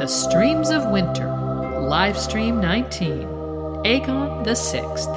The 0.00 0.06
Streams 0.06 0.70
of 0.70 0.86
Winter, 0.86 1.28
live 1.78 2.18
stream 2.18 2.58
19, 2.58 3.18
Aegon 3.84 4.44
the 4.44 4.54
Sixth. 4.54 5.10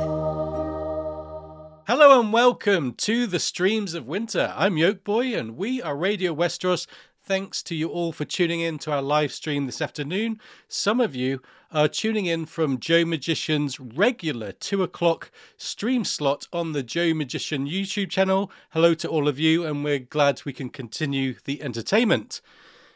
Hello 1.88 2.20
and 2.20 2.34
welcome 2.34 2.92
to 2.96 3.26
the 3.26 3.40
Streams 3.40 3.94
of 3.94 4.08
Winter. 4.08 4.54
I'm 4.58 4.76
Yolkboy 4.76 5.40
and 5.40 5.56
we 5.56 5.82
are 5.82 5.96
Radio 5.96 6.36
Westeros. 6.36 6.86
Thanks 7.24 7.64
to 7.64 7.76
you 7.76 7.88
all 7.88 8.12
for 8.12 8.26
tuning 8.26 8.60
in 8.60 8.78
to 8.80 8.92
our 8.92 9.02
live 9.02 9.32
stream 9.32 9.68
this 9.68 9.82
afternoon. 9.82 10.42
Some 10.68 11.00
of 11.00 11.16
you 11.16 11.42
are 11.72 11.88
tuning 11.88 12.26
in 12.26 12.46
from 12.46 12.78
Joe 12.78 13.06
Magician's 13.06 13.80
regular 13.80 14.52
two 14.52 14.84
o'clock 14.84 15.32
stream 15.56 16.04
slot 16.04 16.50
on 16.52 16.74
the 16.74 16.84
Joe 16.84 17.14
Magician 17.14 17.70
YouTube 17.70 18.10
channel. 18.10 18.52
Hello 18.72 18.94
to 18.96 19.08
all 19.08 19.30
of 19.30 19.40
you, 19.40 19.66
and 19.66 19.82
we're 19.82 20.00
glad 20.00 20.42
we 20.44 20.52
can 20.52 20.70
continue 20.70 21.36
the 21.46 21.64
entertainment. 21.64 22.42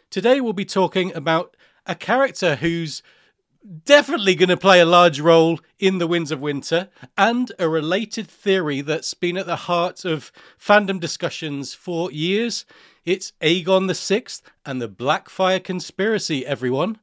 Today 0.10 0.40
we'll 0.40 0.54
be 0.54 0.64
talking 0.64 1.14
about 1.16 1.57
a 1.88 1.96
character 1.96 2.58
who's 2.58 3.02
definitely 3.86 4.36
going 4.36 4.50
to 4.50 4.58
play 4.58 4.80
a 4.80 4.86
large 4.86 5.20
role 5.20 5.60
in 5.80 5.98
the 5.98 6.08
Winds 6.08 6.32
of 6.32 6.40
Winter, 6.40 6.90
and 7.18 7.52
a 7.58 7.68
related 7.68 8.28
theory 8.28 8.82
that's 8.82 9.14
been 9.14 9.38
at 9.38 9.46
the 9.46 9.56
heart 9.56 10.06
of 10.06 10.32
fandom 10.60 11.00
discussions 11.00 11.74
for 11.74 12.12
years. 12.12 12.66
It's 13.06 13.34
Aegon 13.42 13.88
the 13.88 13.96
Sixth 13.96 14.42
and 14.66 14.82
the 14.82 14.90
Blackfyre 14.90 15.64
conspiracy, 15.64 16.46
everyone. 16.46 17.00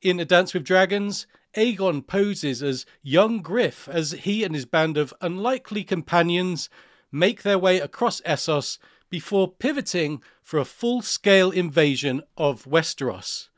In 0.00 0.18
A 0.18 0.24
Dance 0.24 0.52
with 0.54 0.64
Dragons, 0.64 1.26
Aegon 1.56 2.06
poses 2.06 2.62
as 2.62 2.86
young 3.02 3.40
Griff 3.40 3.88
as 3.88 4.12
he 4.12 4.44
and 4.44 4.54
his 4.54 4.64
band 4.64 4.96
of 4.96 5.14
unlikely 5.20 5.84
companions 5.84 6.68
make 7.10 7.42
their 7.42 7.58
way 7.58 7.78
across 7.78 8.22
Essos 8.22 8.78
before 9.10 9.52
pivoting 9.52 10.22
for 10.42 10.58
a 10.58 10.64
full 10.64 11.02
scale 11.02 11.50
invasion 11.50 12.22
of 12.36 12.64
Westeros. 12.64 13.48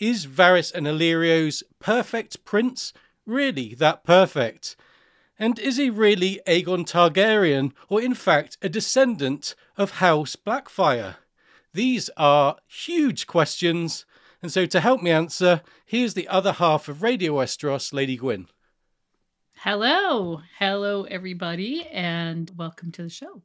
Is 0.00 0.26
Varys 0.26 0.72
and 0.72 0.86
Illyrio's 0.86 1.62
perfect 1.78 2.42
prince 2.46 2.94
really 3.26 3.74
that 3.74 4.02
perfect? 4.02 4.74
And 5.38 5.58
is 5.58 5.76
he 5.76 5.90
really 5.90 6.40
Aegon 6.46 6.86
Targaryen, 6.86 7.72
or 7.90 8.00
in 8.00 8.14
fact 8.14 8.56
a 8.62 8.70
descendant 8.70 9.54
of 9.76 9.98
House 9.98 10.36
Blackfyre? 10.36 11.16
These 11.74 12.08
are 12.16 12.56
huge 12.66 13.26
questions, 13.26 14.06
and 14.40 14.50
so 14.50 14.64
to 14.64 14.80
help 14.80 15.02
me 15.02 15.10
answer, 15.10 15.60
here's 15.84 16.14
the 16.14 16.28
other 16.28 16.52
half 16.52 16.88
of 16.88 17.02
Radio 17.02 17.34
Westeros, 17.34 17.92
Lady 17.92 18.16
Gwyn. 18.16 18.46
Hello, 19.56 20.40
hello, 20.58 21.04
everybody, 21.04 21.86
and 21.88 22.50
welcome 22.56 22.90
to 22.92 23.02
the 23.02 23.10
show. 23.10 23.42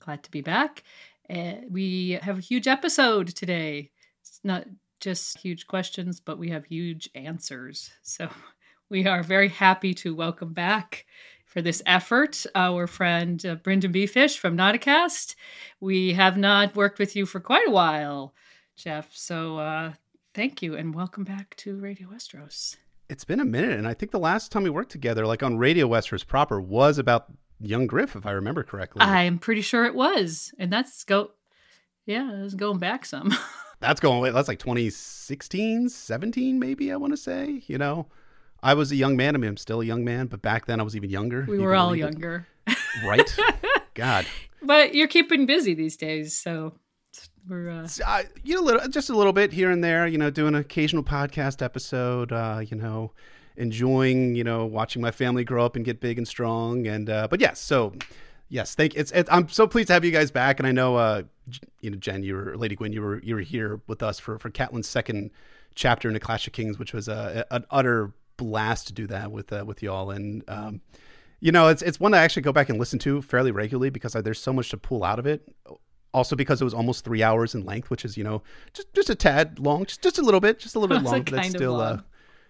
Glad 0.00 0.24
to 0.24 0.32
be 0.32 0.40
back. 0.40 0.82
Uh, 1.30 1.58
we 1.70 2.18
have 2.22 2.38
a 2.38 2.42
huge 2.42 2.66
episode 2.66 3.28
today. 3.28 3.92
It's 4.20 4.40
not 4.42 4.66
just 5.06 5.38
huge 5.38 5.68
questions, 5.68 6.18
but 6.18 6.36
we 6.36 6.50
have 6.50 6.64
huge 6.64 7.08
answers. 7.14 7.92
So 8.02 8.28
we 8.90 9.06
are 9.06 9.22
very 9.22 9.48
happy 9.48 9.94
to 9.94 10.16
welcome 10.16 10.52
back 10.52 11.06
for 11.44 11.62
this 11.62 11.80
effort 11.86 12.44
our 12.56 12.88
friend 12.88 13.46
uh, 13.46 13.54
Brynden 13.54 13.92
B. 13.92 14.06
Fish 14.06 14.36
from 14.36 14.56
Nauticast. 14.56 15.36
We 15.78 16.14
have 16.14 16.36
not 16.36 16.74
worked 16.74 16.98
with 16.98 17.14
you 17.14 17.24
for 17.24 17.38
quite 17.38 17.68
a 17.68 17.70
while, 17.70 18.34
Jeff. 18.74 19.14
So 19.14 19.58
uh, 19.58 19.92
thank 20.34 20.60
you 20.60 20.74
and 20.74 20.92
welcome 20.92 21.22
back 21.22 21.54
to 21.58 21.78
Radio 21.78 22.08
Westeros. 22.08 22.74
It's 23.08 23.24
been 23.24 23.38
a 23.38 23.44
minute, 23.44 23.78
and 23.78 23.86
I 23.86 23.94
think 23.94 24.10
the 24.10 24.18
last 24.18 24.50
time 24.50 24.64
we 24.64 24.70
worked 24.70 24.90
together, 24.90 25.24
like 25.24 25.44
on 25.44 25.56
Radio 25.56 25.86
Westeros 25.86 26.26
proper, 26.26 26.60
was 26.60 26.98
about 26.98 27.32
Young 27.60 27.86
Griff, 27.86 28.16
if 28.16 28.26
I 28.26 28.32
remember 28.32 28.64
correctly. 28.64 29.02
I'm 29.02 29.38
pretty 29.38 29.62
sure 29.62 29.84
it 29.84 29.94
was, 29.94 30.52
and 30.58 30.72
that's 30.72 31.04
go, 31.04 31.30
yeah, 32.06 32.32
it 32.32 32.42
was 32.42 32.54
going 32.54 32.78
back 32.78 33.04
some. 33.04 33.36
that's 33.80 34.00
going. 34.00 34.18
away. 34.18 34.30
That's 34.30 34.48
like 34.48 34.58
2016, 34.58 35.88
17, 35.88 36.58
maybe. 36.58 36.92
I 36.92 36.96
want 36.96 37.12
to 37.12 37.16
say. 37.16 37.62
You 37.66 37.78
know, 37.78 38.06
I 38.62 38.74
was 38.74 38.92
a 38.92 38.96
young 38.96 39.16
man. 39.16 39.34
I 39.34 39.38
mean, 39.38 39.50
I'm 39.50 39.56
still 39.56 39.80
a 39.80 39.84
young 39.84 40.04
man, 40.04 40.26
but 40.26 40.40
back 40.40 40.66
then 40.66 40.80
I 40.80 40.82
was 40.82 40.96
even 40.96 41.10
younger. 41.10 41.44
We 41.48 41.58
were 41.58 41.74
all 41.74 41.94
younger, 41.94 42.46
right? 43.04 43.36
God. 43.94 44.26
But 44.62 44.94
you're 44.94 45.08
keeping 45.08 45.46
busy 45.46 45.74
these 45.74 45.96
days, 45.96 46.36
so 46.36 46.74
we're 47.48 47.70
uh... 47.70 47.88
uh, 48.06 48.22
you 48.42 48.56
know, 48.56 48.62
little, 48.62 48.88
just 48.88 49.10
a 49.10 49.16
little 49.16 49.32
bit 49.32 49.52
here 49.52 49.70
and 49.70 49.82
there. 49.82 50.06
You 50.06 50.18
know, 50.18 50.30
doing 50.30 50.54
an 50.54 50.60
occasional 50.60 51.02
podcast 51.02 51.62
episode. 51.62 52.32
Uh, 52.32 52.62
you 52.66 52.76
know, 52.76 53.12
enjoying 53.56 54.34
you 54.34 54.44
know 54.44 54.64
watching 54.64 55.02
my 55.02 55.10
family 55.10 55.44
grow 55.44 55.64
up 55.64 55.76
and 55.76 55.84
get 55.84 56.00
big 56.00 56.18
and 56.18 56.26
strong. 56.26 56.86
And 56.86 57.08
uh, 57.10 57.28
but 57.28 57.40
yes, 57.40 57.60
so 57.60 57.94
yes, 58.48 58.74
thank. 58.74 58.94
It's, 58.96 59.12
it's 59.12 59.28
I'm 59.30 59.48
so 59.48 59.66
pleased 59.66 59.88
to 59.88 59.94
have 59.94 60.04
you 60.04 60.10
guys 60.10 60.30
back. 60.30 60.58
And 60.58 60.66
I 60.66 60.72
know, 60.72 60.96
uh, 60.96 61.22
you 61.80 61.90
know, 61.90 61.96
Jen, 61.96 62.22
you 62.22 62.34
were 62.34 62.56
Lady 62.56 62.76
Gwyn, 62.76 62.92
you 62.92 63.02
were 63.02 63.20
you 63.22 63.34
were 63.34 63.40
here 63.40 63.80
with 63.86 64.02
us 64.02 64.18
for 64.18 64.38
for 64.38 64.50
Catelyn's 64.50 64.88
second 64.88 65.30
chapter 65.74 66.08
in 66.08 66.14
the 66.14 66.20
Clash 66.20 66.46
of 66.46 66.52
Kings, 66.52 66.78
which 66.78 66.92
was 66.92 67.08
a, 67.08 67.46
an 67.50 67.64
utter 67.70 68.12
blast 68.36 68.86
to 68.88 68.92
do 68.92 69.06
that 69.06 69.32
with 69.32 69.52
uh, 69.52 69.64
with 69.66 69.82
y'all. 69.82 70.10
And 70.10 70.42
um, 70.48 70.80
you 71.40 71.52
know, 71.52 71.68
it's 71.68 71.82
it's 71.82 72.00
one 72.00 72.14
I 72.14 72.18
actually 72.18 72.42
go 72.42 72.52
back 72.52 72.68
and 72.68 72.78
listen 72.78 72.98
to 73.00 73.22
fairly 73.22 73.50
regularly 73.50 73.90
because 73.90 74.16
uh, 74.16 74.22
there's 74.22 74.40
so 74.40 74.52
much 74.52 74.70
to 74.70 74.76
pull 74.76 75.04
out 75.04 75.18
of 75.18 75.26
it 75.26 75.48
also 76.16 76.34
because 76.34 76.62
it 76.62 76.64
was 76.64 76.72
almost 76.72 77.04
three 77.04 77.22
hours 77.22 77.54
in 77.54 77.64
length, 77.64 77.90
which 77.90 78.04
is 78.04 78.16
you 78.16 78.24
know 78.24 78.42
just 78.72 78.92
just 78.94 79.10
a 79.10 79.14
tad 79.14 79.58
long, 79.58 79.84
just 79.84 80.02
just 80.02 80.18
a 80.18 80.22
little 80.22 80.40
bit, 80.40 80.58
just 80.58 80.74
a 80.74 80.78
little 80.78 80.96
bit 80.96 81.04
long. 81.10 81.22
But 81.22 81.34
that's 81.34 81.50
still 81.50 81.80
uh, 81.80 82.00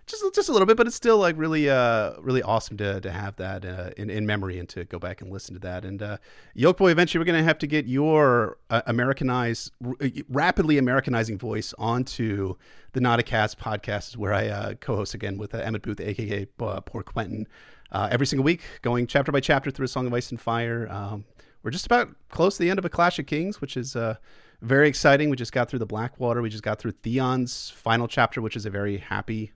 just 0.07 0.35
just 0.35 0.49
a 0.49 0.53
little 0.53 0.67
bit, 0.67 0.77
but 0.77 0.87
it's 0.87 0.97
still 0.97 1.19
like 1.19 1.37
really 1.37 1.69
uh 1.69 2.15
really 2.21 2.43
awesome 2.43 2.77
to 2.77 3.01
to 3.01 3.11
have 3.11 3.37
that 3.37 3.65
uh, 3.65 3.91
in 3.97 4.09
in 4.09 4.25
memory 4.25 4.59
and 4.59 4.69
to 4.71 4.85
go 4.85 4.99
back 4.99 5.21
and 5.21 5.33
listen 5.33 5.55
to 5.55 5.61
that. 5.61 5.85
And 5.85 6.03
uh, 6.03 6.19
Yolkboy, 6.57 6.93
eventually 6.93 7.21
we're 7.21 7.27
gonna 7.27 7.43
have 7.43 7.59
to 7.59 7.67
get 7.67 7.87
your 7.87 8.59
uh, 8.71 8.83
Americanized, 8.87 9.73
r- 9.85 9.95
rapidly 10.29 10.79
Americanizing 10.79 11.39
voice 11.39 11.75
onto 11.79 12.55
the 12.93 13.01
Nauticast 13.01 13.57
podcast, 13.57 14.17
where 14.17 14.33
I 14.33 14.49
uh, 14.49 14.75
co-host 14.75 15.15
again 15.15 15.39
with 15.39 15.55
uh, 15.55 15.59
Emmett 15.59 15.83
Booth, 15.83 16.01
aka 16.01 16.47
uh, 16.61 16.81
Poor 16.81 17.03
Quentyn, 17.03 17.47
uh, 17.91 18.09
every 18.11 18.27
single 18.27 18.45
week, 18.45 18.63
going 18.83 19.07
chapter 19.07 19.33
by 19.33 19.41
chapter 19.41 19.71
through 19.71 19.87
a 19.87 19.89
Song 19.89 20.07
of 20.07 20.15
Ice 20.15 20.31
and 20.31 20.41
Fire. 20.41 20.89
Um, 20.89 21.25
we're 21.63 21.73
just 21.73 21.87
about 21.87 22.15
close 22.29 22.57
to 22.57 22.63
the 22.63 22.71
end 22.71 22.79
of 22.79 22.85
a 22.85 22.89
Clash 22.89 23.19
of 23.19 23.27
Kings, 23.27 23.61
which 23.61 23.77
is 23.77 23.97
uh, 23.97 24.15
very 24.63 24.89
exciting. 24.89 25.31
We 25.31 25.37
just 25.37 25.53
got 25.53 25.69
through 25.69 25.81
the 25.81 25.87
Blackwater. 25.87 26.41
We 26.41 26.49
just 26.49 26.63
got 26.63 26.79
through 26.79 26.93
Theon's 26.93 27.71
final 27.71 28.07
chapter, 28.07 28.41
which 28.41 28.55
is 28.55 28.67
a 28.67 28.71
very 28.71 28.99
happy 28.99 29.53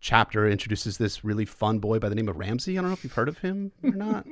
chapter. 0.00 0.48
Introduces 0.48 0.98
this 0.98 1.24
really 1.24 1.44
fun 1.44 1.78
boy 1.78 1.98
by 1.98 2.08
the 2.08 2.14
name 2.14 2.28
of 2.28 2.36
Ramsay. 2.36 2.78
I 2.78 2.80
don't 2.80 2.90
know 2.90 2.94
if 2.94 3.04
you've 3.04 3.12
heard 3.12 3.28
of 3.28 3.38
him 3.38 3.72
or 3.82 3.90
not. 3.90 4.26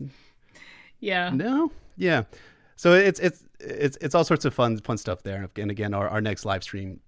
yeah. 1.00 1.30
No. 1.30 1.72
Yeah. 1.96 2.24
So 2.76 2.92
it's 2.92 3.20
it's 3.20 3.44
it's 3.60 3.96
it's 4.00 4.14
all 4.14 4.24
sorts 4.24 4.44
of 4.44 4.54
fun 4.54 4.78
fun 4.78 4.98
stuff 4.98 5.22
there. 5.22 5.48
And 5.56 5.70
again, 5.70 5.94
our, 5.94 6.08
our 6.08 6.20
next 6.20 6.44
live 6.44 6.62
stream, 6.62 7.00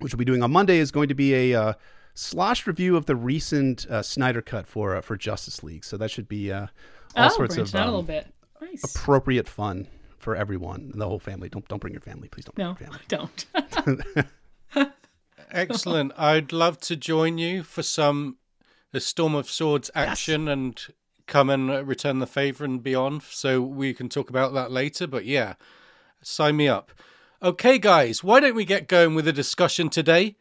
which 0.00 0.12
we'll 0.12 0.18
be 0.18 0.24
doing 0.24 0.42
on 0.42 0.50
Monday, 0.50 0.78
is 0.78 0.90
going 0.90 1.08
to 1.08 1.14
be 1.14 1.52
a 1.52 1.60
uh, 1.60 1.72
slosh 2.14 2.66
review 2.66 2.96
of 2.96 3.06
the 3.06 3.16
recent 3.16 3.86
uh, 3.86 4.02
Snyder 4.02 4.42
cut 4.42 4.66
for 4.66 4.96
uh, 4.96 5.00
for 5.00 5.16
Justice 5.16 5.62
League. 5.62 5.84
So 5.84 5.96
that 5.96 6.10
should 6.10 6.28
be 6.28 6.52
uh, 6.52 6.68
all 7.16 7.26
oh, 7.26 7.36
sorts 7.36 7.56
of 7.56 7.74
um, 7.74 7.82
a 7.82 7.84
little 7.84 8.02
bit. 8.02 8.32
Nice. 8.60 8.84
appropriate 8.94 9.48
fun 9.48 9.88
for 10.18 10.36
everyone, 10.36 10.92
the 10.94 11.06
whole 11.06 11.18
family. 11.18 11.48
Don't 11.48 11.66
don't 11.68 11.80
bring 11.80 11.94
your 11.94 12.02
family, 12.02 12.28
please. 12.28 12.44
Don't. 12.44 12.58
No, 12.58 12.74
bring 12.74 12.90
your 12.90 13.00
don't. 14.74 14.92
Excellent. 15.52 16.12
I'd 16.16 16.52
love 16.52 16.78
to 16.80 16.96
join 16.96 17.38
you 17.38 17.62
for 17.62 17.82
some 17.82 18.36
a 18.92 19.00
Storm 19.00 19.34
of 19.34 19.48
Swords 19.48 19.90
action 19.94 20.46
yes. 20.46 20.52
and 20.52 20.86
come 21.26 21.48
and 21.48 21.86
return 21.86 22.18
the 22.18 22.26
favor 22.26 22.64
and 22.64 22.82
beyond. 22.82 23.22
So 23.22 23.60
we 23.62 23.94
can 23.94 24.08
talk 24.08 24.30
about 24.30 24.52
that 24.54 24.72
later. 24.72 25.06
But 25.06 25.24
yeah, 25.24 25.54
Sign 26.22 26.56
me 26.56 26.68
up. 26.68 26.92
Okay, 27.42 27.78
guys, 27.78 28.22
why 28.22 28.40
don't 28.40 28.54
we 28.54 28.66
get 28.66 28.88
going 28.88 29.14
with 29.14 29.26
a 29.26 29.32
discussion 29.32 29.88
today? 29.88 30.36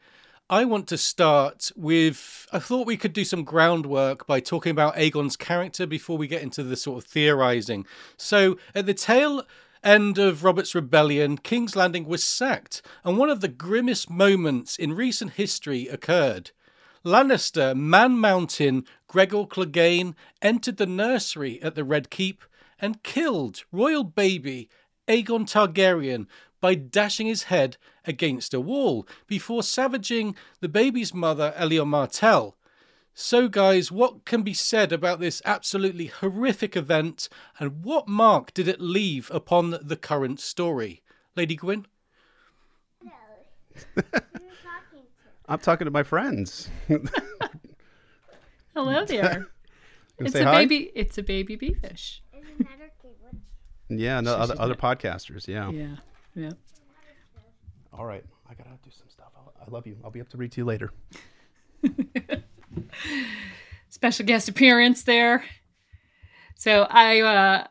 I 0.50 0.66
want 0.66 0.88
to 0.88 0.98
start 0.98 1.72
with. 1.76 2.48
I 2.52 2.60
thought 2.60 2.88
we 2.88 2.98
could 2.98 3.14
do 3.14 3.24
some 3.24 3.44
groundwork 3.44 4.28
by 4.28 4.40
talking 4.40 4.72
about 4.72 4.96
Aegon's 4.98 5.38
character 5.38 5.86
before 5.86 6.18
we 6.18 6.28
get 6.28 6.42
into 6.42 6.64
the 6.64 6.76
sort 6.76 7.04
of 7.04 7.10
theorizing. 7.10 7.86
So, 8.18 8.58
at 8.76 8.88
the 8.88 8.94
tail 8.94 9.44
end 9.84 10.18
of 10.18 10.44
Robert's 10.44 10.76
rebellion, 10.76 11.38
King's 11.38 11.76
Landing 11.76 12.06
was 12.06 12.24
sacked, 12.24 12.82
and 13.04 13.18
one 13.18 13.30
of 13.30 13.42
the 13.42 13.48
grimmest 13.48 14.10
moments 14.10 14.78
in 14.78 14.94
recent 14.94 15.34
history 15.34 15.88
occurred. 15.88 16.52
Lannister 17.06 17.76
Man 17.76 18.18
Mountain 18.18 18.86
Gregor 19.08 19.46
Clegane 19.46 20.16
entered 20.42 20.78
the 20.78 20.86
nursery 20.86 21.62
at 21.62 21.76
the 21.76 21.84
Red 21.84 22.10
Keep 22.10 22.44
and 22.80 23.04
killed 23.04 23.64
royal 23.72 24.04
baby 24.04 24.70
Aegon 25.08 25.50
Targaryen 25.50 26.28
by 26.62 26.76
dashing 26.76 27.28
his 27.28 27.44
head 27.44 27.78
against 28.06 28.54
a 28.54 28.60
wall 28.60 29.08
before 29.28 29.64
savaging 29.64 30.36
the 30.60 30.70
baby's 30.70 31.14
mother, 31.14 31.54
Elia 31.56 31.86
Martell. 31.86 32.58
So, 33.22 33.50
guys, 33.50 33.92
what 33.92 34.24
can 34.24 34.44
be 34.44 34.54
said 34.54 34.94
about 34.94 35.20
this 35.20 35.42
absolutely 35.44 36.06
horrific 36.06 36.78
event 36.78 37.28
and 37.60 37.84
what 37.84 38.08
mark 38.08 38.54
did 38.54 38.70
it 38.70 38.80
leave 38.80 39.30
upon 39.34 39.78
the 39.82 39.98
current 39.98 40.40
story? 40.40 41.04
Lady 41.36 41.58
Gwyn? 41.58 41.86
I'm 45.50 45.60
talking 45.60 45.84
to 45.84 45.92
my 45.92 46.02
friends. 46.02 46.70
Hello 48.74 49.04
there. 49.04 49.48
it's 50.18 50.32
say 50.32 50.44
a 50.44 50.46
hi? 50.46 50.64
baby. 50.64 50.90
It's 50.96 51.18
a 51.18 51.24
baby 51.24 51.58
beefish. 51.58 52.22
yeah, 53.90 54.22
no, 54.22 54.36
other, 54.36 54.56
other 54.58 54.76
podcasters. 54.76 55.46
Yeah. 55.46 55.70
Yeah, 55.72 55.96
yeah. 56.36 56.52
All 57.92 58.06
right. 58.06 58.24
I 58.50 58.54
got 58.54 58.64
to 58.64 58.90
do 58.90 58.96
some 58.98 59.10
stuff. 59.10 59.34
I'll, 59.36 59.54
I 59.62 59.70
love 59.70 59.86
you. 59.86 59.98
I'll 60.06 60.10
be 60.10 60.22
up 60.22 60.30
to 60.30 60.38
read 60.38 60.54
to 60.54 60.62
you 60.62 60.66
later. 60.66 60.94
Special 63.90 64.26
guest 64.26 64.50
appearance 64.50 65.04
there. 65.04 65.44
So 66.56 66.86
I 66.90 67.22
uh, 67.22 67.68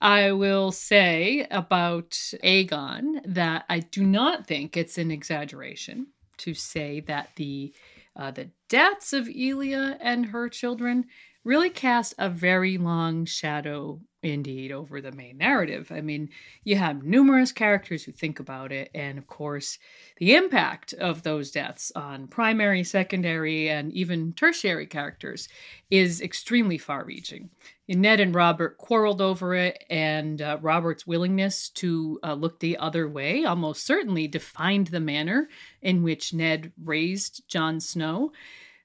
I 0.00 0.32
will 0.32 0.72
say 0.72 1.46
about 1.50 2.10
Aegon 2.44 3.20
that 3.24 3.64
I 3.68 3.80
do 3.80 4.04
not 4.04 4.46
think 4.46 4.76
it's 4.76 4.98
an 4.98 5.10
exaggeration 5.10 6.08
to 6.38 6.54
say 6.54 7.00
that 7.00 7.30
the 7.36 7.74
uh, 8.14 8.30
the 8.30 8.50
deaths 8.68 9.12
of 9.12 9.28
Elia 9.28 9.98
and 10.00 10.26
her 10.26 10.48
children 10.48 11.06
really 11.46 11.70
cast 11.70 12.12
a 12.18 12.28
very 12.28 12.76
long 12.76 13.24
shadow 13.24 14.00
indeed 14.20 14.72
over 14.72 15.00
the 15.00 15.12
main 15.12 15.38
narrative. 15.38 15.92
I 15.94 16.00
mean, 16.00 16.30
you 16.64 16.74
have 16.74 17.04
numerous 17.04 17.52
characters 17.52 18.02
who 18.02 18.10
think 18.10 18.40
about 18.40 18.72
it, 18.72 18.90
and 18.92 19.16
of 19.16 19.28
course, 19.28 19.78
the 20.16 20.34
impact 20.34 20.92
of 20.94 21.22
those 21.22 21.52
deaths 21.52 21.92
on 21.94 22.26
primary, 22.26 22.82
secondary, 22.82 23.70
and 23.70 23.92
even 23.92 24.32
tertiary 24.32 24.86
characters 24.86 25.48
is 25.88 26.20
extremely 26.20 26.78
far 26.78 27.04
reaching. 27.04 27.50
Ned 27.88 28.18
and 28.18 28.34
Robert 28.34 28.76
quarreled 28.78 29.20
over 29.20 29.54
it, 29.54 29.84
and 29.88 30.42
uh, 30.42 30.58
Robert's 30.60 31.06
willingness 31.06 31.68
to 31.70 32.18
uh, 32.24 32.34
look 32.34 32.58
the 32.58 32.76
other 32.78 33.08
way 33.08 33.44
almost 33.44 33.86
certainly 33.86 34.26
defined 34.26 34.88
the 34.88 34.98
manner 34.98 35.48
in 35.80 36.02
which 36.02 36.34
Ned 36.34 36.72
raised 36.82 37.46
Jon 37.46 37.78
Snow, 37.78 38.32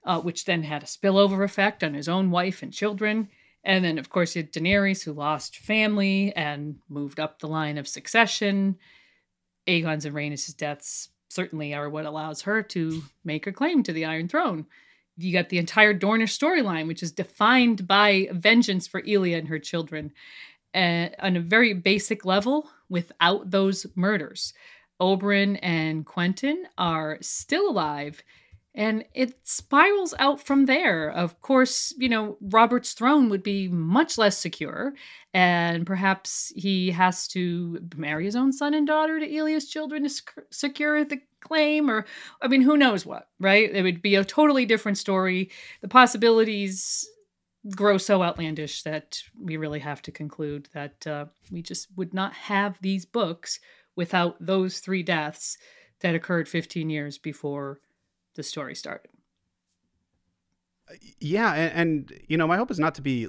uh, 0.03 0.19
which 0.19 0.45
then 0.45 0.63
had 0.63 0.83
a 0.83 0.87
spillover 0.87 1.43
effect 1.43 1.83
on 1.83 1.93
his 1.93 2.09
own 2.09 2.31
wife 2.31 2.61
and 2.63 2.73
children. 2.73 3.29
And 3.63 3.85
then, 3.85 3.97
of 3.97 4.09
course, 4.09 4.35
you 4.35 4.41
had 4.41 4.51
Daenerys, 4.51 5.03
who 5.03 5.13
lost 5.13 5.57
family 5.57 6.33
and 6.35 6.79
moved 6.89 7.19
up 7.19 7.39
the 7.39 7.47
line 7.47 7.77
of 7.77 7.87
succession. 7.87 8.77
Aegon's 9.67 10.05
and 10.05 10.15
Rhaenys' 10.15 10.55
deaths 10.55 11.09
certainly 11.29 11.73
are 11.73 11.89
what 11.89 12.05
allows 12.05 12.41
her 12.41 12.61
to 12.61 13.03
make 13.23 13.45
her 13.45 13.51
claim 13.51 13.83
to 13.83 13.93
the 13.93 14.05
Iron 14.05 14.27
Throne. 14.27 14.65
You 15.17 15.31
got 15.31 15.49
the 15.49 15.59
entire 15.59 15.93
Dornish 15.93 16.37
storyline, 16.37 16.87
which 16.87 17.03
is 17.03 17.11
defined 17.11 17.87
by 17.87 18.27
vengeance 18.31 18.87
for 18.87 19.03
Elia 19.07 19.37
and 19.37 19.47
her 19.47 19.59
children 19.59 20.11
uh, 20.73 21.09
on 21.19 21.35
a 21.35 21.41
very 21.41 21.73
basic 21.73 22.25
level 22.25 22.69
without 22.89 23.51
those 23.51 23.85
murders. 23.95 24.53
Oberyn 24.99 25.59
and 25.61 26.05
Quentyn 26.05 26.63
are 26.77 27.17
still 27.21 27.69
alive, 27.69 28.23
and 28.73 29.03
it 29.13 29.35
spirals 29.43 30.13
out 30.17 30.41
from 30.41 30.65
there. 30.65 31.09
Of 31.09 31.41
course, 31.41 31.93
you 31.97 32.07
know, 32.07 32.37
Robert's 32.41 32.93
throne 32.93 33.29
would 33.29 33.43
be 33.43 33.67
much 33.67 34.17
less 34.17 34.37
secure, 34.37 34.93
and 35.33 35.85
perhaps 35.85 36.53
he 36.55 36.91
has 36.91 37.27
to 37.29 37.79
marry 37.97 38.25
his 38.25 38.35
own 38.35 38.53
son 38.53 38.73
and 38.73 38.87
daughter 38.87 39.19
to 39.19 39.37
Elia's 39.37 39.69
children 39.69 40.03
to 40.03 40.09
sec- 40.09 40.45
secure 40.51 41.03
the 41.03 41.19
claim, 41.41 41.89
or 41.89 42.05
I 42.41 42.47
mean, 42.47 42.61
who 42.61 42.77
knows 42.77 43.05
what, 43.05 43.27
right? 43.39 43.69
It 43.69 43.81
would 43.81 44.01
be 44.01 44.15
a 44.15 44.23
totally 44.23 44.65
different 44.65 44.97
story. 44.97 45.51
The 45.81 45.89
possibilities 45.89 47.07
grow 47.75 47.97
so 47.97 48.23
outlandish 48.23 48.83
that 48.83 49.21
we 49.39 49.57
really 49.57 49.79
have 49.79 50.01
to 50.03 50.11
conclude 50.11 50.69
that 50.73 51.05
uh, 51.05 51.25
we 51.51 51.61
just 51.61 51.89
would 51.95 52.13
not 52.13 52.33
have 52.33 52.77
these 52.81 53.05
books 53.05 53.59
without 53.95 54.35
those 54.39 54.79
three 54.79 55.03
deaths 55.03 55.57
that 55.99 56.15
occurred 56.15 56.47
15 56.47 56.89
years 56.89 57.17
before 57.17 57.79
the 58.35 58.43
story 58.43 58.75
started. 58.75 59.09
Yeah, 61.19 61.53
and, 61.53 61.73
and 62.11 62.21
you 62.27 62.37
know, 62.37 62.47
my 62.47 62.57
hope 62.57 62.71
is 62.71 62.79
not 62.79 62.95
to 62.95 63.01
be 63.01 63.27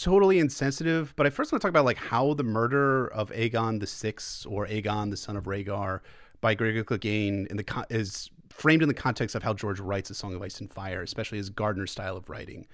totally 0.00 0.38
insensitive, 0.38 1.14
but 1.16 1.26
I 1.26 1.30
first 1.30 1.50
want 1.50 1.60
to 1.60 1.66
talk 1.66 1.70
about 1.70 1.84
like 1.84 1.96
how 1.96 2.34
the 2.34 2.44
murder 2.44 3.06
of 3.08 3.30
Aegon 3.30 3.80
the 3.80 3.86
Sixth 3.86 4.46
or 4.46 4.66
Aegon 4.66 5.10
the 5.10 5.16
son 5.16 5.36
of 5.36 5.44
Rhaegar 5.44 6.00
by 6.40 6.54
Gregor 6.54 6.84
Clegane 6.84 7.46
in 7.48 7.56
the 7.56 7.64
con- 7.64 7.86
is 7.90 8.30
framed 8.50 8.82
in 8.82 8.88
the 8.88 8.94
context 8.94 9.34
of 9.34 9.42
how 9.42 9.54
George 9.54 9.80
writes 9.80 10.10
A 10.10 10.14
Song 10.14 10.34
of 10.34 10.42
Ice 10.42 10.60
and 10.60 10.70
Fire, 10.70 11.02
especially 11.02 11.38
his 11.38 11.50
gardener 11.50 11.86
style 11.86 12.16
of 12.16 12.28
writing. 12.28 12.66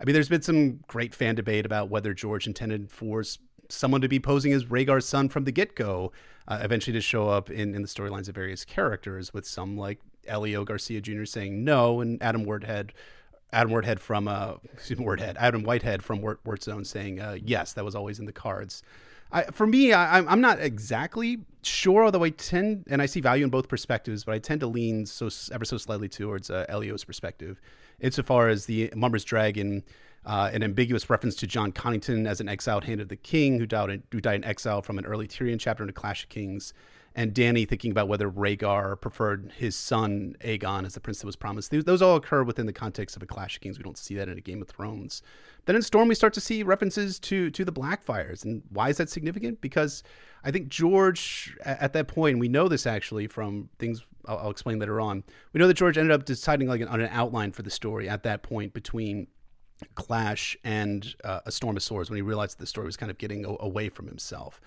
I 0.00 0.04
mean, 0.04 0.14
there's 0.14 0.28
been 0.28 0.42
some 0.42 0.80
great 0.86 1.14
fan 1.14 1.34
debate 1.34 1.66
about 1.66 1.88
whether 1.88 2.14
George 2.14 2.46
intended 2.46 2.90
for 2.90 3.24
someone 3.68 4.00
to 4.00 4.08
be 4.08 4.20
posing 4.20 4.52
as 4.52 4.66
Rhaegar's 4.66 5.06
son 5.06 5.28
from 5.28 5.44
the 5.44 5.52
get 5.52 5.74
go, 5.74 6.12
uh, 6.48 6.60
eventually 6.62 6.92
to 6.94 7.00
show 7.00 7.28
up 7.28 7.50
in, 7.50 7.74
in 7.74 7.82
the 7.82 7.88
storylines 7.88 8.28
of 8.28 8.34
various 8.34 8.64
characters, 8.64 9.32
with 9.32 9.46
some 9.46 9.76
like 9.76 10.00
Elio 10.26 10.64
Garcia 10.64 11.00
Jr. 11.00 11.24
saying 11.24 11.64
no, 11.64 12.00
and 12.00 12.22
Adam 12.22 12.44
Wordhead, 12.44 12.90
Adam 13.52 13.72
Wordhead 13.72 13.98
from 13.98 14.28
uh, 14.28 14.54
excuse 14.72 14.98
me, 14.98 15.04
Wordhead, 15.04 15.36
Adam 15.36 15.62
Whitehead 15.62 16.02
from 16.02 16.20
Word, 16.22 16.38
Zone 16.62 16.84
saying 16.84 17.20
uh, 17.20 17.36
yes, 17.42 17.72
that 17.74 17.84
was 17.84 17.94
always 17.94 18.18
in 18.18 18.26
the 18.26 18.32
cards. 18.32 18.82
I, 19.34 19.44
for 19.44 19.66
me, 19.66 19.92
I, 19.94 20.16
I'm- 20.16 20.28
I'm 20.28 20.40
not 20.42 20.60
exactly 20.60 21.38
sure, 21.62 22.04
although 22.04 22.22
I 22.24 22.30
tend, 22.30 22.84
and 22.90 23.00
I 23.00 23.06
see 23.06 23.20
value 23.20 23.44
in 23.44 23.50
both 23.50 23.66
perspectives, 23.68 24.24
but 24.24 24.34
I 24.34 24.38
tend 24.38 24.60
to 24.60 24.66
lean 24.66 25.06
so 25.06 25.28
ever 25.52 25.64
so 25.64 25.78
slightly 25.78 26.08
towards 26.08 26.50
uh, 26.50 26.66
Elio's 26.68 27.04
perspective, 27.04 27.60
insofar 28.00 28.48
as 28.48 28.66
the 28.66 28.92
Mummer's 28.94 29.24
Dragon, 29.24 29.84
uh, 30.26 30.50
an 30.52 30.62
ambiguous 30.62 31.08
reference 31.08 31.34
to 31.36 31.46
Jon 31.46 31.72
Connington 31.72 32.26
as 32.28 32.40
an 32.40 32.48
exiled 32.48 32.84
hand 32.84 33.00
of 33.00 33.08
the 33.08 33.16
king 33.16 33.58
who 33.58 33.64
died, 33.66 33.90
in, 33.90 34.02
who 34.12 34.20
died 34.20 34.36
in 34.36 34.44
exile 34.44 34.82
from 34.82 34.98
an 34.98 35.06
early 35.06 35.26
Tyrion 35.26 35.58
chapter 35.58 35.82
in 35.82 35.88
A 35.88 35.92
Clash 35.94 36.24
of 36.24 36.28
Kings, 36.28 36.74
and 37.14 37.34
Dany 37.34 37.68
thinking 37.68 37.90
about 37.90 38.08
whether 38.08 38.30
Rhaegar 38.30 39.00
preferred 39.00 39.52
his 39.56 39.76
son 39.76 40.36
Aegon 40.40 40.86
as 40.86 40.94
the 40.94 41.00
prince 41.00 41.20
that 41.20 41.26
was 41.26 41.36
promised. 41.36 41.70
Those 41.70 42.02
all 42.02 42.16
occur 42.16 42.42
within 42.42 42.66
the 42.66 42.72
context 42.72 43.16
of 43.16 43.22
A 43.22 43.26
Clash 43.26 43.56
of 43.56 43.60
Kings. 43.60 43.78
We 43.78 43.84
don't 43.84 43.98
see 43.98 44.14
that 44.14 44.28
in 44.28 44.38
a 44.38 44.40
Game 44.40 44.62
of 44.62 44.68
Thrones. 44.68 45.22
Then 45.66 45.76
in 45.76 45.82
Storm, 45.82 46.08
we 46.08 46.14
start 46.14 46.32
to 46.34 46.40
see 46.40 46.62
references 46.62 47.18
to 47.20 47.50
to 47.50 47.64
the 47.64 47.72
Blackfyres, 47.72 48.44
and 48.44 48.62
why 48.70 48.88
is 48.88 48.96
that 48.96 49.10
significant? 49.10 49.60
Because 49.60 50.02
I 50.44 50.50
think 50.50 50.68
George, 50.68 51.56
at 51.64 51.92
that 51.92 52.08
point, 52.08 52.38
we 52.38 52.48
know 52.48 52.68
this 52.68 52.86
actually 52.86 53.26
from 53.28 53.68
things 53.78 54.04
I'll, 54.26 54.38
I'll 54.38 54.50
explain 54.50 54.78
later 54.78 55.00
on. 55.00 55.24
We 55.52 55.58
know 55.58 55.68
that 55.68 55.74
George 55.74 55.98
ended 55.98 56.12
up 56.12 56.24
deciding 56.24 56.68
like 56.68 56.80
on 56.80 57.00
an 57.00 57.10
outline 57.12 57.52
for 57.52 57.62
the 57.62 57.70
story 57.70 58.08
at 58.08 58.22
that 58.24 58.42
point 58.42 58.72
between 58.72 59.28
Clash 59.94 60.56
and 60.64 61.14
uh, 61.24 61.40
A 61.46 61.52
Storm 61.52 61.76
of 61.76 61.82
Swords 61.82 62.10
when 62.10 62.16
he 62.16 62.22
realized 62.22 62.58
that 62.58 62.62
the 62.62 62.66
story 62.66 62.86
was 62.86 62.96
kind 62.96 63.10
of 63.10 63.18
getting 63.18 63.44
a- 63.44 63.56
away 63.60 63.88
from 63.88 64.06
himself. 64.06 64.60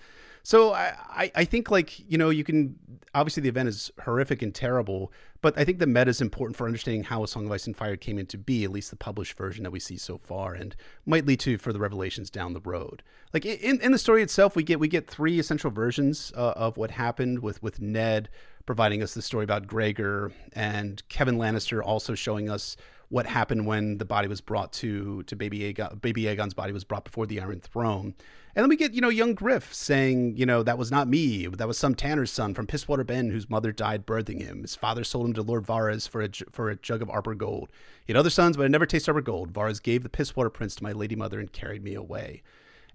So 0.46 0.74
I, 0.74 1.32
I- 1.34 1.44
think 1.44 1.72
like, 1.72 1.98
you 2.08 2.16
know, 2.16 2.30
you 2.30 2.44
can 2.44 2.78
obviously 3.12 3.40
the 3.40 3.48
event 3.48 3.68
is 3.68 3.90
horrific 4.04 4.42
and 4.42 4.54
terrible, 4.54 5.12
but 5.40 5.58
I 5.58 5.64
think 5.64 5.80
the 5.80 5.88
meta 5.88 6.08
is 6.10 6.20
important 6.20 6.56
for 6.56 6.66
understanding 6.68 7.02
how 7.02 7.24
A 7.24 7.26
Song 7.26 7.46
of 7.46 7.50
Ice 7.50 7.66
and 7.66 7.76
Fire 7.76 7.96
came 7.96 8.16
into 8.16 8.38
be, 8.38 8.62
at 8.62 8.70
least 8.70 8.90
the 8.90 8.96
published 8.96 9.36
version 9.36 9.64
that 9.64 9.72
we 9.72 9.80
see 9.80 9.96
so 9.96 10.18
far, 10.18 10.54
and 10.54 10.76
might 11.04 11.26
lead 11.26 11.40
to 11.40 11.58
further 11.58 11.80
revelations 11.80 12.30
down 12.30 12.52
the 12.52 12.60
road. 12.60 13.02
Like 13.34 13.44
in, 13.44 13.80
in 13.80 13.90
the 13.90 13.98
story 13.98 14.22
itself, 14.22 14.54
we 14.54 14.62
get 14.62 14.78
we 14.78 14.86
get 14.86 15.08
three 15.08 15.40
essential 15.40 15.72
versions 15.72 16.32
uh, 16.36 16.52
of 16.54 16.76
what 16.76 16.92
happened 16.92 17.40
with 17.40 17.60
with 17.60 17.80
Ned 17.80 18.28
providing 18.66 19.02
us 19.02 19.14
the 19.14 19.22
story 19.22 19.42
about 19.42 19.66
Gregor 19.66 20.30
and 20.52 21.02
Kevan 21.08 21.38
Lannister 21.38 21.82
also 21.84 22.14
showing 22.14 22.48
us 22.48 22.76
what 23.08 23.26
happened 23.26 23.66
when 23.66 23.98
the 23.98 24.04
body 24.04 24.28
was 24.28 24.40
brought 24.40 24.72
to 24.74 25.22
to 25.24 25.36
baby 25.36 25.72
Aegon, 25.72 26.00
baby 26.00 26.22
Aegon's 26.24 26.54
body 26.54 26.72
was 26.72 26.84
brought 26.84 27.04
before 27.04 27.26
the 27.26 27.40
Iron 27.40 27.60
Throne. 27.60 28.14
And 28.54 28.62
then 28.62 28.70
we 28.70 28.76
get, 28.76 28.94
you 28.94 29.02
know, 29.02 29.10
young 29.10 29.34
Griff 29.34 29.74
saying, 29.74 30.38
you 30.38 30.46
know, 30.46 30.62
that 30.62 30.78
was 30.78 30.90
not 30.90 31.08
me. 31.08 31.46
That 31.46 31.68
was 31.68 31.76
some 31.76 31.94
Tanner's 31.94 32.32
son 32.32 32.54
from 32.54 32.66
Pisswater 32.66 33.06
Bend 33.06 33.30
whose 33.30 33.50
mother 33.50 33.70
died 33.70 34.06
birthing 34.06 34.40
him. 34.40 34.62
His 34.62 34.74
father 34.74 35.04
sold 35.04 35.26
him 35.26 35.34
to 35.34 35.42
Lord 35.42 35.66
Varys 35.66 36.08
for 36.08 36.22
a, 36.22 36.30
for 36.50 36.70
a 36.70 36.76
jug 36.76 37.02
of 37.02 37.10
Arbor 37.10 37.34
gold. 37.34 37.70
He 38.06 38.14
had 38.14 38.18
other 38.18 38.30
sons, 38.30 38.56
but 38.56 38.64
I 38.64 38.68
never 38.68 38.86
tasted 38.86 39.10
Arbor 39.10 39.20
gold. 39.20 39.52
Varys 39.52 39.82
gave 39.82 40.02
the 40.02 40.08
Pisswater 40.08 40.50
Prince 40.50 40.74
to 40.76 40.82
my 40.82 40.92
lady 40.92 41.14
mother 41.14 41.38
and 41.38 41.52
carried 41.52 41.84
me 41.84 41.94
away. 41.94 42.42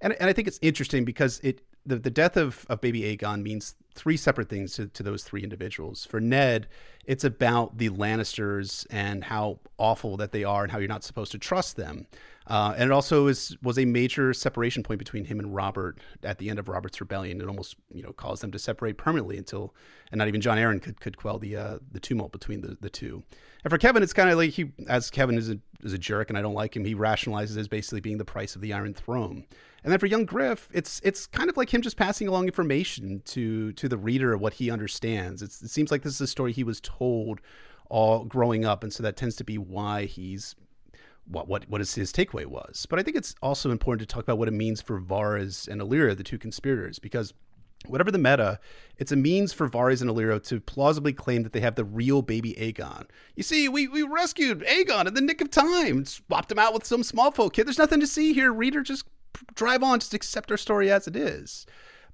And, 0.02 0.14
and 0.14 0.28
I 0.28 0.34
think 0.34 0.48
it's 0.48 0.58
interesting 0.64 1.06
because 1.06 1.40
it 1.44 1.62
the, 1.86 1.98
the 1.98 2.10
death 2.10 2.38
of, 2.38 2.66
of 2.70 2.82
baby 2.82 3.02
Aegon 3.02 3.42
means 3.42 3.76
three 3.94 4.18
separate 4.18 4.50
things 4.50 4.74
to, 4.76 4.88
to 4.88 5.04
those 5.04 5.24
three 5.24 5.44
individuals. 5.44 6.06
For 6.06 6.20
Ned, 6.20 6.68
it's 7.06 7.24
about 7.24 7.78
the 7.78 7.90
Lannisters 7.90 8.86
and 8.90 9.24
how 9.26 9.60
awful 9.78 10.18
that 10.18 10.32
they 10.32 10.44
are 10.44 10.64
and 10.64 10.72
how 10.72 10.78
you're 10.78 10.88
not 10.88 11.04
supposed 11.04 11.32
to 11.32 11.38
trust 11.38 11.76
them. 11.76 12.08
Uh, 12.48 12.74
and 12.76 12.86
it 12.86 12.92
also 12.92 13.28
is, 13.28 13.56
was 13.62 13.78
a 13.78 13.86
major 13.86 14.34
separation 14.34 14.84
point 14.84 15.00
between 15.00 15.26
him 15.26 15.40
and 15.40 15.56
Robert 15.56 16.00
at 16.24 16.38
the 16.38 16.50
end 16.50 16.60
of 16.60 16.68
Robert's 16.68 17.00
rebellion. 17.00 17.40
It 17.40 17.48
almost 17.48 17.76
you 17.94 18.02
know 18.02 18.14
caused 18.14 18.44
them 18.44 18.52
to 18.52 18.60
separate 18.60 18.98
permanently 18.98 19.38
until, 19.38 19.74
and 20.12 20.20
not 20.20 20.28
even 20.28 20.42
Jon 20.42 20.58
Arryn 20.58 20.82
could, 20.82 21.00
could 21.00 21.18
quell 21.18 21.38
the 21.38 21.56
uh, 21.56 21.78
the 21.92 22.00
tumult 22.00 22.32
between 22.32 22.62
the, 22.62 22.78
the 22.82 22.90
two. 22.90 23.24
And 23.64 23.72
for 23.72 23.78
Kevan, 23.78 24.02
it's 24.02 24.14
kind 24.14 24.30
of 24.30 24.38
like 24.38 24.52
he, 24.52 24.72
as 24.88 25.12
Kevan 25.12 25.38
is 25.38 25.50
a, 25.50 25.60
is 25.84 25.94
a 25.94 26.00
jerk 26.00 26.30
and 26.30 26.38
I 26.38 26.42
don't 26.42 26.56
like 26.56 26.76
him, 26.76 26.84
he 26.84 26.96
rationalizes 26.96 27.58
as 27.58 27.68
basically 27.68 28.02
being 28.02 28.18
the 28.18 28.26
price 28.26 28.56
of 28.56 28.62
the 28.62 28.74
Iron 28.74 28.94
Throne. 28.94 29.46
And 29.84 29.92
then 29.92 30.00
for 30.00 30.06
young 30.06 30.26
Griff, 30.26 30.70
it's 30.72 31.02
it's 31.04 31.26
kind 31.26 31.50
of 31.50 31.58
like 31.58 31.74
him 31.74 31.82
just 31.82 31.98
passing 31.98 32.28
along 32.28 32.46
information 32.46 33.22
to 33.26 33.72
to 33.74 33.90
the 33.90 33.98
reader 33.98 34.34
of 34.34 34.42
what 34.42 34.54
he 34.54 34.70
understands. 34.70 35.42
It's, 35.42 35.62
it 35.62 35.70
seems 35.70 35.92
like 35.92 36.04
this 36.04 36.14
is 36.14 36.22
a 36.22 36.28
story 36.28 36.52
he 36.52 36.64
was 36.64 36.80
told 36.80 37.42
all 37.90 38.24
growing 38.26 38.64
up, 38.64 38.84
and 38.84 38.94
so 38.94 39.04
that 39.04 39.18
tends 39.18 39.36
to 39.38 39.44
be 39.44 39.58
why 39.58 40.06
he's 40.06 40.56
what 41.26 41.48
what 41.48 41.68
what 41.68 41.82
his, 41.82 41.96
his 41.96 42.14
takeaway 42.14 42.46
was. 42.46 42.86
But 42.88 43.00
I 43.00 43.04
think 43.04 43.18
it's 43.18 43.36
also 43.42 43.72
important 43.72 44.08
to 44.08 44.14
talk 44.14 44.24
about 44.24 44.38
what 44.38 44.48
it 44.48 44.54
means 44.54 44.82
for 44.82 45.02
Varys 45.02 45.68
and 45.68 45.82
Illyrio, 45.82 46.16
the 46.16 46.24
two 46.24 46.38
conspirators, 46.38 47.00
because 47.00 47.34
whatever 47.88 48.12
the 48.12 48.18
meta, 48.18 48.60
it's 48.98 49.12
a 49.12 49.16
means 49.16 49.54
for 49.54 49.68
Varys 49.68 50.02
and 50.02 50.10
Illyrio 50.10 50.42
to 50.44 50.60
plausibly 50.60 51.14
claim 51.14 51.44
that 51.44 51.54
they 51.54 51.62
have 51.62 51.76
the 51.76 51.84
real 51.84 52.22
baby 52.22 52.54
Aegon. 52.54 53.08
You 53.36 53.44
see, 53.44 53.68
we, 53.68 53.88
we 53.88 54.04
rescued 54.04 54.62
Aegon 54.62 55.08
in 55.08 55.14
the 55.14 55.22
nick 55.22 55.42
of 55.42 55.50
time, 55.50 56.06
swapped 56.06 56.52
him 56.52 56.60
out 56.60 56.74
with 56.74 56.86
some 56.86 57.04
small 57.04 57.32
folk 57.32 57.54
kid. 57.54 57.66
There's 57.66 57.80
nothing 57.80 58.00
to 58.00 58.08
see 58.08 58.34
here. 58.34 58.54
Reader, 58.54 58.84
just 58.84 59.06
drive 59.56 59.84
on, 59.84 60.00
just 60.00 60.14
accept 60.14 60.52
our 60.52 60.58
story 60.58 60.92
as 60.92 61.08
it 61.08 61.16
is. 61.16 61.66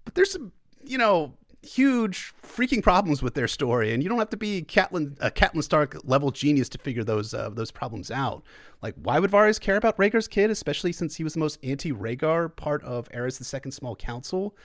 But 0.05 0.15
there's 0.15 0.31
some, 0.31 0.51
you 0.83 0.97
know, 0.97 1.33
huge 1.61 2.33
freaking 2.41 2.81
problems 2.81 3.21
with 3.21 3.33
their 3.33 3.47
story, 3.47 3.93
and 3.93 4.01
you 4.01 4.09
don't 4.09 4.19
have 4.19 4.29
to 4.29 4.37
be 4.37 4.61
Catelyn, 4.63 5.17
a 5.19 5.29
Catelyn 5.29 5.63
Stark 5.63 5.97
level 6.03 6.31
genius 6.31 6.69
to 6.69 6.77
figure 6.77 7.03
those 7.03 7.33
uh, 7.33 7.49
those 7.49 7.71
problems 7.71 8.09
out. 8.11 8.43
Like, 8.81 8.95
why 8.95 9.19
would 9.19 9.31
Varys 9.31 9.59
care 9.59 9.75
about 9.75 9.97
Rhaegar's 9.97 10.27
kid, 10.27 10.51
especially 10.51 10.91
since 10.91 11.15
he 11.15 11.23
was 11.23 11.33
the 11.33 11.39
most 11.39 11.59
anti-Rhaegar 11.63 12.55
part 12.55 12.83
of 12.83 13.09
Aerys 13.09 13.37
the 13.37 13.43
Second 13.43 13.71
Small 13.71 13.95
Council? 13.95 14.55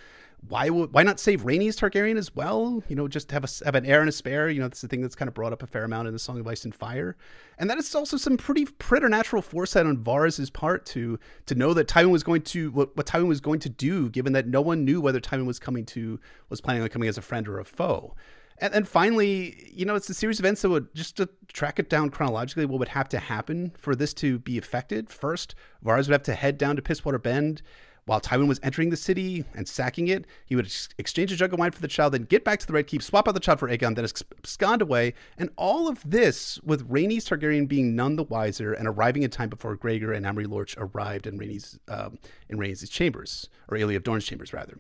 Why 0.48 0.68
would 0.68 0.92
why 0.92 1.02
not 1.02 1.20
save 1.20 1.42
Rhaenys 1.42 1.76
Targaryen 1.76 2.16
as 2.16 2.34
well? 2.34 2.82
You 2.88 2.96
know, 2.96 3.06
just 3.06 3.30
have 3.30 3.44
a 3.44 3.64
have 3.64 3.74
an 3.74 3.86
heir 3.86 4.00
and 4.00 4.08
a 4.08 4.12
spare. 4.12 4.48
You 4.48 4.60
know, 4.60 4.66
that's 4.66 4.80
the 4.80 4.88
thing 4.88 5.00
that's 5.00 5.14
kind 5.14 5.28
of 5.28 5.34
brought 5.34 5.52
up 5.52 5.62
a 5.62 5.66
fair 5.66 5.84
amount 5.84 6.08
in 6.08 6.12
the 6.12 6.18
Song 6.18 6.40
of 6.40 6.46
Ice 6.46 6.64
and 6.64 6.74
Fire, 6.74 7.16
and 7.58 7.70
that 7.70 7.78
is 7.78 7.94
also 7.94 8.16
some 8.16 8.36
pretty 8.36 8.64
preternatural 8.64 9.40
foresight 9.40 9.86
on 9.86 9.98
Varys's 9.98 10.50
part 10.50 10.84
to 10.86 11.18
to 11.46 11.54
know 11.54 11.72
that 11.74 11.86
Tywin 11.86 12.10
was 12.10 12.22
going 12.22 12.42
to 12.42 12.70
what, 12.72 12.96
what 12.96 13.06
Tywin 13.06 13.28
was 13.28 13.40
going 13.40 13.60
to 13.60 13.68
do, 13.68 14.10
given 14.10 14.32
that 14.32 14.48
no 14.48 14.60
one 14.60 14.84
knew 14.84 15.00
whether 15.00 15.20
Tywin 15.20 15.46
was 15.46 15.58
coming 15.58 15.86
to 15.86 16.18
was 16.48 16.60
planning 16.60 16.82
on 16.82 16.88
coming 16.88 17.08
as 17.08 17.18
a 17.18 17.22
friend 17.22 17.46
or 17.46 17.60
a 17.60 17.64
foe. 17.64 18.14
And 18.58 18.72
then 18.72 18.84
finally, 18.84 19.70
you 19.72 19.84
know, 19.84 19.96
it's 19.96 20.08
a 20.08 20.14
series 20.14 20.38
of 20.38 20.44
events 20.44 20.62
that 20.62 20.68
would 20.68 20.94
just 20.94 21.16
to 21.16 21.28
track 21.52 21.78
it 21.78 21.90
down 21.90 22.10
chronologically, 22.10 22.64
what 22.64 22.78
would 22.78 22.88
have 22.88 23.08
to 23.08 23.18
happen 23.18 23.72
for 23.76 23.96
this 23.96 24.14
to 24.14 24.38
be 24.38 24.56
affected. 24.56 25.10
First, 25.10 25.54
Varys 25.84 26.06
would 26.06 26.12
have 26.12 26.22
to 26.24 26.34
head 26.34 26.58
down 26.58 26.76
to 26.76 26.82
Pisswater 26.82 27.20
Bend 27.20 27.62
while 28.04 28.20
Tywin 28.20 28.48
was 28.48 28.58
entering 28.62 28.90
the 28.90 28.96
city 28.96 29.44
and 29.54 29.68
sacking 29.68 30.08
it, 30.08 30.26
he 30.44 30.56
would 30.56 30.66
ex- 30.66 30.88
exchange 30.98 31.30
a 31.30 31.36
jug 31.36 31.52
of 31.52 31.58
wine 31.58 31.70
for 31.70 31.80
the 31.80 31.88
child, 31.88 32.14
then 32.14 32.24
get 32.24 32.44
back 32.44 32.58
to 32.58 32.66
the 32.66 32.72
Red 32.72 32.88
Keep, 32.88 33.02
swap 33.02 33.28
out 33.28 33.34
the 33.34 33.40
child 33.40 33.60
for 33.60 33.68
Aegon, 33.68 33.94
then 33.94 34.04
abscond 34.04 34.82
away. 34.82 35.14
And 35.38 35.50
all 35.56 35.88
of 35.88 36.02
this 36.04 36.58
with 36.62 36.88
Rhaenys 36.90 37.24
Targaryen 37.24 37.68
being 37.68 37.94
none 37.94 38.16
the 38.16 38.24
wiser 38.24 38.72
and 38.72 38.88
arriving 38.88 39.22
in 39.22 39.30
time 39.30 39.48
before 39.48 39.76
Gregor 39.76 40.12
and 40.12 40.26
Amory 40.26 40.46
Lorch 40.46 40.74
arrived 40.78 41.26
in 41.26 41.38
Rhaenys 41.38 41.78
um, 41.88 42.18
in 42.48 42.58
Rhaenys' 42.58 42.90
chambers, 42.90 43.48
or 43.68 43.76
Elia 43.76 43.98
of 43.98 44.02
Dorne's 44.02 44.24
chambers, 44.24 44.52
rather. 44.52 44.78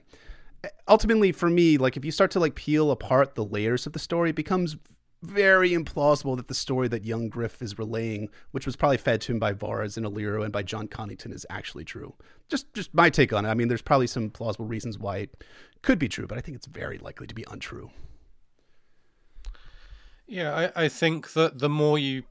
Ultimately, 0.88 1.32
for 1.32 1.48
me, 1.50 1.78
like 1.78 1.96
if 1.96 2.04
you 2.04 2.10
start 2.10 2.30
to 2.32 2.40
like 2.40 2.54
peel 2.54 2.90
apart 2.90 3.34
the 3.34 3.44
layers 3.44 3.86
of 3.86 3.92
the 3.92 3.98
story, 3.98 4.30
it 4.30 4.36
becomes 4.36 4.76
very 5.22 5.70
implausible 5.70 6.36
that 6.36 6.48
the 6.48 6.54
story 6.54 6.88
that 6.88 7.04
young 7.04 7.28
Griff 7.28 7.62
is 7.62 7.78
relaying, 7.78 8.28
which 8.50 8.66
was 8.66 8.76
probably 8.76 8.98
fed 8.98 9.20
to 9.22 9.32
him 9.32 9.38
by 9.38 9.52
Varys 9.52 9.96
and 9.96 10.04
Illyrio 10.04 10.42
and 10.42 10.52
by 10.52 10.62
Jon 10.62 10.88
Connington, 10.88 11.32
is 11.32 11.46
actually 11.48 11.84
true. 11.84 12.14
Just 12.48 12.72
just 12.74 12.92
my 12.92 13.08
take 13.08 13.32
on 13.32 13.46
it. 13.46 13.48
I 13.48 13.54
mean, 13.54 13.68
there's 13.68 13.82
probably 13.82 14.08
some 14.08 14.30
plausible 14.30 14.66
reasons 14.66 14.98
why 14.98 15.18
it 15.18 15.44
could 15.80 15.98
be 15.98 16.08
true, 16.08 16.26
but 16.26 16.38
I 16.38 16.40
think 16.40 16.56
it's 16.56 16.66
very 16.66 16.98
likely 16.98 17.26
to 17.26 17.34
be 17.34 17.44
untrue. 17.48 17.90
Yeah, 20.26 20.70
I, 20.76 20.84
I 20.84 20.88
think 20.88 21.32
that 21.34 21.58
the 21.58 21.68
more 21.68 21.98
you 21.98 22.24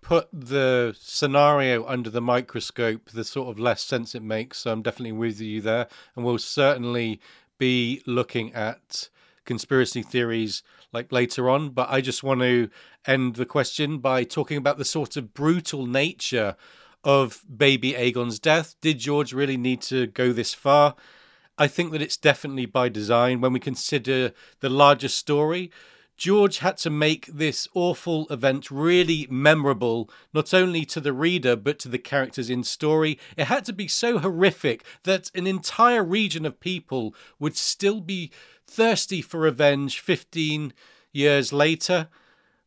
put 0.00 0.28
the 0.32 0.94
scenario 0.98 1.84
under 1.86 2.08
the 2.08 2.20
microscope, 2.20 3.10
the 3.10 3.24
sort 3.24 3.48
of 3.48 3.58
less 3.58 3.82
sense 3.82 4.14
it 4.14 4.22
makes. 4.22 4.58
So 4.58 4.72
I'm 4.72 4.82
definitely 4.82 5.12
with 5.12 5.40
you 5.40 5.60
there, 5.60 5.86
and 6.16 6.24
we'll 6.24 6.38
certainly 6.38 7.20
be 7.58 8.02
looking 8.06 8.54
at 8.54 9.08
conspiracy 9.48 10.02
theories 10.02 10.62
like 10.92 11.10
later 11.10 11.50
on. 11.50 11.70
But 11.70 11.88
I 11.90 12.00
just 12.00 12.22
want 12.22 12.42
to 12.42 12.68
end 13.04 13.34
the 13.34 13.46
question 13.46 13.98
by 13.98 14.22
talking 14.22 14.58
about 14.58 14.78
the 14.78 14.84
sort 14.84 15.16
of 15.16 15.34
brutal 15.34 15.86
nature 15.86 16.54
of 17.02 17.44
baby 17.56 17.94
Aegon's 17.94 18.38
death. 18.38 18.76
Did 18.80 19.00
George 19.00 19.32
really 19.32 19.56
need 19.56 19.80
to 19.82 20.06
go 20.06 20.32
this 20.32 20.54
far? 20.54 20.94
I 21.56 21.66
think 21.66 21.90
that 21.90 22.02
it's 22.02 22.16
definitely 22.16 22.66
by 22.66 22.88
design 22.88 23.40
when 23.40 23.52
we 23.52 23.58
consider 23.58 24.32
the 24.60 24.68
larger 24.68 25.08
story. 25.08 25.72
George 26.16 26.58
had 26.58 26.76
to 26.78 26.90
make 26.90 27.26
this 27.26 27.68
awful 27.74 28.26
event 28.28 28.72
really 28.72 29.28
memorable, 29.30 30.10
not 30.34 30.52
only 30.52 30.84
to 30.84 31.00
the 31.00 31.12
reader, 31.12 31.54
but 31.54 31.78
to 31.78 31.88
the 31.88 31.98
characters 31.98 32.50
in 32.50 32.64
story. 32.64 33.18
It 33.36 33.44
had 33.44 33.64
to 33.66 33.72
be 33.72 33.86
so 33.86 34.18
horrific 34.18 34.84
that 35.04 35.30
an 35.34 35.46
entire 35.46 36.02
region 36.02 36.44
of 36.44 36.58
people 36.58 37.14
would 37.38 37.56
still 37.56 38.00
be 38.00 38.32
thirsty 38.68 39.22
for 39.22 39.40
revenge 39.40 39.98
15 40.00 40.72
years 41.12 41.52
later. 41.52 42.08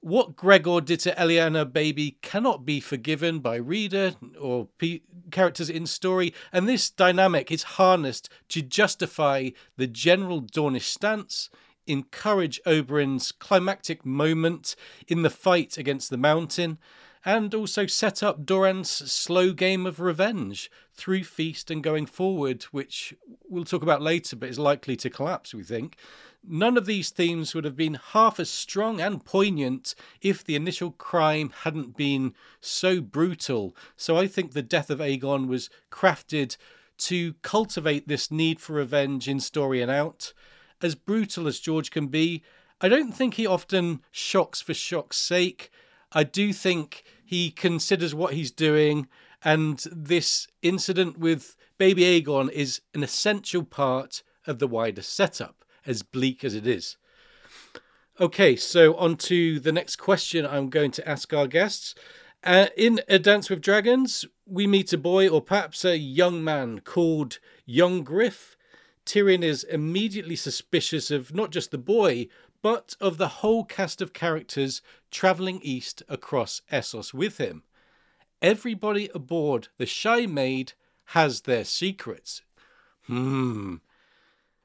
What 0.01 0.35
Gregor 0.35 0.81
did 0.81 0.99
to 1.01 1.13
Eliana 1.13 1.71
Baby 1.71 2.17
cannot 2.23 2.65
be 2.65 2.79
forgiven 2.79 3.39
by 3.39 3.57
reader 3.57 4.15
or 4.39 4.67
pe- 4.79 5.01
characters 5.29 5.69
in 5.69 5.85
story, 5.85 6.33
and 6.51 6.67
this 6.67 6.89
dynamic 6.89 7.51
is 7.51 7.63
harnessed 7.63 8.27
to 8.49 8.63
justify 8.63 9.49
the 9.77 9.85
general 9.85 10.41
Dornish 10.41 10.87
stance, 10.87 11.51
encourage 11.85 12.59
Oberyn's 12.65 13.31
climactic 13.31 14.03
moment 14.03 14.75
in 15.07 15.21
the 15.21 15.29
fight 15.29 15.77
against 15.77 16.09
the 16.09 16.17
mountain, 16.17 16.79
and 17.23 17.53
also 17.53 17.85
set 17.85 18.23
up 18.23 18.45
Doran's 18.45 18.89
slow 18.89 19.53
game 19.53 19.85
of 19.85 19.99
revenge 19.99 20.71
through 20.93 21.23
Feast 21.23 21.69
and 21.69 21.83
going 21.83 22.05
forward, 22.05 22.63
which 22.71 23.13
we'll 23.47 23.65
talk 23.65 23.83
about 23.83 24.01
later, 24.01 24.35
but 24.35 24.49
is 24.49 24.59
likely 24.59 24.95
to 24.97 25.09
collapse, 25.09 25.53
we 25.53 25.63
think. 25.63 25.97
None 26.43 26.75
of 26.75 26.87
these 26.87 27.11
themes 27.11 27.53
would 27.53 27.65
have 27.65 27.75
been 27.75 27.99
half 28.13 28.39
as 28.39 28.49
strong 28.49 28.99
and 28.99 29.23
poignant 29.23 29.93
if 30.21 30.43
the 30.43 30.55
initial 30.55 30.91
crime 30.91 31.53
hadn't 31.63 31.95
been 31.95 32.33
so 32.59 32.99
brutal. 32.99 33.75
So 33.95 34.17
I 34.17 34.25
think 34.25 34.53
the 34.53 34.63
death 34.63 34.89
of 34.89 34.99
Aegon 34.99 35.47
was 35.47 35.69
crafted 35.91 36.57
to 36.99 37.33
cultivate 37.43 38.07
this 38.07 38.31
need 38.31 38.59
for 38.59 38.73
revenge 38.73 39.27
in 39.27 39.39
story 39.39 39.81
and 39.81 39.91
out. 39.91 40.33
As 40.81 40.95
brutal 40.95 41.47
as 41.47 41.59
George 41.59 41.91
can 41.91 42.07
be, 42.07 42.43
I 42.79 42.89
don't 42.89 43.11
think 43.11 43.35
he 43.35 43.45
often 43.45 44.01
shocks 44.11 44.61
for 44.61 44.73
shock's 44.73 45.17
sake. 45.17 45.69
I 46.11 46.23
do 46.23 46.53
think 46.53 47.03
he 47.23 47.51
considers 47.51 48.13
what 48.13 48.33
he's 48.33 48.51
doing, 48.51 49.07
and 49.43 49.83
this 49.91 50.47
incident 50.61 51.17
with 51.17 51.55
baby 51.77 52.03
Aegon 52.03 52.51
is 52.51 52.81
an 52.93 53.03
essential 53.03 53.63
part 53.63 54.23
of 54.45 54.59
the 54.59 54.67
wider 54.67 55.01
setup, 55.01 55.63
as 55.85 56.03
bleak 56.03 56.43
as 56.43 56.53
it 56.53 56.67
is. 56.67 56.97
Okay, 58.19 58.55
so 58.55 58.95
on 58.95 59.15
to 59.17 59.59
the 59.59 59.71
next 59.71 59.95
question 59.95 60.45
I'm 60.45 60.69
going 60.69 60.91
to 60.91 61.09
ask 61.09 61.33
our 61.33 61.47
guests. 61.47 61.95
Uh, 62.43 62.67
in 62.75 63.01
A 63.07 63.17
Dance 63.17 63.49
with 63.49 63.61
Dragons, 63.61 64.25
we 64.45 64.67
meet 64.67 64.93
a 64.93 64.97
boy, 64.97 65.29
or 65.29 65.41
perhaps 65.41 65.85
a 65.85 65.97
young 65.97 66.43
man, 66.43 66.79
called 66.79 67.39
Young 67.65 68.03
Griff. 68.03 68.57
Tyrion 69.05 69.43
is 69.43 69.63
immediately 69.63 70.35
suspicious 70.35 71.09
of 71.09 71.33
not 71.33 71.51
just 71.51 71.71
the 71.71 71.77
boy, 71.77 72.27
but 72.61 72.95
of 73.01 73.17
the 73.17 73.27
whole 73.27 73.63
cast 73.63 74.01
of 74.01 74.13
characters 74.13 74.81
travelling 75.09 75.59
east 75.63 76.03
across 76.07 76.61
Essos 76.71 77.13
with 77.13 77.37
him. 77.37 77.63
Everybody 78.41 79.09
aboard 79.13 79.67
the 79.77 79.85
Shy 79.85 80.25
Maid 80.25 80.73
has 81.05 81.41
their 81.41 81.63
secrets. 81.63 82.41
Hmm. 83.07 83.75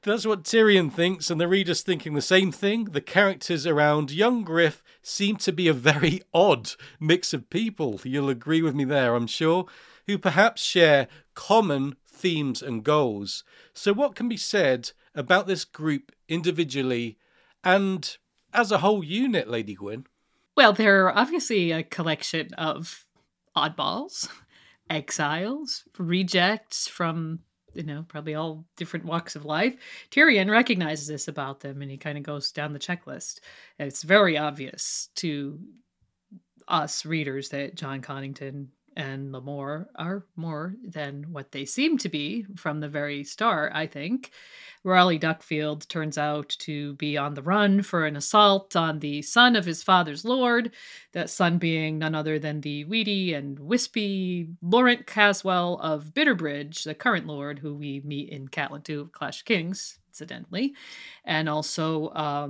That's 0.03 0.25
what 0.25 0.43
Tyrion 0.43 0.91
thinks, 0.91 1.29
and 1.29 1.41
the 1.41 1.47
reader's 1.47 1.81
thinking 1.81 2.13
the 2.13 2.21
same 2.21 2.51
thing. 2.51 2.85
The 2.85 3.01
characters 3.01 3.67
around 3.67 4.11
young 4.11 4.43
Griff 4.43 4.83
seem 5.01 5.35
to 5.37 5.51
be 5.51 5.67
a 5.67 5.73
very 5.73 6.21
odd 6.33 6.71
mix 6.99 7.33
of 7.33 7.49
people. 7.49 7.99
You'll 8.03 8.29
agree 8.29 8.61
with 8.61 8.75
me 8.75 8.85
there, 8.85 9.15
I'm 9.15 9.27
sure, 9.27 9.65
who 10.05 10.17
perhaps 10.17 10.63
share 10.63 11.07
common 11.33 11.97
themes 12.05 12.61
and 12.61 12.83
goals. 12.83 13.43
So, 13.73 13.91
what 13.91 14.15
can 14.15 14.29
be 14.29 14.37
said 14.37 14.91
about 15.13 15.45
this 15.45 15.65
group 15.65 16.11
individually 16.29 17.17
and 17.67 18.17
as 18.53 18.71
a 18.71 18.77
whole 18.77 19.03
unit, 19.03 19.49
Lady 19.49 19.75
Gwyn? 19.75 20.05
Well, 20.55 20.73
they're 20.73 21.15
obviously 21.15 21.71
a 21.71 21.83
collection 21.83 22.53
of 22.53 23.05
oddballs, 23.55 24.29
exiles, 24.89 25.83
rejects 25.97 26.87
from 26.87 27.39
you 27.73 27.83
know, 27.83 28.03
probably 28.07 28.33
all 28.33 28.65
different 28.75 29.05
walks 29.05 29.35
of 29.35 29.45
life. 29.45 29.75
Tyrion 30.09 30.49
recognizes 30.49 31.07
this 31.07 31.27
about 31.27 31.59
them 31.59 31.83
and 31.83 31.91
he 31.91 31.97
kind 31.97 32.17
of 32.17 32.23
goes 32.23 32.51
down 32.51 32.73
the 32.73 32.79
checklist. 32.79 33.39
And 33.77 33.87
it's 33.87 34.01
very 34.01 34.35
obvious 34.35 35.09
to 35.17 35.59
us 36.67 37.05
readers 37.05 37.49
that 37.49 37.75
Jon 37.75 38.01
Connington 38.01 38.69
and 38.97 39.31
Lemore 39.31 39.85
are 39.95 40.25
more 40.35 40.73
than 40.83 41.31
what 41.31 41.51
they 41.51 41.65
seem 41.65 41.99
to 41.99 42.09
be 42.09 42.47
from 42.55 42.79
the 42.79 42.89
very 42.89 43.23
start, 43.23 43.71
I 43.75 43.85
think. 43.85 44.31
Rolly 44.83 45.19
Duckfield 45.19 45.87
turns 45.87 46.17
out 46.17 46.49
to 46.59 46.95
be 46.95 47.15
on 47.15 47.35
the 47.35 47.43
run 47.43 47.83
for 47.83 48.07
an 48.07 48.15
assault 48.15 48.75
on 48.75 48.97
the 48.97 49.21
son 49.21 49.55
of 49.55 49.65
his 49.65 49.83
father's 49.83 50.25
lord, 50.25 50.71
that 51.11 51.29
son 51.29 51.59
being 51.59 51.99
none 51.99 52.15
other 52.15 52.39
than 52.39 52.61
the 52.61 52.85
weedy 52.85 53.35
and 53.35 53.59
wispy 53.59 54.49
Lorent 54.63 55.05
Caswell 55.05 55.77
of 55.77 56.15
Bitterbridge, 56.15 56.83
the 56.83 56.95
current 56.95 57.27
lord 57.27 57.59
who 57.59 57.75
we 57.75 58.01
meet 58.03 58.29
in 58.29 58.47
Catelyn 58.47 58.83
2 58.83 58.99
of 58.99 59.11
Clash 59.11 59.43
Kings, 59.43 59.99
incidentally, 60.09 60.73
and 61.23 61.47
also 61.47 62.07
uh, 62.07 62.49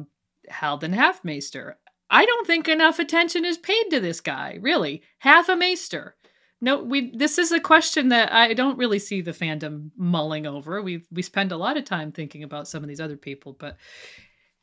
Haldon 0.50 0.94
Halfmaester. 0.94 1.74
I 2.10 2.25
don't 2.25 2.48
think 2.48 2.68
enough 2.70 3.00
attention 3.00 3.44
is 3.44 3.58
paid 3.58 3.89
to 3.89 4.00
this 4.00 4.22
guy, 4.22 4.58
really. 4.62 5.04
Half 5.20 5.50
a 5.50 5.58
maester. 5.58 6.16
No, 6.60 6.82
we 6.82 7.12
this 7.16 7.38
is 7.38 7.52
a 7.52 7.60
question 7.60 8.10
that 8.10 8.34
I 8.34 8.54
don't 8.54 8.78
really 8.78 9.00
see 9.00 9.22
the 9.22 9.32
fandom 9.32 9.92
mulling 9.96 10.48
over. 10.48 10.82
We 10.82 11.04
we 11.12 11.22
spend 11.22 11.52
a 11.52 11.58
lot 11.58 11.78
of 11.78 11.86
time 11.86 12.12
thinking 12.12 12.44
about 12.44 12.68
some 12.68 12.84
of 12.84 12.90
these 12.90 13.00
other 13.00 13.18
people, 13.18 13.54
but 13.54 13.78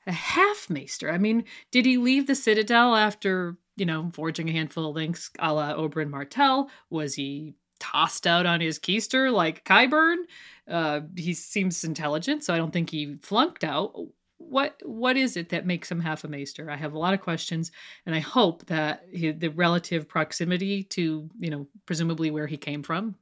a 0.07 0.13
half 0.13 0.69
maester. 0.69 1.11
I 1.11 1.19
mean, 1.19 1.45
did 1.71 1.87
he 1.87 1.97
leave 1.97 2.27
the 2.27 2.35
Citadel 2.35 2.95
after, 2.95 3.57
you 3.77 3.87
know, 3.87 4.11
forging 4.13 4.49
a 4.49 4.53
handful 4.53 4.91
of 4.91 4.97
links 4.97 5.31
a 5.39 5.53
la 5.53 5.75
Oberyn 5.75 6.11
Martell? 6.11 6.69
Was 6.91 7.15
he 7.15 7.55
tossed 7.79 8.27
out 8.27 8.47
on 8.47 8.61
his 8.61 8.79
keister 8.79 9.33
like 9.33 9.65
Qyburn? 9.65 10.17
Uh, 10.69 11.03
he 11.17 11.33
seems 11.33 11.85
intelligent, 11.85 12.43
so 12.43 12.53
I 12.55 12.57
don't 12.57 12.73
think 12.73 12.91
he 12.91 13.17
flunked 13.23 13.65
out 13.65 13.95
what 14.49 14.81
what 14.85 15.17
is 15.17 15.37
it 15.37 15.49
that 15.51 15.67
makes 15.67 15.91
him 15.91 16.01
half 16.01 16.25
a 16.25 16.29
maester? 16.29 16.71
I 16.71 16.77
have 16.77 16.95
a 16.95 16.99
lot 16.99 17.15
of 17.15 17.21
questions, 17.21 17.73
and 18.07 18.15
I 18.15 18.21
hope 18.21 18.67
that 18.67 19.05
he, 19.13 19.31
the 19.31 19.49
relative 19.49 20.09
proximity 20.09 20.85
to 20.85 21.29
you 21.39 21.51
know 21.51 21.67
presumably 21.87 22.31
where 22.31 22.47
he 22.47 22.57
came 22.57 22.83
from. 22.83 23.17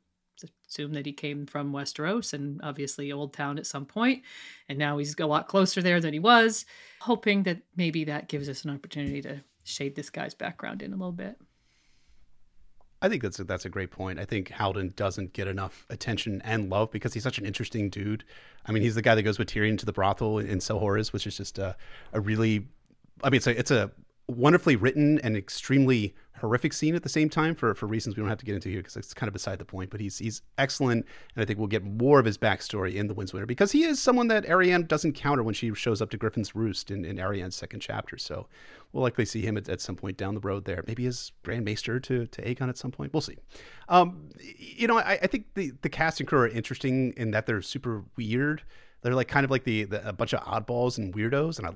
Assume 0.69 0.95
that 0.95 1.07
he 1.07 1.12
came 1.12 1.47
from 1.47 1.73
Westeros 1.73 2.33
and 2.33 2.59
obviously 2.64 3.11
Oldtown 3.11 3.59
at 3.59 3.67
some 3.67 3.85
point, 3.85 4.23
and 4.69 4.79
now 4.79 4.99
he's 4.99 5.14
a 5.19 5.26
lot 5.26 5.47
closer 5.47 5.83
there 5.83 6.00
than 6.00 6.12
he 6.12 6.19
was. 6.19 6.64
Hoping 7.00 7.43
that 7.45 7.59
maybe 7.76 8.05
that 8.05 8.29
gives 8.29 8.49
us 8.49 8.64
an 8.64 8.71
opportunity 8.71 9.21
to 9.23 9.41
shade 9.64 9.95
this 9.95 10.11
guy's 10.11 10.35
background 10.35 10.83
in 10.83 10.93
a 10.93 10.97
little 10.97 11.12
bit. 11.12 11.37
I 13.02 13.09
think 13.09 13.23
that's 13.23 13.40
a, 13.40 13.44
that's 13.44 13.64
a 13.64 13.68
great 13.68 13.90
point. 13.90 14.21
I 14.21 14.25
think 14.25 14.50
Haldon 14.50 14.92
doesn't 14.94 15.32
get 15.32 15.49
enough 15.49 15.85
attention 15.90 16.40
and 16.44 16.71
love 16.71 16.92
because 16.92 17.12
he's 17.12 17.25
such 17.25 17.37
an 17.37 17.44
interesting 17.44 17.90
dude. 17.90 18.23
I 18.64 18.71
mean, 18.71 18.85
he's 18.85 18.94
the 18.94 19.02
guy 19.02 19.16
that 19.16 19.25
goes 19.25 19.40
with 19.40 19.49
Tyrion 19.49 19.76
to 19.78 19.87
the 19.87 19.92
brothel 19.92 20.38
in, 20.38 20.47
in 20.47 20.59
Selhorys, 20.61 21.12
which 21.12 21.26
is 21.26 21.37
just 21.37 21.59
a, 21.59 21.76
a 22.12 22.21
really, 22.21 22.68
I 23.25 23.30
mean, 23.30 23.38
it's 23.38 23.49
a, 23.49 23.59
it's 23.59 23.71
a 23.73 23.90
wonderfully 24.29 24.76
written 24.76 25.19
and 25.21 25.37
extremely 25.37 26.14
horrific 26.43 26.73
scene 26.73 26.97
at 26.97 27.05
the 27.05 27.09
same 27.09 27.31
time 27.31 27.55
for, 27.55 27.73
for 27.73 27.87
reasons 27.87 28.17
we 28.17 28.21
don't 28.21 28.29
have 28.29 28.38
to 28.38 28.45
get 28.45 28.57
into 28.57 28.69
here 28.69 28.81
because 28.81 28.97
it's 28.97 29.14
kind 29.14 29.29
of 29.29 29.33
beside 29.33 29.59
the 29.59 29.64
point. 29.64 29.91
But 29.91 30.00
he's 30.00 30.19
he's 30.19 30.43
excellent, 30.59 31.07
and 31.35 31.43
I 31.43 31.47
think 31.47 31.59
we'll 31.59 31.69
get 31.69 31.85
more 31.85 32.19
of 32.19 32.26
his 32.26 32.37
backstory 32.37 32.95
in 32.95 33.07
the 33.07 33.14
Winds 33.14 33.33
Winter 33.33 33.47
because 33.47 33.73
he 33.73 33.85
is 33.85 34.02
someone 34.02 34.29
that 34.29 34.45
Arianne 34.45 34.88
doesn't 34.88 35.12
counter 35.12 35.43
when 35.43 35.55
she 35.55 35.73
shows 35.75 36.02
up 36.02 36.11
to 36.11 36.17
Griffin's 36.17 36.55
Roost 36.55 36.91
in, 36.91 37.05
in 37.05 37.17
Arianne's 37.17 37.55
second 37.55 37.81
chapter. 37.81 38.19
So 38.19 38.49
we'll 38.93 39.02
likely 39.02 39.25
see 39.25 39.43
him 39.43 39.57
at, 39.57 39.69
at 39.69 39.81
some 39.81 39.97
point 39.97 40.17
down 40.17 40.35
the 40.35 40.41
road 40.41 40.64
there. 40.64 40.83
Maybe 40.87 41.07
as 41.07 41.33
Grand 41.45 41.64
Maester 41.64 42.00
to, 42.00 42.26
to 42.26 42.43
Aegon 42.43 42.69
at 42.69 42.76
some 42.76 42.91
point. 42.91 43.12
We'll 43.12 43.21
see. 43.21 43.38
Um, 43.88 44.31
you 44.59 44.88
know, 44.88 44.99
I, 44.99 45.19
I 45.23 45.26
think 45.29 45.55
the, 45.55 45.73
the 45.83 45.88
cast 45.88 46.21
and 46.21 46.29
crew 46.29 46.41
are 46.41 46.49
interesting 46.49 47.14
in 47.17 47.31
that 47.31 47.47
they're 47.47 47.62
super 47.62 48.05
weird. 48.17 48.62
They're 49.02 49.14
like 49.14 49.29
kind 49.29 49.45
of 49.45 49.50
like 49.50 49.64
the, 49.64 49.85
the 49.85 50.09
a 50.09 50.12
bunch 50.12 50.33
of 50.33 50.41
oddballs 50.41 50.99
and 50.99 51.14
weirdos, 51.14 51.59
and 51.59 51.67
I 51.67 51.73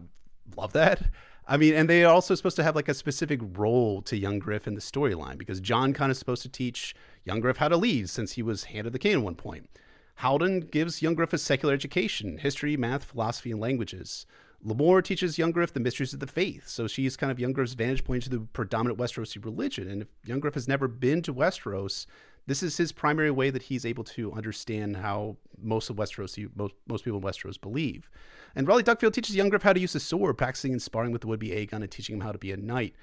love 0.57 0.73
that. 0.75 1.03
I 1.49 1.57
mean, 1.57 1.75
and 1.75 1.89
they 1.89 2.05
are 2.05 2.13
also 2.13 2.35
supposed 2.35 2.57
to 2.57 2.65
have 2.65 2.75
like 2.75 2.89
a 2.89 2.95
specific 2.95 3.41
role 3.57 4.03
to 4.03 4.17
young 4.17 4.39
Griff 4.41 4.67
in 4.67 4.75
the 4.75 4.81
storyline 4.81 5.39
because 5.39 5.61
Jon 5.61 5.93
kind 5.93 6.11
of 6.11 6.17
supposed 6.17 6.43
to 6.43 6.49
teach 6.49 6.95
young 7.25 7.41
Griff 7.41 7.59
how 7.59 7.69
to 7.69 7.77
lead 7.77 8.11
since 8.11 8.33
he 8.33 8.43
was 8.43 8.65
hand 8.65 8.87
of 8.87 8.93
the 8.93 8.99
king 8.99 9.13
at 9.13 9.23
one 9.23 9.37
point. 9.37 9.69
Haldon 10.17 10.61
gives 10.61 11.03
young 11.03 11.15
Griff 11.15 11.33
a 11.33 11.39
secular 11.39 11.75
education, 11.75 12.39
history, 12.39 12.77
math, 12.77 13.05
philosophy, 13.05 13.53
and 13.53 13.61
languages. 13.61 14.27
Lemore 14.65 15.05
teaches 15.05 15.39
young 15.39 15.53
Griff 15.53 15.73
the 15.73 15.79
mysteries 15.79 16.15
of 16.15 16.21
the 16.21 16.27
faith, 16.27 16.67
so 16.67 16.89
she's 16.89 17.17
kind 17.17 17.31
of 17.31 17.39
young 17.39 17.53
Griff's 17.53 17.75
vantage 17.75 18.03
point 18.03 18.25
to 18.25 18.31
the 18.31 18.41
predominant 18.41 18.99
Westerosi 18.99 19.45
religion. 19.45 19.89
And 19.89 20.03
if 20.03 20.09
young 20.25 20.41
Griff 20.41 20.55
has 20.55 20.67
never 20.67 20.89
been 20.89 21.23
to 21.23 21.35
Westeros, 21.35 22.07
this 22.47 22.63
is 22.63 22.77
his 22.77 22.93
primary 22.93 23.31
way 23.31 23.51
that 23.51 23.65
he's 23.65 23.85
able 23.85 24.05
to 24.05 24.33
understand 24.33 24.99
how 24.99 25.37
most 25.61 25.91
of 25.91 25.97
Westeros, 25.97 26.49
most, 26.57 26.75
most 26.87 27.05
people 27.05 27.19
in 27.19 27.25
Westeros 27.25 27.61
believe. 27.61 28.09
And 28.55 28.67
Rolly 28.67 28.83
Duckfield 28.83 29.13
teaches 29.13 29.35
young 29.35 29.49
Griff 29.49 29.63
how 29.63 29.73
to 29.73 29.81
use 29.81 29.93
the 29.93 30.01
sword, 30.01 30.39
practicing 30.39 30.73
and 30.73 30.81
sparring 30.81 31.13
with 31.13 31.23
the 31.23 31.27
would-be 31.27 31.51
Aegon 31.51 31.83
and 31.83 31.91
teaching 31.91 32.15
him 32.15 32.23
how 32.23 32.33
to 32.33 32.39
be 32.39 32.53
a 32.53 32.57
knight. 32.57 32.95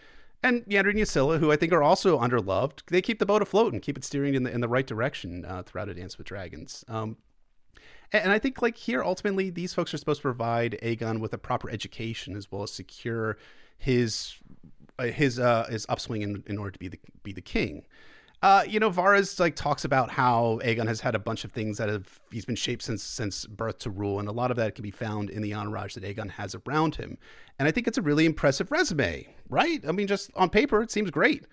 And 0.41 0.65
Yandri 0.65 0.91
and 0.91 0.99
Ysilla, 0.99 1.39
who 1.39 1.51
I 1.51 1.55
think 1.55 1.71
are 1.71 1.83
also 1.83 2.19
underloved, 2.19 2.83
they 2.87 3.01
keep 3.01 3.19
the 3.19 3.25
boat 3.25 3.41
afloat 3.41 3.71
and 3.71 3.81
keep 3.81 3.97
it 3.97 4.03
steering 4.03 4.33
in 4.33 4.43
the 4.43 4.51
in 4.51 4.59
the 4.59 4.67
right 4.67 4.85
direction 4.85 5.45
uh, 5.45 5.63
throughout 5.63 5.87
A 5.87 5.93
Dance 5.93 6.17
with 6.17 6.27
Dragons. 6.27 6.83
Um, 6.89 7.15
and, 8.11 8.23
and 8.23 8.31
I 8.31 8.39
think 8.39 8.61
like 8.61 8.75
here, 8.75 9.01
ultimately, 9.03 9.49
these 9.49 9.73
folks 9.73 9.93
are 9.93 9.97
supposed 9.97 10.19
to 10.19 10.23
provide 10.23 10.77
Aegon 10.83 11.21
with 11.21 11.33
a 11.33 11.37
proper 11.37 11.69
education 11.69 12.35
as 12.35 12.51
well 12.51 12.63
as 12.63 12.71
secure 12.71 13.37
his 13.77 14.35
uh, 14.99 15.05
his 15.05 15.39
uh, 15.39 15.67
his 15.69 15.85
upswing 15.87 16.23
in, 16.23 16.43
in 16.45 16.57
order 16.57 16.71
to 16.71 16.79
be 16.79 16.89
the 16.89 16.99
be 17.23 17.31
the 17.31 17.41
king. 17.41 17.85
Uh, 18.43 18.61
you 18.67 18.77
know, 18.77 18.91
Varys 18.91 19.39
like 19.39 19.55
talks 19.55 19.85
about 19.85 20.09
how 20.09 20.59
Aegon 20.65 20.85
has 20.85 20.99
had 20.99 21.15
a 21.15 21.19
bunch 21.19 21.45
of 21.45 21.53
things 21.53 21.77
that 21.77 21.87
have 21.87 22.19
he's 22.29 22.43
been 22.43 22.57
shaped 22.57 22.83
since 22.83 23.01
since 23.01 23.45
birth 23.45 23.79
to 23.79 23.89
rule, 23.89 24.19
and 24.19 24.27
a 24.27 24.33
lot 24.33 24.51
of 24.51 24.57
that 24.57 24.75
can 24.75 24.83
be 24.83 24.91
found 24.91 25.29
in 25.29 25.41
the 25.41 25.53
entourage 25.53 25.93
that 25.93 26.03
Aegon 26.03 26.29
has 26.31 26.53
around 26.53 26.95
him. 26.95 27.17
And 27.57 27.69
I 27.69 27.71
think 27.71 27.87
it's 27.87 27.97
a 27.97 28.01
really 28.01 28.25
impressive 28.25 28.69
resume, 28.69 29.33
right? 29.47 29.81
I 29.87 29.93
mean, 29.93 30.07
just 30.07 30.29
on 30.35 30.49
paper, 30.49 30.81
it 30.81 30.91
seems 30.91 31.09
great, 31.09 31.45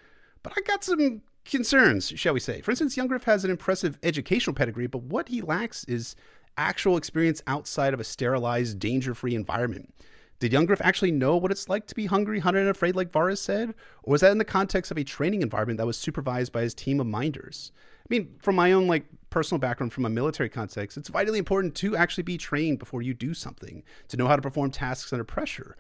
but 0.43 0.53
I 0.57 0.63
got 0.63 0.83
some 0.83 1.23
concerns, 1.45 2.09
shall 2.17 2.35
we 2.35 2.41
say? 2.41 2.61
For 2.61 2.73
instance, 2.73 2.97
Young 2.97 3.07
Griff 3.07 3.23
has 3.23 3.45
an 3.45 3.53
impressive 3.53 3.97
educational 4.03 4.55
pedigree, 4.55 4.89
but 4.89 5.05
what 5.05 5.29
he 5.29 5.43
lacks 5.43 5.85
is 5.85 6.17
actual 6.57 6.97
experience 6.97 7.41
outside 7.47 7.95
of 7.95 8.01
a 8.01 8.05
sterilized, 8.05 8.81
danger-free 8.81 9.37
environment. 9.37 9.95
Did 10.41 10.55
young 10.55 10.65
Griff 10.65 10.81
actually 10.81 11.13
know 11.13 11.37
what 11.37 11.53
it's 11.53 11.69
like 11.69 11.87
to 11.87 11.95
be 11.95 12.07
hungry, 12.07 12.41
hunted, 12.41 12.61
and 12.61 12.71
afraid, 12.71 12.97
like 12.97 13.13
Varys 13.13 13.39
said? 13.39 13.75
Or 14.03 14.13
was 14.13 14.23
that 14.23 14.33
in 14.33 14.39
the 14.39 14.45
context 14.45 14.91
of 14.91 14.97
a 14.97 15.05
training 15.05 15.43
environment 15.43 15.77
that 15.77 15.87
was 15.87 15.99
supervised 15.99 16.51
by 16.51 16.63
his 16.63 16.73
team 16.73 16.99
of 16.99 17.07
minders? 17.07 17.73
I 18.01 18.07
mean, 18.09 18.35
from 18.41 18.57
my 18.57 18.73
own 18.73 18.87
like 18.87 19.05
personal 19.29 19.61
background 19.61 19.93
from 19.93 20.07
a 20.07 20.11
military 20.11 20.49
context, 20.49 20.97
it's 20.97 21.11
vitally 21.11 21.39
important 21.39 21.75
to 21.77 21.95
actually 21.95 22.25
be 22.25 22.39
trained 22.39 22.79
before 22.79 23.03
you 23.03 23.13
do 23.13 23.35
something, 23.35 23.85
to 24.09 24.17
know 24.17 24.27
how 24.27 24.35
to 24.35 24.43
perform 24.43 24.71
tasks 24.71 25.13
under 25.13 25.25
pressure. 25.25 25.77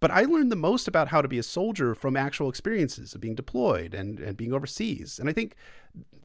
But 0.00 0.10
I 0.10 0.22
learned 0.22 0.50
the 0.50 0.56
most 0.56 0.88
about 0.88 1.08
how 1.08 1.20
to 1.20 1.28
be 1.28 1.38
a 1.38 1.42
soldier 1.42 1.94
from 1.94 2.16
actual 2.16 2.48
experiences 2.48 3.14
of 3.14 3.20
being 3.20 3.34
deployed 3.34 3.94
and, 3.94 4.18
and 4.18 4.36
being 4.36 4.52
overseas. 4.52 5.18
And 5.18 5.28
I 5.28 5.32
think 5.32 5.54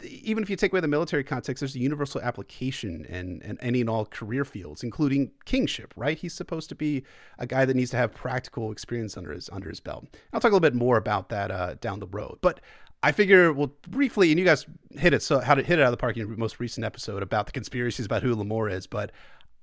even 0.03 0.43
if 0.43 0.49
you 0.49 0.55
take 0.55 0.71
away 0.71 0.79
the 0.79 0.87
military 0.87 1.23
context, 1.23 1.59
there's 1.59 1.75
a 1.75 1.79
universal 1.79 2.21
application 2.21 3.05
in, 3.05 3.41
in 3.41 3.57
any 3.61 3.81
and 3.81 3.89
all 3.89 4.05
career 4.05 4.45
fields, 4.45 4.83
including 4.83 5.31
kingship, 5.43 5.93
right? 5.97 6.17
He's 6.17 6.33
supposed 6.33 6.69
to 6.69 6.75
be 6.75 7.03
a 7.37 7.45
guy 7.45 7.65
that 7.65 7.75
needs 7.75 7.91
to 7.91 7.97
have 7.97 8.13
practical 8.13 8.71
experience 8.71 9.17
under 9.17 9.31
his 9.31 9.49
under 9.49 9.69
his 9.69 9.79
belt. 9.79 10.05
I'll 10.31 10.39
talk 10.39 10.51
a 10.51 10.55
little 10.55 10.59
bit 10.59 10.75
more 10.75 10.97
about 10.97 11.29
that 11.29 11.51
uh, 11.51 11.75
down 11.75 11.99
the 11.99 12.07
road. 12.07 12.37
But 12.41 12.61
I 13.03 13.11
figure 13.11 13.53
we'll 13.53 13.73
briefly, 13.87 14.31
and 14.31 14.39
you 14.39 14.45
guys 14.45 14.65
hit 14.97 15.13
it, 15.13 15.21
so 15.21 15.39
how 15.39 15.53
to 15.53 15.61
hit 15.61 15.79
it 15.79 15.81
out 15.83 15.87
of 15.87 15.91
the 15.91 15.97
park 15.97 16.17
in 16.17 16.27
your 16.27 16.37
most 16.37 16.59
recent 16.59 16.85
episode 16.85 17.21
about 17.21 17.45
the 17.45 17.51
conspiracies 17.51 18.05
about 18.05 18.23
who 18.23 18.35
Lemore 18.35 18.71
is. 18.71 18.87
But 18.87 19.11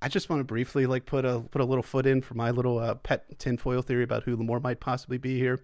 I 0.02 0.08
just 0.08 0.28
want 0.28 0.40
to 0.40 0.44
briefly 0.44 0.86
like 0.86 1.06
put 1.06 1.24
a 1.24 1.40
put 1.50 1.60
a 1.60 1.64
little 1.64 1.82
foot 1.82 2.06
in 2.06 2.20
for 2.20 2.34
my 2.34 2.50
little 2.50 2.78
uh, 2.78 2.96
pet 2.96 3.38
tinfoil 3.38 3.82
theory 3.82 4.02
about 4.02 4.24
who 4.24 4.36
Lemore 4.36 4.60
might 4.60 4.80
possibly 4.80 5.16
be 5.16 5.38
here. 5.38 5.60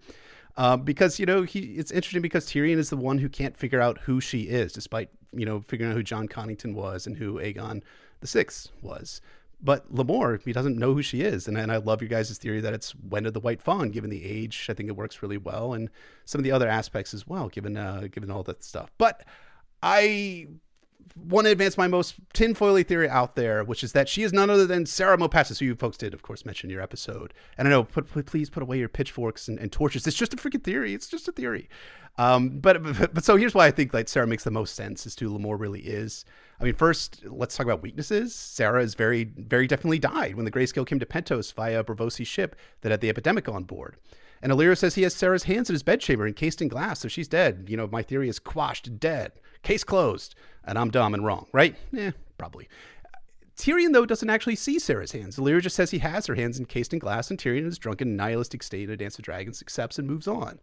Um, 0.57 0.81
because 0.83 1.19
you 1.19 1.25
know 1.25 1.43
he 1.43 1.59
it's 1.59 1.91
interesting 1.91 2.21
because 2.21 2.45
Tyrion 2.47 2.77
is 2.77 2.89
the 2.89 2.97
one 2.97 3.19
who 3.19 3.29
can't 3.29 3.55
figure 3.55 3.81
out 3.81 3.99
who 3.99 4.21
she 4.21 4.43
is, 4.43 4.71
despite 4.71 5.09
you 5.33 5.45
know 5.45 5.59
figuring 5.59 5.91
out 5.91 5.95
who 5.95 6.03
Jon 6.03 6.27
Connington 6.27 6.73
was 6.73 7.05
and 7.05 7.17
who 7.17 7.35
Aegon 7.35 7.83
the 8.21 8.27
Sixth 8.27 8.71
was. 8.81 9.21
But 9.61 9.93
Lemore, 9.93 10.41
he 10.41 10.53
doesn't 10.53 10.77
know 10.77 10.93
who 10.93 11.01
she 11.01 11.21
is, 11.21 11.45
and, 11.45 11.57
and 11.57 11.69
I 11.69 11.77
love 11.77 12.01
your 12.01 12.07
guys' 12.07 12.37
theory 12.37 12.61
that 12.61 12.73
it's 12.73 12.93
Wenda 12.93 13.33
the 13.33 13.41
White 13.41 13.61
Fawn, 13.61 13.89
given 13.89 14.09
the 14.09 14.23
age. 14.23 14.67
I 14.69 14.73
think 14.73 14.87
it 14.87 14.95
works 14.95 15.21
really 15.21 15.37
well, 15.37 15.73
and 15.73 15.89
some 16.23 16.39
of 16.39 16.43
the 16.43 16.51
other 16.53 16.69
aspects 16.69 17.13
as 17.13 17.27
well, 17.27 17.49
given 17.49 17.75
uh, 17.75 18.07
given 18.09 18.31
all 18.31 18.43
that 18.43 18.63
stuff. 18.63 18.89
But 18.97 19.25
I 19.83 20.47
want 21.15 21.45
to 21.45 21.51
advance 21.51 21.77
my 21.77 21.87
most 21.87 22.15
tinfoily 22.33 22.85
theory 22.85 23.09
out 23.09 23.35
there, 23.35 23.63
which 23.63 23.83
is 23.83 23.91
that 23.93 24.09
she 24.09 24.23
is 24.23 24.33
none 24.33 24.49
other 24.49 24.65
than 24.65 24.85
Serra 24.85 25.17
Mopatis, 25.17 25.59
who 25.59 25.65
you 25.65 25.75
folks 25.75 25.97
did, 25.97 26.13
of 26.13 26.21
course, 26.21 26.45
mention 26.45 26.69
in 26.69 26.73
your 26.73 26.81
episode. 26.81 27.33
And 27.57 27.67
I 27.67 27.71
know, 27.71 27.83
put, 27.83 28.07
please 28.25 28.49
put 28.49 28.63
away 28.63 28.79
your 28.79 28.89
pitchforks 28.89 29.47
and, 29.47 29.59
and, 29.59 29.71
torches. 29.71 30.07
It's 30.07 30.17
just 30.17 30.33
a 30.33 30.37
freaking 30.37 30.63
theory. 30.63 30.93
It's 30.93 31.07
just 31.07 31.27
a 31.27 31.31
theory. 31.31 31.69
Um, 32.17 32.59
but, 32.59 32.83
but, 32.83 33.13
but 33.13 33.23
so 33.23 33.37
here's 33.37 33.53
why 33.53 33.67
I 33.67 33.71
think 33.71 33.93
like 33.93 34.09
Serra 34.09 34.27
makes 34.27 34.43
the 34.43 34.51
most 34.51 34.75
sense 34.75 35.05
as 35.05 35.15
to 35.15 35.29
Lemore 35.29 35.59
really 35.59 35.81
is. 35.81 36.25
I 36.59 36.65
mean, 36.65 36.73
first 36.73 37.23
let's 37.25 37.55
talk 37.55 37.65
about 37.65 37.81
weaknesses. 37.81 38.35
Serra 38.35 38.83
is 38.83 38.93
very 38.93 39.23
very 39.23 39.67
definitely 39.67 39.99
died 39.99 40.35
when 40.35 40.43
the 40.43 40.51
grayscale 40.51 40.85
came 40.85 40.99
to 40.99 41.05
Pentos 41.05 41.53
via 41.53 41.83
Braavosi's 41.83 42.27
ship 42.27 42.55
that 42.81 42.91
had 42.91 42.99
the 42.99 43.09
epidemic 43.09 43.47
on 43.47 43.63
board. 43.63 43.95
And 44.41 44.51
Illyrio 44.51 44.77
says 44.77 44.95
he 44.95 45.03
has 45.03 45.13
Serra's 45.13 45.43
hands 45.43 45.69
in 45.69 45.73
his 45.73 45.83
bedchamber 45.83 46.27
encased 46.27 46.61
in 46.61 46.67
glass, 46.67 46.99
so 46.99 47.07
she's 47.07 47.27
dead. 47.27 47.65
You 47.67 47.77
know, 47.77 47.87
my 47.87 48.01
theory 48.01 48.29
is 48.29 48.39
quashed, 48.39 48.99
dead, 48.99 49.33
case 49.63 49.83
closed 49.83 50.35
and 50.69 50.77
I'm 50.77 50.91
dumb 50.91 51.13
and 51.13 51.25
wrong, 51.25 51.47
right? 51.51 51.75
Yeah, 51.91 52.11
probably. 52.37 52.69
Tyrion, 53.57 53.91
though, 53.91 54.05
doesn't 54.05 54.29
actually 54.29 54.55
see 54.55 54.79
Serra's 54.79 55.11
hands. 55.11 55.37
Illyrio 55.37 55.61
just 55.61 55.75
says 55.75 55.91
he 55.91 55.97
has 55.97 56.27
her 56.27 56.35
hands 56.35 56.59
encased 56.59 56.93
in 56.93 56.99
glass, 56.99 57.29
and 57.29 57.37
Tyrion, 57.37 57.59
in 57.59 57.65
his 57.65 57.77
drunken, 57.77 58.15
nihilistic 58.15 58.63
state 58.63 58.89
at 58.89 58.99
Dance 58.99 59.17
of 59.17 59.25
Dragons, 59.25 59.61
accepts 59.61 59.99
and 59.99 60.07
moves 60.07 60.27
on. 60.27 60.59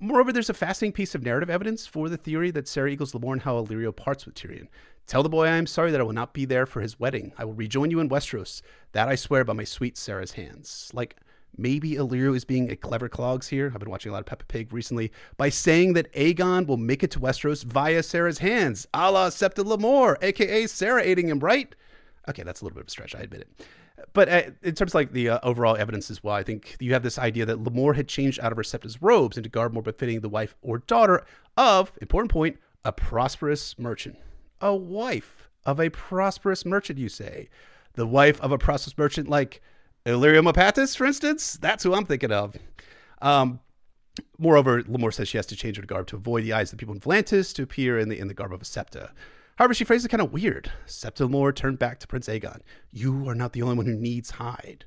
Moreover, 0.00 0.32
there's 0.32 0.50
a 0.50 0.54
fascinating 0.54 0.92
piece 0.92 1.14
of 1.14 1.22
narrative 1.22 1.48
evidence 1.48 1.86
for 1.86 2.08
the 2.08 2.18
theory 2.18 2.50
that 2.50 2.68
Serra 2.68 2.94
Lemore 2.94 3.32
and 3.32 3.42
how 3.42 3.64
Illyrio 3.64 3.94
parts 3.94 4.26
with 4.26 4.34
Tyrion. 4.34 4.66
Tell 5.06 5.22
the 5.22 5.28
boy 5.28 5.46
I 5.46 5.56
am 5.56 5.66
sorry 5.66 5.92
that 5.92 6.00
I 6.00 6.04
will 6.04 6.12
not 6.12 6.34
be 6.34 6.44
there 6.44 6.66
for 6.66 6.80
his 6.80 6.98
wedding. 6.98 7.32
I 7.38 7.44
will 7.44 7.54
rejoin 7.54 7.90
you 7.90 8.00
in 8.00 8.08
Westeros. 8.10 8.60
That 8.92 9.08
I 9.08 9.14
swear 9.14 9.44
by 9.44 9.52
my 9.52 9.64
sweet 9.64 9.96
Serra's 9.96 10.32
hands. 10.32 10.90
Like, 10.92 11.16
maybe 11.58 11.92
Illyrio 11.92 12.34
is 12.36 12.44
being 12.44 12.70
a 12.70 12.76
clever 12.76 13.08
clogs 13.08 13.48
here. 13.48 13.70
I've 13.72 13.80
been 13.80 13.90
watching 13.90 14.10
a 14.10 14.12
lot 14.12 14.20
of 14.20 14.26
Peppa 14.26 14.44
Pig 14.46 14.72
recently 14.72 15.12
by 15.36 15.48
saying 15.48 15.94
that 15.94 16.12
Aegon 16.12 16.66
will 16.66 16.76
make 16.76 17.02
it 17.02 17.10
to 17.12 17.20
Westeros 17.20 17.64
via 17.64 18.02
Serra's 18.02 18.38
hands, 18.38 18.86
a 18.92 19.10
la 19.10 19.28
Septa 19.28 19.62
Lemore, 19.62 20.16
aka 20.22 20.66
Serra 20.66 21.02
aiding 21.02 21.28
him, 21.28 21.40
right? 21.40 21.74
Okay, 22.28 22.42
that's 22.42 22.60
a 22.60 22.64
little 22.64 22.74
bit 22.74 22.82
of 22.82 22.88
a 22.88 22.90
stretch. 22.90 23.14
I 23.14 23.20
admit 23.20 23.42
it. 23.42 23.66
But 24.12 24.28
uh, 24.28 24.42
in 24.62 24.74
terms 24.74 24.90
of 24.90 24.94
like 24.94 25.12
the 25.12 25.30
uh, 25.30 25.38
overall 25.42 25.76
evidence 25.76 26.10
as 26.10 26.22
well, 26.22 26.34
I 26.34 26.42
think 26.42 26.76
you 26.80 26.92
have 26.92 27.02
this 27.02 27.18
idea 27.18 27.46
that 27.46 27.62
Lemore 27.62 27.96
had 27.96 28.08
changed 28.08 28.40
out 28.40 28.52
of 28.52 28.56
her 28.56 28.64
Septa's 28.64 29.00
robes 29.00 29.36
into 29.36 29.48
garb 29.48 29.72
more 29.72 29.82
befitting 29.82 30.20
the 30.20 30.28
wife 30.28 30.54
or 30.62 30.78
daughter 30.78 31.24
of, 31.56 31.92
important 32.00 32.30
point, 32.30 32.58
a 32.84 32.92
prosperous 32.92 33.78
merchant. 33.78 34.18
A 34.60 34.74
wife 34.74 35.48
of 35.64 35.80
a 35.80 35.90
prosperous 35.90 36.64
merchant, 36.64 36.98
you 36.98 37.08
say? 37.08 37.48
The 37.94 38.06
wife 38.06 38.40
of 38.40 38.52
a 38.52 38.58
prosperous 38.58 38.96
merchant 38.96 39.28
like 39.28 39.60
Illyrio 40.06 40.48
Mopatis, 40.48 40.96
for 40.96 41.04
instance? 41.04 41.54
That's 41.54 41.82
who 41.82 41.92
I'm 41.92 42.06
thinking 42.06 42.30
of. 42.30 42.56
Um, 43.20 43.58
moreover, 44.38 44.82
Lemore 44.84 45.12
says 45.12 45.26
she 45.26 45.36
has 45.36 45.46
to 45.46 45.56
change 45.56 45.76
her 45.78 45.82
garb 45.82 46.06
to 46.08 46.16
avoid 46.16 46.44
the 46.44 46.52
eyes 46.52 46.72
of 46.72 46.78
the 46.78 46.80
people 46.80 46.94
in 46.94 47.00
Volantis 47.00 47.52
to 47.54 47.64
appear 47.64 47.98
in 47.98 48.08
the 48.08 48.18
in 48.18 48.28
the 48.28 48.34
garb 48.34 48.52
of 48.52 48.62
a 48.62 48.64
Septa. 48.64 49.10
However, 49.56 49.74
she 49.74 49.84
phrases 49.84 50.04
it 50.04 50.10
kind 50.10 50.22
of 50.22 50.32
weird. 50.32 50.70
Septa 50.86 51.26
Lemore 51.26 51.54
turned 51.54 51.80
back 51.80 51.98
to 52.00 52.06
Prince 52.06 52.28
Aegon. 52.28 52.60
You 52.92 53.28
are 53.28 53.34
not 53.34 53.52
the 53.52 53.62
only 53.62 53.76
one 53.76 53.86
who 53.86 53.94
needs 53.94 54.32
hide. 54.32 54.84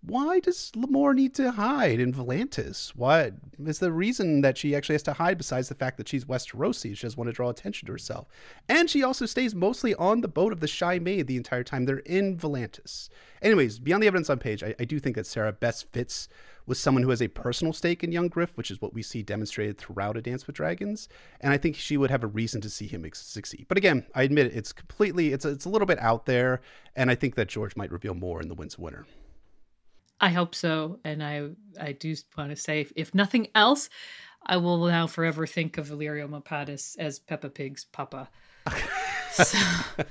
Why 0.00 0.38
does 0.38 0.70
Lemore 0.76 1.14
need 1.14 1.34
to 1.34 1.50
hide 1.50 1.98
in 1.98 2.12
Volantis? 2.12 2.90
What 2.90 3.34
is 3.58 3.80
the 3.80 3.90
reason 3.90 4.42
that 4.42 4.56
she 4.56 4.74
actually 4.74 4.94
has 4.94 5.02
to 5.04 5.14
hide 5.14 5.36
besides 5.36 5.68
the 5.68 5.74
fact 5.74 5.96
that 5.96 6.08
she's 6.08 6.24
Westerosi? 6.24 6.96
She 6.96 7.02
doesn't 7.02 7.18
want 7.18 7.28
to 7.28 7.32
draw 7.32 7.50
attention 7.50 7.86
to 7.86 7.92
herself. 7.92 8.28
And 8.68 8.88
she 8.88 9.02
also 9.02 9.26
stays 9.26 9.56
mostly 9.56 9.96
on 9.96 10.20
the 10.20 10.28
boat 10.28 10.52
of 10.52 10.60
the 10.60 10.68
Shy 10.68 11.00
Maid 11.00 11.26
the 11.26 11.36
entire 11.36 11.64
time 11.64 11.84
they're 11.84 11.98
in 11.98 12.38
Volantis. 12.38 13.08
Anyways, 13.42 13.80
beyond 13.80 14.02
the 14.02 14.06
evidence 14.06 14.30
on 14.30 14.38
page, 14.38 14.62
I, 14.62 14.74
I 14.78 14.84
do 14.84 15.00
think 15.00 15.16
that 15.16 15.26
Serra 15.26 15.52
best 15.52 15.92
fits 15.92 16.28
with 16.64 16.78
someone 16.78 17.02
who 17.02 17.10
has 17.10 17.22
a 17.22 17.28
personal 17.28 17.72
stake 17.72 18.04
in 18.04 18.12
young 18.12 18.28
Griff, 18.28 18.56
which 18.56 18.70
is 18.70 18.80
what 18.80 18.94
we 18.94 19.02
see 19.02 19.22
demonstrated 19.22 19.78
throughout 19.78 20.16
A 20.16 20.22
Dance 20.22 20.46
with 20.46 20.54
Dragons. 20.54 21.08
And 21.40 21.52
I 21.52 21.56
think 21.56 21.74
she 21.74 21.96
would 21.96 22.10
have 22.10 22.22
a 22.22 22.28
reason 22.28 22.60
to 22.60 22.70
see 22.70 22.86
him 22.86 23.08
succeed. 23.14 23.66
But 23.68 23.78
again, 23.78 24.06
I 24.14 24.22
admit 24.22 24.46
it, 24.46 24.54
it's 24.54 24.72
completely, 24.72 25.32
it's 25.32 25.44
a, 25.44 25.48
it's 25.48 25.64
a 25.64 25.70
little 25.70 25.86
bit 25.86 25.98
out 25.98 26.26
there. 26.26 26.60
And 26.94 27.10
I 27.10 27.16
think 27.16 27.34
that 27.34 27.48
George 27.48 27.74
might 27.74 27.90
reveal 27.90 28.14
more 28.14 28.40
in 28.40 28.48
The 28.48 28.54
Winds 28.54 28.74
of 28.74 28.80
Winter. 28.80 29.06
I 30.20 30.30
hope 30.30 30.54
so. 30.54 30.98
And 31.04 31.22
I, 31.22 31.50
I 31.80 31.92
do 31.92 32.14
want 32.36 32.50
to 32.50 32.56
say, 32.56 32.80
if, 32.80 32.92
if 32.96 33.14
nothing 33.14 33.48
else, 33.54 33.88
I 34.44 34.56
will 34.56 34.86
now 34.86 35.06
forever 35.06 35.46
think 35.46 35.78
of 35.78 35.88
Illyrio 35.88 36.28
Mopatis 36.28 36.96
as 36.98 37.18
Peppa 37.18 37.50
Pig's 37.50 37.84
papa. 37.84 38.28
so, 39.32 39.58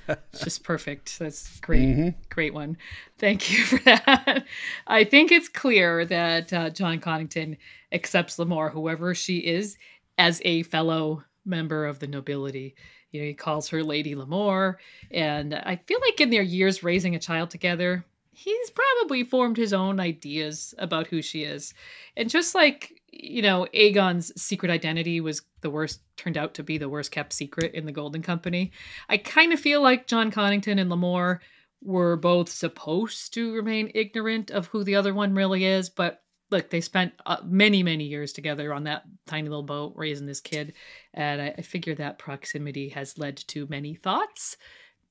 it's 0.08 0.44
just 0.44 0.64
perfect. 0.64 1.20
That's 1.20 1.60
great. 1.60 1.82
Mm-hmm. 1.82 2.10
Great 2.30 2.54
one. 2.54 2.78
Thank 3.18 3.52
you 3.52 3.64
for 3.64 3.80
that. 3.84 4.46
I 4.86 5.04
think 5.04 5.32
it's 5.32 5.50
clear 5.50 6.06
that 6.06 6.54
uh, 6.54 6.70
Jon 6.70 7.00
Connington 7.00 7.58
accepts 7.92 8.38
Lemore, 8.38 8.72
whoever 8.72 9.14
she 9.14 9.38
is, 9.38 9.78
as 10.18 10.42
a 10.46 10.64
fellow 10.64 11.24
member 11.46 11.86
of 11.86 12.00
the 12.00 12.08
nobility. 12.08 12.76
You 13.12 13.22
know, 13.22 13.28
he 13.28 13.34
calls 13.34 13.70
her 13.70 13.84
Lady 13.84 14.16
Lemore. 14.16 14.76
And 15.12 15.54
I 15.54 15.78
feel 15.88 16.00
like 16.02 16.20
in 16.20 16.30
their 16.30 16.42
years 16.42 16.84
raising 16.84 17.16
a 17.16 17.20
child 17.20 17.50
together, 17.50 18.06
he's 18.38 18.70
probably 18.70 19.24
formed 19.24 19.58
his 19.58 19.74
own 19.74 20.00
ideas 20.00 20.76
about 20.78 21.08
who 21.08 21.24
she 21.24 21.42
is. 21.42 21.74
And 22.16 22.30
just 22.30 22.54
like, 22.54 23.02
you 23.12 23.42
know, 23.42 23.66
Aegon's 23.74 24.32
secret 24.40 24.70
identity 24.70 25.20
was 25.20 25.42
the 25.62 25.72
worst, 25.72 26.02
turned 26.18 26.38
out 26.38 26.54
to 26.54 26.62
be 26.62 26.78
the 26.78 26.88
worst 26.88 27.10
kept 27.10 27.34
secret 27.34 27.74
in 27.74 27.88
the 27.88 27.92
Golden 27.92 28.22
Company, 28.22 28.72
I 29.10 29.18
kind 29.18 29.54
of 29.54 29.60
feel 29.60 29.82
like 29.82 30.06
Jon 30.06 30.32
Connington 30.32 30.80
and 30.80 30.92
Lemore 30.92 31.40
were 31.82 32.16
both 32.16 32.50
supposed 32.50 33.34
to 33.34 33.56
remain 33.56 33.92
ignorant 33.96 34.52
of 34.52 34.68
who 34.68 34.84
the 34.84 34.96
other 34.96 35.16
one 35.16 35.34
really 35.34 35.66
is. 35.66 35.90
But 35.90 36.22
look, 36.52 36.70
they 36.70 36.82
spent 36.82 37.14
uh, 37.26 37.38
many, 37.44 37.82
many 37.82 38.04
years 38.04 38.34
together 38.34 38.72
on 38.72 38.84
that 38.84 39.02
tiny 39.26 39.50
little 39.50 39.64
boat 39.64 39.94
raising 39.96 40.28
this 40.28 40.42
kid. 40.42 40.74
And 41.12 41.42
I, 41.42 41.56
I 41.58 41.62
figure 41.64 41.96
that 41.96 42.20
proximity 42.20 42.90
has 42.90 43.18
led 43.18 43.38
to 43.48 43.66
many 43.68 43.96
thoughts, 43.96 44.58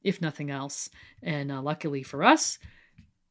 if 0.04 0.22
nothing 0.22 0.52
else. 0.52 0.88
And 1.24 1.50
uh, 1.50 1.60
luckily 1.60 2.04
for 2.04 2.22
us, 2.22 2.60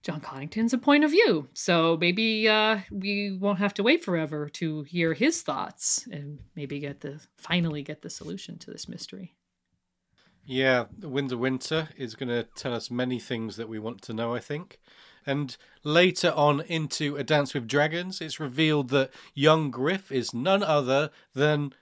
Jon 0.06 0.22
Connington's 0.22 0.72
a 0.72 0.78
point 0.78 1.04
of 1.04 1.10
view. 1.10 1.50
So 1.54 1.98
maybe 2.00 2.48
uh, 2.48 2.82
we 2.91 3.36
won't 3.41 3.58
have 3.58 3.74
to 3.74 3.84
wait 3.84 4.04
forever 4.04 4.48
to 4.50 4.84
hear 4.84 5.15
his 5.15 5.41
thoughts 5.41 6.08
and 6.12 6.38
maybe 6.56 6.78
get 6.80 7.02
the 7.02 7.20
finally 7.38 7.82
get 7.82 8.04
the 8.04 8.12
solution 8.12 8.60
to 8.60 8.72
this 8.72 8.88
mystery. 8.88 9.34
Yeah, 10.46 10.86
the 10.96 11.10
Winds 11.10 11.34
of 11.34 11.39
Winter 11.39 11.89
is 11.98 12.13
going 12.13 12.30
to 12.30 12.44
tell 12.56 12.72
us 12.72 12.91
many 12.91 13.20
things 13.20 13.56
that 13.56 13.68
we 13.68 13.80
want 13.80 14.04
to 14.04 14.13
know, 14.13 14.36
I 14.36 14.39
think. 14.39 14.78
And 15.26 15.58
later 15.84 16.32
on 16.36 16.62
into 16.62 17.15
A 17.15 17.24
Dance 17.24 17.56
with 17.56 17.68
Dragons, 17.68 18.22
it's 18.22 18.39
revealed 18.39 18.89
that 18.89 19.10
young 19.34 19.72
Griff 19.72 20.12
is 20.12 20.36
none 20.36 20.62
other 20.62 21.10
than 21.34 21.74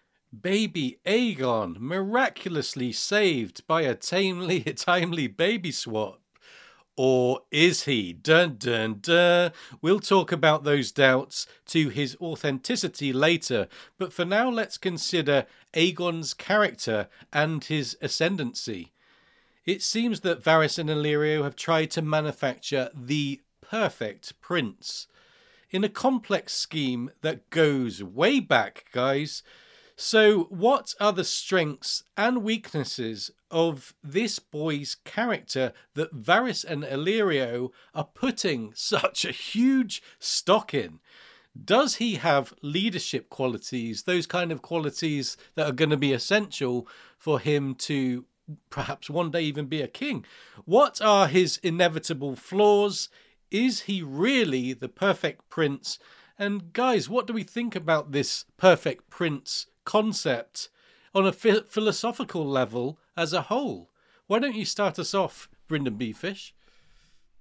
baby 0.41 1.01
Aegon, 1.05 1.77
miraculously 1.77 2.93
saved 2.93 3.67
by 3.67 3.81
a 3.81 3.95
tamely, 3.95 4.63
timely 4.77 5.27
baby 5.27 5.71
swap. 5.71 6.22
Or 6.95 7.41
is 7.49 7.85
he? 7.85 8.13
Dun 8.13 8.57
dun 8.57 8.99
dun. 9.01 9.51
We'll 9.81 9.99
talk 9.99 10.31
about 10.31 10.63
those 10.63 10.91
doubts 10.91 11.47
to 11.67 11.89
his 11.89 12.15
authenticity 12.21 13.11
later, 13.11 13.67
but 13.97 14.13
for 14.13 14.25
now 14.25 14.49
let's 14.49 14.77
consider 14.77 15.47
Aegon's 15.73 16.33
character 16.35 17.07
and 17.31 17.63
his 17.63 17.97
ascendancy. 18.01 18.91
It 19.65 19.81
seems 19.81 20.19
that 20.19 20.43
Varys 20.43 20.77
and 20.77 20.89
Illyrio 20.89 21.43
have 21.43 21.55
tried 21.55 21.89
to 21.91 22.01
manufacture 22.01 22.91
the 22.93 23.41
perfect 23.61 24.39
prince. 24.39 25.07
In 25.71 25.83
a 25.83 25.89
complex 25.89 26.53
scheme 26.53 27.09
that 27.21 27.49
goes 27.49 28.03
way 28.03 28.39
back, 28.39 28.85
guys, 28.91 29.41
so, 29.95 30.45
what 30.49 30.95
are 30.99 31.13
the 31.13 31.23
strengths 31.23 32.03
and 32.17 32.43
weaknesses 32.43 33.31
of 33.53 33.93
this 34.03 34.39
boy's 34.39 34.95
character 35.05 35.71
that 35.93 36.13
Varys 36.13 36.65
and 36.65 36.83
Illyrio 36.83 37.71
are 37.95 38.09
putting 38.13 38.73
such 38.75 39.23
a 39.23 39.31
huge 39.31 40.01
stock 40.19 40.73
in? 40.73 40.99
Does 41.63 41.95
he 41.95 42.15
have 42.15 42.53
leadership 42.63 43.29
qualities, 43.29 44.03
those 44.03 44.25
kind 44.25 44.51
of 44.51 44.63
qualities 44.63 45.37
that 45.53 45.67
are 45.67 45.73
going 45.73 45.91
to 45.91 45.97
be 45.97 46.11
essential 46.11 46.87
for 47.17 47.39
him 47.39 47.75
to 47.75 48.25
perhaps 48.69 49.09
one 49.09 49.29
day 49.29 49.43
even 49.43 49.67
be 49.67 49.81
a 49.81 49.87
king? 49.87 50.25
What 50.65 50.99
are 50.99 51.27
his 51.27 51.57
inevitable 51.57 52.35
flaws? 52.35 53.07
Is 53.51 53.81
he 53.81 54.01
really 54.01 54.73
the 54.73 54.89
perfect 54.89 55.47
prince? 55.49 55.99
And 56.39 56.73
guys, 56.73 57.07
what 57.07 57.27
do 57.27 57.33
we 57.33 57.43
think 57.43 57.75
about 57.75 58.11
this 58.11 58.45
perfect 58.57 59.11
prince 59.11 59.67
concept 59.85 60.69
on 61.13 61.25
a 61.25 61.33
philosophical 61.33 62.45
level 62.45 62.99
as 63.15 63.33
a 63.33 63.43
whole. 63.43 63.89
Why 64.27 64.39
don't 64.39 64.55
you 64.55 64.65
start 64.65 64.97
us 64.99 65.13
off, 65.13 65.49
Brynden 65.69 65.97
B. 65.97 66.13
Fish? 66.13 66.53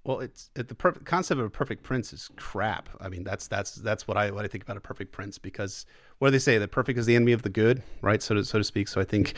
Well, 0.05 0.19
it's 0.19 0.49
it, 0.55 0.67
the 0.67 0.75
concept 0.75 1.39
of 1.39 1.45
a 1.45 1.49
perfect 1.49 1.81
prince 1.83 2.11
is 2.11 2.29
crap. 2.35 2.89
I 2.99 3.07
mean, 3.07 3.23
that's 3.23 3.47
that's 3.47 3.75
that's 3.75 4.05
what 4.05 4.17
I 4.17 4.31
what 4.31 4.43
I 4.43 4.49
think 4.49 4.63
about 4.63 4.75
a 4.75 4.81
perfect 4.81 5.13
prince 5.13 5.37
because 5.37 5.85
what 6.19 6.27
do 6.27 6.31
they 6.31 6.39
say? 6.39 6.57
That 6.57 6.71
perfect 6.71 6.99
is 6.99 7.05
the 7.05 7.15
enemy 7.15 7.31
of 7.31 7.43
the 7.43 7.49
good, 7.49 7.83
right? 8.01 8.21
So 8.21 8.35
to 8.35 8.43
so 8.43 8.57
to 8.57 8.65
speak. 8.65 8.89
So 8.89 8.99
I 8.99 9.05
think 9.05 9.33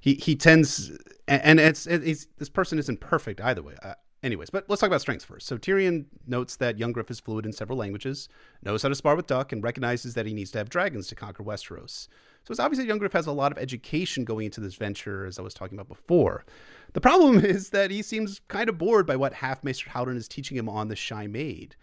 he 0.00 0.14
he 0.14 0.34
tends 0.34 0.90
and, 1.28 1.42
and 1.42 1.60
it's, 1.60 1.86
it's 1.86 2.26
this 2.38 2.48
person 2.48 2.78
isn't 2.78 3.00
perfect 3.00 3.40
either 3.40 3.62
way. 3.62 3.74
Uh, 3.82 3.94
anyways, 4.22 4.50
but 4.50 4.64
let's 4.68 4.80
talk 4.80 4.88
about 4.88 5.00
strengths 5.00 5.24
first. 5.24 5.46
So 5.46 5.58
Tyrion 5.58 6.06
notes 6.26 6.56
that 6.56 6.78
young 6.78 6.92
Griff 6.92 7.10
is 7.10 7.20
fluent 7.20 7.46
in 7.46 7.52
several 7.52 7.78
languages, 7.78 8.28
knows 8.62 8.82
how 8.82 8.88
to 8.88 8.94
spar 8.94 9.16
with 9.16 9.26
duck, 9.26 9.52
and 9.52 9.62
recognizes 9.62 10.14
that 10.14 10.26
he 10.26 10.34
needs 10.34 10.50
to 10.52 10.58
have 10.58 10.68
dragons 10.68 11.08
to 11.08 11.14
conquer 11.14 11.42
Westeros. 11.42 12.08
So 12.46 12.52
it's 12.52 12.60
obvious 12.60 12.78
that 12.78 12.86
Young 12.86 12.98
Griff 12.98 13.12
has 13.12 13.26
a 13.26 13.32
lot 13.32 13.50
of 13.50 13.58
education 13.58 14.24
going 14.24 14.46
into 14.46 14.60
this 14.60 14.76
venture, 14.76 15.26
as 15.26 15.38
I 15.38 15.42
was 15.42 15.52
talking 15.52 15.76
about 15.76 15.88
before. 15.88 16.44
The 16.92 17.00
problem 17.00 17.38
is 17.44 17.70
that 17.70 17.90
he 17.90 18.02
seems 18.02 18.40
kind 18.46 18.68
of 18.68 18.78
bored 18.78 19.04
by 19.04 19.16
what 19.16 19.34
Half 19.34 19.64
Maester 19.64 19.90
Haldon 19.90 20.16
is 20.16 20.28
teaching 20.28 20.56
him 20.56 20.68
on 20.68 20.86
the 20.86 20.94
Shy 20.94 21.26
Maid. 21.26 21.74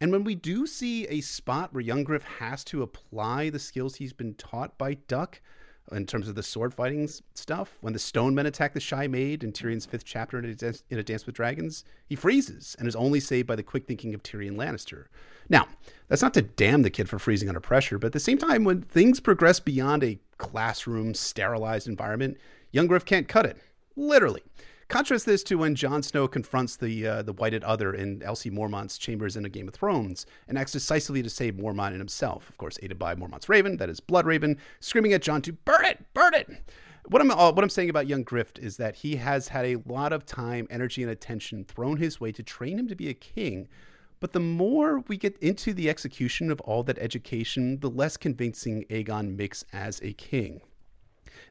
And 0.00 0.10
when 0.12 0.24
we 0.24 0.34
do 0.34 0.66
see 0.66 1.06
a 1.08 1.20
spot 1.20 1.74
where 1.74 1.82
Young 1.82 2.02
Griff 2.02 2.24
has 2.38 2.64
to 2.64 2.82
apply 2.82 3.50
the 3.50 3.58
skills 3.58 3.96
he's 3.96 4.14
been 4.14 4.34
taught 4.34 4.78
by 4.78 4.94
Duck, 4.94 5.40
in 5.92 6.06
terms 6.06 6.28
of 6.28 6.34
the 6.34 6.42
sword 6.42 6.74
fighting 6.74 7.08
stuff. 7.34 7.78
When 7.80 7.92
the 7.92 7.98
stone 7.98 8.34
men 8.34 8.46
attack 8.46 8.74
the 8.74 8.80
Shy 8.80 9.06
Maid 9.06 9.44
in 9.44 9.52
Tyrion's 9.52 9.86
fifth 9.86 10.04
chapter 10.04 10.38
in 10.38 10.44
a, 10.44 10.54
Dance, 10.54 10.82
in 10.90 10.98
a 10.98 11.02
Dance 11.02 11.26
with 11.26 11.36
Dragons, 11.36 11.84
he 12.06 12.16
freezes 12.16 12.74
and 12.78 12.88
is 12.88 12.96
only 12.96 13.20
saved 13.20 13.46
by 13.46 13.56
the 13.56 13.62
quick 13.62 13.86
thinking 13.86 14.14
of 14.14 14.22
Tyrion 14.22 14.56
Lannister. 14.56 15.04
Now, 15.48 15.66
that's 16.08 16.22
not 16.22 16.34
to 16.34 16.42
damn 16.42 16.82
the 16.82 16.90
kid 16.90 17.08
for 17.08 17.18
freezing 17.18 17.48
under 17.48 17.60
pressure, 17.60 17.98
but 17.98 18.08
at 18.08 18.12
the 18.12 18.20
same 18.20 18.38
time, 18.38 18.64
when 18.64 18.82
things 18.82 19.20
progress 19.20 19.60
beyond 19.60 20.04
a 20.04 20.18
classroom, 20.38 21.14
sterilized 21.14 21.88
environment, 21.88 22.38
young 22.70 22.86
Griff 22.86 23.04
can't 23.04 23.28
cut 23.28 23.46
it. 23.46 23.58
Literally. 23.96 24.42
Contrast 24.88 25.26
this 25.26 25.42
to 25.42 25.56
when 25.56 25.74
Jon 25.74 26.00
Snow 26.04 26.28
confronts 26.28 26.76
the 26.76 27.04
uh, 27.04 27.22
the 27.22 27.32
Whited 27.32 27.64
Other 27.64 27.92
in 27.92 28.20
LC 28.20 28.52
Mormont's 28.52 28.98
chambers 28.98 29.36
in 29.36 29.44
A 29.44 29.48
Game 29.48 29.66
of 29.66 29.74
Thrones 29.74 30.26
and 30.46 30.56
acts 30.56 30.70
decisively 30.70 31.24
to 31.24 31.30
save 31.30 31.54
Mormont 31.54 31.88
and 31.88 31.98
himself, 31.98 32.48
of 32.48 32.56
course, 32.56 32.78
aided 32.80 32.96
by 32.96 33.16
Mormont's 33.16 33.48
Raven, 33.48 33.78
that 33.78 33.90
is 33.90 34.00
Bloodraven, 34.00 34.58
screaming 34.78 35.12
at 35.12 35.22
Jon 35.22 35.42
to 35.42 35.52
burn 35.52 35.84
it, 35.84 36.04
burn 36.14 36.34
it. 36.34 36.48
What 37.08 37.20
I'm 37.20 37.32
uh, 37.32 37.50
what 37.50 37.64
I'm 37.64 37.70
saying 37.70 37.90
about 37.90 38.06
young 38.06 38.22
Griff 38.22 38.52
is 38.60 38.76
that 38.76 38.94
he 38.96 39.16
has 39.16 39.48
had 39.48 39.64
a 39.64 39.82
lot 39.86 40.12
of 40.12 40.24
time, 40.24 40.68
energy, 40.70 41.02
and 41.02 41.10
attention 41.10 41.64
thrown 41.64 41.96
his 41.96 42.20
way 42.20 42.30
to 42.30 42.44
train 42.44 42.78
him 42.78 42.86
to 42.86 42.94
be 42.94 43.08
a 43.08 43.14
king. 43.14 43.66
But 44.18 44.32
the 44.32 44.40
more 44.40 45.00
we 45.08 45.16
get 45.16 45.38
into 45.38 45.74
the 45.74 45.90
execution 45.90 46.50
of 46.50 46.60
all 46.62 46.82
that 46.84 46.98
education, 46.98 47.80
the 47.80 47.90
less 47.90 48.16
convincing 48.16 48.84
Aegon 48.90 49.36
makes 49.36 49.64
as 49.72 50.00
a 50.02 50.12
king. 50.14 50.62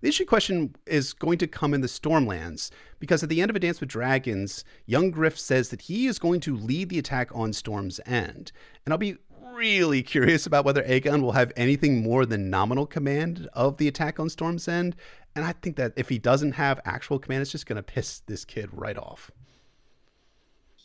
The 0.02 0.10
issue 0.10 0.26
question 0.26 0.76
is 0.86 1.14
going 1.14 1.38
to 1.38 1.48
come 1.48 1.74
in 1.74 1.82
the 1.82 1.88
Stormlands, 1.88 2.70
because 3.00 3.24
at 3.24 3.30
the 3.30 3.42
end 3.42 3.50
of 3.50 3.56
A 3.56 3.60
Dance 3.60 3.80
with 3.80 3.90
Dragons, 3.90 4.66
young 4.86 5.12
Griff 5.12 5.40
says 5.40 5.70
that 5.70 5.84
he 5.84 6.08
is 6.08 6.20
going 6.20 6.40
to 6.42 6.56
lead 6.56 6.90
the 6.90 7.00
attack 7.00 7.30
on 7.34 7.54
Storm's 7.54 8.00
End. 8.06 8.52
And 8.86 8.92
I'll 8.92 8.98
be 8.98 9.18
really 9.54 10.04
curious 10.04 10.46
about 10.46 10.66
whether 10.66 10.84
Aegon 10.84 11.22
will 11.22 11.32
have 11.32 11.54
anything 11.56 12.04
more 12.04 12.26
than 12.26 12.50
nominal 12.50 12.86
command 12.86 13.48
of 13.54 13.78
the 13.78 13.88
attack 13.88 14.20
on 14.20 14.28
Storm's 14.28 14.68
End. 14.68 14.96
And 15.36 15.46
I 15.46 15.54
think 15.54 15.76
that 15.78 15.94
if 15.96 16.10
he 16.10 16.18
doesn't 16.18 16.54
have 16.54 16.82
actual 16.84 17.20
command, 17.20 17.42
it's 17.42 17.52
just 17.52 17.66
going 17.66 17.78
to 17.78 17.84
piss 17.84 18.20
this 18.26 18.44
kid 18.44 18.70
right 18.74 18.98
off. 18.98 19.32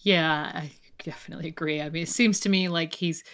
Yeah, 0.02 0.64
definitely 1.04 1.48
agree. 1.48 1.80
I 1.80 1.90
mean, 1.90 2.02
it 2.02 2.08
seems 2.08 2.40
to 2.40 2.48
me 2.48 2.68
like 2.68 2.94
he's, 2.94 3.24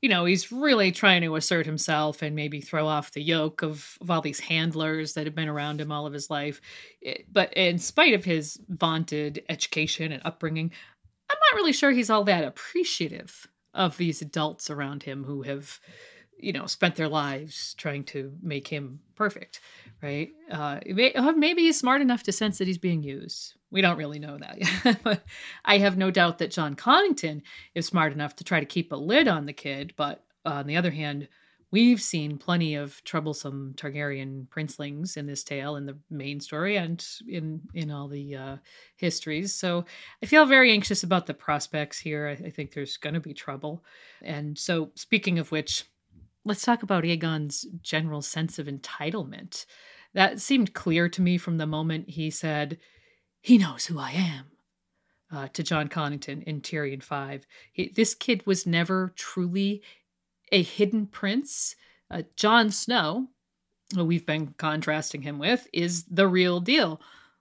you 0.00 0.08
know, 0.08 0.24
he's 0.24 0.52
really 0.52 0.92
trying 0.92 1.22
to 1.22 1.36
assert 1.36 1.66
himself 1.66 2.22
and 2.22 2.36
maybe 2.36 2.60
throw 2.60 2.86
off 2.86 3.12
the 3.12 3.22
yoke 3.22 3.62
of, 3.62 3.96
of 4.00 4.10
all 4.10 4.20
these 4.20 4.40
handlers 4.40 5.14
that 5.14 5.26
have 5.26 5.34
been 5.34 5.48
around 5.48 5.80
him 5.80 5.90
all 5.90 6.06
of 6.06 6.12
his 6.12 6.30
life. 6.30 6.60
It, 7.00 7.20
eh, 7.20 7.22
but 7.32 7.52
in 7.54 7.78
spite 7.78 8.14
of 8.14 8.24
his 8.24 8.60
vaunted 8.68 9.42
education 9.48 10.12
and 10.12 10.22
upbringing, 10.24 10.70
I'm 11.30 11.38
not 11.50 11.56
really 11.56 11.72
sure 11.72 11.90
he's 11.90 12.10
all 12.10 12.24
that 12.24 12.44
appreciative 12.44 13.48
of 13.72 13.96
these 13.96 14.22
adults 14.22 14.70
around 14.70 15.02
him 15.02 15.24
who 15.24 15.42
have 15.42 15.80
you 16.38 16.52
know 16.52 16.66
spent 16.66 16.96
their 16.96 17.08
lives 17.08 17.74
trying 17.74 18.04
to 18.04 18.32
make 18.42 18.68
him 18.68 19.00
perfect 19.14 19.60
right 20.02 20.30
uh, 20.50 20.78
uh, 21.14 21.32
maybe 21.32 21.62
he's 21.62 21.78
smart 21.78 22.00
enough 22.00 22.22
to 22.22 22.32
sense 22.32 22.58
that 22.58 22.66
he's 22.66 22.78
being 22.78 23.02
used 23.02 23.54
we 23.74 23.82
don't 23.82 23.98
really 23.98 24.20
know 24.20 24.38
that 24.38 24.58
yet. 24.58 25.00
But 25.02 25.22
i 25.64 25.76
have 25.78 25.98
no 25.98 26.10
doubt 26.10 26.38
that 26.38 26.52
Jon 26.52 26.76
connington 26.76 27.42
is 27.74 27.86
smart 27.86 28.12
enough 28.12 28.36
to 28.36 28.44
try 28.44 28.60
to 28.60 28.66
keep 28.66 28.92
a 28.92 28.96
lid 28.96 29.28
on 29.28 29.44
the 29.44 29.52
kid 29.52 29.92
but 29.96 30.24
uh, 30.46 30.50
on 30.50 30.66
the 30.66 30.76
other 30.76 30.92
hand 30.92 31.28
we've 31.72 32.00
seen 32.00 32.38
plenty 32.38 32.76
of 32.76 33.02
troublesome 33.02 33.74
targaryen 33.76 34.48
princelings 34.48 35.16
in 35.16 35.26
this 35.26 35.42
tale 35.42 35.74
in 35.74 35.86
the 35.86 35.98
main 36.08 36.38
story 36.38 36.76
and 36.76 37.04
in 37.28 37.60
in 37.74 37.90
all 37.90 38.06
the 38.06 38.36
uh, 38.36 38.56
histories. 38.96 39.52
So 39.52 39.84
i 40.22 40.26
feel 40.26 40.46
very 40.46 40.70
anxious 40.70 41.02
about 41.02 41.26
the 41.26 41.34
prospects 41.34 41.98
here. 41.98 42.28
I, 42.28 42.46
I 42.46 42.50
think 42.50 42.72
there's 42.72 42.96
going 42.96 43.14
to 43.14 43.20
be 43.20 43.34
trouble. 43.34 43.84
And 44.22 44.56
so 44.56 44.92
speaking 44.94 45.40
of 45.40 45.50
which 45.50 45.84
let's 46.44 46.64
talk 46.64 46.84
about 46.84 47.04
Aegon's 47.04 47.66
general 47.82 48.22
sense 48.22 48.60
of 48.60 48.66
entitlement. 48.66 49.66
That 50.12 50.40
seemed 50.40 50.74
clear 50.74 51.08
to 51.08 51.22
me 51.22 51.38
from 51.38 51.58
the 51.58 51.66
moment 51.66 52.08
he 52.08 52.30
said, 52.30 52.78
He 53.44 53.58
knows 53.58 53.84
who 53.84 53.98
I 53.98 54.12
am. 54.12 54.46
Uh, 55.30 55.48
to 55.48 55.62
Jon 55.62 55.88
Connington 55.88 56.42
in 56.44 56.62
Tyrion 56.62 57.02
5. 57.02 57.46
He, 57.72 57.88
this 57.88 58.14
kid 58.14 58.46
was 58.46 58.66
never 58.66 59.12
truly 59.16 59.82
a 60.50 60.62
hidden 60.62 61.06
prince. 61.06 61.76
Uh, 62.10 62.22
Jon 62.36 62.70
Snow, 62.70 63.28
who 63.94 64.04
we've 64.04 64.24
been 64.24 64.54
contrasting 64.56 65.22
him 65.22 65.38
with, 65.38 65.66
is 65.72 66.04
the 66.04 66.26
real 66.26 66.60
deal 66.60 67.00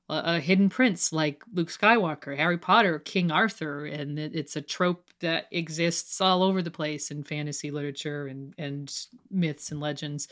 a 0.10 0.40
hidden 0.40 0.70
prince 0.70 1.14
like 1.14 1.44
Luke 1.54 1.70
Skywalker, 1.70 2.36
Harry 2.36 2.58
Potter, 2.58 3.00
King 3.00 3.32
Arthur, 3.32 3.86
and 3.86 4.20
it's 4.20 4.56
a 4.56 4.62
trope 4.62 5.10
that 5.22 5.48
exists 5.52 6.20
all 6.20 6.44
over 6.44 6.62
the 6.62 6.72
place 6.72 7.10
in 7.10 7.24
fantasy 7.24 7.72
literature 7.72 8.28
and, 8.28 8.54
and 8.58 8.94
myths 9.32 9.72
and 9.72 9.80
legends. 9.80 10.28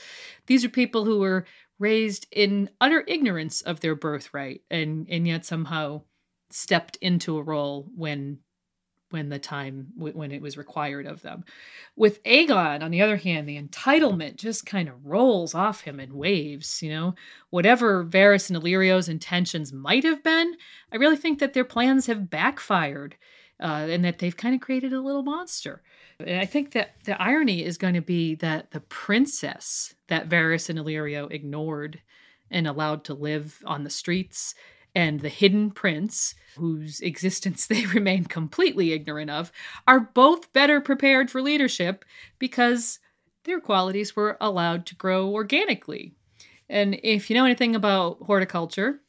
These 0.48 0.66
are 0.66 0.70
people 0.70 1.06
who 1.06 1.20
were 1.20 1.46
raised 1.82 2.28
in 2.32 2.70
utter 2.80 3.04
ignorance 3.08 3.62
of 3.62 3.80
their 3.80 3.96
birthright 3.96 4.62
and, 4.70 5.08
and 5.10 5.28
yet 5.28 5.44
somehow 5.44 6.02
stepped 6.52 6.96
into 6.98 7.38
a 7.38 7.44
role 7.44 7.90
when 7.96 8.40
when 9.10 9.28
the 9.28 9.40
time 9.40 9.88
when 9.98 10.32
it 10.32 10.42
was 10.42 10.56
required 10.56 11.06
of 11.06 11.22
them. 11.22 11.44
With 11.98 12.24
Aegon, 12.24 12.82
on 12.82 12.92
the 12.92 13.02
other 13.02 13.18
hand, 13.18 13.48
the 13.48 13.62
entitlement 13.62 14.38
just 14.38 14.66
kind 14.66 14.88
of 14.88 15.06
rolls 15.06 15.54
off 15.54 15.82
him 15.82 16.00
in 16.00 16.16
waves. 16.16 16.82
You 16.82 16.92
know, 16.92 17.16
whatever 17.50 18.06
Varys 18.06 18.50
and 18.50 18.58
Illyrio's 18.58 19.10
intentions 19.10 19.74
might 19.74 20.06
have 20.06 20.24
been, 20.24 20.56
I 20.94 20.96
really 20.96 21.18
think 21.18 21.40
that 21.40 21.54
their 21.54 21.66
plans 21.66 22.06
have 22.06 22.30
backfired, 22.30 23.18
uh, 23.62 23.88
and 23.90 24.06
that 24.06 24.20
they've 24.20 24.38
kind 24.38 24.56
of 24.56 24.62
created 24.62 24.94
a 24.94 25.02
little 25.02 25.24
monster. 25.24 25.84
And 26.28 26.40
I 26.40 26.46
think 26.46 26.72
that 26.72 26.96
the 27.06 27.22
irony 27.22 27.64
is 27.64 27.78
going 27.78 27.94
to 27.94 28.02
be 28.02 28.36
that 28.36 28.72
the 28.72 28.80
princess 28.82 29.94
that 30.08 30.30
Varys 30.30 30.70
and 30.70 30.80
Illyrio 30.80 31.32
ignored 31.32 32.02
and 32.50 32.68
allowed 32.68 33.04
to 33.06 33.14
live 33.14 33.62
on 33.66 33.84
the 33.84 33.90
streets 33.90 34.54
and 34.94 35.22
the 35.22 35.30
hidden 35.30 35.72
prince, 35.72 36.36
whose 36.58 37.00
existence 37.02 37.68
they 37.68 37.86
remain 37.94 38.26
completely 38.26 38.94
ignorant 38.94 39.30
of, 39.30 39.52
are 39.88 40.00
both 40.00 40.52
better 40.54 40.82
prepared 40.82 41.32
for 41.32 41.42
leadership 41.42 42.06
because 42.40 43.00
their 43.44 43.60
qualities 43.60 44.16
were 44.16 44.38
allowed 44.40 44.86
to 44.86 44.96
grow 44.96 45.30
organically. 45.30 46.14
And 46.70 47.00
if 47.04 47.30
you 47.30 47.36
know 47.36 47.46
anything 47.46 47.76
about 47.76 48.18
horticulture 48.22 49.02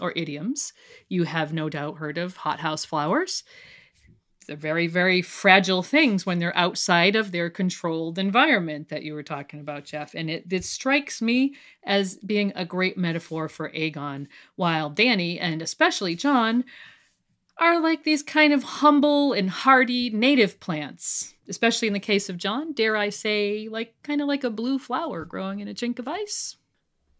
or 0.00 0.12
idioms, 0.16 0.72
you 1.08 1.24
have 1.24 1.52
no 1.52 1.68
doubt 1.68 1.98
heard 1.98 2.18
of 2.18 2.36
hothouse 2.36 2.84
flowers 2.84 3.44
they're 4.48 4.56
very 4.56 4.88
very 4.88 5.22
fragile 5.22 5.82
things 5.84 6.26
when 6.26 6.40
they're 6.40 6.56
outside 6.56 7.14
of 7.14 7.30
their 7.30 7.48
controlled 7.48 8.18
environment 8.18 8.88
that 8.88 9.04
you 9.04 9.14
were 9.14 9.22
talking 9.22 9.60
about 9.60 9.84
jeff. 9.84 10.14
And 10.14 10.28
it, 10.28 10.44
it 10.50 10.64
strikes 10.64 11.22
me 11.22 11.54
as 11.84 12.16
being 12.16 12.52
a 12.56 12.64
great 12.64 12.98
metaphor 12.98 13.48
for 13.48 13.70
aegon 13.70 14.26
while 14.56 14.90
Dany 14.90 15.38
and 15.40 15.62
especially 15.62 16.16
Jon 16.16 16.64
are 17.58 17.80
like 17.80 18.02
these 18.02 18.22
kind 18.24 18.52
of 18.52 18.62
humble 18.64 19.32
and 19.32 19.50
hardy 19.50 20.10
native 20.10 20.58
plants 20.58 21.34
especially 21.48 21.88
in 21.88 21.94
the 21.94 22.00
case 22.00 22.28
of 22.28 22.36
Jon, 22.36 22.72
dare 22.72 22.96
i 22.96 23.08
say 23.08 23.68
like 23.70 23.94
kind 24.02 24.20
of 24.20 24.28
like 24.28 24.44
a 24.44 24.50
blue 24.50 24.78
flower 24.78 25.24
growing 25.24 25.60
in 25.60 25.68
a 25.68 25.74
chink 25.74 25.98
of 25.98 26.08
ice. 26.08 26.56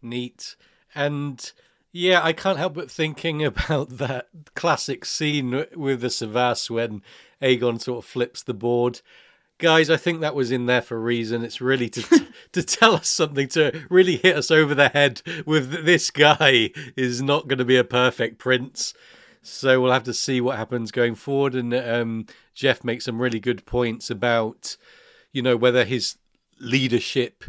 Neat. 0.01 0.55
And 0.95 1.51
yeah, 1.91 2.21
I 2.23 2.33
can't 2.33 2.57
help 2.57 2.75
but 2.75 2.91
thinking 2.91 3.43
about 3.43 3.97
that 3.97 4.27
classic 4.55 5.05
scene 5.05 5.65
with 5.75 6.01
the 6.01 6.07
cyvasse 6.07 6.69
when 6.69 7.01
Aegon 7.41 7.81
sort 7.81 8.03
of 8.03 8.09
flips 8.09 8.43
the 8.43 8.53
board. 8.53 9.01
Guys, 9.57 9.89
I 9.89 9.97
think 9.97 10.21
that 10.21 10.35
was 10.35 10.51
in 10.51 10.67
there 10.67 10.81
for 10.81 10.95
a 10.95 11.01
reason. 11.01 11.43
It's 11.43 11.59
really 11.59 11.89
to 11.89 12.27
to 12.53 12.63
tell 12.63 12.95
us 12.95 13.09
something, 13.09 13.47
to 13.49 13.85
really 13.89 14.17
hit 14.17 14.37
us 14.37 14.51
over 14.51 14.73
the 14.73 14.89
head 14.89 15.21
with 15.45 15.85
this 15.85 16.11
guy 16.11 16.71
is 16.95 17.21
not 17.21 17.47
going 17.47 17.59
to 17.59 17.65
be 17.65 17.75
a 17.75 17.83
perfect 17.83 18.37
prince. 18.37 18.93
So 19.41 19.81
we'll 19.81 19.91
have 19.91 20.03
to 20.03 20.13
see 20.13 20.41
what 20.41 20.57
happens 20.57 20.91
going 20.91 21.15
forward. 21.15 21.55
And 21.55 21.73
um, 21.73 22.25
Jeff 22.53 22.83
makes 22.83 23.05
some 23.05 23.21
really 23.21 23.39
good 23.39 23.65
points 23.65 24.09
about, 24.09 24.77
you 25.31 25.41
know, 25.41 25.57
whether 25.57 25.85
his 25.85 26.17
leadership 26.59 27.43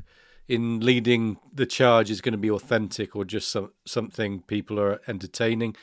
in 0.51 0.81
leading 0.81 1.37
the 1.55 1.65
charge 1.65 2.11
is 2.11 2.21
going 2.21 2.33
to 2.33 2.39
be 2.39 2.51
authentic 2.51 3.15
or 3.15 3.25
just 3.25 3.49
some, 3.49 3.71
something 3.87 4.41
people 4.41 4.81
are 4.81 5.01
entertaining. 5.07 5.77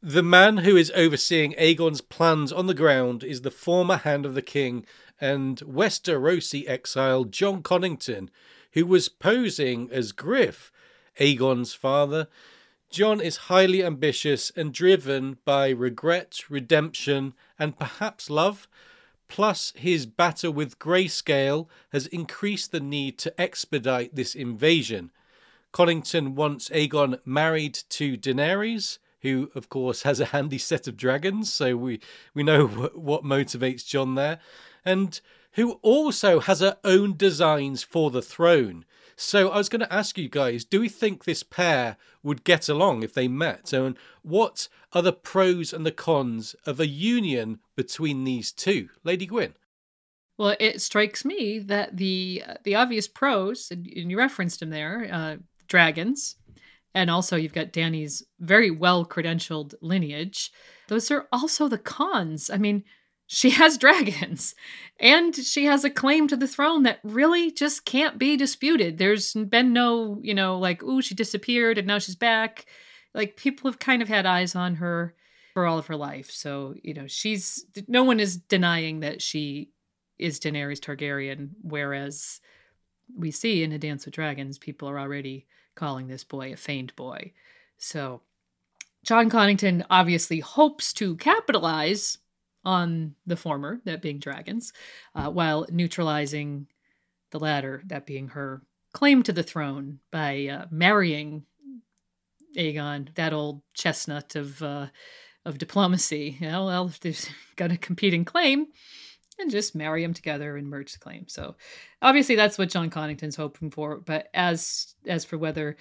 The 0.00 0.22
man 0.22 0.58
who 0.58 0.76
is 0.76 0.92
overseeing 0.94 1.56
Aegon's 1.58 2.00
plans 2.00 2.52
on 2.52 2.68
the 2.68 2.74
ground 2.74 3.24
is 3.24 3.40
the 3.40 3.50
former 3.50 3.96
Hand 3.96 4.24
of 4.24 4.36
the 4.36 4.42
King 4.42 4.86
and 5.20 5.58
Westerosi 5.58 6.68
exile 6.68 7.24
Jon 7.24 7.60
Connington, 7.60 8.28
who 8.70 8.86
was 8.86 9.08
posing 9.08 9.90
as 9.90 10.12
Griff, 10.12 10.70
Aegon's 11.18 11.74
father. 11.74 12.28
Jon 12.88 13.20
is 13.20 13.48
highly 13.48 13.82
ambitious 13.82 14.52
and 14.54 14.72
driven 14.72 15.38
by 15.44 15.70
regret, 15.70 16.38
redemption, 16.48 17.34
and 17.58 17.76
perhaps 17.76 18.30
love. 18.30 18.68
Plus, 19.32 19.72
his 19.74 20.04
battle 20.04 20.52
with 20.52 20.78
Grayscale 20.78 21.66
has 21.90 22.06
increased 22.08 22.70
the 22.70 22.80
need 22.80 23.16
to 23.20 23.40
expedite 23.40 24.14
this 24.14 24.34
invasion. 24.34 25.10
Connington 25.72 26.34
wants 26.34 26.68
Aegon 26.68 27.18
married 27.24 27.72
to 27.88 28.18
Daenerys, 28.18 28.98
who, 29.22 29.50
of 29.54 29.70
course, 29.70 30.02
has 30.02 30.20
a 30.20 30.26
handy 30.26 30.58
set 30.58 30.86
of 30.86 30.98
dragons, 30.98 31.50
so 31.50 31.78
we, 31.78 31.98
we 32.34 32.42
know 32.42 32.66
what, 32.68 32.98
what 32.98 33.24
motivates 33.24 33.86
Jon 33.86 34.16
there, 34.16 34.38
and 34.84 35.18
who 35.52 35.78
also 35.80 36.38
has 36.40 36.60
her 36.60 36.76
own 36.84 37.16
designs 37.16 37.82
for 37.82 38.10
the 38.10 38.20
throne. 38.20 38.84
So 39.22 39.50
I 39.50 39.56
was 39.56 39.68
going 39.68 39.80
to 39.80 39.92
ask 39.92 40.18
you 40.18 40.28
guys, 40.28 40.64
do 40.64 40.80
we 40.80 40.88
think 40.88 41.24
this 41.24 41.44
pair 41.44 41.96
would 42.24 42.42
get 42.42 42.68
along 42.68 43.02
if 43.02 43.14
they 43.14 43.28
met? 43.28 43.72
And 43.72 43.96
what 44.22 44.68
are 44.92 45.00
the 45.00 45.12
pros 45.12 45.72
and 45.72 45.86
the 45.86 45.92
cons 45.92 46.56
of 46.66 46.80
a 46.80 46.88
union 46.88 47.60
between 47.76 48.24
these 48.24 48.50
two? 48.50 48.88
Lady 49.04 49.26
Gwyn. 49.26 49.54
Well, 50.38 50.56
it 50.58 50.82
strikes 50.82 51.24
me 51.24 51.60
that 51.60 51.96
the 51.96 52.42
the 52.64 52.74
obvious 52.74 53.06
pros, 53.06 53.70
and 53.70 53.86
you 53.86 54.18
referenced 54.18 54.60
them 54.60 54.70
there, 54.70 55.08
uh, 55.12 55.36
dragons, 55.68 56.36
and 56.94 57.08
also 57.08 57.36
you've 57.36 57.54
got 57.54 57.72
Dany's 57.72 58.24
very 58.40 58.70
well 58.70 59.06
credentialed 59.06 59.74
lineage. 59.80 60.50
Those 60.88 61.10
are 61.12 61.28
also 61.32 61.68
the 61.68 61.78
cons. 61.78 62.50
I 62.50 62.56
mean, 62.56 62.82
she 63.32 63.48
has 63.48 63.78
dragons 63.78 64.54
and 65.00 65.34
she 65.34 65.64
has 65.64 65.84
a 65.84 65.90
claim 65.90 66.28
to 66.28 66.36
the 66.36 66.46
throne 66.46 66.82
that 66.82 67.00
really 67.02 67.50
just 67.50 67.86
can't 67.86 68.18
be 68.18 68.36
disputed. 68.36 68.98
There's 68.98 69.32
been 69.32 69.72
no, 69.72 70.18
you 70.20 70.34
know, 70.34 70.58
like, 70.58 70.82
oh, 70.84 71.00
she 71.00 71.14
disappeared 71.14 71.78
and 71.78 71.86
now 71.86 71.98
she's 71.98 72.14
back. 72.14 72.66
Like, 73.14 73.38
people 73.38 73.70
have 73.70 73.78
kind 73.78 74.02
of 74.02 74.08
had 74.08 74.26
eyes 74.26 74.54
on 74.54 74.74
her 74.74 75.14
for 75.54 75.64
all 75.64 75.78
of 75.78 75.86
her 75.86 75.96
life. 75.96 76.30
So, 76.30 76.74
you 76.82 76.92
know, 76.92 77.06
she's 77.06 77.64
no 77.88 78.04
one 78.04 78.20
is 78.20 78.36
denying 78.36 79.00
that 79.00 79.22
she 79.22 79.70
is 80.18 80.38
Daenerys 80.38 80.78
Targaryen, 80.78 81.52
whereas 81.62 82.38
we 83.16 83.30
see 83.30 83.62
in 83.62 83.72
A 83.72 83.78
Dance 83.78 84.04
with 84.04 84.14
Dragons, 84.14 84.58
people 84.58 84.90
are 84.90 85.00
already 85.00 85.46
calling 85.74 86.06
this 86.06 86.22
boy 86.22 86.52
a 86.52 86.56
feigned 86.56 86.94
boy. 86.96 87.32
So, 87.78 88.20
Jon 89.04 89.30
Connington 89.30 89.86
obviously 89.88 90.40
hopes 90.40 90.92
to 90.94 91.16
capitalize 91.16 92.18
on 92.64 93.14
the 93.26 93.36
former, 93.36 93.80
that 93.84 94.02
being 94.02 94.18
dragons, 94.18 94.72
uh, 95.14 95.30
while 95.30 95.66
neutralizing 95.70 96.66
the 97.30 97.38
latter, 97.38 97.82
that 97.86 98.06
being 98.06 98.28
her 98.28 98.62
claim 98.92 99.22
to 99.22 99.32
the 99.32 99.42
throne, 99.42 99.98
by 100.10 100.46
uh, 100.46 100.66
marrying 100.70 101.44
Aegon, 102.56 103.14
that 103.14 103.32
old 103.32 103.62
chestnut 103.74 104.36
of 104.36 104.62
uh, 104.62 104.86
of 105.44 105.58
diplomacy. 105.58 106.36
You 106.40 106.48
know, 106.48 106.66
well, 106.66 106.92
there's 107.00 107.28
got 107.56 107.72
a 107.72 107.76
competing 107.76 108.24
claim, 108.24 108.66
and 109.38 109.50
just 109.50 109.74
marry 109.74 110.02
them 110.02 110.14
together 110.14 110.56
and 110.56 110.68
merge 110.68 110.92
the 110.92 110.98
claim. 110.98 111.26
So 111.28 111.56
obviously 112.00 112.36
that's 112.36 112.58
what 112.58 112.70
Jon 112.70 112.90
Connington's 112.90 113.36
hoping 113.36 113.70
for. 113.70 113.98
But 113.98 114.28
as 114.34 114.94
as 115.06 115.24
for 115.24 115.38
whether 115.38 115.76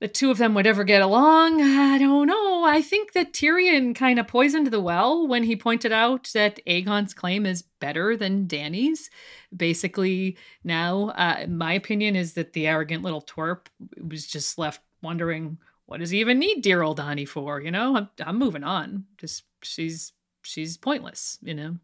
the 0.00 0.08
two 0.08 0.30
of 0.30 0.38
them 0.38 0.54
would 0.54 0.66
ever 0.66 0.82
get 0.82 1.02
along, 1.02 1.60
I 1.60 1.98
don't 1.98 2.26
know. 2.26 2.64
I 2.64 2.80
think 2.80 3.12
that 3.12 3.34
Tyrion 3.34 3.94
kind 3.94 4.18
of 4.18 4.26
poisoned 4.26 4.68
the 4.68 4.80
well 4.80 5.28
when 5.28 5.44
he 5.44 5.56
pointed 5.56 5.92
out 5.92 6.30
that 6.32 6.58
Aegon's 6.66 7.12
claim 7.12 7.44
is 7.44 7.62
better 7.80 8.16
than 8.16 8.48
Dany's. 8.48 9.10
Basically, 9.54 10.38
now, 10.64 11.10
uh, 11.10 11.46
my 11.48 11.74
opinion 11.74 12.16
is 12.16 12.32
that 12.32 12.54
the 12.54 12.66
arrogant 12.66 13.02
little 13.02 13.20
twerp 13.20 13.66
was 14.02 14.26
just 14.26 14.56
left 14.58 14.80
wondering, 15.02 15.58
what 15.84 16.00
does 16.00 16.10
he 16.10 16.20
even 16.20 16.38
need 16.38 16.62
dear 16.62 16.82
old 16.82 16.98
Dany 16.98 17.28
for? 17.28 17.60
You 17.60 17.70
know, 17.70 17.96
I'm, 17.96 18.08
I'm 18.24 18.38
moving 18.38 18.64
on. 18.64 19.04
Just 19.18 19.42
she's 19.62 20.12
she's 20.42 20.78
pointless. 20.78 21.36
You 21.42 21.52
know, 21.52 21.76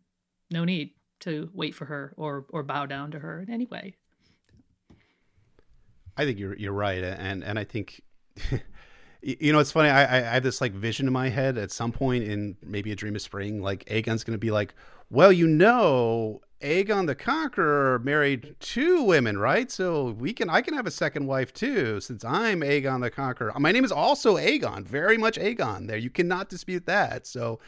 no 0.50 0.64
need 0.64 0.92
to 1.20 1.50
wait 1.52 1.74
for 1.74 1.84
her 1.84 2.14
or 2.16 2.46
or 2.48 2.62
bow 2.62 2.86
down 2.86 3.10
to 3.10 3.18
her 3.18 3.42
in 3.42 3.50
any 3.50 3.66
way. 3.66 3.96
I 6.16 6.24
think 6.24 6.38
you're 6.38 6.56
you're 6.56 6.72
right, 6.72 7.04
and 7.04 7.44
and 7.44 7.58
I 7.58 7.64
think. 7.64 8.00
you 9.22 9.52
know, 9.52 9.58
it's 9.58 9.72
funny. 9.72 9.88
I, 9.88 10.18
I 10.18 10.34
have 10.34 10.42
this 10.42 10.60
like 10.60 10.72
vision 10.72 11.06
in 11.06 11.12
my 11.12 11.28
head 11.28 11.58
at 11.58 11.70
some 11.70 11.92
point 11.92 12.24
in 12.24 12.56
maybe 12.62 12.92
a 12.92 12.96
dream 12.96 13.16
of 13.16 13.22
spring. 13.22 13.62
Like 13.62 13.84
Aegon's 13.86 14.24
going 14.24 14.34
to 14.34 14.38
be 14.38 14.50
like, 14.50 14.74
"Well, 15.10 15.32
you 15.32 15.46
know, 15.46 16.40
Aegon 16.62 17.06
the 17.06 17.14
Conqueror 17.14 17.98
married 17.98 18.56
two 18.60 19.02
women, 19.02 19.38
right? 19.38 19.70
So 19.70 20.10
we 20.10 20.32
can 20.32 20.48
I 20.48 20.62
can 20.62 20.74
have 20.74 20.86
a 20.86 20.90
second 20.90 21.26
wife 21.26 21.52
too, 21.52 22.00
since 22.00 22.24
I'm 22.24 22.60
Aegon 22.60 23.02
the 23.02 23.10
Conqueror. 23.10 23.52
My 23.58 23.72
name 23.72 23.84
is 23.84 23.92
also 23.92 24.36
Aegon, 24.36 24.84
very 24.84 25.18
much 25.18 25.38
Aegon. 25.38 25.86
There, 25.86 25.98
you 25.98 26.10
cannot 26.10 26.48
dispute 26.48 26.86
that. 26.86 27.26
So 27.26 27.58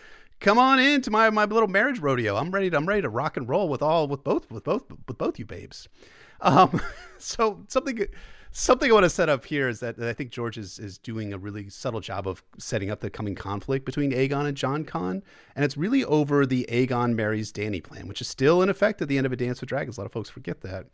come 0.40 0.58
on 0.58 0.78
into 0.78 1.10
my 1.10 1.30
my 1.30 1.44
little 1.44 1.68
marriage 1.68 1.98
rodeo. 1.98 2.36
I'm 2.36 2.50
ready. 2.50 2.70
To, 2.70 2.76
I'm 2.76 2.86
ready 2.86 3.02
to 3.02 3.08
rock 3.08 3.36
and 3.36 3.48
roll 3.48 3.68
with 3.68 3.82
all 3.82 4.08
with 4.08 4.24
both 4.24 4.50
with 4.50 4.64
both 4.64 4.84
with 5.06 5.18
both 5.18 5.38
you 5.38 5.44
babes. 5.44 5.88
Um, 6.40 6.80
so 7.18 7.64
something 7.68 8.06
something 8.50 8.90
I 8.90 8.94
want 8.94 9.04
to 9.04 9.10
set 9.10 9.28
up 9.28 9.44
here 9.44 9.68
is 9.68 9.80
that, 9.80 9.96
that, 9.96 10.08
I 10.08 10.12
think 10.12 10.30
George 10.30 10.56
is 10.58 10.78
is 10.78 10.98
doing 10.98 11.32
a 11.32 11.38
really 11.38 11.68
subtle 11.68 12.00
job 12.00 12.26
of 12.26 12.42
setting 12.58 12.90
up 12.90 13.00
the 13.00 13.10
coming 13.10 13.34
conflict 13.34 13.84
between 13.84 14.12
Aegon 14.12 14.46
and 14.46 14.56
Jon 14.56 14.84
Con, 14.84 15.22
and 15.54 15.64
it's 15.64 15.76
really 15.76 16.04
over 16.04 16.46
the 16.46 16.66
Aegon 16.70 17.14
marries 17.14 17.52
Dany 17.52 17.82
plan, 17.82 18.08
which 18.08 18.20
is 18.20 18.28
still 18.28 18.62
in 18.62 18.68
effect 18.68 19.02
at 19.02 19.08
the 19.08 19.18
end 19.18 19.26
of 19.26 19.32
A 19.32 19.36
Dance 19.36 19.60
with 19.60 19.68
Dragons. 19.68 19.96
A 19.96 20.00
lot 20.00 20.06
of 20.06 20.12
folks 20.12 20.30
forget 20.30 20.60
that. 20.62 20.86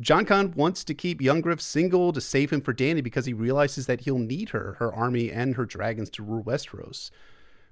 Jon 0.00 0.24
Con 0.24 0.52
wants 0.52 0.84
to 0.84 0.94
keep 0.94 1.20
young 1.20 1.40
Griff 1.40 1.60
single 1.60 2.12
to 2.12 2.20
save 2.20 2.50
him 2.50 2.60
for 2.60 2.72
Dany 2.72 3.02
because 3.02 3.26
he 3.26 3.32
realizes 3.32 3.86
that 3.86 4.02
he'll 4.02 4.18
need 4.18 4.50
her, 4.50 4.76
her 4.78 4.92
army, 4.92 5.30
and 5.30 5.56
her 5.56 5.66
dragons 5.66 6.10
to 6.10 6.22
rule 6.22 6.42
Westeros. 6.44 7.10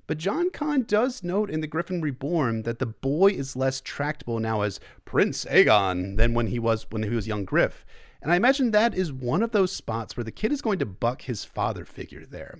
But 0.09 0.19
Jon 0.19 0.51
Con 0.51 0.85
does 0.85 1.23
note 1.23 1.51
in 1.51 1.61
The 1.61 1.67
Griffin 1.67 2.01
Reborn 2.01 2.63
that 2.63 2.79
the 2.79 2.87
boy 2.87 3.29
is 3.29 3.55
less 3.55 3.83
tractable 3.83 4.41
now 4.41 4.63
as 4.63 4.81
Prince 5.05 5.45
Aegon 5.45 6.17
than 6.17 6.33
when 6.33 6.47
he 6.47 6.59
was 6.59 6.87
when 6.91 7.03
he 7.03 7.11
was 7.11 7.29
young 7.29 7.45
Griff. 7.45 7.85
And 8.23 8.33
I 8.33 8.37
imagine 8.37 8.71
that 8.71 8.95
is 8.95 9.13
one 9.13 9.43
of 9.43 9.53
those 9.53 9.71
spots 9.71 10.17
where 10.17 10.25
the 10.25 10.33
kid 10.33 10.51
is 10.51 10.63
going 10.63 10.79
to 10.79 10.87
buck 10.87 11.23
his 11.23 11.45
father 11.45 11.85
figure 11.85 12.25
there. 12.25 12.59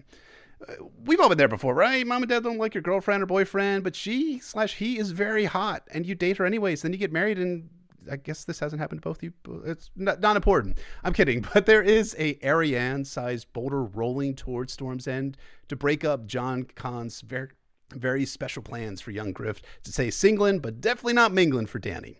Uh, 0.69 0.75
we've 1.07 1.21
all 1.21 1.31
been 1.31 1.39
there 1.39 1.49
before, 1.49 1.75
right? 1.75 2.07
Mom 2.07 2.23
and 2.23 2.29
dad 2.29 2.43
don't 2.43 2.59
like 2.59 2.75
your 2.75 2.83
girlfriend 2.83 3.23
or 3.23 3.27
boyfriend, 3.27 3.83
but 3.83 3.97
she 3.97 4.39
slash 4.41 4.77
he 4.77 4.99
is 4.99 5.13
very 5.13 5.47
hot, 5.47 5.89
and 5.91 6.05
you 6.05 6.15
date 6.15 6.37
her 6.37 6.45
anyways. 6.45 6.83
Then 6.83 6.93
you 6.93 6.99
get 6.99 7.13
married, 7.13 7.39
and 7.39 7.71
I 8.11 8.17
guess 8.17 8.45
this 8.45 8.61
hasn't 8.61 8.81
happened 8.81 9.03
to 9.03 9.09
both 9.09 9.19
of 9.19 9.23
you. 9.25 9.33
It's 9.65 9.91
not, 9.97 10.21
not 10.21 10.37
important. 10.37 10.79
I'm 11.05 11.13
kidding. 11.13 11.45
But 11.55 11.67
there 11.67 11.83
is 11.83 12.15
a 12.19 12.35
Arianne 12.37 13.07
sized 13.07 13.53
boulder 13.53 13.83
rolling 13.83 14.35
towards 14.35 14.73
Storm's 14.73 15.09
End 15.09 15.37
to 15.69 15.77
break 15.77 16.05
up 16.05 16.27
Jon 16.27 16.65
Con's 16.65 17.21
very, 17.21 17.49
very 17.93 18.25
special 18.25 18.63
plans 18.63 19.01
for 19.01 19.11
young 19.11 19.33
Griff 19.33 19.61
to 19.85 19.93
say 19.93 20.11
singling, 20.11 20.61
but 20.61 20.81
definitely 20.81 21.15
not 21.15 21.33
mingling 21.33 21.67
for 21.67 21.81
Dany. 21.81 22.17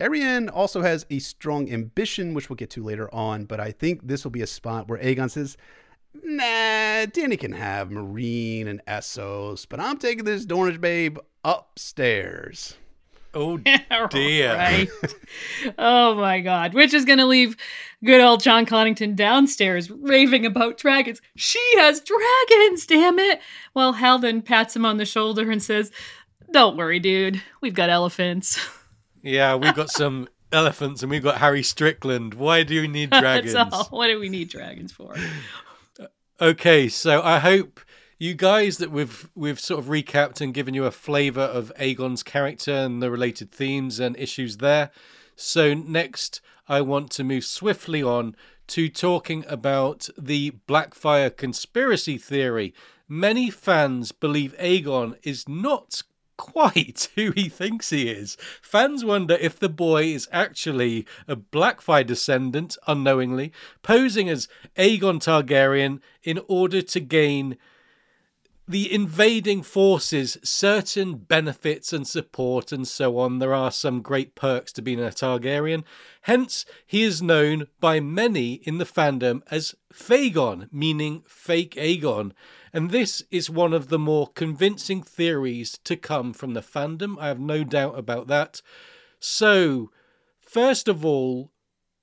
Arianne 0.00 0.50
also 0.52 0.80
has 0.80 1.04
a 1.10 1.18
strong 1.18 1.70
ambition, 1.70 2.32
which 2.32 2.48
we'll 2.48 2.56
get 2.56 2.70
to 2.70 2.82
later 2.82 3.12
on, 3.14 3.44
but 3.44 3.60
I 3.60 3.70
think 3.70 4.06
this 4.06 4.24
will 4.24 4.30
be 4.30 4.40
a 4.40 4.46
spot 4.46 4.88
where 4.88 4.98
Aegon 4.98 5.30
says, 5.30 5.58
Nah, 6.14 7.06
Dany 7.06 7.38
can 7.38 7.52
have 7.52 7.90
Meereen 7.90 8.66
and 8.66 8.84
Essos, 8.86 9.66
but 9.68 9.78
I'm 9.78 9.98
taking 9.98 10.24
this 10.24 10.46
Dornish 10.46 10.80
babe 10.80 11.18
upstairs. 11.44 12.76
Oh 13.34 13.56
dear. 14.10 14.54
right. 14.56 14.88
oh 15.78 16.14
my 16.14 16.40
god. 16.40 16.74
Which 16.74 16.92
is 16.94 17.04
gonna 17.04 17.26
leave 17.26 17.56
good 18.04 18.20
old 18.20 18.42
Jon 18.42 18.66
Connington 18.66 19.14
downstairs 19.14 19.90
raving 19.90 20.44
about 20.46 20.78
dragons. 20.78 21.20
She 21.36 21.60
has 21.76 22.00
dragons, 22.00 22.86
damn 22.86 23.18
it. 23.18 23.40
Well, 23.74 23.92
Hal 23.92 24.18
then 24.18 24.42
pats 24.42 24.74
him 24.74 24.84
on 24.84 24.96
the 24.96 25.04
shoulder 25.04 25.50
and 25.50 25.62
says, 25.62 25.90
Don't 26.52 26.76
worry, 26.76 26.98
dude. 26.98 27.42
We've 27.60 27.74
got 27.74 27.90
elephants. 27.90 28.58
Yeah, 29.22 29.56
we've 29.56 29.74
got 29.74 29.90
some 29.90 30.28
elephants 30.50 31.02
and 31.02 31.10
we've 31.10 31.22
got 31.22 31.36
Harry 31.36 31.62
Strickland. 31.62 32.32
Why 32.32 32.62
do 32.62 32.72
you 32.72 32.88
need 32.88 33.10
dragons? 33.10 33.52
That's 33.52 33.74
all. 33.74 33.84
What 33.90 34.06
do 34.06 34.18
we 34.18 34.30
need 34.30 34.48
dragons 34.48 34.92
for? 34.92 35.14
Okay, 36.40 36.88
so 36.88 37.20
I 37.20 37.38
hope 37.38 37.80
you 38.20 38.34
guys 38.34 38.76
that 38.76 38.90
we've 38.90 39.30
we've 39.34 39.58
sort 39.58 39.80
of 39.80 39.86
recapped 39.86 40.42
and 40.42 40.52
given 40.52 40.74
you 40.74 40.84
a 40.84 40.90
flavor 40.90 41.40
of 41.40 41.72
Aegon's 41.80 42.22
character 42.22 42.70
and 42.70 43.02
the 43.02 43.10
related 43.10 43.50
themes 43.50 43.98
and 43.98 44.14
issues 44.18 44.58
there. 44.58 44.90
So 45.36 45.72
next 45.72 46.42
I 46.68 46.82
want 46.82 47.10
to 47.12 47.24
move 47.24 47.46
swiftly 47.46 48.02
on 48.02 48.36
to 48.68 48.90
talking 48.90 49.46
about 49.48 50.10
the 50.18 50.52
Blackfyre 50.68 51.34
conspiracy 51.34 52.18
theory. 52.18 52.74
Many 53.08 53.48
fans 53.48 54.12
believe 54.12 54.54
Aegon 54.58 55.16
is 55.22 55.48
not 55.48 56.02
quite 56.36 57.08
who 57.14 57.30
he 57.30 57.48
thinks 57.48 57.88
he 57.88 58.10
is. 58.10 58.36
Fans 58.60 59.02
wonder 59.02 59.34
if 59.40 59.58
the 59.58 59.70
boy 59.70 60.04
is 60.04 60.28
actually 60.30 61.06
a 61.26 61.36
Blackfyre 61.36 62.06
descendant 62.06 62.76
unknowingly, 62.86 63.50
posing 63.82 64.28
as 64.28 64.46
Aegon 64.76 65.20
Targaryen 65.20 66.00
in 66.22 66.38
order 66.48 66.82
to 66.82 67.00
gain 67.00 67.56
the 68.70 68.92
invading 68.92 69.62
forces 69.62 70.38
certain 70.44 71.16
benefits 71.16 71.92
and 71.92 72.06
support 72.06 72.70
and 72.70 72.86
so 72.86 73.18
on. 73.18 73.40
There 73.40 73.52
are 73.52 73.72
some 73.72 74.00
great 74.00 74.36
perks 74.36 74.72
to 74.74 74.82
being 74.82 75.00
a 75.00 75.08
Targaryen. 75.08 75.82
Hence, 76.22 76.64
he 76.86 77.02
is 77.02 77.20
known 77.20 77.66
by 77.80 77.98
many 77.98 78.54
in 78.62 78.78
the 78.78 78.84
fandom 78.84 79.42
as 79.50 79.74
Fagon, 79.92 80.68
meaning 80.70 81.24
fake 81.26 81.74
Aegon. 81.74 82.30
And 82.72 82.90
this 82.90 83.24
is 83.32 83.50
one 83.50 83.72
of 83.72 83.88
the 83.88 83.98
more 83.98 84.28
convincing 84.28 85.02
theories 85.02 85.76
to 85.82 85.96
come 85.96 86.32
from 86.32 86.54
the 86.54 86.62
fandom. 86.62 87.18
I 87.18 87.26
have 87.26 87.40
no 87.40 87.64
doubt 87.64 87.98
about 87.98 88.28
that. 88.28 88.62
So, 89.18 89.90
first 90.40 90.86
of 90.86 91.04
all, 91.04 91.50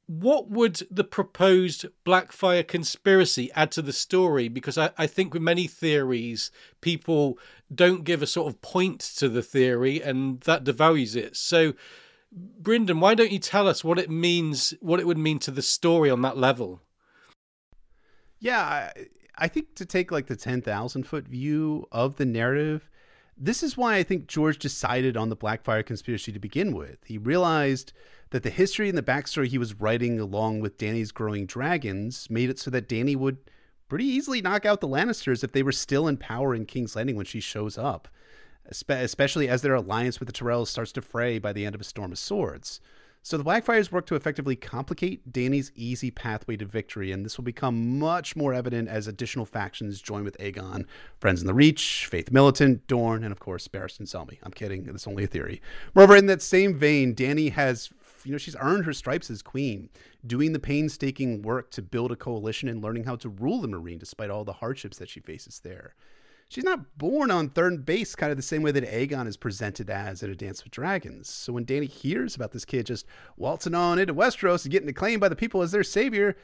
what 0.07 0.49
would 0.49 0.81
the 0.89 1.03
proposed 1.03 1.85
Blackfyre 2.05 2.65
conspiracy 2.65 3.51
add 3.53 3.71
to 3.71 3.81
the 3.81 3.93
story? 3.93 4.47
Because 4.47 4.77
I, 4.77 4.91
I, 4.97 5.05
think 5.05 5.33
with 5.33 5.43
many 5.43 5.67
theories, 5.67 6.49
people 6.79 7.37
don't 7.73 8.05
give 8.05 8.23
a 8.23 8.27
sort 8.27 8.47
of 8.47 8.61
point 8.61 9.01
to 9.17 9.27
the 9.27 9.41
theory 9.41 10.01
and 10.01 10.39
that 10.41 10.63
devalues 10.63 11.17
it. 11.17 11.35
So, 11.35 11.73
Brynden, 12.61 13.01
why 13.01 13.15
don't 13.15 13.33
you 13.33 13.39
tell 13.39 13.67
us 13.67 13.83
what 13.83 13.99
it 13.99 14.09
means, 14.09 14.73
what 14.79 15.01
it 15.01 15.07
would 15.07 15.17
mean 15.17 15.39
to 15.39 15.51
the 15.51 15.61
story 15.61 16.09
on 16.09 16.21
that 16.21 16.37
level? 16.37 16.81
Yeah, 18.39 18.61
I, 18.61 18.91
I 19.37 19.47
think 19.49 19.75
to 19.75 19.85
take 19.85 20.09
like 20.09 20.27
the 20.27 20.37
10,000 20.37 21.03
foot 21.03 21.27
view 21.27 21.85
of 21.91 22.15
the 22.15 22.25
narrative, 22.25 22.89
this 23.37 23.61
is 23.61 23.77
why 23.77 23.95
I 23.95 24.03
think 24.03 24.27
George 24.27 24.57
decided 24.57 25.15
on 25.15 25.29
the 25.29 25.37
Blackfyre 25.37 25.85
conspiracy 25.85 26.31
to 26.31 26.39
begin 26.39 26.75
with. 26.75 26.97
He 27.05 27.17
realized 27.17 27.93
that 28.31 28.43
the 28.43 28.49
history 28.49 28.89
and 28.89 28.97
the 28.97 29.03
backstory 29.03 29.47
he 29.47 29.57
was 29.57 29.79
writing 29.79 30.19
along 30.19 30.59
with 30.59 30.77
Dany's 30.77 31.11
growing 31.11 31.45
dragons 31.45 32.29
made 32.29 32.49
it 32.49 32.59
so 32.59 32.71
that 32.71 32.89
Dany 32.89 33.15
would 33.15 33.37
pretty 33.87 34.05
easily 34.05 34.41
knock 34.41 34.65
out 34.65 34.81
the 34.81 34.87
Lannisters 34.87 35.43
if 35.43 35.51
they 35.51 35.63
were 35.63 35.71
still 35.71 36.07
in 36.07 36.17
power 36.17 36.53
in 36.53 36.65
King's 36.65 36.95
Landing 36.95 37.15
when 37.15 37.25
she 37.25 37.39
shows 37.39 37.77
up, 37.77 38.07
especially 38.69 39.47
as 39.47 39.61
their 39.61 39.75
alliance 39.75 40.19
with 40.19 40.27
the 40.27 40.33
Tyrells 40.33 40.67
starts 40.67 40.91
to 40.93 41.01
fray 41.01 41.39
by 41.39 41.53
the 41.53 41.65
end 41.65 41.75
of 41.75 41.81
A 41.81 41.85
Storm 41.85 42.11
of 42.11 42.17
Swords. 42.17 42.81
So 43.23 43.37
the 43.37 43.43
Blackfyres 43.43 43.91
work 43.91 44.05
to 44.05 44.15
effectively 44.15 44.55
complicate 44.55 45.33
Dany's 45.33 45.71
easy 45.75 46.11
pathway 46.11 46.55
to 46.57 46.65
victory, 46.65 47.11
and 47.11 47.25
this 47.25 47.37
will 47.37 47.43
become 47.43 47.99
much 47.99 48.37
more 48.37 48.53
evident 48.53 48.87
as 48.87 49.05
additional 49.05 49.45
factions 49.45 50.01
join 50.01 50.23
with 50.23 50.37
Aegon, 50.37 50.85
Friends 51.19 51.41
in 51.41 51.47
the 51.47 51.53
Reach, 51.53 52.07
Faith 52.09 52.31
Militant, 52.31 52.87
Dorne, 52.87 53.23
and 53.23 53.33
of 53.33 53.39
course 53.39 53.67
Barristan 53.67 54.07
Selmy. 54.07 54.37
I'm 54.43 54.53
kidding, 54.53 54.83
that's 54.83 55.07
only 55.07 55.25
a 55.25 55.27
theory. 55.27 55.61
Moreover, 55.93 56.15
in 56.15 56.27
that 56.27 56.41
same 56.41 56.73
vein, 56.73 57.13
Dany 57.13 57.51
has 57.51 57.89
you 58.23 58.31
know 58.31 58.37
she's 58.37 58.55
earned 58.59 58.85
her 58.85 58.93
stripes 58.93 59.29
as 59.29 59.41
queen, 59.41 59.89
doing 60.25 60.53
the 60.53 60.59
painstaking 60.59 61.41
work 61.41 61.69
to 61.71 61.81
build 61.81 62.11
a 62.11 62.15
coalition 62.15 62.69
and 62.69 62.81
learning 62.81 63.03
how 63.03 63.17
to 63.17 63.29
rule 63.29 63.59
the 63.59 63.67
Meereen 63.67 63.99
despite 63.99 64.29
all 64.29 64.45
the 64.45 64.53
hardships 64.53 64.97
that 64.97 65.09
she 65.09 65.19
faces 65.19 65.59
there 65.59 65.95
she's 66.47 66.63
not 66.63 66.97
born 66.97 67.31
on 67.31 67.49
third 67.49 67.85
base 67.85 68.15
kind 68.15 68.31
of 68.31 68.37
the 68.37 68.43
same 68.43 68.61
way 68.61 68.71
that 68.71 68.85
Aegon 68.85 69.27
is 69.27 69.37
presented 69.37 69.89
as 69.89 70.23
in 70.23 70.31
A 70.31 70.35
Dance 70.35 70.63
with 70.63 70.71
Dragons. 70.71 71.29
So 71.29 71.53
when 71.53 71.65
Dany 71.65 71.89
hears 71.89 72.35
about 72.35 72.51
this 72.51 72.65
kid 72.65 72.85
just 72.85 73.05
waltzing 73.35 73.75
on 73.75 73.99
into 73.99 74.13
Westeros 74.13 74.63
and 74.63 74.71
getting 74.71 74.89
acclaimed 74.89 75.21
by 75.21 75.29
the 75.29 75.35
people 75.35 75.61
as 75.61 75.71
their 75.71 75.83
savior, 75.83 76.37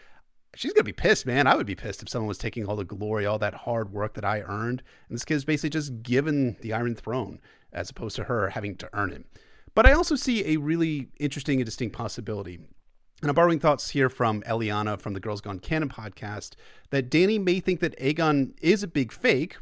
she's 0.55 0.73
gonna 0.73 0.83
be 0.83 0.91
pissed, 0.91 1.25
man. 1.25 1.47
I 1.47 1.55
would 1.55 1.65
be 1.65 1.75
pissed 1.75 2.01
if 2.01 2.09
someone 2.09 2.27
was 2.27 2.37
taking 2.37 2.65
all 2.65 2.75
the 2.75 2.83
glory, 2.83 3.25
all 3.25 3.39
that 3.39 3.53
hard 3.53 3.91
work 3.91 4.13
that 4.15 4.25
I 4.25 4.41
earned, 4.41 4.83
and 5.07 5.15
this 5.15 5.25
kid's 5.25 5.45
basically 5.45 5.71
just 5.71 6.03
given 6.03 6.57
the 6.61 6.73
Iron 6.73 6.95
Throne 6.95 7.39
as 7.71 7.89
opposed 7.89 8.15
to 8.17 8.25
her 8.25 8.49
having 8.49 8.75
to 8.77 8.89
earn 8.93 9.11
it. 9.11 9.25
But 9.75 9.87
I 9.87 9.93
also 9.93 10.15
see 10.15 10.45
a 10.45 10.57
really 10.57 11.09
interesting 11.19 11.59
and 11.59 11.65
distinct 11.65 11.95
possibility. 11.95 12.59
And 13.21 13.29
I'm 13.29 13.35
borrowing 13.35 13.59
thoughts 13.59 13.91
here 13.91 14.09
from 14.09 14.41
Eliana 14.43 14.99
from 14.99 15.13
the 15.13 15.19
Girls 15.19 15.41
Gone 15.41 15.59
Canon 15.59 15.89
podcast 15.89 16.55
that 16.89 17.09
Dany 17.09 17.41
may 17.41 17.59
think 17.59 17.79
that 17.79 17.97
Aegon 17.97 18.53
is 18.61 18.83
a 18.83 18.87
big 18.87 19.11
fake, 19.11 19.55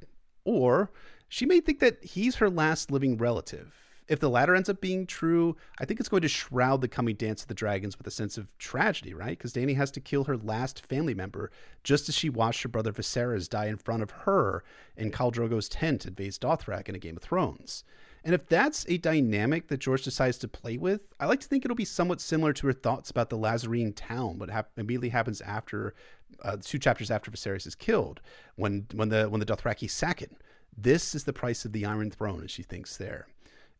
or 0.43 0.91
she 1.27 1.45
may 1.45 1.59
think 1.59 1.79
that 1.79 2.03
he's 2.03 2.35
her 2.35 2.49
last 2.49 2.91
living 2.91 3.17
relative. 3.17 3.75
If 4.07 4.19
the 4.19 4.29
latter 4.29 4.53
ends 4.53 4.67
up 4.67 4.81
being 4.81 5.07
true, 5.07 5.55
I 5.79 5.85
think 5.85 5.99
it's 6.01 6.09
going 6.09 6.23
to 6.23 6.27
shroud 6.27 6.81
the 6.81 6.89
coming 6.89 7.15
Dance 7.15 7.43
of 7.43 7.47
the 7.47 7.53
Dragons 7.53 7.97
with 7.97 8.07
a 8.07 8.11
sense 8.11 8.37
of 8.37 8.49
tragedy, 8.57 9.13
right? 9.13 9.37
Because 9.37 9.53
Dany 9.53 9.77
has 9.77 9.89
to 9.91 10.01
kill 10.01 10.25
her 10.25 10.35
last 10.35 10.85
family 10.85 11.13
member 11.13 11.49
just 11.83 12.09
as 12.09 12.15
she 12.15 12.29
watched 12.29 12.63
her 12.63 12.69
brother 12.69 12.91
Viserys 12.91 13.47
die 13.47 13.67
in 13.67 13.77
front 13.77 14.03
of 14.03 14.11
her 14.11 14.65
in 14.97 15.11
Khal 15.11 15.31
Drogo's 15.31 15.69
tent 15.69 16.05
at 16.05 16.17
Vaes 16.17 16.37
Dothrak 16.37 16.89
in 16.89 16.95
A 16.95 16.99
Game 16.99 17.15
of 17.15 17.23
Thrones. 17.23 17.85
And 18.23 18.35
if 18.35 18.45
that's 18.45 18.85
a 18.87 18.97
dynamic 18.97 19.69
that 19.69 19.79
George 19.79 20.03
decides 20.03 20.37
to 20.39 20.47
play 20.47 20.77
with, 20.77 21.01
I 21.19 21.25
like 21.25 21.39
to 21.39 21.47
think 21.47 21.63
it'll 21.63 21.75
be 21.75 21.85
somewhat 21.85 22.21
similar 22.21 22.53
to 22.53 22.67
her 22.67 22.73
thoughts 22.73 23.09
about 23.09 23.29
the 23.29 23.37
Lhazareen 23.37 23.93
town, 23.95 24.37
what 24.37 24.49
immediately 24.77 25.09
happens 25.09 25.41
after 25.41 25.95
uh, 26.43 26.57
two 26.61 26.79
chapters 26.79 27.11
after 27.11 27.31
Viserys 27.31 27.67
is 27.67 27.75
killed, 27.75 28.21
when 28.55 28.87
when 28.93 29.09
the 29.09 29.29
when 29.29 29.39
the 29.39 29.45
Dothraki 29.45 29.89
sack 29.89 30.21
it. 30.21 30.31
This 30.77 31.13
is 31.13 31.25
the 31.25 31.33
price 31.33 31.65
of 31.65 31.73
the 31.73 31.85
Iron 31.85 32.11
Throne, 32.11 32.43
as 32.43 32.51
she 32.51 32.63
thinks 32.63 32.97
there. 32.97 33.27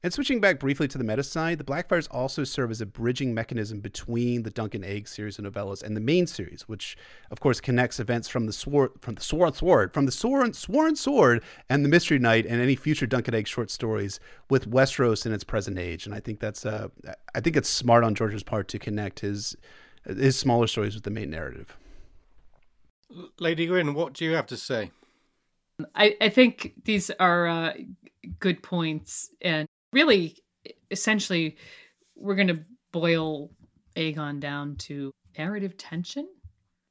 And 0.04 0.12
switching 0.12 0.42
back 0.42 0.60
briefly 0.60 0.88
to 0.88 0.98
the 0.98 1.04
meta 1.04 1.22
side, 1.22 1.60
the 1.60 1.64
Blackfyres 1.64 2.08
also 2.10 2.44
serve 2.44 2.72
as 2.72 2.82
a 2.82 2.88
bridging 2.88 3.36
mechanism 3.36 3.82
between 3.82 4.42
the 4.42 4.50
Dunk 4.50 4.74
and 4.74 4.84
Egg 4.84 5.08
series 5.08 5.38
of 5.38 5.46
novellas 5.46 5.84
and 5.84 5.96
the 5.96 6.02
main 6.02 6.26
series, 6.26 6.64
which 6.64 6.98
of 7.30 7.40
course 7.40 7.62
connects 7.62 8.00
events 8.00 8.28
from 8.28 8.48
the 8.48 8.54
sword 8.54 8.94
from 9.02 9.14
the 9.14 9.22
sword 9.22 9.56
sword 9.56 9.94
from 9.94 10.08
the 10.08 10.12
sword 10.12 10.56
sworn 10.56 10.96
sword 10.96 11.44
and 11.70 11.86
the 11.86 11.90
Mystery 11.90 12.18
Knight 12.18 12.48
and 12.48 12.60
any 12.60 12.76
future 12.76 13.06
Dunk 13.06 13.28
and 13.28 13.36
Egg 13.36 13.48
short 13.48 13.70
stories 13.70 14.20
with 14.50 14.70
Westeros 14.70 15.26
in 15.28 15.34
its 15.34 15.44
present 15.44 15.78
age. 15.78 16.08
And 16.08 16.16
I 16.16 16.20
think 16.20 16.40
that's 16.40 16.66
uh 16.66 16.88
I 17.36 17.40
think 17.40 17.56
it's 17.56 17.70
smart 17.70 18.04
on 18.04 18.16
George's 18.16 18.44
part 18.44 18.68
to 18.70 18.80
connect 18.80 19.20
his 19.20 19.56
his 20.04 20.36
smaller 20.36 20.66
stories 20.66 20.96
with 20.96 21.04
the 21.04 21.12
main 21.12 21.30
narrative. 21.30 21.78
Lady 23.40 23.68
Gwyn, 23.68 23.94
what 23.94 24.14
do 24.14 24.26
you 24.26 24.34
have 24.34 24.48
to 24.48 24.58
say? 24.58 24.92
I, 25.96 26.16
I 26.22 26.30
think 26.30 26.74
these 26.84 27.10
are 27.12 27.48
uh, 27.48 27.74
good 28.40 28.62
points, 28.62 29.32
and 29.42 29.68
really, 29.94 30.38
essentially, 30.90 31.58
we're 32.16 32.36
going 32.36 32.48
to 32.48 32.64
boil 32.92 33.50
Aegon 33.96 34.40
down 34.40 34.76
to 34.76 35.12
narrative 35.38 35.78
tension. 35.78 36.28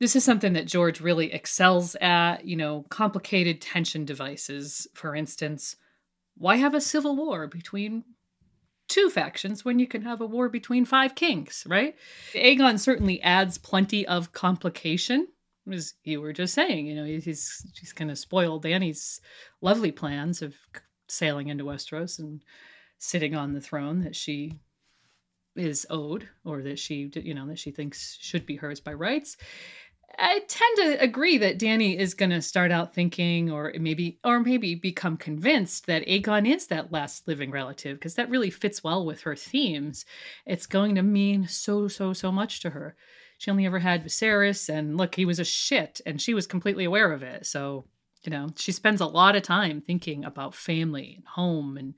This 0.01 0.17
is 0.17 0.25
something 0.25 0.55
that 0.55 0.67
George 0.67 1.01
really 1.01 1.33
excels 1.33 1.95
at, 2.01 2.45
you 2.45 2.57
know, 2.57 2.87
complicated 2.89 3.61
tension 3.61 4.05
devices. 4.05 4.87
For 4.95 5.15
instance, 5.15 5.77
why 6.37 6.57
have 6.57 6.75
a 6.75 6.81
civil 6.81 7.17
war 7.17 7.47
between 7.47 8.05
two 8.89 9.11
factions 9.11 9.65
when 9.65 9.79
you 9.79 9.87
can 9.87 10.03
have 10.03 10.21
a 10.21 10.27
war 10.27 10.49
between 10.49 10.85
five 10.85 11.15
kings, 11.15 11.65
right? 11.69 11.95
Aegon 12.33 12.79
certainly 12.79 13.21
adds 13.23 13.59
plenty 13.59 14.07
of 14.07 14.33
complication 14.33 15.29
as 15.71 15.95
you 16.05 16.21
were 16.21 16.33
just 16.33 16.55
saying, 16.55 16.87
you 16.87 16.95
know, 16.95 17.05
he's 17.05 17.67
he's 17.79 17.93
going 17.93 18.09
to 18.09 18.17
spoil 18.17 18.61
Dany's 18.61 19.21
lovely 19.61 19.93
plans 19.93 20.43
of 20.43 20.55
sailing 21.09 21.49
into 21.49 21.65
Westeros 21.65 22.19
and 22.19 22.43
sitting 22.99 23.35
on 23.35 23.53
the 23.53 23.61
throne 23.61 24.01
that 24.01 24.15
she 24.17 24.59
is 25.57 25.87
owed 25.91 26.29
or 26.45 26.63
that 26.63 26.79
she 26.79 27.11
you 27.15 27.35
know 27.35 27.47
that 27.47 27.59
she 27.59 27.71
thinks 27.71 28.17
should 28.21 28.47
be 28.47 28.57
hers 28.57 28.81
by 28.81 28.93
rights. 28.93 29.37
I 30.19 30.41
tend 30.49 30.77
to 30.77 31.03
agree 31.03 31.39
that 31.39 31.59
Dany 31.59 31.97
is 31.97 32.15
going 32.15 32.31
to 32.31 32.43
start 32.43 32.73
out 32.73 32.95
thinking 32.95 33.51
or 33.51 33.73
maybe 33.79 34.19
or 34.25 34.41
maybe 34.41 34.75
become 34.75 35.17
convinced 35.17 35.87
that 35.87 36.07
aegon 36.07 36.49
is 36.49 36.67
that 36.67 36.93
last 36.93 37.29
living 37.29 37.51
relative 37.51 37.99
because 37.99 38.17
that 38.17 38.31
really 38.31 38.51
fits 38.51 38.83
well 38.83 39.05
with 39.05 39.23
her 39.23 39.37
themes. 39.37 40.05
It's 40.47 40.67
going 40.67 40.95
to 40.97 41.03
mean 41.03 41.47
so 41.47 41.89
so 41.89 42.13
so 42.13 42.33
much 42.33 42.61
to 42.61 42.71
her 42.71 42.97
she 43.41 43.51
only 43.51 43.65
ever 43.65 43.79
had 43.79 44.05
Viserys, 44.05 44.69
and 44.69 44.99
look, 44.99 45.15
he 45.15 45.25
was 45.25 45.41
a 45.41 45.45
shit, 45.45 46.03
and 46.05 46.21
she 46.21 46.35
was 46.35 46.47
completely 46.47 46.85
aware 46.85 47.11
of 47.11 47.23
it. 47.23 47.47
So, 47.47 47.87
you 48.23 48.29
know, 48.29 48.51
she 48.55 48.71
spends 48.71 49.01
a 49.01 49.07
lot 49.07 49.35
of 49.35 49.43
time 49.43 49.81
thinking 49.81 50.27
about 50.27 50.55
family 50.55 51.15
and 51.17 51.27
home. 51.27 51.79
And 51.79 51.95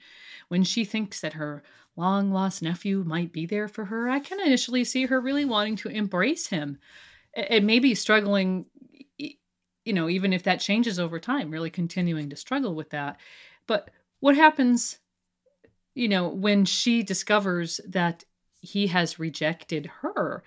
when 0.46 0.62
she 0.62 0.84
thinks 0.84 1.20
that 1.20 1.32
her 1.32 1.64
long 1.96 2.30
lost 2.30 2.62
nephew 2.62 3.02
might 3.04 3.32
be 3.32 3.44
there 3.44 3.66
for 3.66 3.86
her, 3.86 4.08
I 4.08 4.20
can 4.20 4.38
initially 4.38 4.84
see 4.84 5.06
her 5.06 5.20
really 5.20 5.44
wanting 5.44 5.74
to 5.78 5.88
embrace 5.88 6.46
him 6.46 6.78
and 7.34 7.66
maybe 7.66 7.96
struggling, 7.96 8.66
you 9.18 9.92
know, 9.92 10.08
even 10.08 10.32
if 10.32 10.44
that 10.44 10.60
changes 10.60 11.00
over 11.00 11.18
time, 11.18 11.50
really 11.50 11.70
continuing 11.70 12.30
to 12.30 12.36
struggle 12.36 12.76
with 12.76 12.90
that. 12.90 13.18
But 13.66 13.90
what 14.20 14.36
happens, 14.36 15.00
you 15.96 16.06
know, 16.06 16.28
when 16.28 16.66
she 16.66 17.02
discovers 17.02 17.80
that 17.88 18.22
he 18.60 18.86
has 18.86 19.18
rejected 19.18 19.86
her? 20.02 20.44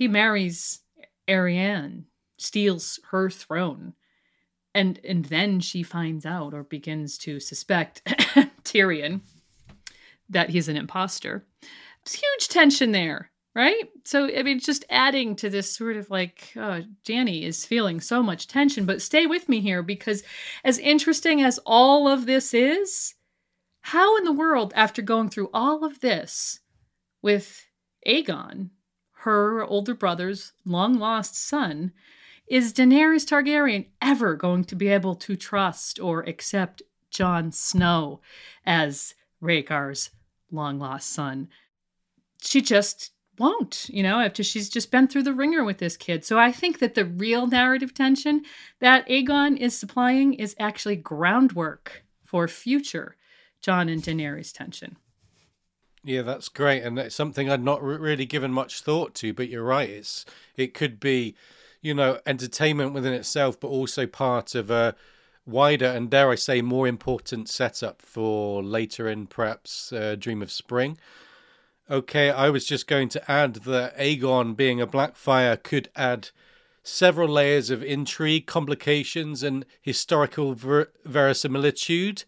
He 0.00 0.08
marries 0.08 0.80
Arianne, 1.28 2.04
steals 2.38 2.98
her 3.10 3.28
throne. 3.28 3.92
And 4.74 4.98
and 5.06 5.26
then 5.26 5.60
she 5.60 5.82
finds 5.82 6.24
out 6.24 6.54
or 6.54 6.62
begins 6.62 7.18
to 7.18 7.38
suspect 7.38 8.02
Tyrion 8.64 9.20
that 10.30 10.48
he's 10.48 10.68
an 10.68 10.78
imposter. 10.78 11.44
Huge 12.08 12.48
tension 12.48 12.92
there, 12.92 13.30
right? 13.54 13.90
So 14.06 14.34
I 14.34 14.42
mean, 14.42 14.58
just 14.58 14.86
adding 14.88 15.36
to 15.36 15.50
this 15.50 15.70
sort 15.70 15.98
of 15.98 16.08
like 16.08 16.50
uh, 16.56 16.80
Dany 17.04 17.42
is 17.42 17.66
feeling 17.66 18.00
so 18.00 18.22
much 18.22 18.48
tension. 18.48 18.86
But 18.86 19.02
stay 19.02 19.26
with 19.26 19.50
me 19.50 19.60
here 19.60 19.82
because, 19.82 20.22
as 20.64 20.78
interesting 20.78 21.42
as 21.42 21.60
all 21.66 22.08
of 22.08 22.24
this 22.24 22.54
is, 22.54 23.16
how 23.82 24.16
in 24.16 24.24
the 24.24 24.32
world, 24.32 24.72
after 24.74 25.02
going 25.02 25.28
through 25.28 25.50
all 25.52 25.84
of 25.84 26.00
this 26.00 26.60
with 27.20 27.66
Aegon, 28.08 28.70
her 29.20 29.62
older 29.64 29.94
brother's 29.94 30.52
long 30.64 30.98
lost 30.98 31.36
son, 31.36 31.92
is 32.46 32.72
Daenerys 32.72 33.26
Targaryen 33.26 33.86
ever 34.00 34.34
going 34.34 34.64
to 34.64 34.74
be 34.74 34.88
able 34.88 35.14
to 35.16 35.36
trust 35.36 36.00
or 36.00 36.22
accept 36.22 36.82
Jon 37.10 37.52
Snow 37.52 38.20
as 38.64 39.14
Rhaegar's 39.42 40.10
long 40.50 40.78
lost 40.78 41.10
son? 41.10 41.48
She 42.42 42.62
just 42.62 43.12
won't, 43.38 43.88
you 43.90 44.02
know, 44.02 44.20
after 44.20 44.42
she's 44.42 44.68
just 44.68 44.90
been 44.90 45.06
through 45.06 45.24
the 45.24 45.34
ringer 45.34 45.64
with 45.64 45.78
this 45.78 45.96
kid. 45.96 46.24
So 46.24 46.38
I 46.38 46.50
think 46.50 46.78
that 46.78 46.94
the 46.94 47.04
real 47.04 47.46
narrative 47.46 47.92
tension 47.92 48.44
that 48.80 49.06
Aegon 49.08 49.56
is 49.56 49.78
supplying 49.78 50.34
is 50.34 50.56
actually 50.58 50.96
groundwork 50.96 52.04
for 52.24 52.48
future 52.48 53.16
Jon 53.60 53.88
and 53.88 54.02
Daenerys 54.02 54.52
tension. 54.52 54.96
Yeah, 56.02 56.22
that's 56.22 56.48
great, 56.48 56.82
and 56.82 56.98
it's 56.98 57.14
something 57.14 57.50
I'd 57.50 57.62
not 57.62 57.82
really 57.82 58.24
given 58.24 58.52
much 58.52 58.80
thought 58.80 59.14
to. 59.16 59.34
But 59.34 59.48
you're 59.48 59.62
right; 59.62 59.88
it's 59.88 60.24
it 60.56 60.72
could 60.72 60.98
be, 60.98 61.34
you 61.82 61.92
know, 61.94 62.20
entertainment 62.26 62.94
within 62.94 63.12
itself, 63.12 63.60
but 63.60 63.68
also 63.68 64.06
part 64.06 64.54
of 64.54 64.70
a 64.70 64.94
wider 65.46 65.86
and 65.86 66.08
dare 66.10 66.30
I 66.30 66.36
say 66.36 66.62
more 66.62 66.86
important 66.86 67.48
setup 67.48 68.00
for 68.00 68.62
later 68.62 69.08
in 69.08 69.26
perhaps 69.26 69.92
uh, 69.92 70.16
Dream 70.18 70.42
of 70.42 70.50
Spring. 70.50 70.96
Okay, 71.90 72.30
I 72.30 72.50
was 72.50 72.64
just 72.64 72.86
going 72.86 73.08
to 73.10 73.30
add 73.30 73.56
that 73.56 73.96
Aegon 73.98 74.56
being 74.56 74.80
a 74.80 74.86
Blackfyre 74.86 75.62
could 75.62 75.88
add 75.96 76.30
several 76.82 77.28
layers 77.28 77.68
of 77.68 77.82
intrigue, 77.82 78.46
complications, 78.46 79.42
and 79.42 79.66
historical 79.82 80.54
ver- 80.54 80.90
verisimilitude 81.04 82.24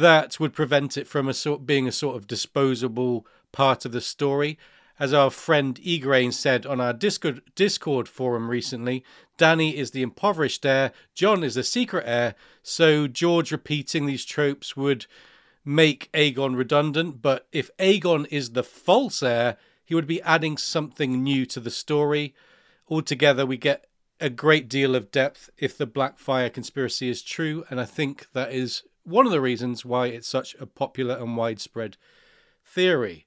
that 0.00 0.38
would 0.38 0.52
prevent 0.52 0.96
it 0.96 1.06
from 1.06 1.28
a 1.28 1.34
sort 1.34 1.66
being 1.66 1.88
a 1.88 1.92
sort 1.92 2.16
of 2.16 2.26
disposable 2.26 3.26
part 3.52 3.84
of 3.84 3.92
the 3.92 4.00
story 4.00 4.58
As 4.98 5.12
our 5.12 5.30
friend 5.30 5.78
Egrain 5.82 6.32
said 6.32 6.64
on 6.64 6.80
our 6.80 6.94
Discord, 6.94 7.42
Discord 7.54 8.08
forum 8.08 8.48
recently, 8.48 9.04
Dany 9.36 9.74
is 9.74 9.90
the 9.90 10.02
impoverished 10.02 10.64
heir, 10.64 10.92
Jon 11.14 11.44
is 11.44 11.54
the 11.54 11.62
secret 11.62 12.04
heir, 12.06 12.34
so 12.62 13.06
George 13.06 13.52
repeating 13.52 14.06
these 14.06 14.24
tropes 14.24 14.74
would 14.74 15.06
make 15.66 16.10
Aegon 16.12 16.56
redundant, 16.56 17.20
but 17.20 17.46
if 17.52 17.70
Aegon 17.78 18.26
is 18.30 18.50
the 18.50 18.62
false 18.62 19.22
heir, 19.22 19.58
he 19.84 19.94
would 19.94 20.06
be 20.06 20.22
adding 20.22 20.56
something 20.56 21.22
new 21.22 21.44
to 21.46 21.60
the 21.60 21.70
story. 21.70 22.34
Altogether, 22.88 23.44
we 23.44 23.58
get 23.58 23.86
a 24.18 24.30
great 24.30 24.66
deal 24.66 24.94
of 24.94 25.10
depth 25.10 25.50
if 25.58 25.76
the 25.76 25.86
Blackfyre 25.86 26.50
conspiracy 26.50 27.10
is 27.10 27.20
true, 27.20 27.64
and 27.68 27.78
I 27.78 27.84
think 27.84 28.28
that 28.32 28.52
is 28.52 28.82
one 29.06 29.24
of 29.24 29.32
the 29.32 29.40
reasons 29.40 29.84
why 29.84 30.08
it's 30.08 30.28
such 30.28 30.54
a 30.60 30.66
popular 30.66 31.16
and 31.16 31.36
widespread 31.36 31.96
theory. 32.64 33.26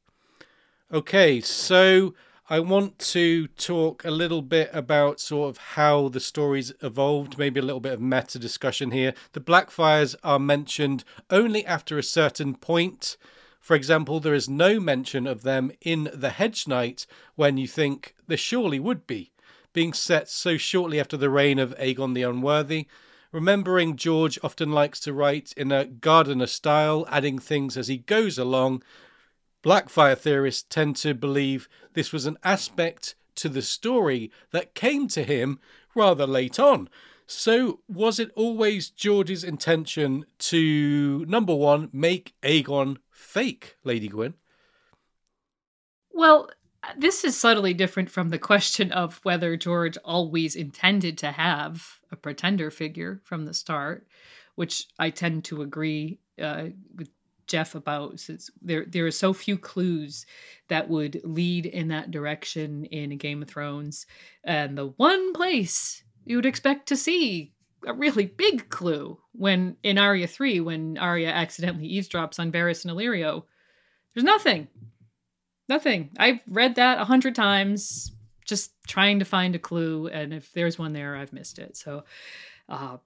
Okay, 0.91 1.39
so 1.39 2.13
I 2.49 2.59
want 2.59 2.99
to 2.99 3.47
talk 3.47 4.03
a 4.03 4.11
little 4.11 4.41
bit 4.41 4.69
about 4.73 5.19
sort 5.19 5.49
of 5.49 5.57
how 5.57 6.09
the 6.09 6.19
stories 6.19 6.73
evolved, 6.82 7.38
maybe 7.38 7.59
a 7.59 7.63
little 7.63 7.80
bit 7.80 7.93
of 7.93 8.01
meta 8.01 8.39
discussion 8.39 8.91
here. 8.91 9.13
The 9.34 9.39
Blackfyres 9.39 10.15
are 10.23 10.39
mentioned 10.39 11.03
only 11.30 11.65
after 11.65 11.97
a 11.97 12.03
certain 12.03 12.55
point. 12.55 13.17
For 13.61 13.75
example, 13.75 14.19
there 14.19 14.34
is 14.34 14.49
no 14.49 14.80
mention 14.80 15.27
of 15.27 15.43
them 15.43 15.71
in 15.82 16.09
The 16.13 16.32
Hedge 16.32 16.67
Knight 16.67 17.05
when 17.36 17.57
you 17.57 17.67
think 17.67 18.15
there 18.27 18.38
surely 18.38 18.80
would 18.80 19.05
be, 19.05 19.32
being 19.71 19.93
set 19.93 20.27
so 20.27 20.57
shortly 20.57 20.99
after 20.99 21.17
the 21.17 21.30
reign 21.30 21.59
of 21.59 21.77
Aegon 21.77 22.15
the 22.15 22.23
Unworthy. 22.23 22.88
Remembering 23.32 23.95
George 23.95 24.39
often 24.41 24.71
likes 24.71 24.99
to 25.01 25.13
write 25.13 25.53
in 25.55 25.71
a 25.71 25.86
gardener 25.86 26.47
style, 26.47 27.05
adding 27.09 27.38
things 27.38 27.77
as 27.77 27.88
he 27.88 27.97
goes 27.97 28.39
along, 28.39 28.82
Blackfyre 29.63 30.17
theorists 30.17 30.65
tend 30.67 30.95
to 30.97 31.13
believe 31.13 31.69
this 31.93 32.11
was 32.11 32.25
an 32.25 32.38
aspect 32.43 33.15
to 33.36 33.49
the 33.49 33.61
story 33.61 34.32
that 34.51 34.73
came 34.73 35.07
to 35.09 35.23
him 35.23 35.59
rather 35.93 36.25
late 36.25 36.59
on. 36.59 36.89
So, 37.27 37.82
was 37.88 38.19
it 38.19 38.32
always 38.36 38.89
George's 38.89 39.43
intention 39.43 40.25
to, 40.39 41.23
number 41.27 41.53
one, 41.53 41.89
make 41.93 42.34
Aegon 42.41 42.97
fake, 43.11 43.75
Lady 43.84 44.07
Gwyn? 44.07 44.34
Well, 46.11 46.49
this 46.97 47.23
is 47.23 47.37
subtly 47.37 47.73
different 47.73 48.09
from 48.09 48.29
the 48.29 48.39
question 48.39 48.91
of 48.91 49.19
whether 49.23 49.57
George 49.57 49.97
always 50.03 50.55
intended 50.55 51.17
to 51.19 51.31
have 51.31 51.99
a 52.11 52.15
pretender 52.15 52.71
figure 52.71 53.21
from 53.23 53.45
the 53.45 53.53
start, 53.53 54.07
which 54.55 54.87
I 54.97 55.09
tend 55.09 55.45
to 55.45 55.61
agree 55.61 56.19
uh, 56.41 56.67
with 56.95 57.09
Jeff 57.47 57.75
about 57.75 58.19
since 58.19 58.51
there 58.61 58.85
there 58.85 59.07
are 59.07 59.11
so 59.11 59.33
few 59.33 59.57
clues 59.57 60.25
that 60.67 60.87
would 60.87 61.19
lead 61.23 61.65
in 61.65 61.87
that 61.87 62.11
direction 62.11 62.85
in 62.85 63.17
Game 63.17 63.41
of 63.41 63.49
Thrones, 63.49 64.05
and 64.43 64.77
the 64.77 64.87
one 64.97 65.33
place 65.33 66.03
you 66.25 66.35
would 66.35 66.45
expect 66.45 66.87
to 66.87 66.95
see 66.95 67.53
a 67.87 67.93
really 67.93 68.25
big 68.25 68.69
clue 68.69 69.19
when 69.31 69.77
in 69.83 69.97
Arya 69.97 70.27
three 70.27 70.59
when 70.59 70.97
Arya 70.97 71.29
accidentally 71.29 71.89
eavesdrops 71.89 72.39
on 72.39 72.51
Varys 72.51 72.85
and 72.85 72.93
Illyrio, 72.93 73.45
there's 74.13 74.23
nothing, 74.23 74.67
nothing. 75.70 76.09
I've 76.17 76.41
read 76.47 76.76
that 76.76 76.99
a 76.99 77.05
hundred 77.05 77.36
times, 77.36 78.11
just 78.45 78.72
trying 78.88 79.20
to 79.20 79.26
find 79.26 79.55
a 79.55 79.59
clue, 79.59 80.07
and 80.07 80.34
if 80.34 80.51
there's 80.53 80.80
one 80.80 80.93
there, 80.93 81.15
I've 81.15 81.34
missed 81.34 81.59
it. 81.59 81.78
So. 81.78 82.03
Uh, 82.67 82.97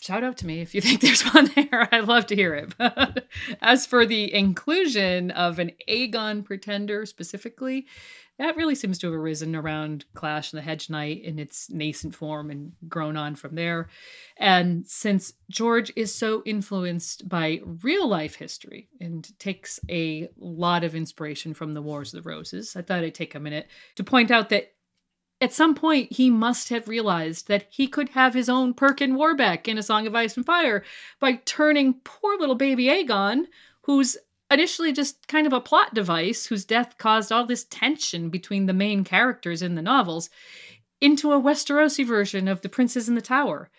shout 0.00 0.24
out 0.24 0.36
to 0.38 0.46
me 0.46 0.60
if 0.60 0.74
you 0.74 0.80
think 0.82 1.00
there's 1.00 1.22
one 1.22 1.50
there. 1.54 1.88
I'd 1.92 2.08
love 2.08 2.26
to 2.26 2.36
hear 2.36 2.54
it. 2.54 2.76
But 2.76 3.26
as 3.60 3.86
for 3.86 4.06
the 4.06 4.32
inclusion 4.32 5.30
of 5.32 5.58
an 5.58 5.72
Aegon 5.88 6.44
pretender 6.44 7.06
specifically, 7.06 7.86
that 8.38 8.56
really 8.56 8.74
seems 8.74 8.98
to 8.98 9.08
have 9.08 9.14
arisen 9.14 9.56
around 9.56 10.04
Clash 10.14 10.52
and 10.52 10.58
the 10.58 10.64
Hedge 10.64 10.88
Knight 10.88 11.22
in 11.22 11.38
its 11.38 11.70
nascent 11.70 12.14
form 12.14 12.50
and 12.50 12.72
grown 12.88 13.16
on 13.16 13.34
from 13.34 13.54
there. 13.54 13.88
And 14.36 14.86
since 14.86 15.32
George 15.50 15.92
is 15.96 16.14
so 16.14 16.42
influenced 16.46 17.28
by 17.28 17.60
real 17.82 18.06
life 18.06 18.36
history 18.36 18.88
and 19.00 19.28
takes 19.38 19.80
a 19.90 20.28
lot 20.38 20.84
of 20.84 20.94
inspiration 20.94 21.52
from 21.52 21.74
the 21.74 21.82
Wars 21.82 22.14
of 22.14 22.22
the 22.22 22.30
Roses, 22.30 22.76
I 22.76 22.82
thought 22.82 23.02
I'd 23.04 23.14
take 23.14 23.34
a 23.34 23.40
minute 23.40 23.66
to 23.96 24.04
point 24.04 24.30
out 24.30 24.50
that 24.50 24.72
at 25.40 25.52
some 25.52 25.74
point, 25.74 26.12
he 26.12 26.30
must 26.30 26.68
have 26.70 26.88
realized 26.88 27.46
that 27.46 27.66
he 27.70 27.86
could 27.86 28.08
have 28.10 28.34
his 28.34 28.48
own 28.48 28.74
Perkin 28.74 29.14
Warbeck 29.14 29.68
in 29.68 29.78
A 29.78 29.84
Song 29.84 30.06
of 30.06 30.14
Ice 30.14 30.36
and 30.36 30.44
Fire 30.44 30.82
by 31.20 31.34
turning 31.44 32.00
poor 32.02 32.36
little 32.38 32.56
baby 32.56 32.86
Aegon, 32.86 33.44
who's 33.82 34.16
initially 34.50 34.92
just 34.92 35.28
kind 35.28 35.46
of 35.46 35.52
a 35.52 35.60
plot 35.60 35.94
device, 35.94 36.46
whose 36.46 36.64
death 36.64 36.96
caused 36.98 37.30
all 37.30 37.44
this 37.44 37.64
tension 37.64 38.30
between 38.30 38.66
the 38.66 38.72
main 38.72 39.04
characters 39.04 39.62
in 39.62 39.74
the 39.74 39.82
novels, 39.82 40.30
into 41.00 41.32
a 41.32 41.40
Westerosi 41.40 42.04
version 42.04 42.48
of 42.48 42.62
The 42.62 42.68
Princes 42.68 43.08
in 43.08 43.14
the 43.14 43.20
Tower. 43.20 43.70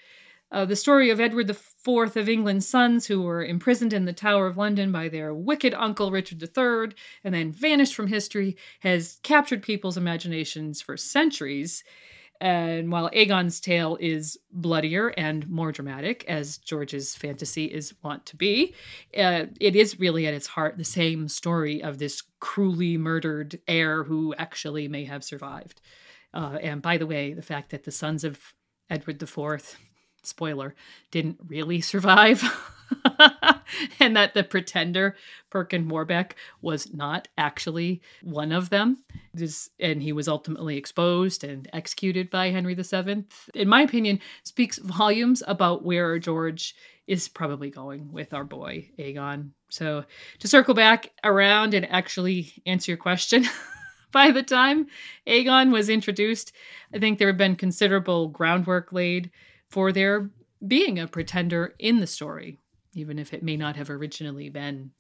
Uh, 0.52 0.66
the 0.66 0.76
story 0.76 1.12
of 1.12 1.20
Edward 1.20 1.50
IV 1.50 2.16
of 2.16 2.28
England's 2.30 2.68
sons 2.68 3.06
who 3.06 3.22
were 3.22 3.46
imprisoned 3.46 3.94
in 3.94 4.06
the 4.06 4.14
Tower 4.14 4.48
of 4.48 4.58
London 4.58 4.92
by 4.92 5.08
their 5.08 5.34
wicked 5.34 5.76
uncle 5.76 6.10
Richard 6.10 6.42
III 6.42 6.96
and 7.24 7.36
then 7.36 7.52
vanished 7.52 7.94
from 7.94 8.08
history 8.08 8.58
has 8.80 9.20
captured 9.22 9.62
people's 9.62 9.98
imaginations 9.98 10.82
for 10.82 10.98
centuries. 10.98 11.84
And 12.42 12.92
while 12.92 13.10
Aegon's 13.12 13.60
tale 13.60 13.98
is 14.00 14.38
bloodier 14.52 15.10
and 15.10 15.48
more 15.50 15.72
dramatic, 15.72 16.24
as 16.28 16.58
George's 16.58 17.16
fantasy 17.16 17.66
is 17.66 17.94
wont 18.02 18.26
to 18.28 18.38
be, 18.38 18.74
uh, 19.18 19.46
it 19.60 19.76
is 19.76 20.00
really 20.00 20.26
at 20.26 20.34
its 20.34 20.48
heart 20.48 20.78
the 20.78 20.86
same 20.86 21.28
story 21.28 21.84
of 21.84 21.98
this 21.98 22.24
cruelly 22.40 22.98
murdered 22.98 23.60
heir 23.68 24.04
who 24.04 24.34
actually 24.36 24.88
may 24.88 25.04
have 25.04 25.24
survived. 25.24 25.82
Uh, 26.34 26.58
and 26.62 26.82
by 26.82 26.98
the 26.98 27.08
way, 27.08 27.34
the 27.34 27.42
fact 27.42 27.72
that 27.72 27.84
the 27.84 27.92
sons 27.92 28.24
of 28.24 28.54
Edward 28.90 29.22
IV 29.22 29.78
spoiler, 30.24 30.76
didn't 31.12 31.40
really 31.48 31.82
survive. 31.94 32.44
and 34.00 34.16
that 34.16 34.34
the 34.34 34.44
pretender, 34.44 35.16
Perkin 35.50 35.88
Warbeck, 35.88 36.36
was 36.62 36.94
not 36.94 37.28
actually 37.38 38.02
one 38.22 38.52
of 38.52 38.70
them. 38.70 38.98
This, 39.34 39.70
and 39.80 40.02
he 40.02 40.14
was 40.14 40.28
ultimately 40.28 40.78
exposed 40.78 41.44
and 41.44 41.68
executed 41.74 42.30
by 42.30 42.50
Henry 42.50 42.76
VII. 42.76 43.26
In 43.54 43.70
my 43.70 43.82
opinion, 43.82 44.20
speaks 44.44 44.78
volumes 44.78 45.44
about 45.48 45.84
where 45.84 46.20
George 46.20 46.76
is 47.08 47.28
probably 47.28 47.70
going 47.70 48.12
with 48.12 48.34
our 48.34 48.44
boy 48.44 48.90
Aegon. 49.00 49.50
So 49.70 50.06
to 50.40 50.48
circle 50.48 50.76
back 50.76 51.12
around 51.24 51.74
and 51.74 51.90
actually 51.90 52.54
answer 52.66 52.92
your 52.92 52.98
question. 52.98 53.46
by 54.12 54.32
the 54.32 54.44
time 54.44 54.88
Aegon 55.28 55.72
was 55.72 55.90
introduced, 55.90 56.52
I 56.94 57.00
think 57.00 57.18
there 57.18 57.28
had 57.28 57.38
been 57.38 57.56
considerable 57.56 58.28
groundwork 58.28 58.92
laid 58.92 59.32
for 59.70 59.92
there 59.92 60.30
being 60.66 61.00
a 61.00 61.08
pretender 61.08 61.76
in 61.80 62.00
the 62.00 62.08
story, 62.08 62.58
even 62.94 63.20
if 63.20 63.34
it 63.34 63.44
may 63.44 63.58
not 63.58 63.76
have 63.76 63.90
originally 63.90 64.50
been 64.50 64.92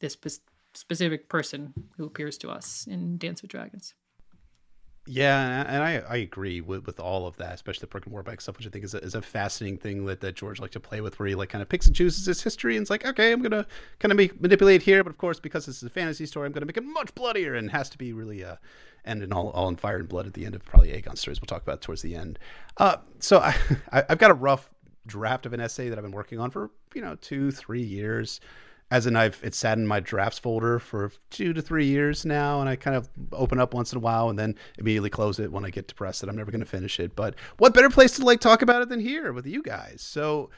this 0.00 0.14
spe- 0.14 0.42
specific 0.74 1.28
person 1.28 1.72
who 1.96 2.04
appears 2.04 2.38
to 2.38 2.50
us 2.50 2.86
in 2.88 3.18
Dance 3.18 3.42
with 3.42 3.50
Dragons. 3.50 3.94
Yeah, 5.06 5.64
and 5.66 5.82
I, 5.82 6.02
I 6.08 6.16
agree 6.18 6.60
with, 6.60 6.86
with 6.86 7.00
all 7.00 7.26
of 7.26 7.36
that, 7.38 7.54
especially 7.54 7.80
the 7.80 7.86
Perkin 7.88 8.12
Warbeck 8.12 8.40
stuff, 8.40 8.58
which 8.58 8.66
I 8.66 8.70
think 8.70 8.84
is 8.84 8.94
a, 8.94 8.98
is 8.98 9.14
a 9.14 9.22
fascinating 9.22 9.78
thing 9.78 10.04
that, 10.04 10.20
that 10.20 10.36
George 10.36 10.60
liked 10.60 10.74
to 10.74 10.80
play 10.80 11.00
with, 11.00 11.18
where 11.18 11.26
he 11.26 11.34
like 11.34 11.48
kind 11.48 11.62
of 11.62 11.68
picks 11.68 11.86
and 11.86 11.96
chooses 11.96 12.26
his 12.26 12.42
history 12.42 12.76
and 12.76 12.82
it's 12.82 12.90
like, 12.90 13.04
okay, 13.04 13.32
I'm 13.32 13.42
gonna 13.42 13.66
kind 13.98 14.12
of 14.12 14.40
manipulate 14.40 14.82
here, 14.82 15.02
but 15.02 15.10
of 15.10 15.18
course 15.18 15.40
because 15.40 15.66
this 15.66 15.78
is 15.78 15.82
a 15.82 15.90
fantasy 15.90 16.26
story, 16.26 16.46
I'm 16.46 16.52
gonna 16.52 16.66
make 16.66 16.76
it 16.76 16.84
much 16.84 17.14
bloodier 17.14 17.54
and 17.54 17.70
has 17.70 17.88
to 17.90 17.98
be 17.98 18.12
really 18.12 18.44
uh, 18.44 18.56
end 19.04 19.22
in 19.22 19.32
all, 19.32 19.48
all 19.50 19.68
in 19.68 19.76
fire 19.76 19.96
and 19.96 20.08
blood 20.08 20.26
at 20.26 20.34
the 20.34 20.44
end 20.44 20.54
of 20.54 20.64
probably 20.64 20.90
Aegon 20.90 21.16
stories. 21.16 21.40
We'll 21.40 21.46
talk 21.46 21.62
about 21.62 21.80
towards 21.80 22.02
the 22.02 22.14
end. 22.14 22.38
Uh, 22.76 22.98
so 23.18 23.38
I, 23.38 23.56
I've 24.08 24.18
got 24.18 24.30
a 24.30 24.34
rough 24.34 24.70
draft 25.06 25.46
of 25.46 25.52
an 25.52 25.60
essay 25.60 25.88
that 25.88 25.98
I've 25.98 26.04
been 26.04 26.12
working 26.12 26.38
on 26.38 26.50
for 26.50 26.70
you 26.94 27.02
know 27.02 27.16
two 27.16 27.50
three 27.50 27.82
years. 27.82 28.40
As 28.92 29.06
in, 29.06 29.14
I've 29.14 29.38
it's 29.44 29.56
sat 29.56 29.78
in 29.78 29.86
my 29.86 30.00
drafts 30.00 30.40
folder 30.40 30.80
for 30.80 31.12
two 31.30 31.52
to 31.52 31.62
three 31.62 31.86
years 31.86 32.24
now, 32.24 32.60
and 32.60 32.68
I 32.68 32.74
kind 32.74 32.96
of 32.96 33.08
open 33.32 33.60
up 33.60 33.72
once 33.72 33.92
in 33.92 33.98
a 33.98 34.00
while 34.00 34.30
and 34.30 34.38
then 34.38 34.56
immediately 34.78 35.10
close 35.10 35.38
it 35.38 35.52
when 35.52 35.64
I 35.64 35.70
get 35.70 35.86
depressed 35.86 36.20
that 36.22 36.28
I'm 36.28 36.34
never 36.34 36.50
going 36.50 36.60
to 36.60 36.66
finish 36.66 36.98
it. 36.98 37.14
But 37.14 37.36
what 37.58 37.72
better 37.72 37.88
place 37.88 38.16
to 38.16 38.24
like 38.24 38.40
talk 38.40 38.62
about 38.62 38.82
it 38.82 38.88
than 38.88 38.98
here 38.98 39.32
with 39.32 39.46
you 39.46 39.62
guys? 39.62 40.02
So 40.02 40.50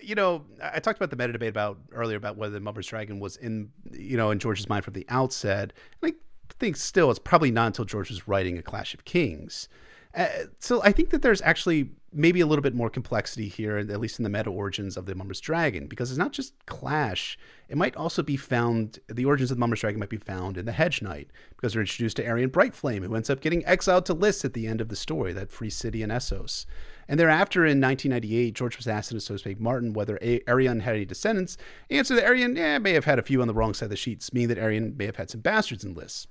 you 0.00 0.14
know, 0.14 0.44
I 0.62 0.80
talked 0.80 0.98
about 0.98 1.10
the 1.10 1.16
meta 1.16 1.32
debate 1.32 1.50
about 1.50 1.78
earlier 1.92 2.16
about 2.16 2.36
whether 2.36 2.52
the 2.52 2.60
Mummer's 2.60 2.86
Dragon 2.86 3.20
was 3.20 3.36
in, 3.36 3.70
you 3.90 4.16
know, 4.16 4.30
in 4.30 4.38
George's 4.38 4.68
mind 4.68 4.84
from 4.84 4.94
the 4.94 5.06
outset. 5.08 5.72
And 6.02 6.12
I 6.12 6.54
think 6.58 6.76
still 6.76 7.10
it's 7.10 7.18
probably 7.18 7.50
not 7.50 7.68
until 7.68 7.84
George 7.84 8.10
was 8.10 8.26
writing 8.26 8.58
A 8.58 8.62
Clash 8.62 8.94
of 8.94 9.04
Kings. 9.04 9.68
Uh, 10.14 10.26
so 10.58 10.82
I 10.82 10.92
think 10.92 11.10
that 11.10 11.22
there's 11.22 11.42
actually 11.42 11.90
maybe 12.12 12.40
a 12.40 12.46
little 12.46 12.62
bit 12.62 12.74
more 12.74 12.90
complexity 12.90 13.48
here, 13.48 13.76
at 13.76 14.00
least 14.00 14.18
in 14.18 14.24
the 14.24 14.30
meta 14.30 14.50
origins 14.50 14.96
of 14.96 15.06
the 15.06 15.14
Mummer's 15.14 15.40
Dragon, 15.40 15.86
because 15.86 16.10
it's 16.10 16.18
not 16.18 16.32
just 16.32 16.54
Clash. 16.66 17.38
It 17.68 17.76
might 17.76 17.94
also 17.96 18.22
be 18.22 18.36
found, 18.36 18.98
the 19.08 19.24
origins 19.24 19.50
of 19.50 19.56
the 19.56 19.60
Mummer's 19.60 19.80
Dragon 19.80 20.00
might 20.00 20.08
be 20.08 20.16
found 20.16 20.56
in 20.58 20.64
the 20.64 20.72
Hedge 20.72 21.02
Knight, 21.02 21.30
because 21.56 21.72
they're 21.72 21.82
introduced 21.82 22.16
to 22.16 22.24
Aerion 22.24 22.48
Brightflame, 22.48 23.04
who 23.04 23.14
ends 23.14 23.30
up 23.30 23.40
getting 23.40 23.64
exiled 23.64 24.06
to 24.06 24.14
Lys 24.14 24.44
at 24.44 24.54
the 24.54 24.66
end 24.66 24.80
of 24.80 24.88
the 24.88 24.96
story, 24.96 25.32
that 25.32 25.52
free 25.52 25.70
city 25.70 26.02
in 26.02 26.10
Essos. 26.10 26.66
And 27.08 27.18
thereafter, 27.18 27.60
in 27.60 27.80
1998, 27.80 28.54
George 28.54 28.76
was 28.76 28.88
asked 28.88 29.12
in 29.12 29.20
So 29.20 29.36
Spake 29.36 29.60
Martin 29.60 29.92
whether 29.92 30.18
Aerion 30.18 30.82
had 30.82 30.96
any 30.96 31.04
descendants. 31.04 31.56
The 31.88 31.98
answer 31.98 32.14
that 32.14 32.24
Aerion 32.24 32.56
eh, 32.56 32.78
may 32.78 32.92
have 32.92 33.04
had 33.04 33.18
a 33.18 33.22
few 33.22 33.40
on 33.40 33.48
the 33.48 33.54
wrong 33.54 33.74
side 33.74 33.86
of 33.86 33.90
the 33.90 33.96
sheets, 33.96 34.32
meaning 34.32 34.48
that 34.48 34.58
Aerion 34.58 34.96
may 34.96 35.06
have 35.06 35.16
had 35.16 35.30
some 35.30 35.40
bastards 35.40 35.84
in 35.84 35.94
Lys. 35.94 36.26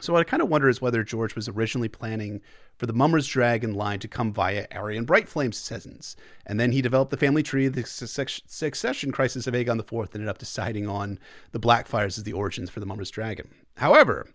So 0.00 0.12
what 0.12 0.20
I 0.20 0.24
kind 0.24 0.42
of 0.42 0.48
wonder 0.48 0.68
is 0.68 0.80
whether 0.80 1.02
George 1.02 1.34
was 1.34 1.48
originally 1.48 1.88
planning 1.88 2.42
for 2.76 2.86
the 2.86 2.92
Mummer's 2.92 3.26
Dragon 3.26 3.74
line 3.74 3.98
to 4.00 4.08
come 4.08 4.32
via 4.32 4.66
Aerion 4.68 5.06
Brightflame's 5.06 5.58
descendants, 5.58 6.16
and 6.44 6.60
then 6.60 6.72
he 6.72 6.82
developed 6.82 7.10
the 7.10 7.16
family 7.16 7.42
tree. 7.42 7.68
The 7.68 7.84
succession 7.84 9.12
crisis 9.12 9.46
of 9.46 9.54
Aegon 9.54 9.78
IV 9.78 9.92
and 9.92 10.14
ended 10.14 10.28
up 10.28 10.38
deciding 10.38 10.86
on 10.88 11.18
the 11.52 11.60
Blackfyres 11.60 12.18
as 12.18 12.24
the 12.24 12.32
origins 12.32 12.70
for 12.70 12.80
the 12.80 12.86
Mummer's 12.86 13.10
Dragon. 13.10 13.48
However, 13.76 14.26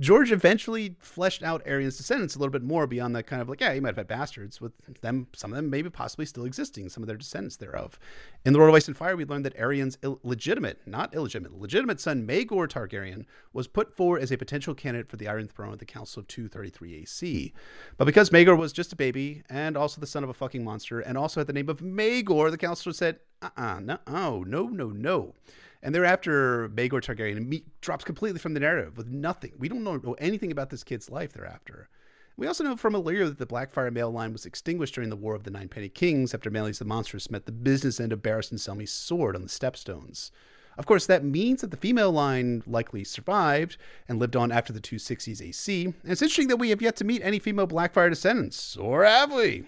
George 0.00 0.32
eventually 0.32 0.96
fleshed 0.98 1.42
out 1.42 1.64
Aerion's 1.64 1.96
descendants 1.96 2.34
a 2.34 2.38
little 2.38 2.50
bit 2.50 2.62
more 2.62 2.86
beyond 2.86 3.14
that 3.14 3.26
kind 3.26 3.42
of 3.42 3.48
like, 3.48 3.60
yeah, 3.60 3.72
he 3.72 3.80
might 3.80 3.90
have 3.90 3.96
had 3.96 4.08
bastards 4.08 4.60
with 4.60 4.72
them, 5.02 5.28
some 5.34 5.52
of 5.52 5.56
them 5.56 5.70
maybe 5.70 5.90
possibly 5.90 6.26
still 6.26 6.44
existing, 6.44 6.88
some 6.88 7.02
of 7.02 7.06
their 7.06 7.16
descendants 7.16 7.56
thereof. 7.56 7.98
In 8.44 8.52
The 8.52 8.58
World 8.58 8.70
of 8.70 8.76
Ice 8.76 8.88
and 8.88 8.96
Fire, 8.96 9.16
we 9.16 9.24
learned 9.24 9.44
that 9.44 9.56
Aerion's 9.56 9.98
Ill- 10.02 10.18
legitimate, 10.22 10.80
not 10.86 11.14
illegitimate, 11.14 11.60
legitimate 11.60 12.00
son, 12.00 12.26
Maegor 12.26 12.66
Targaryen, 12.68 13.26
was 13.52 13.68
put 13.68 13.94
forward 13.94 14.22
as 14.22 14.32
a 14.32 14.38
potential 14.38 14.74
candidate 14.74 15.08
for 15.08 15.16
the 15.16 15.28
Iron 15.28 15.46
Throne 15.46 15.72
at 15.72 15.78
the 15.78 15.84
Council 15.84 16.20
of 16.20 16.26
233 16.26 17.02
AC. 17.02 17.52
But 17.96 18.06
because 18.06 18.30
Maegor 18.30 18.58
was 18.58 18.72
just 18.72 18.92
a 18.92 18.96
baby 18.96 19.42
and 19.48 19.76
also 19.76 20.00
the 20.00 20.06
son 20.06 20.24
of 20.24 20.30
a 20.30 20.34
fucking 20.34 20.64
monster 20.64 21.00
and 21.00 21.18
also 21.18 21.40
had 21.40 21.46
the 21.46 21.52
name 21.52 21.68
of 21.68 21.80
Maegor, 21.80 22.50
the 22.50 22.58
council 22.58 22.92
said, 22.92 23.20
uh-uh, 23.42 23.80
no, 23.80 23.98
no, 24.08 24.68
no, 24.68 24.88
no. 24.88 25.34
And 25.82 25.94
they're 25.94 26.02
thereafter, 26.02 26.68
Maegor 26.68 27.02
Targaryen 27.02 27.62
drops 27.80 28.04
completely 28.04 28.38
from 28.38 28.54
the 28.54 28.60
narrative 28.60 28.96
with 28.96 29.08
nothing. 29.08 29.52
We 29.58 29.68
don't 29.68 29.82
know 29.82 30.16
anything 30.18 30.52
about 30.52 30.70
this 30.70 30.84
kid's 30.84 31.10
life 31.10 31.32
thereafter. 31.32 31.88
We 32.36 32.46
also 32.46 32.64
know 32.64 32.76
from 32.76 32.94
Illyrio 32.94 33.26
that 33.26 33.38
the 33.38 33.46
Blackfyre 33.46 33.92
male 33.92 34.10
line 34.10 34.32
was 34.32 34.46
extinguished 34.46 34.94
during 34.94 35.10
the 35.10 35.16
War 35.16 35.34
of 35.34 35.42
the 35.42 35.50
Nine 35.50 35.68
Penny 35.68 35.88
Kings 35.88 36.32
after 36.32 36.50
Maelys 36.50 36.78
the 36.78 36.84
Monstrous 36.84 37.30
met 37.30 37.46
the 37.46 37.52
business 37.52 38.00
end 38.00 38.12
of 38.12 38.22
Barristan 38.22 38.58
Selmy's 38.58 38.92
sword 38.92 39.34
on 39.34 39.42
the 39.42 39.48
Stepstones. 39.48 40.30
Of 40.78 40.86
course, 40.86 41.04
that 41.06 41.24
means 41.24 41.60
that 41.60 41.70
the 41.70 41.76
female 41.76 42.12
line 42.12 42.62
likely 42.66 43.04
survived 43.04 43.76
and 44.08 44.18
lived 44.18 44.36
on 44.36 44.50
after 44.50 44.72
the 44.72 44.80
260s 44.80 45.42
AC. 45.42 45.84
And 45.84 45.94
it's 46.04 46.22
interesting 46.22 46.48
that 46.48 46.56
we 46.56 46.70
have 46.70 46.80
yet 46.80 46.96
to 46.96 47.04
meet 47.04 47.20
any 47.22 47.38
female 47.38 47.66
Blackfyre 47.66 48.08
descendants, 48.08 48.76
or 48.76 49.04
have 49.04 49.32
we? 49.32 49.64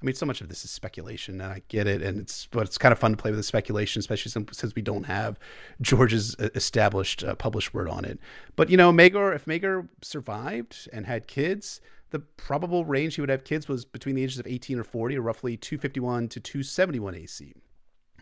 I 0.00 0.04
mean, 0.04 0.14
so 0.14 0.26
much 0.26 0.40
of 0.40 0.48
this 0.48 0.64
is 0.64 0.70
speculation, 0.70 1.40
and 1.40 1.52
I 1.52 1.62
get 1.68 1.88
it, 1.88 2.02
and 2.02 2.20
it's 2.20 2.46
but 2.46 2.66
it's 2.66 2.78
kind 2.78 2.92
of 2.92 2.98
fun 2.98 3.10
to 3.10 3.16
play 3.16 3.32
with 3.32 3.38
the 3.38 3.44
speculation, 3.44 3.98
especially 3.98 4.30
since, 4.30 4.74
we 4.76 4.82
don't 4.82 5.04
have 5.04 5.38
George's 5.80 6.36
uh, 6.38 6.50
established 6.54 7.24
uh, 7.24 7.34
published 7.34 7.74
word 7.74 7.88
on 7.88 8.04
it. 8.04 8.20
But 8.54 8.70
you 8.70 8.76
know, 8.76 8.92
Maegor, 8.92 9.34
if 9.34 9.46
Maegor 9.46 9.88
survived 10.02 10.88
and 10.92 11.06
had 11.06 11.26
kids, 11.26 11.80
the 12.10 12.20
probable 12.20 12.84
range 12.84 13.16
he 13.16 13.20
would 13.20 13.30
have 13.30 13.42
kids 13.42 13.66
was 13.66 13.84
between 13.84 14.14
the 14.14 14.22
ages 14.22 14.38
of 14.38 14.46
18 14.46 14.78
or 14.78 14.84
40, 14.84 15.18
or 15.18 15.20
roughly 15.20 15.56
251 15.56 16.28
to 16.28 16.40
271 16.40 17.14
AC. 17.16 17.54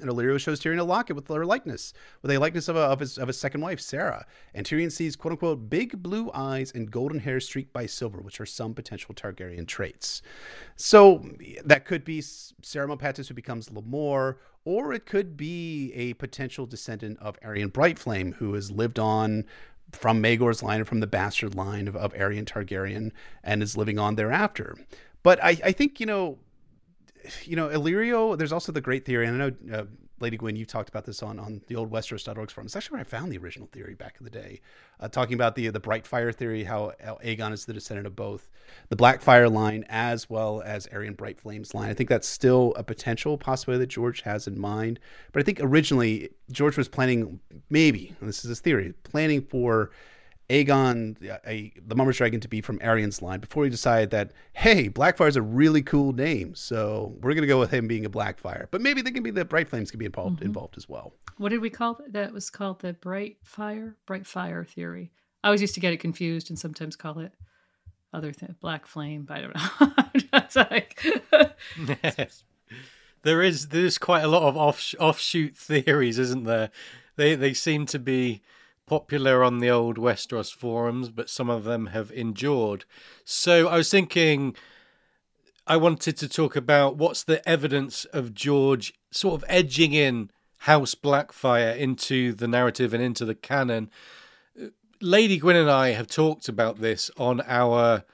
And 0.00 0.10
Illyrio 0.10 0.38
shows 0.38 0.60
Tyrion 0.60 0.78
a 0.78 0.84
locket 0.84 1.16
with 1.16 1.28
her 1.28 1.46
likeness, 1.46 1.94
with 2.20 2.30
a 2.30 2.38
likeness 2.38 2.68
of, 2.68 2.76
a, 2.76 2.80
of, 2.80 3.00
his, 3.00 3.16
of 3.16 3.28
his 3.28 3.38
second 3.38 3.62
wife, 3.62 3.80
Serra. 3.80 4.26
And 4.54 4.66
Tyrion 4.66 4.92
sees, 4.92 5.16
quote 5.16 5.32
unquote, 5.32 5.70
big 5.70 6.02
blue 6.02 6.30
eyes 6.34 6.70
and 6.74 6.90
golden 6.90 7.20
hair 7.20 7.40
streaked 7.40 7.72
by 7.72 7.86
silver, 7.86 8.18
which 8.18 8.40
are 8.40 8.46
some 8.46 8.74
potential 8.74 9.14
Targaryen 9.14 9.66
traits. 9.66 10.20
So 10.76 11.24
that 11.64 11.86
could 11.86 12.04
be 12.04 12.20
Serra 12.20 12.88
Mopatis 12.88 13.28
who 13.28 13.34
becomes 13.34 13.70
Lemore, 13.70 14.36
or 14.66 14.92
it 14.92 15.06
could 15.06 15.36
be 15.36 15.92
a 15.94 16.12
potential 16.14 16.66
descendant 16.66 17.18
of 17.20 17.40
Aerion 17.40 17.70
Brightflame 17.70 18.34
who 18.34 18.52
has 18.54 18.70
lived 18.70 18.98
on 18.98 19.44
from 19.92 20.22
Maegor's 20.22 20.62
line 20.62 20.80
and 20.80 20.88
from 20.88 21.00
the 21.00 21.06
bastard 21.06 21.54
line 21.54 21.88
of, 21.88 21.96
of 21.96 22.12
Aerion 22.12 22.44
Targaryen 22.44 23.12
and 23.42 23.62
is 23.62 23.76
living 23.76 23.98
on 23.98 24.16
thereafter. 24.16 24.76
But 25.22 25.42
I, 25.42 25.56
I 25.64 25.72
think, 25.72 26.00
you 26.00 26.06
know, 26.06 26.38
you 27.44 27.56
know, 27.56 27.68
Illyrio, 27.68 28.36
there's 28.36 28.52
also 28.52 28.72
the 28.72 28.80
great 28.80 29.04
theory, 29.04 29.26
and 29.26 29.42
I 29.42 29.48
know, 29.48 29.78
uh, 29.78 29.84
Lady 30.18 30.38
Gwyn, 30.38 30.56
you 30.56 30.64
talked 30.64 30.88
about 30.88 31.04
this 31.04 31.22
on, 31.22 31.38
on 31.38 31.60
the 31.66 31.76
old 31.76 31.90
Westeros.org 31.90 32.50
forum. 32.50 32.66
It's 32.66 32.74
actually 32.74 32.94
where 32.94 33.00
I 33.02 33.04
found 33.04 33.30
the 33.30 33.38
original 33.38 33.68
theory 33.70 33.94
back 33.94 34.16
in 34.18 34.24
the 34.24 34.30
day, 34.30 34.60
uh, 34.98 35.08
talking 35.08 35.34
about 35.34 35.54
the 35.56 35.68
the 35.68 35.80
Bright 35.80 36.06
Fire 36.06 36.32
theory, 36.32 36.64
how, 36.64 36.92
how 37.04 37.18
Aegon 37.22 37.52
is 37.52 37.66
the 37.66 37.74
descendant 37.74 38.06
of 38.06 38.16
both 38.16 38.48
the 38.88 38.96
Blackfyre 38.96 39.52
line 39.52 39.84
as 39.88 40.30
well 40.30 40.62
as 40.64 40.86
Aerion 40.86 41.16
Bright 41.16 41.38
Flames 41.38 41.74
line. 41.74 41.90
I 41.90 41.94
think 41.94 42.08
that's 42.08 42.28
still 42.28 42.72
a 42.76 42.82
potential 42.82 43.36
possibility 43.36 43.84
that 43.84 43.90
George 43.90 44.22
has 44.22 44.46
in 44.46 44.58
mind. 44.58 44.98
But 45.32 45.40
I 45.40 45.44
think 45.44 45.60
originally 45.60 46.30
George 46.50 46.76
was 46.78 46.88
planning, 46.88 47.40
maybe, 47.68 48.14
this 48.22 48.44
is 48.44 48.48
his 48.48 48.60
theory, 48.60 48.94
planning 49.02 49.42
for 49.42 49.90
Aegon, 50.48 51.16
a, 51.46 51.72
the 51.84 51.94
Mummer's 51.96 52.18
Dragon, 52.18 52.40
to 52.40 52.48
be 52.48 52.60
from 52.60 52.78
Aerion's 52.78 53.20
line 53.20 53.40
before 53.40 53.64
he 53.64 53.70
decided 53.70 54.10
that, 54.10 54.32
hey, 54.52 54.88
Blackfyre 54.88 55.28
is 55.28 55.36
a 55.36 55.42
really 55.42 55.82
cool 55.82 56.12
name. 56.12 56.54
So 56.54 57.14
we're 57.20 57.32
going 57.34 57.42
to 57.42 57.48
go 57.48 57.58
with 57.58 57.72
him 57.72 57.88
being 57.88 58.06
a 58.06 58.10
Blackfyre. 58.10 58.66
But 58.70 58.80
maybe 58.80 59.02
they 59.02 59.10
can 59.10 59.22
be 59.22 59.30
the 59.30 59.44
Bright 59.44 59.68
Flames 59.68 59.90
can 59.90 59.98
be 59.98 60.06
involved, 60.06 60.36
mm-hmm. 60.36 60.46
involved 60.46 60.76
as 60.76 60.88
well. 60.88 61.12
What 61.38 61.48
did 61.48 61.60
we 61.60 61.70
call 61.70 61.94
that? 61.94 62.12
That 62.12 62.32
was 62.32 62.48
called 62.48 62.80
the 62.80 62.92
Bright 62.92 63.38
Fire, 63.42 63.96
Bright 64.06 64.26
Fire 64.26 64.64
theory. 64.64 65.10
I 65.42 65.48
always 65.48 65.60
used 65.60 65.74
to 65.74 65.80
get 65.80 65.92
it 65.92 65.98
confused 65.98 66.48
and 66.48 66.58
sometimes 66.58 66.96
call 66.96 67.18
it 67.18 67.32
other 68.12 68.32
thing, 68.32 68.54
Black 68.60 68.86
Flame. 68.86 69.24
But 69.24 69.38
I 69.38 69.40
don't 69.40 69.54
know. 69.54 70.30
it's 70.32 70.56
like. 70.56 71.02
there 73.22 73.42
is 73.42 73.68
there's 73.68 73.98
quite 73.98 74.22
a 74.22 74.28
lot 74.28 74.44
of 74.44 74.56
off, 74.56 74.94
offshoot 74.98 75.56
theories, 75.56 76.18
isn't 76.18 76.44
there? 76.44 76.70
They 77.16 77.34
they 77.34 77.52
seem 77.52 77.86
to 77.86 77.98
be 77.98 78.42
popular 78.86 79.42
on 79.42 79.58
the 79.58 79.68
old 79.68 79.98
Westeros 79.98 80.54
forums, 80.54 81.10
but 81.10 81.28
some 81.28 81.50
of 81.50 81.64
them 81.64 81.86
have 81.86 82.10
endured. 82.12 82.84
So 83.24 83.68
I 83.68 83.76
was 83.76 83.90
thinking 83.90 84.54
I 85.66 85.76
wanted 85.76 86.16
to 86.18 86.28
talk 86.28 86.54
about 86.54 86.96
what's 86.96 87.24
the 87.24 87.46
evidence 87.48 88.04
of 88.06 88.34
George 88.34 88.94
sort 89.10 89.34
of 89.34 89.44
edging 89.48 89.92
in 89.92 90.30
House 90.58 90.94
Blackfyre 90.94 91.76
into 91.76 92.32
the 92.32 92.46
narrative 92.46 92.94
and 92.94 93.02
into 93.02 93.24
the 93.24 93.34
canon. 93.34 93.90
Lady 95.00 95.38
Gwyn 95.38 95.56
and 95.56 95.70
I 95.70 95.90
have 95.90 96.06
talked 96.06 96.48
about 96.48 96.80
this 96.80 97.10
on 97.16 97.40
our 97.46 98.04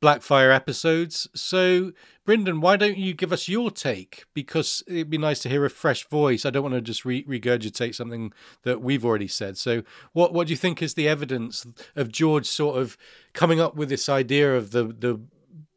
Blackfyre 0.00 0.54
episodes. 0.54 1.28
So, 1.34 1.92
Brynden, 2.26 2.60
why 2.60 2.76
don't 2.76 2.98
you 2.98 3.14
give 3.14 3.32
us 3.32 3.48
your 3.48 3.70
take? 3.70 4.24
Because 4.32 4.82
it'd 4.86 5.10
be 5.10 5.18
nice 5.18 5.40
to 5.40 5.48
hear 5.48 5.64
a 5.64 5.70
fresh 5.70 6.06
voice. 6.08 6.46
I 6.46 6.50
don't 6.50 6.62
want 6.62 6.74
to 6.74 6.80
just 6.80 7.04
re- 7.04 7.24
regurgitate 7.24 7.94
something 7.94 8.32
that 8.62 8.80
we've 8.80 9.04
already 9.04 9.28
said. 9.28 9.56
So, 9.58 9.82
what 10.12 10.32
what 10.32 10.46
do 10.46 10.52
you 10.52 10.56
think 10.56 10.82
is 10.82 10.94
the 10.94 11.08
evidence 11.08 11.66
of 11.96 12.12
George 12.12 12.46
sort 12.46 12.78
of 12.78 12.96
coming 13.32 13.60
up 13.60 13.74
with 13.74 13.88
this 13.88 14.08
idea 14.08 14.56
of 14.56 14.70
the 14.70 14.84
the 14.84 15.20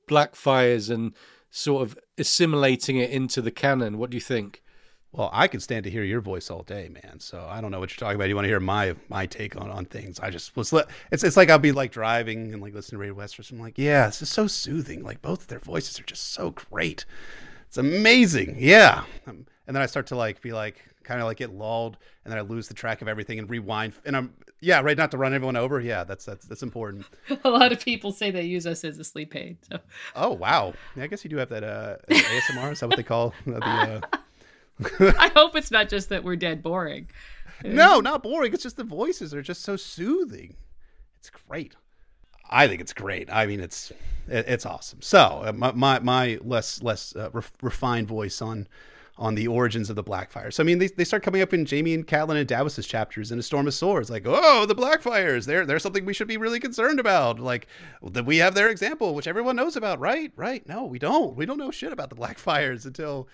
Blackfyres 0.07 0.89
and 0.89 1.13
sort 1.49 1.83
of 1.83 1.97
assimilating 2.17 2.97
it 2.97 3.09
into 3.09 3.41
the 3.41 3.51
canon? 3.51 3.97
What 3.97 4.11
do 4.11 4.17
you 4.17 4.21
think? 4.21 4.61
Well, 5.13 5.29
I 5.33 5.47
could 5.47 5.61
stand 5.61 5.83
to 5.83 5.89
hear 5.89 6.03
your 6.03 6.21
voice 6.21 6.49
all 6.49 6.63
day, 6.63 6.87
man. 6.87 7.19
So 7.19 7.45
I 7.49 7.59
don't 7.59 7.71
know 7.71 7.81
what 7.81 7.91
you're 7.91 7.97
talking 7.97 8.15
about. 8.15 8.29
You 8.29 8.35
want 8.35 8.45
to 8.45 8.49
hear 8.49 8.61
my 8.61 8.95
my 9.09 9.25
take 9.25 9.57
on, 9.57 9.69
on 9.69 9.85
things? 9.85 10.19
I 10.19 10.29
just 10.29 10.55
was. 10.55 10.73
It's 11.11 11.23
it's 11.23 11.35
like 11.35 11.49
I'll 11.49 11.59
be 11.59 11.73
like 11.73 11.91
driving 11.91 12.53
and 12.53 12.61
like 12.61 12.73
listening 12.73 12.97
to 12.97 13.01
Radio 13.01 13.15
Westeros. 13.15 13.51
I'm 13.51 13.59
like, 13.59 13.77
yeah, 13.77 14.05
this 14.05 14.21
is 14.21 14.29
so 14.29 14.47
soothing. 14.47 15.03
Like 15.03 15.21
both 15.21 15.47
their 15.47 15.59
voices 15.59 15.99
are 15.99 16.03
just 16.03 16.31
so 16.31 16.51
great. 16.51 17.05
It's 17.67 17.77
amazing. 17.77 18.55
Yeah. 18.57 19.03
Um, 19.27 19.45
and 19.67 19.75
then 19.75 19.83
I 19.83 19.85
start 19.85 20.07
to 20.07 20.15
like 20.15 20.41
be 20.41 20.53
like 20.53 20.81
kind 21.03 21.19
of 21.19 21.27
like 21.27 21.37
get 21.37 21.53
lulled, 21.53 21.97
and 22.23 22.31
then 22.31 22.37
I 22.37 22.41
lose 22.41 22.69
the 22.69 22.73
track 22.73 23.01
of 23.01 23.09
everything 23.09 23.37
and 23.37 23.49
rewind. 23.49 23.93
And 24.05 24.15
I'm 24.15 24.33
yeah, 24.61 24.79
right. 24.79 24.95
Not 24.95 25.11
to 25.11 25.17
run 25.17 25.33
everyone 25.33 25.57
over. 25.57 25.81
Yeah, 25.81 26.05
that's 26.05 26.23
that's 26.23 26.45
that's 26.45 26.63
important. 26.63 27.05
a 27.43 27.49
lot 27.49 27.73
of 27.73 27.83
people 27.83 28.13
say 28.13 28.31
they 28.31 28.43
use 28.43 28.65
us 28.65 28.85
as 28.85 28.97
a 28.97 29.03
sleep 29.03 29.35
aid. 29.35 29.57
So. 29.69 29.79
Oh 30.15 30.31
wow. 30.31 30.73
Yeah, 30.95 31.03
I 31.03 31.07
guess 31.07 31.25
you 31.25 31.29
do 31.29 31.37
have 31.37 31.49
that 31.49 31.65
uh, 31.65 31.97
ASMR. 32.09 32.71
Is 32.71 32.79
that 32.79 32.87
what 32.87 32.95
they 32.95 33.03
call 33.03 33.33
the? 33.45 33.61
Uh, 33.61 34.01
I 34.99 35.31
hope 35.35 35.55
it's 35.55 35.71
not 35.71 35.89
just 35.89 36.09
that 36.09 36.23
we're 36.23 36.35
dead 36.35 36.63
boring. 36.63 37.09
No, 37.63 37.99
not 37.99 38.23
boring. 38.23 38.53
It's 38.53 38.63
just 38.63 38.77
the 38.77 38.83
voices 38.83 39.33
are 39.33 39.41
just 39.41 39.61
so 39.61 39.75
soothing. 39.75 40.55
It's 41.19 41.29
great. 41.29 41.75
I 42.49 42.67
think 42.67 42.81
it's 42.81 42.93
great. 42.93 43.31
I 43.31 43.45
mean, 43.45 43.59
it's 43.59 43.91
it's 44.27 44.65
awesome. 44.65 45.01
So 45.01 45.43
uh, 45.45 45.53
my, 45.53 45.71
my, 45.71 45.99
my 45.99 46.39
less 46.41 46.81
less 46.83 47.15
uh, 47.15 47.29
refined 47.61 48.07
voice 48.07 48.41
on 48.41 48.67
on 49.17 49.35
the 49.35 49.47
origins 49.47 49.89
of 49.89 49.95
the 49.95 50.03
Blackfyre. 50.03 50.51
So 50.51 50.63
I 50.63 50.65
mean, 50.65 50.79
they, 50.79 50.87
they 50.87 51.03
start 51.03 51.21
coming 51.21 51.41
up 51.41 51.53
in 51.53 51.65
Jaime 51.65 51.93
and 51.93 52.07
Catelyn 52.07 52.37
and 52.37 52.47
Davos's 52.47 52.87
chapters 52.87 53.31
in 53.31 53.39
A 53.39 53.43
Storm 53.43 53.67
of 53.67 53.73
Swords. 53.73 54.09
Like, 54.09 54.23
oh, 54.25 54.65
the 54.65 54.75
Blackfyres. 54.75 55.45
They're 55.45 55.65
they're 55.65 55.79
something 55.79 56.05
we 56.05 56.13
should 56.13 56.27
be 56.27 56.37
really 56.37 56.59
concerned 56.59 56.99
about. 56.99 57.39
Like, 57.39 57.67
that 58.03 58.25
we 58.25 58.37
have 58.37 58.55
their 58.55 58.69
example, 58.69 59.15
which 59.15 59.27
everyone 59.27 59.55
knows 59.55 59.75
about, 59.75 59.99
right? 59.99 60.31
Right? 60.35 60.67
No, 60.67 60.83
we 60.85 60.99
don't. 60.99 61.35
We 61.35 61.45
don't 61.45 61.57
know 61.59 61.71
shit 61.71 61.93
about 61.93 62.09
the 62.09 62.15
Blackfyres 62.15 62.85
until 62.85 63.29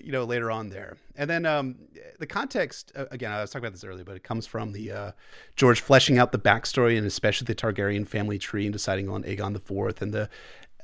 you 0.00 0.12
know, 0.12 0.24
later 0.24 0.50
on 0.50 0.68
there. 0.68 0.96
And 1.16 1.28
then 1.28 1.44
um, 1.44 1.76
the 2.18 2.26
context, 2.26 2.92
uh, 2.96 3.06
again, 3.10 3.30
I 3.32 3.40
was 3.40 3.50
talking 3.50 3.64
about 3.64 3.72
this 3.72 3.84
earlier, 3.84 4.04
but 4.04 4.16
it 4.16 4.22
comes 4.22 4.46
from 4.46 4.72
the 4.72 4.90
uh, 4.90 5.12
George 5.56 5.80
fleshing 5.80 6.18
out 6.18 6.32
the 6.32 6.38
backstory 6.38 6.96
and 6.96 7.06
especially 7.06 7.44
the 7.46 7.54
Targaryen 7.54 8.06
family 8.06 8.38
tree 8.38 8.64
and 8.64 8.72
deciding 8.72 9.08
on 9.08 9.22
Aegon 9.24 9.52
the 9.52 9.60
Fourth 9.60 10.00
and 10.00 10.12
the 10.12 10.28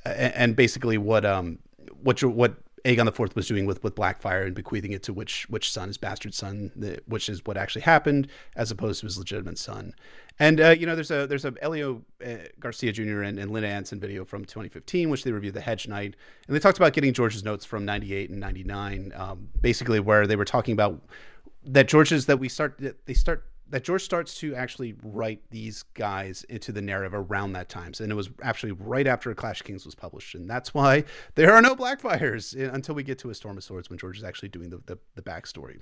and 0.04 0.56
basically 0.56 0.96
what 0.96 1.24
um 1.24 1.58
what 2.02 2.22
what 2.22 2.56
Aegon 2.84 3.04
the 3.04 3.12
Fourth 3.12 3.34
was 3.36 3.46
doing 3.46 3.66
with 3.66 3.82
with 3.82 3.94
Blackfyre 3.94 4.46
and 4.46 4.54
bequeathing 4.54 4.92
it 4.92 5.02
to 5.04 5.12
which 5.12 5.48
which 5.48 5.70
son, 5.72 5.88
his 5.88 5.98
bastard 5.98 6.34
son, 6.34 6.70
the, 6.74 7.00
which 7.06 7.28
is 7.28 7.44
what 7.44 7.56
actually 7.56 7.82
happened, 7.82 8.28
as 8.56 8.70
opposed 8.70 9.00
to 9.00 9.06
his 9.06 9.18
legitimate 9.18 9.58
son. 9.58 9.94
And 10.38 10.60
uh, 10.60 10.70
you 10.70 10.86
know, 10.86 10.94
there's 10.94 11.10
a 11.10 11.26
there's 11.26 11.44
a 11.44 11.54
Elio 11.60 12.02
uh, 12.24 12.36
Garcia 12.60 12.92
Jr. 12.92 13.22
and, 13.22 13.38
and 13.38 13.50
Linda 13.50 13.68
Antonsson 13.68 14.00
video 14.00 14.24
from 14.24 14.44
2015, 14.44 15.10
which 15.10 15.24
they 15.24 15.32
reviewed 15.32 15.54
the 15.54 15.60
Hedge 15.60 15.88
Knight, 15.88 16.14
and 16.46 16.54
they 16.54 16.60
talked 16.60 16.78
about 16.78 16.92
getting 16.92 17.12
George's 17.12 17.44
notes 17.44 17.64
from 17.64 17.84
98 17.84 18.30
and 18.30 18.40
99, 18.40 19.12
um, 19.16 19.48
basically 19.60 20.00
where 20.00 20.26
they 20.26 20.36
were 20.36 20.44
talking 20.44 20.72
about 20.72 21.00
that 21.64 21.88
George's 21.88 22.26
that 22.26 22.38
we 22.38 22.48
start 22.48 22.80
they 23.06 23.14
start 23.14 23.44
that 23.70 23.84
George 23.84 24.02
starts 24.02 24.34
to 24.38 24.54
actually 24.54 24.94
write 25.02 25.42
these 25.50 25.82
guys 25.94 26.44
into 26.48 26.72
the 26.72 26.80
narrative 26.80 27.14
around 27.14 27.52
that 27.52 27.68
time. 27.68 27.92
So, 27.92 28.04
and 28.04 28.12
it 28.12 28.16
was 28.16 28.30
actually 28.42 28.72
right 28.72 29.06
after 29.06 29.34
Clash 29.34 29.62
Kings 29.62 29.84
was 29.84 29.94
published. 29.94 30.34
And 30.34 30.48
that's 30.48 30.72
why 30.72 31.04
there 31.34 31.52
are 31.52 31.60
no 31.60 31.76
Blackfyres 31.76 32.56
until 32.72 32.94
we 32.94 33.02
get 33.02 33.18
to 33.20 33.30
A 33.30 33.34
Storm 33.34 33.58
of 33.58 33.64
Swords 33.64 33.90
when 33.90 33.98
George 33.98 34.18
is 34.18 34.24
actually 34.24 34.48
doing 34.48 34.70
the, 34.70 34.80
the, 34.86 34.98
the 35.14 35.22
backstory. 35.22 35.80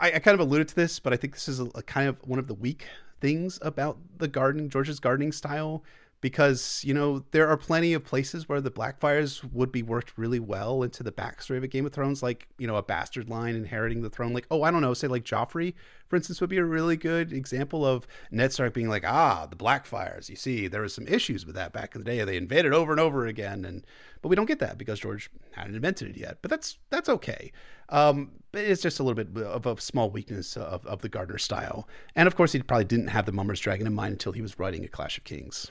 I, 0.00 0.12
I, 0.12 0.18
kind 0.18 0.34
of 0.34 0.40
alluded 0.40 0.68
to 0.68 0.74
this, 0.74 0.98
but 0.98 1.12
I 1.12 1.16
think 1.16 1.34
this 1.34 1.46
is 1.46 1.60
a, 1.60 1.66
a 1.74 1.82
kind 1.82 2.08
of 2.08 2.16
one 2.26 2.38
of 2.38 2.46
the 2.46 2.54
weak 2.54 2.86
things 3.20 3.58
about 3.60 3.98
the 4.16 4.28
gardening, 4.28 4.70
George's 4.70 4.98
gardening 4.98 5.30
style 5.30 5.84
because 6.20 6.82
you 6.84 6.92
know 6.92 7.24
there 7.30 7.48
are 7.48 7.56
plenty 7.56 7.92
of 7.92 8.04
places 8.04 8.48
where 8.48 8.60
the 8.60 8.70
Blackfyres 8.70 9.44
would 9.52 9.70
be 9.70 9.82
worked 9.82 10.16
really 10.16 10.40
well 10.40 10.82
into 10.82 11.02
the 11.02 11.12
backstory 11.12 11.56
of 11.56 11.62
a 11.62 11.68
Game 11.68 11.86
of 11.86 11.92
Thrones, 11.92 12.22
like 12.22 12.48
you 12.58 12.66
know 12.66 12.76
a 12.76 12.82
bastard 12.82 13.28
line 13.28 13.54
inheriting 13.54 14.02
the 14.02 14.10
throne. 14.10 14.32
Like 14.32 14.46
oh, 14.50 14.62
I 14.62 14.70
don't 14.70 14.82
know, 14.82 14.94
say 14.94 15.06
like 15.06 15.24
Joffrey, 15.24 15.74
for 16.08 16.16
instance, 16.16 16.40
would 16.40 16.50
be 16.50 16.58
a 16.58 16.64
really 16.64 16.96
good 16.96 17.32
example 17.32 17.86
of 17.86 18.06
Ned 18.30 18.52
Stark 18.52 18.74
being 18.74 18.88
like 18.88 19.04
ah 19.06 19.46
the 19.46 19.56
Blackfyres. 19.56 20.28
You 20.28 20.36
see, 20.36 20.66
there 20.66 20.82
was 20.82 20.94
some 20.94 21.06
issues 21.06 21.46
with 21.46 21.54
that 21.54 21.72
back 21.72 21.94
in 21.94 22.02
the 22.02 22.10
day. 22.10 22.22
They 22.24 22.36
invaded 22.36 22.72
over 22.72 22.92
and 22.92 23.00
over 23.00 23.26
again, 23.26 23.64
and 23.64 23.86
but 24.20 24.28
we 24.28 24.36
don't 24.36 24.46
get 24.46 24.58
that 24.58 24.76
because 24.76 24.98
George 24.98 25.30
hadn't 25.52 25.76
invented 25.76 26.08
it 26.08 26.16
yet. 26.16 26.38
But 26.42 26.50
that's 26.50 26.78
that's 26.90 27.08
okay. 27.08 27.52
Um, 27.90 28.32
but 28.50 28.64
it's 28.64 28.82
just 28.82 28.98
a 28.98 29.02
little 29.02 29.22
bit 29.24 29.42
of 29.44 29.66
a 29.66 29.80
small 29.80 30.10
weakness 30.10 30.56
of, 30.56 30.84
of 30.84 31.00
the 31.00 31.08
gardener 31.08 31.38
style, 31.38 31.88
and 32.16 32.26
of 32.26 32.34
course 32.34 32.52
he 32.52 32.60
probably 32.60 32.84
didn't 32.84 33.08
have 33.08 33.24
the 33.24 33.32
Mummer's 33.32 33.60
Dragon 33.60 33.86
in 33.86 33.94
mind 33.94 34.12
until 34.12 34.32
he 34.32 34.42
was 34.42 34.58
writing 34.58 34.84
A 34.84 34.88
Clash 34.88 35.16
of 35.16 35.24
Kings. 35.24 35.70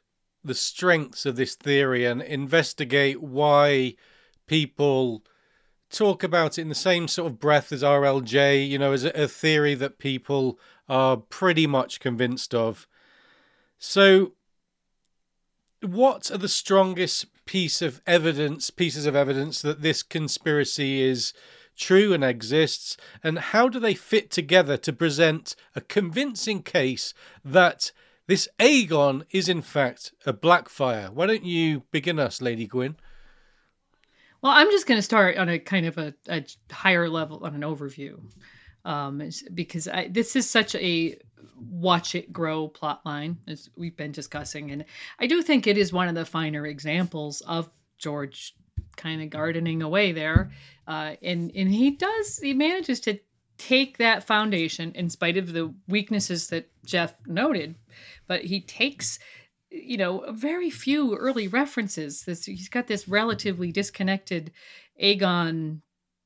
the 0.43 0.55
strengths 0.55 1.25
of 1.25 1.35
this 1.35 1.55
theory 1.55 2.05
and 2.05 2.21
investigate 2.21 3.21
why 3.21 3.95
people 4.47 5.23
talk 5.89 6.23
about 6.23 6.57
it 6.57 6.61
in 6.61 6.69
the 6.69 6.75
same 6.75 7.07
sort 7.07 7.31
of 7.31 7.39
breath 7.39 7.71
as 7.71 7.83
RLJ, 7.83 8.67
you 8.67 8.79
know, 8.79 8.93
as 8.93 9.03
a, 9.03 9.27
theory 9.27 9.75
that 9.75 9.99
people 9.99 10.59
are 10.89 11.17
pretty 11.17 11.67
much 11.67 11.99
convinced 11.99 12.55
of. 12.55 12.87
So, 13.77 14.33
what 15.81 16.31
are 16.31 16.37
the 16.37 16.47
strongest 16.47 17.25
piece 17.45 17.81
of 17.81 18.01
evidence, 18.05 18.69
pieces 18.69 19.05
of 19.05 19.15
evidence 19.15 19.61
that 19.61 19.81
this 19.81 20.03
conspiracy 20.03 21.01
is 21.01 21.33
true 21.75 22.13
and 22.13 22.23
exists, 22.23 22.97
and 23.23 23.39
how 23.39 23.67
do 23.67 23.79
they 23.79 23.95
fit 23.95 24.29
together 24.29 24.77
to 24.77 24.93
present 24.93 25.55
a 25.75 25.81
convincing 25.81 26.61
case 26.61 27.13
that 27.43 27.91
this 28.31 28.47
Aegon 28.59 29.25
is 29.31 29.49
in 29.49 29.61
fact 29.61 30.13
a 30.25 30.31
Blackfyre. 30.31 31.09
Why 31.09 31.25
don't 31.25 31.43
you 31.43 31.83
begin 31.91 32.17
us, 32.17 32.41
Lady 32.41 32.65
Gwyn? 32.65 32.95
Well, 34.41 34.53
I'm 34.53 34.71
just 34.71 34.87
going 34.87 34.99
to 34.99 35.01
start 35.01 35.35
on 35.35 35.49
a 35.49 35.59
kind 35.59 35.85
of 35.85 35.97
a, 35.97 36.13
a 36.29 36.45
higher 36.71 37.09
level 37.09 37.41
on 37.43 37.55
an 37.55 37.61
overview, 37.61 38.21
um, 38.85 39.21
because 39.53 39.89
I, 39.89 40.07
this 40.07 40.37
is 40.37 40.49
such 40.49 40.75
a 40.75 41.17
watch 41.57 42.15
it 42.15 42.31
grow 42.31 42.69
plot 42.69 43.01
line 43.05 43.37
as 43.49 43.69
we've 43.75 43.97
been 43.97 44.13
discussing, 44.13 44.71
and 44.71 44.85
I 45.19 45.27
do 45.27 45.41
think 45.41 45.67
it 45.67 45.77
is 45.77 45.91
one 45.91 46.07
of 46.07 46.15
the 46.15 46.23
finer 46.23 46.65
examples 46.65 47.41
of 47.41 47.69
George 47.97 48.55
kind 48.95 49.21
of 49.21 49.29
gardening 49.29 49.81
away 49.81 50.13
there, 50.13 50.51
uh, 50.87 51.15
and 51.21 51.51
and 51.53 51.69
he 51.69 51.91
does 51.91 52.37
he 52.37 52.53
manages 52.53 53.01
to 53.01 53.19
take 53.61 53.97
that 53.97 54.23
foundation 54.23 54.91
in 54.95 55.09
spite 55.09 55.37
of 55.37 55.53
the 55.53 55.71
weaknesses 55.87 56.47
that 56.47 56.67
Jeff 56.83 57.13
noted, 57.27 57.75
but 58.27 58.43
he 58.43 58.61
takes 58.61 59.19
you 59.69 59.97
know 59.97 60.25
very 60.31 60.69
few 60.69 61.15
early 61.15 61.47
references. 61.47 62.23
This 62.23 62.45
he's 62.45 62.69
got 62.69 62.87
this 62.87 63.07
relatively 63.07 63.71
disconnected 63.71 64.51
Aegon 65.01 65.81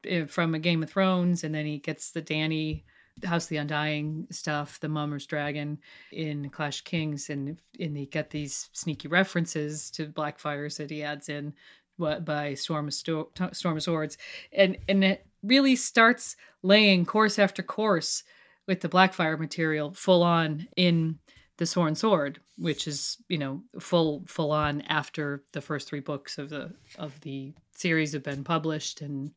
eh, 0.05 0.25
from 0.25 0.55
a 0.55 0.59
Game 0.59 0.81
of 0.81 0.89
Thrones, 0.89 1.43
and 1.43 1.53
then 1.53 1.65
he 1.65 1.77
gets 1.77 2.11
the 2.11 2.21
Dany 2.21 2.83
House 3.23 3.45
of 3.45 3.49
the 3.49 3.57
Undying 3.57 4.27
stuff, 4.31 4.79
the 4.79 4.89
Mummer's 4.89 5.25
Dragon 5.25 5.77
in 6.13 6.49
Clash 6.49 6.81
Kings, 6.81 7.29
and 7.29 7.59
and 7.79 7.97
he 7.97 8.05
got 8.05 8.29
these 8.29 8.69
sneaky 8.71 9.09
references 9.09 9.91
to 9.91 10.07
Blackfyres 10.07 10.77
that 10.77 10.89
he 10.89 11.03
adds 11.03 11.27
in 11.27 11.53
by 11.97 12.53
Storm 12.53 12.87
of, 12.87 12.93
Sto- 12.93 13.31
Storm 13.51 13.77
of 13.77 13.83
Swords, 13.83 14.17
and 14.53 14.77
and 14.87 15.03
it 15.03 15.25
really 15.45 15.75
starts 15.75 16.35
laying 16.63 17.05
course 17.05 17.39
after 17.39 17.63
course 17.63 18.23
with 18.67 18.81
the 18.81 18.89
Blackfyre 18.89 19.39
material 19.39 19.93
full 19.93 20.23
on 20.23 20.67
in 20.75 21.19
the 21.57 21.65
Sworn 21.65 21.95
Sword, 21.95 22.39
which 22.57 22.87
is 22.87 23.17
you 23.29 23.37
know 23.37 23.61
full 23.79 24.23
full 24.27 24.51
on 24.51 24.81
after 24.81 25.43
the 25.53 25.61
first 25.61 25.87
three 25.87 25.99
books 25.99 26.37
of 26.37 26.49
the 26.49 26.73
of 26.97 27.19
the 27.21 27.53
series 27.71 28.13
have 28.13 28.23
been 28.23 28.43
published 28.43 29.01
and 29.01 29.31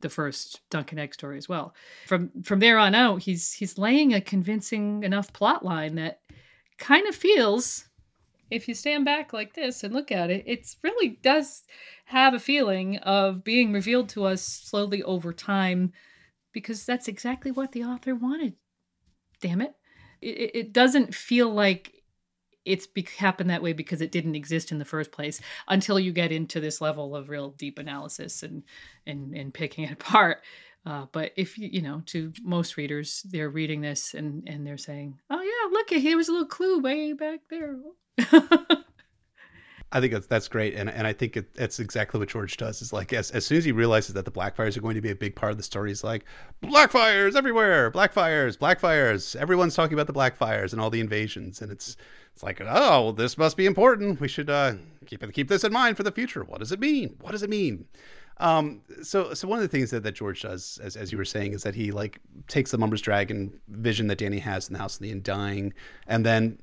the 0.00 0.08
first 0.08 0.60
Dunk 0.70 0.92
and 0.92 1.00
Egg 1.00 1.14
story 1.14 1.38
as 1.38 1.48
well. 1.48 1.74
From 2.06 2.30
from 2.42 2.60
there 2.60 2.78
on 2.78 2.94
out, 2.94 3.22
he's 3.22 3.52
he's 3.52 3.78
laying 3.78 4.14
a 4.14 4.20
convincing 4.20 5.02
enough 5.04 5.32
plot 5.32 5.64
line 5.64 5.96
that 5.96 6.20
kind 6.78 7.06
of 7.06 7.14
feels 7.14 7.88
if 8.52 8.68
you 8.68 8.74
stand 8.74 9.06
back 9.06 9.32
like 9.32 9.54
this 9.54 9.82
and 9.82 9.94
look 9.94 10.12
at 10.12 10.30
it, 10.30 10.44
it 10.46 10.76
really 10.82 11.18
does 11.22 11.62
have 12.04 12.34
a 12.34 12.38
feeling 12.38 12.98
of 12.98 13.42
being 13.42 13.72
revealed 13.72 14.10
to 14.10 14.24
us 14.24 14.42
slowly 14.42 15.02
over 15.04 15.32
time 15.32 15.92
because 16.52 16.84
that's 16.84 17.08
exactly 17.08 17.50
what 17.50 17.72
the 17.72 17.82
author 17.82 18.14
wanted. 18.14 18.54
Damn 19.40 19.62
it. 19.62 19.74
It, 20.20 20.50
it 20.54 20.72
doesn't 20.74 21.14
feel 21.14 21.48
like 21.48 22.02
it's 22.66 22.86
be- 22.86 23.08
happened 23.16 23.48
that 23.48 23.62
way 23.62 23.72
because 23.72 24.02
it 24.02 24.12
didn't 24.12 24.34
exist 24.34 24.70
in 24.70 24.78
the 24.78 24.84
first 24.84 25.12
place 25.12 25.40
until 25.68 25.98
you 25.98 26.12
get 26.12 26.30
into 26.30 26.60
this 26.60 26.82
level 26.82 27.16
of 27.16 27.30
real 27.30 27.50
deep 27.52 27.78
analysis 27.78 28.42
and 28.42 28.62
and, 29.06 29.34
and 29.34 29.54
picking 29.54 29.84
it 29.84 29.92
apart. 29.98 30.42
Uh, 30.84 31.06
but 31.12 31.32
if 31.36 31.58
you, 31.58 31.68
you 31.70 31.82
know, 31.82 32.02
to 32.06 32.32
most 32.42 32.76
readers, 32.76 33.24
they're 33.30 33.50
reading 33.50 33.80
this 33.80 34.14
and, 34.14 34.42
and 34.48 34.66
they're 34.66 34.76
saying, 34.76 35.18
oh, 35.30 35.40
yeah, 35.40 35.70
look, 35.72 35.90
here 35.90 36.16
was 36.16 36.28
a 36.28 36.32
little 36.32 36.46
clue 36.46 36.80
way 36.80 37.12
back 37.12 37.40
there. 37.50 37.78
I 39.94 40.00
think 40.00 40.14
that's 40.14 40.26
that's 40.26 40.48
great, 40.48 40.74
and 40.74 40.88
and 40.88 41.06
I 41.06 41.12
think 41.12 41.36
it, 41.36 41.52
that's 41.52 41.78
exactly 41.78 42.18
what 42.18 42.30
George 42.30 42.56
does. 42.56 42.80
Is 42.80 42.94
like 42.94 43.12
as 43.12 43.30
as 43.30 43.44
soon 43.44 43.58
as 43.58 43.64
he 43.66 43.72
realizes 43.72 44.14
that 44.14 44.24
the 44.24 44.30
Blackfyres 44.30 44.74
are 44.76 44.80
going 44.80 44.94
to 44.94 45.02
be 45.02 45.10
a 45.10 45.14
big 45.14 45.36
part 45.36 45.52
of 45.52 45.58
the 45.58 45.62
story, 45.62 45.90
he's 45.90 46.02
like, 46.02 46.24
Blackfyres 46.62 47.36
everywhere, 47.36 47.90
Blackfyres, 47.90 48.56
Blackfyres. 48.56 49.36
Everyone's 49.36 49.74
talking 49.74 49.92
about 49.92 50.06
the 50.06 50.14
Blackfyres 50.14 50.72
and 50.72 50.80
all 50.80 50.88
the 50.88 51.00
invasions, 51.00 51.60
and 51.60 51.70
it's 51.70 51.98
it's 52.32 52.42
like, 52.42 52.62
oh, 52.62 53.02
well, 53.02 53.12
this 53.12 53.36
must 53.36 53.58
be 53.58 53.66
important. 53.66 54.18
We 54.18 54.28
should 54.28 54.48
uh, 54.48 54.74
keep 55.04 55.30
keep 55.34 55.48
this 55.48 55.64
in 55.64 55.72
mind 55.72 55.98
for 55.98 56.04
the 56.04 56.12
future. 56.12 56.42
What 56.42 56.60
does 56.60 56.72
it 56.72 56.80
mean? 56.80 57.16
What 57.20 57.32
does 57.32 57.42
it 57.42 57.50
mean? 57.50 57.84
Um, 58.42 58.82
so, 59.02 59.34
so 59.34 59.46
one 59.46 59.60
of 59.60 59.62
the 59.62 59.68
things 59.68 59.90
that, 59.92 60.02
that 60.02 60.16
George 60.16 60.42
does, 60.42 60.80
as, 60.82 60.96
as 60.96 61.12
you 61.12 61.16
were 61.16 61.24
saying, 61.24 61.52
is 61.52 61.62
that 61.62 61.76
he 61.76 61.92
like 61.92 62.18
takes 62.48 62.72
the 62.72 62.78
Mummer's 62.78 63.00
Dragon 63.00 63.60
vision 63.68 64.08
that 64.08 64.18
Dany 64.18 64.40
has 64.40 64.68
in 64.68 64.72
the 64.72 64.80
House 64.80 64.96
of 64.96 65.02
the 65.02 65.12
Undying, 65.12 65.72
and 66.08 66.26
then 66.26 66.58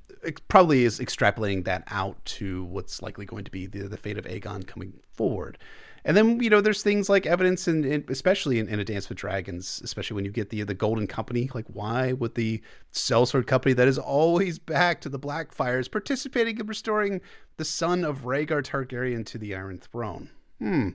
probably 0.49 0.83
is 0.83 0.99
extrapolating 0.99 1.63
that 1.63 1.83
out 1.87 2.23
to 2.25 2.65
what's 2.65 3.01
likely 3.01 3.25
going 3.25 3.45
to 3.45 3.51
be 3.51 3.65
the, 3.65 3.87
the 3.87 3.95
fate 3.95 4.17
of 4.17 4.25
Aegon 4.25 4.67
coming 4.67 4.99
forward. 5.13 5.57
And 6.03 6.17
then 6.17 6.41
you 6.41 6.49
know, 6.49 6.59
there's 6.59 6.83
things 6.83 7.07
like 7.07 7.25
evidence, 7.25 7.65
in, 7.65 7.85
in 7.85 8.03
especially 8.09 8.59
in, 8.59 8.67
in, 8.67 8.81
A 8.81 8.83
Dance 8.83 9.07
with 9.07 9.17
Dragons, 9.17 9.79
especially 9.81 10.15
when 10.15 10.25
you 10.25 10.31
get 10.31 10.49
the 10.49 10.63
the 10.63 10.73
Golden 10.73 11.07
Company. 11.07 11.49
Like, 11.53 11.65
why 11.67 12.11
would 12.11 12.35
the 12.35 12.61
sellsword 12.91 13.47
company 13.47 13.71
that 13.73 13.87
is 13.87 13.97
always 13.97 14.59
back 14.59 14.99
to 15.01 15.09
the 15.09 15.19
Blackfyres 15.19 15.89
participating 15.89 16.59
in 16.59 16.67
restoring 16.67 17.21
the 17.55 17.63
son 17.63 18.03
of 18.03 18.23
Rhaegar 18.23 18.63
Targaryen 18.63 19.25
to 19.27 19.37
the 19.37 19.55
Iron 19.55 19.77
Throne? 19.77 20.29
Hmm. 20.59 20.89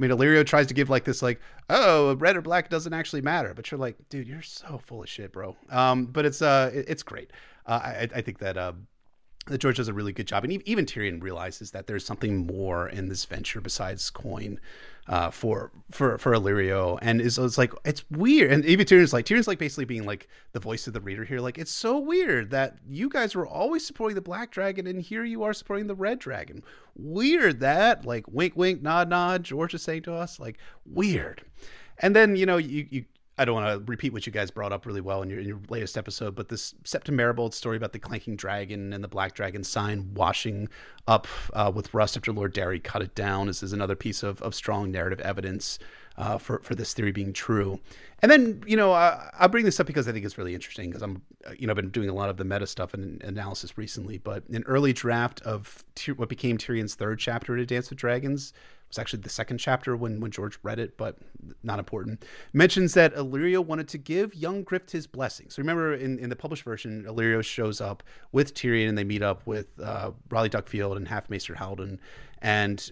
I 0.00 0.06
mean, 0.06 0.16
Illyrio 0.16 0.46
tries 0.46 0.66
to 0.68 0.74
give 0.74 0.88
like 0.88 1.04
this, 1.04 1.20
like, 1.20 1.42
oh, 1.68 2.14
red 2.14 2.34
or 2.34 2.40
black 2.40 2.70
doesn't 2.70 2.94
actually 2.94 3.20
matter, 3.20 3.52
but 3.52 3.70
you're 3.70 3.78
like, 3.78 3.96
dude, 4.08 4.26
you're 4.26 4.40
so 4.40 4.78
full 4.78 5.02
of 5.02 5.08
shit, 5.10 5.30
bro. 5.30 5.56
Um, 5.68 6.06
but 6.06 6.24
it's 6.24 6.40
uh, 6.40 6.70
it's 6.72 7.02
great. 7.02 7.30
Uh, 7.66 7.80
I, 7.82 8.08
I 8.14 8.20
think 8.22 8.38
that 8.38 8.56
uh, 8.56 8.72
that 9.48 9.58
George 9.58 9.76
does 9.76 9.88
a 9.88 9.92
really 9.92 10.14
good 10.14 10.26
job, 10.26 10.42
and 10.44 10.66
even 10.66 10.86
Tyrion 10.86 11.22
realizes 11.22 11.72
that 11.72 11.86
there's 11.86 12.06
something 12.06 12.46
more 12.46 12.88
in 12.88 13.10
this 13.10 13.26
venture 13.26 13.60
besides 13.60 14.08
coin 14.08 14.58
uh, 15.10 15.28
for 15.28 15.72
for 15.90 16.16
for 16.18 16.32
Illyrio, 16.32 16.96
and 17.02 17.20
is 17.20 17.36
it's 17.36 17.58
like 17.58 17.74
it's 17.84 18.08
weird. 18.12 18.52
And 18.52 18.64
even 18.64 18.86
Tyrion's 18.86 19.12
like 19.12 19.26
Tyrion's 19.26 19.48
like 19.48 19.58
basically 19.58 19.84
being 19.84 20.06
like 20.06 20.28
the 20.52 20.60
voice 20.60 20.86
of 20.86 20.92
the 20.92 21.00
reader 21.00 21.24
here. 21.24 21.40
Like 21.40 21.58
it's 21.58 21.72
so 21.72 21.98
weird 21.98 22.50
that 22.52 22.78
you 22.88 23.08
guys 23.08 23.34
were 23.34 23.46
always 23.46 23.84
supporting 23.84 24.14
the 24.14 24.20
Black 24.20 24.52
Dragon, 24.52 24.86
and 24.86 25.02
here 25.02 25.24
you 25.24 25.42
are 25.42 25.52
supporting 25.52 25.88
the 25.88 25.96
Red 25.96 26.20
Dragon. 26.20 26.62
Weird 26.96 27.58
that 27.58 28.06
like 28.06 28.24
wink 28.28 28.54
wink 28.54 28.82
nod 28.82 29.08
nod. 29.08 29.42
George 29.42 29.74
is 29.74 29.82
saying 29.82 30.02
to 30.02 30.14
us 30.14 30.38
like 30.38 30.58
weird. 30.86 31.42
And 31.98 32.14
then 32.14 32.36
you 32.36 32.46
know 32.46 32.56
you 32.56 32.86
you 32.88 33.04
I 33.40 33.46
don't 33.46 33.54
want 33.54 33.86
to 33.86 33.90
repeat 33.90 34.12
what 34.12 34.26
you 34.26 34.32
guys 34.32 34.50
brought 34.50 34.70
up 34.70 34.84
really 34.84 35.00
well 35.00 35.22
in 35.22 35.30
your, 35.30 35.38
in 35.40 35.48
your 35.48 35.60
latest 35.70 35.96
episode, 35.96 36.34
but 36.34 36.50
this 36.50 36.74
Septon 36.84 37.14
Meribald 37.14 37.54
story 37.54 37.78
about 37.78 37.94
the 37.94 37.98
clanking 37.98 38.36
dragon 38.36 38.92
and 38.92 39.02
the 39.02 39.08
black 39.08 39.32
dragon 39.32 39.64
sign 39.64 40.12
washing 40.12 40.68
up 41.08 41.26
uh, 41.54 41.72
with 41.74 41.94
rust 41.94 42.18
after 42.18 42.34
Lord 42.34 42.52
Darry 42.52 42.78
cut 42.78 43.00
it 43.00 43.14
down 43.14 43.48
is, 43.48 43.62
is 43.62 43.72
another 43.72 43.96
piece 43.96 44.22
of, 44.22 44.42
of 44.42 44.54
strong 44.54 44.90
narrative 44.90 45.20
evidence 45.20 45.78
uh, 46.18 46.36
for, 46.36 46.58
for 46.58 46.74
this 46.74 46.92
theory 46.92 47.12
being 47.12 47.32
true. 47.32 47.80
And 48.20 48.30
then, 48.30 48.62
you 48.66 48.76
know, 48.76 48.92
I, 48.92 49.30
I 49.38 49.46
bring 49.46 49.64
this 49.64 49.80
up 49.80 49.86
because 49.86 50.06
I 50.06 50.12
think 50.12 50.26
it's 50.26 50.36
really 50.36 50.54
interesting 50.54 50.90
because 50.90 51.00
I'm, 51.00 51.22
you 51.58 51.66
know, 51.66 51.70
I've 51.70 51.76
been 51.76 51.88
doing 51.88 52.10
a 52.10 52.14
lot 52.14 52.28
of 52.28 52.36
the 52.36 52.44
meta 52.44 52.66
stuff 52.66 52.92
and 52.92 53.22
analysis 53.22 53.78
recently, 53.78 54.18
but 54.18 54.46
an 54.50 54.64
early 54.66 54.92
draft 54.92 55.40
of 55.42 55.82
what 56.16 56.28
became 56.28 56.58
Tyrion's 56.58 56.94
third 56.94 57.18
chapter 57.18 57.56
to 57.56 57.64
Dance 57.64 57.88
with 57.88 57.98
Dragons 57.98 58.52
was 58.90 58.98
actually 58.98 59.22
the 59.22 59.30
second 59.30 59.58
chapter 59.58 59.96
when, 59.96 60.20
when 60.20 60.30
George 60.30 60.58
read 60.62 60.78
it, 60.78 60.96
but 60.96 61.16
not 61.62 61.78
important. 61.78 62.24
Mentions 62.52 62.94
that 62.94 63.14
Illyrio 63.14 63.64
wanted 63.64 63.88
to 63.88 63.98
give 63.98 64.34
young 64.34 64.62
Griff 64.62 64.90
his 64.90 65.06
blessing. 65.06 65.48
So 65.48 65.60
remember 65.60 65.94
in, 65.94 66.18
in 66.18 66.28
the 66.28 66.36
published 66.36 66.64
version, 66.64 67.04
Illyrio 67.04 67.42
shows 67.42 67.80
up 67.80 68.02
with 68.32 68.52
Tyrion 68.52 68.88
and 68.88 68.98
they 68.98 69.04
meet 69.04 69.22
up 69.22 69.46
with 69.46 69.68
uh, 69.80 70.10
Rolly 70.28 70.50
Duckfield 70.50 70.96
and 70.96 71.08
Half 71.08 71.30
Maester 71.30 71.54
Haldon. 71.54 72.00
And 72.42 72.90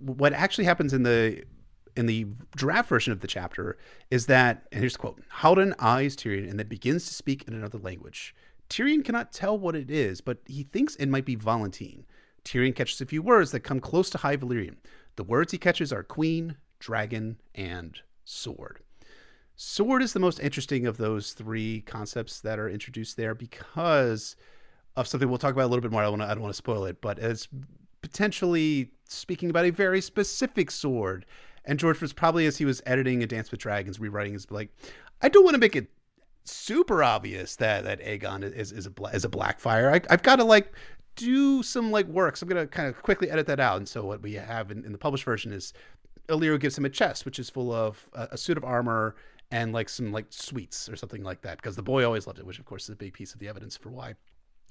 what 0.00 0.32
actually 0.32 0.64
happens 0.64 0.92
in 0.92 1.02
the 1.04 1.44
in 1.96 2.06
the 2.06 2.26
draft 2.54 2.88
version 2.88 3.12
of 3.12 3.20
the 3.20 3.26
chapter 3.26 3.76
is 4.08 4.26
that, 4.26 4.68
and 4.70 4.80
here's 4.80 4.92
the 4.92 5.00
quote 5.00 5.20
Haldon 5.30 5.74
eyes 5.78 6.16
Tyrion 6.16 6.48
and 6.48 6.58
then 6.58 6.68
begins 6.68 7.06
to 7.06 7.14
speak 7.14 7.42
in 7.48 7.54
another 7.54 7.78
language. 7.78 8.34
Tyrion 8.70 9.04
cannot 9.04 9.32
tell 9.32 9.58
what 9.58 9.74
it 9.74 9.90
is, 9.90 10.20
but 10.20 10.38
he 10.46 10.62
thinks 10.62 10.94
it 10.96 11.08
might 11.08 11.24
be 11.24 11.36
Volantene. 11.36 12.04
Tyrion 12.44 12.74
catches 12.74 13.00
a 13.00 13.06
few 13.06 13.20
words 13.20 13.50
that 13.50 13.60
come 13.60 13.80
close 13.80 14.10
to 14.10 14.18
High 14.18 14.36
Valyrian. 14.36 14.76
The 15.18 15.24
words 15.24 15.50
he 15.50 15.58
catches 15.58 15.92
are 15.92 16.04
queen, 16.04 16.58
dragon, 16.78 17.40
and 17.52 17.98
sword. 18.24 18.78
Sword 19.56 20.00
is 20.00 20.12
the 20.12 20.20
most 20.20 20.38
interesting 20.38 20.86
of 20.86 20.96
those 20.96 21.32
three 21.32 21.80
concepts 21.80 22.40
that 22.42 22.60
are 22.60 22.68
introduced 22.68 23.16
there 23.16 23.34
because 23.34 24.36
of 24.94 25.08
something 25.08 25.28
we'll 25.28 25.38
talk 25.38 25.52
about 25.52 25.64
a 25.64 25.66
little 25.66 25.82
bit 25.82 25.90
more. 25.90 26.02
I 26.02 26.04
don't 26.04 26.20
want 26.20 26.22
to, 26.22 26.30
I 26.30 26.34
don't 26.34 26.42
want 26.42 26.54
to 26.54 26.56
spoil 26.56 26.84
it, 26.84 27.00
but 27.00 27.18
it's 27.18 27.48
potentially 28.00 28.92
speaking 29.08 29.50
about 29.50 29.64
a 29.64 29.70
very 29.70 30.00
specific 30.00 30.70
sword. 30.70 31.26
And 31.64 31.80
George 31.80 32.00
was 32.00 32.12
probably, 32.12 32.46
as 32.46 32.58
he 32.58 32.64
was 32.64 32.80
editing 32.86 33.20
A 33.20 33.26
Dance 33.26 33.50
with 33.50 33.58
Dragons, 33.58 33.98
rewriting, 33.98 34.34
is 34.34 34.48
like, 34.52 34.70
I 35.20 35.28
don't 35.28 35.42
want 35.42 35.54
to 35.54 35.60
make 35.60 35.74
it 35.74 35.88
super 36.44 37.02
obvious 37.02 37.56
that 37.56 37.82
that 37.82 38.00
Aegon 38.00 38.44
is 38.54 38.70
is 38.70 38.86
a 38.86 39.04
is 39.12 39.24
a 39.24 39.28
Blackfire. 39.28 39.92
I, 39.92 40.00
I've 40.14 40.22
got 40.22 40.36
to 40.36 40.44
like 40.44 40.72
do 41.18 41.62
some 41.62 41.90
like 41.90 42.06
work. 42.06 42.36
So 42.36 42.44
I'm 42.44 42.48
gonna 42.48 42.66
kind 42.66 42.88
of 42.88 43.02
quickly 43.02 43.30
edit 43.30 43.46
that 43.46 43.60
out. 43.60 43.76
And 43.76 43.88
so 43.88 44.04
what 44.04 44.22
we 44.22 44.34
have 44.34 44.70
in, 44.70 44.84
in 44.84 44.92
the 44.92 44.98
published 44.98 45.24
version 45.24 45.52
is 45.52 45.72
Illyrio 46.28 46.60
gives 46.60 46.76
him 46.76 46.84
a 46.84 46.90
chest, 46.90 47.24
which 47.24 47.38
is 47.38 47.50
full 47.50 47.72
of 47.72 48.08
a, 48.12 48.28
a 48.32 48.38
suit 48.38 48.56
of 48.56 48.64
armor 48.64 49.16
and 49.50 49.72
like 49.72 49.88
some 49.88 50.12
like 50.12 50.26
sweets 50.30 50.88
or 50.88 50.96
something 50.96 51.22
like 51.22 51.42
that. 51.42 51.56
Because 51.56 51.76
the 51.76 51.82
boy 51.82 52.04
always 52.04 52.26
loved 52.26 52.38
it, 52.38 52.46
which 52.46 52.58
of 52.58 52.64
course 52.64 52.84
is 52.84 52.90
a 52.90 52.96
big 52.96 53.12
piece 53.12 53.32
of 53.34 53.40
the 53.40 53.48
evidence 53.48 53.76
for 53.76 53.90
why 53.90 54.14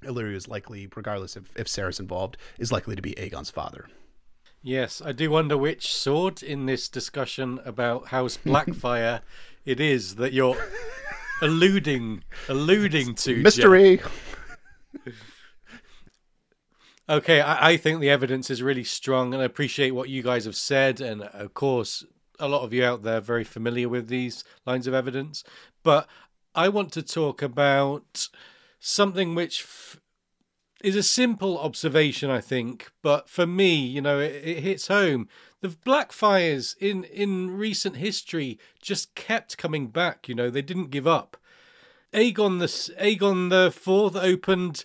Illyrio 0.02 0.34
is 0.34 0.48
likely, 0.48 0.88
regardless 0.94 1.36
if 1.36 1.52
if 1.56 1.68
Serra's 1.68 2.00
involved, 2.00 2.36
is 2.58 2.72
likely 2.72 2.96
to 2.96 3.02
be 3.02 3.14
Aegon's 3.18 3.50
father. 3.50 3.88
Yes, 4.62 5.00
I 5.04 5.12
do 5.12 5.30
wonder 5.30 5.56
which 5.56 5.94
sword 5.94 6.42
in 6.42 6.66
this 6.66 6.88
discussion 6.88 7.60
about 7.64 8.08
House 8.08 8.36
Blackfyre 8.36 9.20
it 9.64 9.80
is 9.80 10.16
that 10.16 10.32
you're 10.32 10.56
alluding 11.42 12.24
alluding 12.48 13.14
to. 13.16 13.42
Mystery. 13.42 14.00
Okay, 17.10 17.40
I, 17.40 17.70
I, 17.70 17.76
think 17.78 18.00
the 18.00 18.10
evidence 18.10 18.50
is 18.50 18.62
really 18.62 18.84
strong, 18.84 19.32
and 19.32 19.42
I 19.42 19.46
appreciate 19.46 19.92
what 19.92 20.10
you 20.10 20.22
guys 20.22 20.44
have 20.44 20.56
said. 20.56 21.00
And 21.00 21.22
of 21.22 21.54
course, 21.54 22.04
a 22.38 22.48
lot 22.48 22.64
of 22.64 22.74
you 22.74 22.84
out 22.84 23.02
there 23.02 23.16
are 23.16 23.22
very 23.22 23.44
familiar 23.44 23.88
with 23.88 24.08
these 24.08 24.44
lines 24.66 24.86
of 24.86 24.92
evidence. 24.92 25.42
But 25.82 26.06
I 26.54 26.68
want 26.68 26.92
to 26.92 27.02
talk 27.02 27.40
about 27.40 28.28
something 28.78 29.34
which 29.34 29.62
f- 29.62 30.00
is 30.84 30.96
a 30.96 31.02
simple 31.02 31.58
observation, 31.58 32.28
I 32.28 32.42
think. 32.42 32.90
But 33.02 33.30
for 33.30 33.46
me, 33.46 33.74
you 33.74 34.02
know, 34.02 34.20
it, 34.20 34.42
it 34.44 34.62
hits 34.62 34.88
home. 34.88 35.28
The 35.62 35.68
Blackfyres 35.68 36.76
in 36.78 37.04
in 37.04 37.56
recent 37.56 37.96
history 37.96 38.58
just 38.82 39.14
kept 39.14 39.56
coming 39.56 39.86
back. 39.86 40.28
You 40.28 40.34
know, 40.34 40.50
they 40.50 40.62
didn't 40.62 40.90
give 40.90 41.06
up. 41.06 41.38
Aegon 42.12 42.58
the 42.58 42.66
Aegon 43.02 43.48
the 43.48 43.70
Fourth 43.70 44.14
opened 44.14 44.84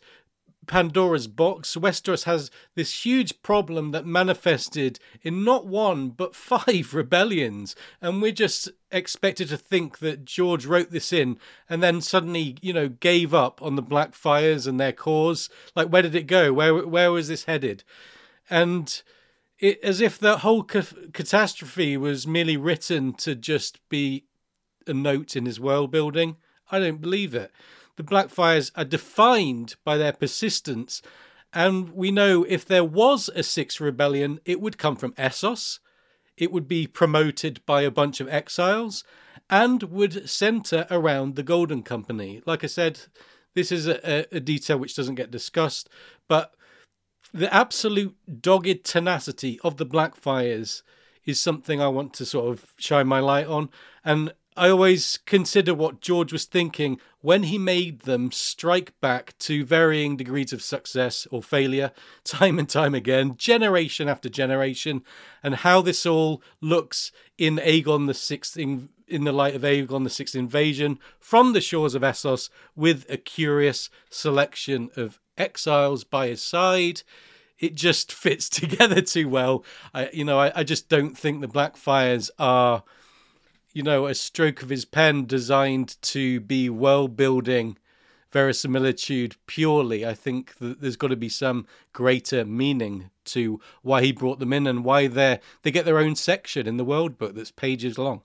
Pandora's 0.67 1.27
box, 1.27 1.75
Westeros 1.75 2.23
has 2.23 2.51
this 2.75 3.05
huge 3.05 3.41
problem 3.41 3.91
that 3.91 4.05
manifested 4.05 4.99
in 5.21 5.43
not 5.43 5.65
one 5.65 6.09
but 6.09 6.35
five 6.35 6.93
rebellions, 6.93 7.75
and 8.01 8.21
we're 8.21 8.31
just 8.31 8.69
expected 8.91 9.49
to 9.49 9.57
think 9.57 9.99
that 9.99 10.23
George 10.23 10.67
wrote 10.67 10.91
this 10.91 11.11
in 11.11 11.37
and 11.67 11.81
then 11.81 11.99
suddenly, 11.99 12.57
you 12.61 12.71
know, 12.71 12.87
gave 12.87 13.33
up 13.33 13.59
on 13.61 13.75
the 13.75 13.81
Black 13.81 14.03
Blackfyres 14.03 14.67
and 14.67 14.79
their 14.79 14.91
cause. 14.91 15.49
Like, 15.75 15.87
where 15.87 16.01
did 16.01 16.15
it 16.15 16.27
go? 16.27 16.53
Where 16.53 16.85
where 16.85 17.11
was 17.11 17.27
this 17.27 17.45
headed? 17.45 17.83
And 18.49 19.01
it, 19.59 19.79
as 19.83 20.01
if 20.01 20.17
the 20.17 20.39
whole 20.39 20.63
ca- 20.63 20.83
catastrophe 21.13 21.97
was 21.97 22.27
merely 22.27 22.57
written 22.57 23.13
to 23.15 23.35
just 23.35 23.79
be 23.89 24.25
a 24.87 24.93
note 24.93 25.35
in 25.35 25.45
his 25.45 25.59
world 25.59 25.91
building. 25.91 26.37
I 26.71 26.79
don't 26.79 27.01
believe 27.01 27.33
it. 27.35 27.51
The 27.97 28.03
Blackfyres 28.03 28.71
are 28.75 28.85
defined 28.85 29.75
by 29.83 29.97
their 29.97 30.13
persistence, 30.13 31.01
and 31.53 31.89
we 31.89 32.09
know 32.11 32.43
if 32.43 32.65
there 32.65 32.83
was 32.83 33.29
a 33.35 33.43
Sixth 33.43 33.79
Rebellion, 33.79 34.39
it 34.45 34.59
would 34.59 34.77
come 34.77 34.95
from 34.95 35.13
Essos, 35.13 35.79
it 36.35 36.51
would 36.51 36.67
be 36.67 36.87
promoted 36.87 37.63
by 37.65 37.83
a 37.83 37.91
bunch 37.91 38.19
of 38.19 38.27
exiles, 38.27 39.03
and 39.49 39.83
would 39.83 40.27
centre 40.27 40.87
around 40.89 41.35
the 41.35 41.43
Golden 41.43 41.83
Company. 41.83 42.41
Like 42.45 42.63
I 42.63 42.67
said, 42.67 43.01
this 43.53 43.71
is 43.71 43.87
a, 43.87 44.25
a 44.35 44.39
detail 44.39 44.79
which 44.79 44.95
doesn't 44.95 45.15
get 45.15 45.29
discussed, 45.29 45.89
but 46.27 46.55
the 47.33 47.53
absolute 47.53 48.15
dogged 48.41 48.83
tenacity 48.83 49.59
of 49.63 49.77
the 49.77 49.85
Blackfyres 49.85 50.81
is 51.25 51.39
something 51.39 51.81
I 51.81 51.87
want 51.87 52.13
to 52.15 52.25
sort 52.25 52.51
of 52.51 52.73
shine 52.77 53.07
my 53.07 53.19
light 53.19 53.47
on. 53.47 53.69
And 54.03 54.33
I 54.55 54.69
always 54.69 55.17
consider 55.25 55.73
what 55.73 55.99
George 55.99 56.31
was 56.31 56.45
thinking 56.45 56.99
when 57.21 57.43
he 57.43 57.57
made 57.57 58.01
them 58.01 58.31
strike 58.31 58.99
back 59.01 59.37
to 59.39 59.65
varying 59.65 60.15
degrees 60.15 60.53
of 60.53 60.61
success 60.61 61.27
or 61.31 61.41
failure, 61.41 61.91
time 62.23 62.59
and 62.59 62.69
time 62.69 62.93
again, 62.93 63.35
generation 63.37 64.07
after 64.07 64.29
generation, 64.29 65.03
and 65.41 65.55
how 65.55 65.81
this 65.81 66.05
all 66.05 66.43
looks 66.61 67.11
in 67.37 67.57
Aegon 67.57 68.07
the 68.07 68.13
Sixth, 68.13 68.57
in, 68.57 68.89
in 69.07 69.23
the 69.23 69.31
light 69.31 69.55
of 69.55 69.63
Aegon 69.63 70.03
the 70.03 70.09
Sixth 70.09 70.35
invasion 70.35 70.99
from 71.19 71.53
the 71.53 71.61
shores 71.61 71.95
of 71.95 72.03
Essos, 72.03 72.49
with 72.75 73.05
a 73.09 73.17
curious 73.17 73.89
selection 74.09 74.89
of 74.95 75.19
exiles 75.37 76.03
by 76.03 76.27
his 76.27 76.41
side. 76.43 77.01
It 77.57 77.73
just 77.73 78.11
fits 78.13 78.49
together 78.49 79.01
too 79.01 79.27
well. 79.29 79.65
I, 79.93 80.09
you 80.13 80.25
know, 80.25 80.39
I, 80.39 80.51
I 80.59 80.63
just 80.63 80.89
don't 80.89 81.17
think 81.17 81.41
the 81.41 81.47
Blackfyres 81.47 82.29
are 82.37 82.83
you 83.73 83.81
know, 83.83 84.05
a 84.05 84.15
stroke 84.15 84.61
of 84.61 84.69
his 84.69 84.85
pen 84.85 85.25
designed 85.25 86.01
to 86.03 86.39
be 86.39 86.69
world 86.69 87.17
building 87.17 87.77
verisimilitude 88.31 89.35
purely. 89.45 90.05
I 90.05 90.13
think 90.13 90.55
that 90.57 90.81
there's 90.81 90.95
got 90.95 91.09
to 91.09 91.15
be 91.15 91.29
some 91.29 91.67
greater 91.91 92.45
meaning 92.45 93.09
to 93.25 93.59
why 93.81 94.01
he 94.01 94.11
brought 94.11 94.39
them 94.39 94.53
in 94.53 94.67
and 94.67 94.83
why 94.83 95.07
they 95.07 95.39
they 95.61 95.71
get 95.71 95.85
their 95.85 95.99
own 95.99 96.15
section 96.15 96.67
in 96.67 96.77
the 96.77 96.83
world 96.83 97.17
book 97.17 97.35
that's 97.35 97.51
pages 97.51 97.97
long. 97.97 98.21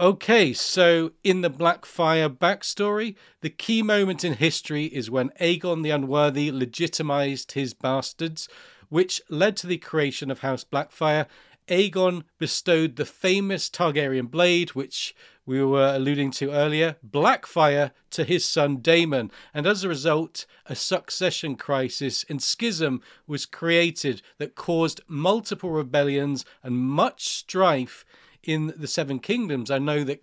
Okay, 0.00 0.54
so 0.54 1.12
in 1.22 1.42
the 1.42 1.50
Blackfyre 1.50 2.34
backstory, 2.34 3.16
the 3.42 3.50
key 3.50 3.82
moment 3.82 4.24
in 4.24 4.32
history 4.32 4.86
is 4.86 5.10
when 5.10 5.28
Aegon 5.38 5.82
the 5.82 5.90
Unworthy 5.90 6.50
legitimized 6.50 7.52
his 7.52 7.74
bastards, 7.74 8.48
which 8.88 9.20
led 9.28 9.58
to 9.58 9.66
the 9.66 9.76
creation 9.76 10.30
of 10.30 10.38
House 10.38 10.64
Blackfyre 10.64 11.26
Aegon 11.70 12.24
bestowed 12.38 12.96
the 12.96 13.04
famous 13.04 13.70
Targaryen 13.70 14.30
blade, 14.30 14.70
which 14.70 15.14
we 15.46 15.64
were 15.64 15.94
alluding 15.94 16.30
to 16.32 16.52
earlier, 16.52 16.96
Blackfyre, 17.08 17.92
to 18.10 18.24
his 18.24 18.44
son 18.44 18.78
Daemon. 18.78 19.30
And 19.54 19.66
as 19.66 19.82
a 19.82 19.88
result, 19.88 20.46
a 20.66 20.74
succession 20.74 21.56
crisis 21.56 22.24
and 22.28 22.42
schism 22.42 23.02
was 23.26 23.46
created 23.46 24.22
that 24.38 24.54
caused 24.54 25.00
multiple 25.08 25.70
rebellions 25.70 26.44
and 26.62 26.76
much 26.76 27.28
strife 27.28 28.04
in 28.42 28.72
the 28.76 28.86
Seven 28.86 29.18
Kingdoms. 29.18 29.70
I 29.70 29.78
know 29.78 30.04
that 30.04 30.20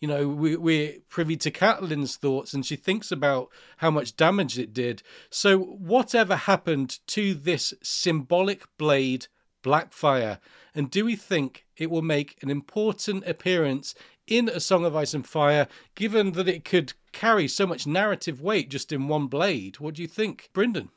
you 0.00 0.08
know, 0.08 0.28
we, 0.28 0.56
we're 0.56 0.94
privy 1.10 1.36
to 1.36 1.50
Catelyn's 1.50 2.16
thoughts 2.16 2.54
and 2.54 2.64
she 2.64 2.74
thinks 2.74 3.12
about 3.12 3.50
how 3.78 3.90
much 3.90 4.16
damage 4.16 4.58
it 4.58 4.72
did. 4.72 5.02
So, 5.28 5.58
whatever 5.58 6.36
happened 6.36 7.00
to 7.08 7.34
this 7.34 7.74
symbolic 7.82 8.64
blade, 8.78 9.26
Blackfyre? 9.62 10.38
And 10.74 10.90
do 10.90 11.04
we 11.04 11.16
think 11.16 11.66
it 11.76 11.90
will 11.90 12.02
make 12.02 12.36
an 12.42 12.50
important 12.50 13.26
appearance 13.26 13.94
in 14.26 14.48
A 14.48 14.60
Song 14.60 14.84
of 14.84 14.94
Ice 14.94 15.14
and 15.14 15.26
Fire, 15.26 15.66
given 15.94 16.32
that 16.32 16.48
it 16.48 16.64
could 16.64 16.94
carry 17.12 17.48
so 17.48 17.66
much 17.66 17.86
narrative 17.86 18.40
weight 18.40 18.70
just 18.70 18.92
in 18.92 19.08
one 19.08 19.26
blade? 19.26 19.80
What 19.80 19.94
do 19.94 20.02
you 20.02 20.08
think, 20.08 20.50
Brynden? 20.54 20.88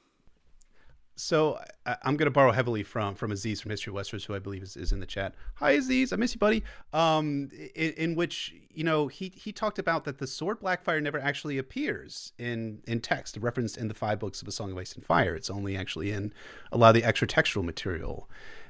So 1.15 1.59
I, 1.85 1.97
am 2.03 2.17
going 2.17 2.25
to 2.25 2.31
borrow 2.31 2.51
heavily 2.51 2.81
from 2.81 3.15
from 3.15 3.31
Aziz 3.31 3.61
from 3.61 3.71
History 3.71 3.91
of 3.91 3.95
Westeros, 3.95 4.25
who 4.25 4.33
I 4.33 4.39
believe 4.39 4.63
is, 4.63 4.75
is 4.75 4.91
in 4.91 4.99
the 4.99 5.05
chat. 5.05 5.35
Hi 5.55 5.71
Aziz, 5.71 6.11
I 6.11 6.15
miss 6.15 6.33
you, 6.33 6.39
buddy. 6.39 6.63
Um, 6.91 7.49
in, 7.75 7.93
in, 7.93 8.15
which 8.15 8.53
you 8.71 8.83
know 8.83 9.07
he 9.07 9.31
he 9.35 9.51
talked 9.51 9.77
about 9.77 10.05
that 10.05 10.17
the 10.17 10.25
sword 10.25 10.59
Blackfyre 10.59 11.01
never 11.01 11.19
actually 11.19 11.57
appears 11.57 12.33
in 12.39 12.81
in 12.87 12.99
text, 12.99 13.37
referenced 13.37 13.77
in 13.77 13.87
the 13.87 13.93
five 13.93 14.19
books 14.19 14.41
of 14.41 14.47
A 14.47 14.51
Song 14.51 14.71
of 14.71 14.77
Ice 14.77 14.93
and 14.93 15.05
Fire. 15.05 15.35
It's 15.35 15.49
only 15.49 15.77
actually 15.77 16.11
in 16.11 16.33
a 16.71 16.77
lot 16.77 16.89
of 16.89 16.95
the 16.95 17.07
extra 17.07 17.27
textual 17.27 17.63
material. 17.63 18.27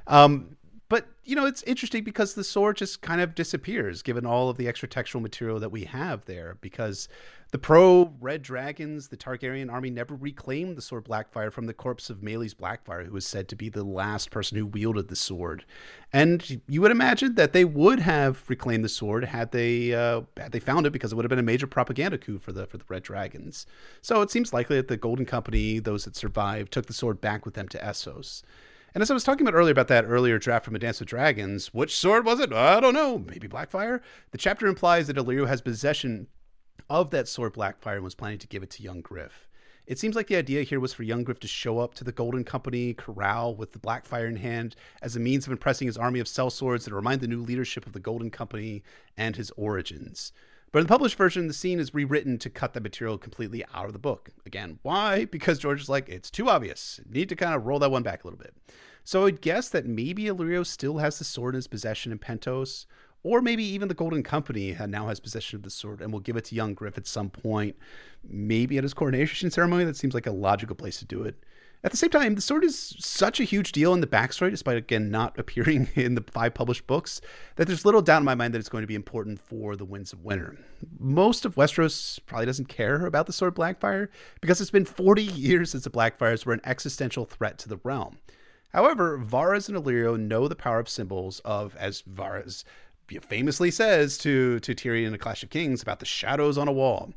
Um, 0.07 0.57
but 0.93 1.07
you 1.23 1.35
know, 1.35 1.47
it's 1.47 1.63
interesting 1.63 2.03
because 2.03 2.35
the 2.35 2.43
sword 2.43 2.77
just 2.77 3.01
kind 3.01 3.19
of 3.19 3.33
disappears 3.33 4.03
given 4.03 4.27
all 4.27 4.49
of 4.49 4.57
the 4.57 4.67
extra 4.67 4.87
textual 4.87 5.23
material 5.23 5.59
that 5.59 5.71
we 5.71 5.85
have 5.85 6.23
there. 6.25 6.59
Because 6.61 7.09
the 7.49 7.57
pro 7.57 8.13
Red 8.21 8.43
Dragons, 8.43 9.07
the 9.07 9.17
Targaryen 9.17 9.71
army, 9.71 9.89
never 9.89 10.13
reclaimed 10.13 10.77
the 10.77 10.83
sword 10.83 11.05
Blackfyre 11.05 11.51
from 11.51 11.65
the 11.65 11.73
corpse 11.73 12.11
of 12.11 12.17
Maelys 12.19 12.53
Blackfyre, 12.53 13.07
who 13.07 13.11
was 13.11 13.25
said 13.25 13.47
to 13.47 13.55
be 13.55 13.69
the 13.69 13.83
last 13.83 14.29
person 14.29 14.55
who 14.55 14.67
wielded 14.67 15.07
the 15.07 15.15
sword. 15.15 15.65
And 16.13 16.61
you 16.67 16.81
would 16.81 16.91
imagine 16.91 17.33
that 17.33 17.53
they 17.53 17.65
would 17.65 17.99
have 17.99 18.43
reclaimed 18.47 18.83
the 18.83 18.89
sword 18.89 19.25
had 19.25 19.51
they 19.51 19.95
uh, 19.95 20.21
had 20.37 20.51
they 20.51 20.59
found 20.59 20.85
it, 20.85 20.93
because 20.93 21.11
it 21.11 21.15
would 21.15 21.25
have 21.25 21.31
been 21.31 21.39
a 21.39 21.41
major 21.41 21.65
propaganda 21.65 22.19
coup 22.19 22.37
for 22.37 22.51
the 22.51 22.67
for 22.67 22.77
the 22.77 22.85
Red 22.87 23.01
Dragons. 23.01 23.65
So 24.03 24.21
it 24.21 24.29
seems 24.29 24.53
likely 24.53 24.75
that 24.75 24.89
the 24.89 24.97
Golden 24.97 25.25
Company, 25.25 25.79
those 25.79 26.05
that 26.05 26.15
survived, 26.15 26.71
took 26.71 26.85
the 26.85 26.93
sword 26.93 27.19
back 27.19 27.45
with 27.45 27.55
them 27.55 27.67
to 27.69 27.79
Essos. 27.79 28.43
And 28.93 29.01
as 29.01 29.09
I 29.09 29.15
was 29.15 29.23
talking 29.23 29.47
about 29.47 29.57
earlier 29.57 29.71
about 29.71 29.87
that 29.87 30.05
earlier 30.05 30.37
draft 30.37 30.65
from 30.65 30.75
A 30.75 30.79
Dance 30.79 30.99
with 30.99 31.09
Dragons, 31.09 31.73
which 31.73 31.95
sword 31.95 32.25
was 32.25 32.39
it? 32.39 32.53
I 32.53 32.79
don't 32.79 32.93
know. 32.93 33.17
Maybe 33.17 33.47
Blackfyre? 33.47 34.01
The 34.31 34.37
chapter 34.37 34.67
implies 34.67 35.07
that 35.07 35.17
Illyrio 35.17 35.47
has 35.47 35.61
possession 35.61 36.27
of 36.89 37.09
that 37.09 37.27
sword 37.27 37.53
Blackfyre 37.53 37.95
and 37.95 38.03
was 38.03 38.13
planning 38.13 38.37
to 38.37 38.47
give 38.47 38.61
it 38.61 38.69
to 38.71 38.83
young 38.83 39.01
Griff. 39.01 39.47
It 39.87 39.97
seems 39.97 40.15
like 40.15 40.27
the 40.27 40.35
idea 40.35 40.61
here 40.61 40.79
was 40.79 40.93
for 40.93 41.03
young 41.03 41.23
Griff 41.23 41.39
to 41.39 41.47
show 41.47 41.79
up 41.79 41.95
to 41.95 42.03
the 42.03 42.11
Golden 42.11 42.43
Company 42.43 42.93
corral 42.93 43.55
with 43.55 43.73
the 43.73 43.79
Blackfyre 43.79 44.29
in 44.29 44.37
hand 44.37 44.75
as 45.01 45.15
a 45.15 45.19
means 45.19 45.47
of 45.47 45.51
impressing 45.51 45.87
his 45.87 45.97
army 45.97 46.19
of 46.19 46.27
sellswords 46.27 46.85
that 46.85 46.93
remind 46.93 47.19
the 47.19 47.27
new 47.27 47.41
leadership 47.41 47.87
of 47.87 47.93
the 47.93 47.99
Golden 47.99 48.29
Company 48.29 48.83
and 49.17 49.35
his 49.35 49.51
origins. 49.57 50.31
But 50.73 50.79
in 50.79 50.85
the 50.85 50.89
published 50.91 51.17
version, 51.17 51.47
the 51.47 51.53
scene 51.53 51.79
is 51.79 51.93
rewritten 51.93 52.39
to 52.39 52.49
cut 52.49 52.73
the 52.73 52.81
material 52.81 53.19
completely 53.19 53.63
out 53.75 53.85
of 53.85 53.93
the 53.93 53.99
book. 53.99 54.31
Again, 54.43 54.79
why? 54.81 55.25
Because 55.25 55.59
George 55.59 55.79
is 55.79 55.87
like, 55.87 56.09
it's 56.09 56.31
too 56.31 56.49
obvious. 56.49 56.99
Need 57.07 57.29
to 57.29 57.35
kind 57.35 57.53
of 57.53 57.67
roll 57.67 57.77
that 57.77 57.91
one 57.91 58.01
back 58.01 58.23
a 58.23 58.27
little 58.27 58.39
bit. 58.39 58.55
So 59.03 59.27
I'd 59.27 59.39
guess 59.39 59.69
that 59.69 59.85
maybe 59.85 60.23
Illyrio 60.23 60.65
still 60.65 60.97
has 60.97 61.19
the 61.19 61.25
sword 61.25 61.53
in 61.53 61.57
his 61.57 61.67
possession 61.67 62.11
in 62.11 62.17
Pentos, 62.17 62.87
or 63.21 63.39
maybe 63.39 63.63
even 63.63 63.87
the 63.87 63.93
Golden 63.93 64.23
Company 64.23 64.75
now 64.87 65.09
has 65.09 65.19
possession 65.19 65.57
of 65.57 65.63
the 65.63 65.69
sword 65.69 66.01
and 66.01 66.11
will 66.11 66.19
give 66.19 66.37
it 66.37 66.45
to 66.45 66.55
young 66.55 66.73
Griff 66.73 66.97
at 66.97 67.05
some 67.05 67.29
point, 67.29 67.75
maybe 68.27 68.79
at 68.79 68.83
his 68.83 68.95
coronation 68.95 69.51
ceremony. 69.51 69.83
That 69.83 69.95
seems 69.95 70.15
like 70.15 70.25
a 70.25 70.31
logical 70.31 70.75
place 70.75 70.97
to 70.97 71.05
do 71.05 71.21
it. 71.21 71.35
At 71.85 71.91
the 71.91 71.97
same 71.97 72.11
time, 72.11 72.35
the 72.35 72.41
sword 72.41 72.63
is 72.63 72.95
such 72.99 73.41
a 73.41 73.43
huge 73.43 73.73
deal 73.73 73.93
in 73.93 73.99
the 73.99 74.07
backstory, 74.07 74.49
despite 74.49 74.77
again 74.77 75.11
not 75.11 75.37
appearing 75.39 75.89
in 75.95 76.15
the 76.15 76.23
five 76.31 76.53
published 76.53 76.87
books, 76.87 77.19
that 77.57 77.67
there's 77.67 77.83
little 77.83 78.01
doubt 78.01 78.19
in 78.19 78.25
my 78.25 78.35
mind 78.35 78.53
that 78.53 78.59
it's 78.59 78.69
going 78.69 78.83
to 78.83 78.87
be 78.87 78.95
important 78.95 79.41
for 79.41 79.75
the 79.75 79.83
Winds 79.83 80.13
of 80.13 80.23
Winter. 80.23 80.57
Most 80.97 81.43
of 81.43 81.55
Westeros 81.55 82.19
probably 82.25 82.45
doesn't 82.45 82.69
care 82.69 83.05
about 83.05 83.25
the 83.25 83.33
sword 83.33 83.55
Blackfyre 83.55 84.07
because 84.39 84.61
it's 84.61 84.71
been 84.71 84.85
40 84.85 85.23
years 85.23 85.71
since 85.71 85.83
the 85.83 85.89
Blackfyres 85.89 86.45
were 86.45 86.53
an 86.53 86.61
existential 86.63 87.25
threat 87.25 87.57
to 87.59 87.69
the 87.69 87.79
realm. 87.83 88.17
However, 88.71 89.19
Varys 89.19 89.67
and 89.67 89.77
Illyrio 89.77 90.17
know 90.17 90.47
the 90.47 90.55
power 90.55 90.79
of 90.79 90.89
symbols 90.89 91.39
of, 91.41 91.75
as 91.75 92.01
Varys 92.03 92.63
famously 93.27 93.69
says 93.69 94.17
to, 94.19 94.59
to 94.61 94.73
Tyrion 94.73 95.07
in 95.07 95.13
A 95.13 95.17
Clash 95.17 95.43
of 95.43 95.49
Kings 95.49 95.81
about 95.81 95.99
the 95.99 96.05
shadows 96.05 96.57
on 96.57 96.69
a 96.69 96.71
wall. 96.71 97.13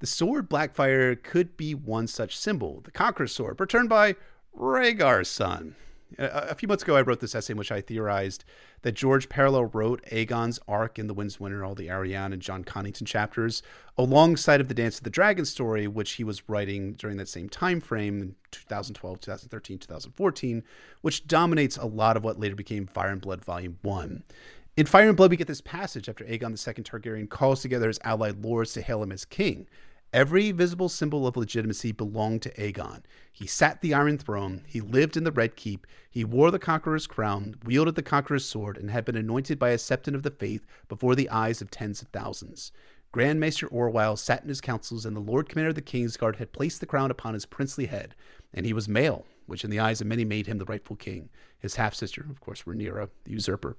The 0.00 0.06
sword 0.06 0.48
Blackfyre 0.48 1.22
could 1.22 1.58
be 1.58 1.74
one 1.74 2.06
such 2.06 2.36
symbol, 2.36 2.80
the 2.82 2.90
Conqueror's 2.90 3.34
Sword, 3.34 3.60
returned 3.60 3.90
by 3.90 4.16
Rhaegar's 4.56 5.28
son. 5.28 5.76
A, 6.18 6.54
few 6.54 6.66
months 6.66 6.82
ago, 6.82 6.96
I 6.96 7.02
wrote 7.02 7.20
this 7.20 7.34
essay 7.34 7.52
in 7.52 7.58
which 7.58 7.70
I 7.70 7.82
theorized 7.82 8.44
that 8.80 8.92
George 8.92 9.28
parallel 9.28 9.66
wrote 9.66 10.02
Aegon's 10.10 10.58
arc 10.66 10.98
in 10.98 11.06
The 11.06 11.12
Winds 11.12 11.38
Winter, 11.38 11.62
all 11.62 11.74
the 11.74 11.88
Arianne 11.88 12.32
and 12.32 12.40
Jon 12.40 12.64
Connington 12.64 13.06
chapters, 13.06 13.62
alongside 13.98 14.60
of 14.62 14.68
the 14.68 14.74
Dance 14.74 14.96
of 14.96 15.04
the 15.04 15.10
Dragon 15.10 15.44
story, 15.44 15.86
which 15.86 16.12
he 16.12 16.24
was 16.24 16.48
writing 16.48 16.94
during 16.94 17.18
that 17.18 17.28
same 17.28 17.50
time 17.50 17.80
frame, 17.80 18.36
2012, 18.52 19.20
2013, 19.20 19.78
2014, 19.80 20.64
which 21.02 21.26
dominates 21.28 21.76
a 21.76 21.86
lot 21.86 22.16
of 22.16 22.24
what 22.24 22.40
later 22.40 22.56
became 22.56 22.86
Fire 22.86 23.10
and 23.10 23.20
Blood 23.20 23.44
Volume 23.44 23.78
1. 23.82 24.24
In 24.78 24.86
Fire 24.86 25.08
and 25.08 25.16
Blood, 25.16 25.30
we 25.30 25.36
get 25.36 25.46
this 25.46 25.60
passage 25.60 26.08
after 26.08 26.24
Aegon 26.24 26.52
II 26.52 26.82
Targaryen 26.82 27.28
calls 27.28 27.60
together 27.60 27.88
his 27.88 28.00
allied 28.02 28.42
lords 28.42 28.72
to 28.72 28.80
hail 28.80 29.02
him 29.02 29.12
as 29.12 29.26
king. 29.26 29.66
Every 30.12 30.50
visible 30.50 30.88
symbol 30.88 31.24
of 31.24 31.36
legitimacy 31.36 31.92
belonged 31.92 32.42
to 32.42 32.52
Aegon. 32.54 33.02
He 33.32 33.46
sat 33.46 33.80
the 33.80 33.94
Iron 33.94 34.18
Throne, 34.18 34.64
he 34.66 34.80
lived 34.80 35.16
in 35.16 35.22
the 35.22 35.30
Red 35.30 35.54
Keep, 35.54 35.86
he 36.10 36.24
wore 36.24 36.50
the 36.50 36.58
Conqueror's 36.58 37.06
crown, 37.06 37.54
wielded 37.64 37.94
the 37.94 38.02
Conqueror's 38.02 38.44
sword, 38.44 38.76
and 38.76 38.90
had 38.90 39.04
been 39.04 39.14
anointed 39.14 39.56
by 39.56 39.70
a 39.70 39.76
septon 39.76 40.16
of 40.16 40.24
the 40.24 40.32
faith 40.32 40.66
before 40.88 41.14
the 41.14 41.30
eyes 41.30 41.62
of 41.62 41.70
tens 41.70 42.02
of 42.02 42.08
thousands. 42.08 42.72
Grand 43.12 43.38
Maester 43.38 43.68
Orwyle 43.68 44.18
sat 44.18 44.42
in 44.42 44.48
his 44.48 44.60
councils, 44.60 45.06
and 45.06 45.14
the 45.14 45.20
Lord 45.20 45.48
Commander 45.48 45.68
of 45.68 45.76
the 45.76 45.80
Kingsguard 45.80 46.36
had 46.36 46.52
placed 46.52 46.80
the 46.80 46.86
crown 46.86 47.12
upon 47.12 47.34
his 47.34 47.46
princely 47.46 47.86
head, 47.86 48.16
and 48.52 48.66
he 48.66 48.72
was 48.72 48.88
male, 48.88 49.26
which 49.46 49.62
in 49.62 49.70
the 49.70 49.78
eyes 49.78 50.00
of 50.00 50.08
many 50.08 50.24
made 50.24 50.48
him 50.48 50.58
the 50.58 50.64
rightful 50.64 50.96
king. 50.96 51.28
His 51.56 51.76
half 51.76 51.94
sister, 51.94 52.26
of 52.28 52.40
course, 52.40 52.64
Rhaenyra, 52.64 53.10
the 53.24 53.30
usurper. 53.30 53.76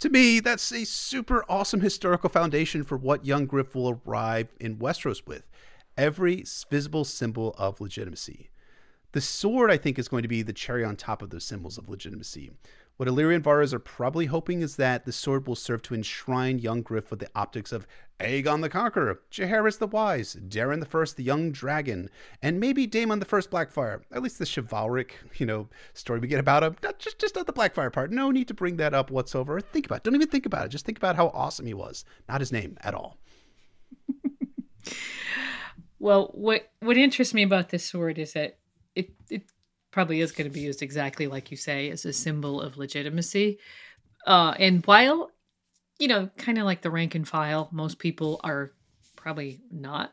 To 0.00 0.10
me, 0.10 0.40
that's 0.40 0.72
a 0.72 0.84
super 0.84 1.44
awesome 1.48 1.80
historical 1.80 2.28
foundation 2.28 2.82
for 2.84 2.96
what 2.96 3.24
young 3.24 3.46
Griff 3.46 3.74
will 3.74 4.00
arrive 4.04 4.48
in 4.58 4.78
Westeros 4.78 5.26
with. 5.26 5.48
Every 5.96 6.44
visible 6.70 7.04
symbol 7.04 7.54
of 7.58 7.80
legitimacy. 7.80 8.50
The 9.12 9.20
sword, 9.20 9.70
I 9.70 9.76
think, 9.76 9.98
is 9.98 10.08
going 10.08 10.22
to 10.22 10.28
be 10.28 10.42
the 10.42 10.52
cherry 10.52 10.84
on 10.84 10.96
top 10.96 11.22
of 11.22 11.30
those 11.30 11.44
symbols 11.44 11.78
of 11.78 11.88
legitimacy. 11.88 12.50
What 12.96 13.08
Illyrio 13.08 13.36
and 13.36 13.44
Varys 13.44 13.72
are 13.72 13.78
probably 13.78 14.26
hoping 14.26 14.62
is 14.62 14.76
that 14.76 15.04
the 15.04 15.12
sword 15.12 15.46
will 15.46 15.54
serve 15.54 15.82
to 15.82 15.94
enshrine 15.94 16.58
young 16.58 16.82
Griff 16.82 17.10
with 17.10 17.20
the 17.20 17.30
optics 17.34 17.72
of 17.72 17.86
Aegon 18.22 18.62
the 18.62 18.68
Conqueror, 18.68 19.20
Jaehaerys 19.30 19.78
the 19.78 19.86
Wise, 19.86 20.36
Daeron 20.36 20.80
the 20.80 20.86
First, 20.86 21.16
the 21.16 21.22
Young 21.22 21.52
Dragon, 21.52 22.08
and 22.40 22.60
maybe 22.60 22.86
Daemon 22.86 23.18
the 23.18 23.24
First 23.24 23.50
Blackfyre. 23.50 24.02
At 24.12 24.22
least 24.22 24.38
the 24.38 24.46
chivalric, 24.46 25.16
you 25.36 25.46
know, 25.46 25.68
story 25.94 26.20
we 26.20 26.28
get 26.28 26.40
about 26.40 26.62
him. 26.62 26.76
Not 26.82 26.98
just 26.98 27.18
just 27.18 27.36
not 27.36 27.46
the 27.46 27.52
Blackfyre 27.52 27.92
part. 27.92 28.10
No 28.10 28.30
need 28.30 28.48
to 28.48 28.54
bring 28.54 28.76
that 28.76 28.94
up 28.94 29.10
whatsoever. 29.10 29.60
Think 29.60 29.86
about 29.86 29.96
it. 29.96 30.04
Don't 30.04 30.14
even 30.14 30.28
think 30.28 30.46
about 30.46 30.66
it. 30.66 30.68
Just 30.70 30.86
think 30.86 30.98
about 30.98 31.16
how 31.16 31.28
awesome 31.28 31.66
he 31.66 31.74
was. 31.74 32.04
Not 32.28 32.40
his 32.40 32.52
name 32.52 32.76
at 32.80 32.94
all. 32.94 33.18
well, 35.98 36.30
what 36.34 36.70
what 36.80 36.96
interests 36.96 37.34
me 37.34 37.42
about 37.42 37.68
this 37.70 37.84
sword 37.84 38.18
is 38.18 38.32
that 38.32 38.58
it 38.94 39.10
it 39.30 39.42
probably 39.90 40.20
is 40.20 40.32
going 40.32 40.48
to 40.48 40.54
be 40.54 40.60
used 40.60 40.82
exactly 40.82 41.26
like 41.26 41.50
you 41.50 41.56
say 41.56 41.90
as 41.90 42.04
a 42.04 42.12
symbol 42.12 42.60
of 42.60 42.78
legitimacy. 42.78 43.58
Uh, 44.26 44.54
and 44.58 44.84
while, 44.86 45.30
you 46.02 46.08
know, 46.08 46.28
kind 46.36 46.58
of 46.58 46.64
like 46.64 46.82
the 46.82 46.90
rank 46.90 47.14
and 47.14 47.28
file, 47.28 47.68
most 47.70 48.00
people 48.00 48.40
are 48.42 48.72
probably 49.14 49.60
not 49.70 50.12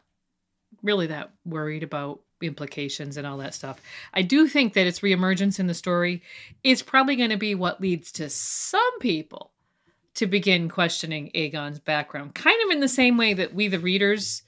really 0.83 1.07
that 1.07 1.31
worried 1.45 1.81
about 1.81 2.19
implications 2.43 3.17
and 3.17 3.25
all 3.25 3.39
that 3.39 3.55
stuff. 3.55 3.81
I 4.13 4.21
do 4.21 4.47
think 4.47 4.73
that 4.73 4.85
its 4.85 4.99
reemergence 4.99 5.59
in 5.59 5.65
the 5.65 5.73
story 5.73 6.21
is 6.63 6.83
probably 6.83 7.15
going 7.15 7.31
to 7.31 7.37
be 7.37 7.55
what 7.55 7.81
leads 7.81 8.11
to 8.11 8.29
some 8.29 8.99
people 8.99 9.49
to 10.13 10.27
begin 10.27 10.69
questioning 10.69 11.31
Aegon's 11.33 11.79
background, 11.79 12.35
kind 12.35 12.57
of 12.65 12.69
in 12.69 12.81
the 12.81 12.87
same 12.87 13.17
way 13.17 13.33
that 13.33 13.55
we, 13.55 13.67
the 13.67 13.79
readers, 13.79 14.43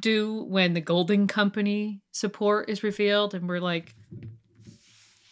do 0.00 0.42
when 0.48 0.74
the 0.74 0.80
Golden 0.80 1.28
Company 1.28 2.00
support 2.10 2.68
is 2.68 2.82
revealed, 2.82 3.32
and 3.34 3.48
we're 3.48 3.60
like, 3.60 3.94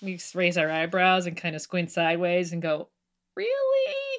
we 0.01 0.21
raise 0.37 0.57
our 0.57 0.71
eyebrows 0.71 1.27
and 1.27 1.37
kind 1.37 1.57
of 1.57 1.63
squint 1.63 1.91
sideways 1.91 2.53
and 2.53 2.63
go, 2.63 2.91
"Really? 3.35 4.10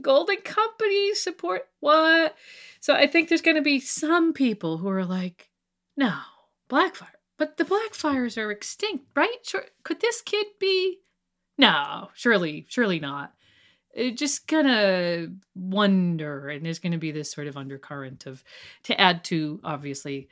Golden 0.00 0.38
Company 0.42 1.14
support 1.14 1.68
what?" 1.80 2.36
So 2.80 2.94
I 2.94 3.06
think 3.06 3.28
there's 3.28 3.40
going 3.42 3.56
to 3.56 3.62
be 3.62 3.80
some 3.80 4.32
people 4.32 4.78
who 4.78 4.88
are 4.88 5.04
like, 5.04 5.50
"No, 5.96 6.18
Blackfyre. 6.68 7.08
but 7.36 7.56
the 7.56 7.64
Blackfyres 7.64 8.38
are 8.40 8.50
extinct, 8.50 9.06
right? 9.16 9.38
Sure, 9.44 9.64
could 9.82 10.00
this 10.00 10.20
kid 10.22 10.46
be 10.60 11.00
No, 11.58 12.10
surely, 12.14 12.66
surely 12.68 12.98
not. 13.00 13.34
Just 14.14 14.48
gonna 14.48 15.28
wonder, 15.54 16.48
and 16.48 16.66
there's 16.66 16.80
gonna 16.80 16.98
be 16.98 17.12
this 17.12 17.30
sort 17.30 17.46
of 17.46 17.56
undercurrent 17.56 18.26
of 18.26 18.42
to 18.84 19.00
add 19.00 19.22
to 19.24 19.60
obviously 19.62 20.28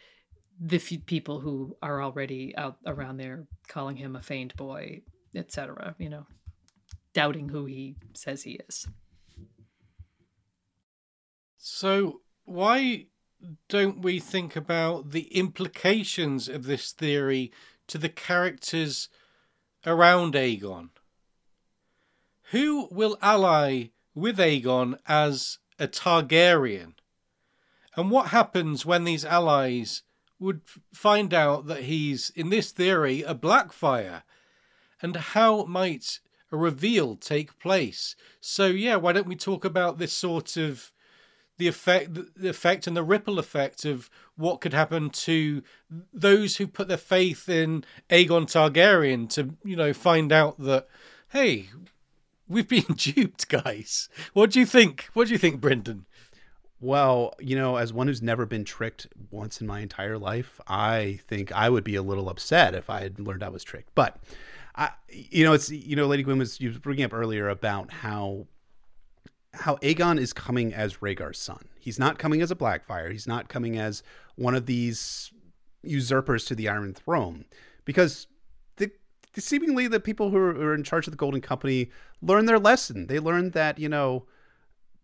the 0.60 0.78
few 0.78 0.98
people 0.98 1.40
who 1.40 1.76
are 1.82 2.02
already 2.02 2.56
out 2.56 2.78
around 2.86 3.18
there 3.18 3.46
calling 3.68 3.96
him 3.96 4.16
a 4.16 4.22
feigned 4.22 4.54
boy, 4.56 5.02
etc. 5.34 5.94
You 5.98 6.08
know, 6.10 6.26
doubting 7.14 7.48
who 7.48 7.66
he 7.66 7.96
says 8.14 8.42
he 8.42 8.60
is. 8.68 8.86
So 11.64 12.22
why 12.44 13.06
don't 13.68 14.02
we 14.02 14.18
think 14.18 14.56
about 14.56 15.12
the 15.12 15.32
implications 15.32 16.48
of 16.48 16.64
this 16.64 16.90
theory 16.90 17.52
to 17.86 17.98
the 17.98 18.08
characters 18.08 19.08
around 19.86 20.34
Aegon? 20.34 20.88
Who 22.50 22.88
will 22.90 23.16
ally 23.22 23.90
with 24.12 24.38
Aegon 24.38 24.98
as 25.06 25.58
a 25.78 25.86
Targaryen? 25.86 26.94
And 27.94 28.10
what 28.10 28.28
happens 28.28 28.84
when 28.84 29.04
these 29.04 29.24
allies 29.24 30.02
would 30.40 30.62
find 30.92 31.32
out 31.32 31.66
that 31.66 31.84
he's, 31.84 32.30
in 32.30 32.50
this 32.50 32.72
theory, 32.72 33.22
a 33.22 33.36
Blackfyre? 33.36 34.24
And 35.00 35.14
how 35.14 35.62
might 35.66 36.18
a 36.50 36.56
reveal 36.56 37.14
take 37.14 37.60
place? 37.60 38.16
So, 38.40 38.66
yeah, 38.66 38.96
why 38.96 39.12
don't 39.12 39.28
we 39.28 39.36
talk 39.36 39.64
about 39.64 39.98
this 39.98 40.12
sort 40.12 40.56
of 40.56 40.90
the 41.58 41.68
effect 41.68 42.14
the 42.14 42.48
effect 42.48 42.86
and 42.86 42.96
the 42.96 43.02
ripple 43.02 43.38
effect 43.38 43.84
of 43.84 44.10
what 44.36 44.60
could 44.60 44.72
happen 44.72 45.10
to 45.10 45.62
those 46.12 46.56
who 46.56 46.66
put 46.66 46.88
their 46.88 46.96
faith 46.96 47.48
in 47.48 47.84
Aegon 48.10 48.46
Targaryen 48.46 49.28
to 49.30 49.54
you 49.64 49.76
know 49.76 49.92
find 49.92 50.32
out 50.32 50.58
that 50.58 50.88
hey 51.30 51.68
we've 52.52 52.68
been 52.68 52.82
duped 52.96 53.48
guys. 53.48 54.08
What 54.32 54.50
do 54.50 54.60
you 54.60 54.66
think? 54.66 55.08
What 55.14 55.26
do 55.26 55.32
you 55.32 55.38
think 55.38 55.60
Brynden? 55.60 56.04
Well, 56.80 57.34
you 57.38 57.54
know, 57.56 57.76
as 57.76 57.92
one 57.92 58.08
who's 58.08 58.22
never 58.22 58.44
been 58.44 58.64
tricked 58.64 59.06
once 59.30 59.60
in 59.60 59.68
my 59.68 59.80
entire 59.80 60.18
life, 60.18 60.60
I 60.66 61.20
think 61.28 61.52
I 61.52 61.70
would 61.70 61.84
be 61.84 61.94
a 61.94 62.02
little 62.02 62.28
upset 62.28 62.74
if 62.74 62.90
I 62.90 63.02
had 63.02 63.20
learned 63.20 63.44
I 63.44 63.50
was 63.50 63.62
tricked. 63.62 63.90
But, 63.94 64.18
I, 64.74 64.90
you 65.08 65.44
know, 65.44 65.52
it's 65.52 65.70
you 65.70 65.94
know, 65.94 66.06
Lady 66.06 66.24
Gwyn 66.24 66.38
was 66.38 66.60
you 66.60 66.68
was 66.68 66.78
bringing 66.78 67.04
up 67.04 67.14
earlier 67.14 67.48
about 67.48 67.92
how 67.92 68.46
how 69.54 69.76
Aegon 69.76 70.18
is 70.18 70.32
coming 70.32 70.72
as 70.72 70.96
Rhaegar's 70.98 71.38
son. 71.38 71.68
He's 71.78 71.98
not 71.98 72.18
coming 72.18 72.40
as 72.42 72.50
a 72.50 72.56
Blackfyre. 72.56 73.12
He's 73.12 73.26
not 73.26 73.48
coming 73.48 73.78
as 73.78 74.02
one 74.36 74.54
of 74.54 74.66
these 74.66 75.30
usurpers 75.82 76.44
to 76.46 76.54
the 76.54 76.68
Iron 76.68 76.94
Throne, 76.94 77.44
because 77.84 78.26
the, 78.76 78.90
seemingly 79.36 79.88
the 79.88 80.00
people 80.00 80.30
who 80.30 80.36
are, 80.36 80.54
who 80.54 80.62
are 80.62 80.74
in 80.74 80.84
charge 80.84 81.06
of 81.06 81.10
the 81.10 81.16
Golden 81.16 81.40
Company 81.40 81.90
learned 82.20 82.48
their 82.48 82.58
lesson. 82.58 83.08
They 83.08 83.18
learned 83.18 83.52
that 83.52 83.78
you 83.78 83.88
know 83.88 84.26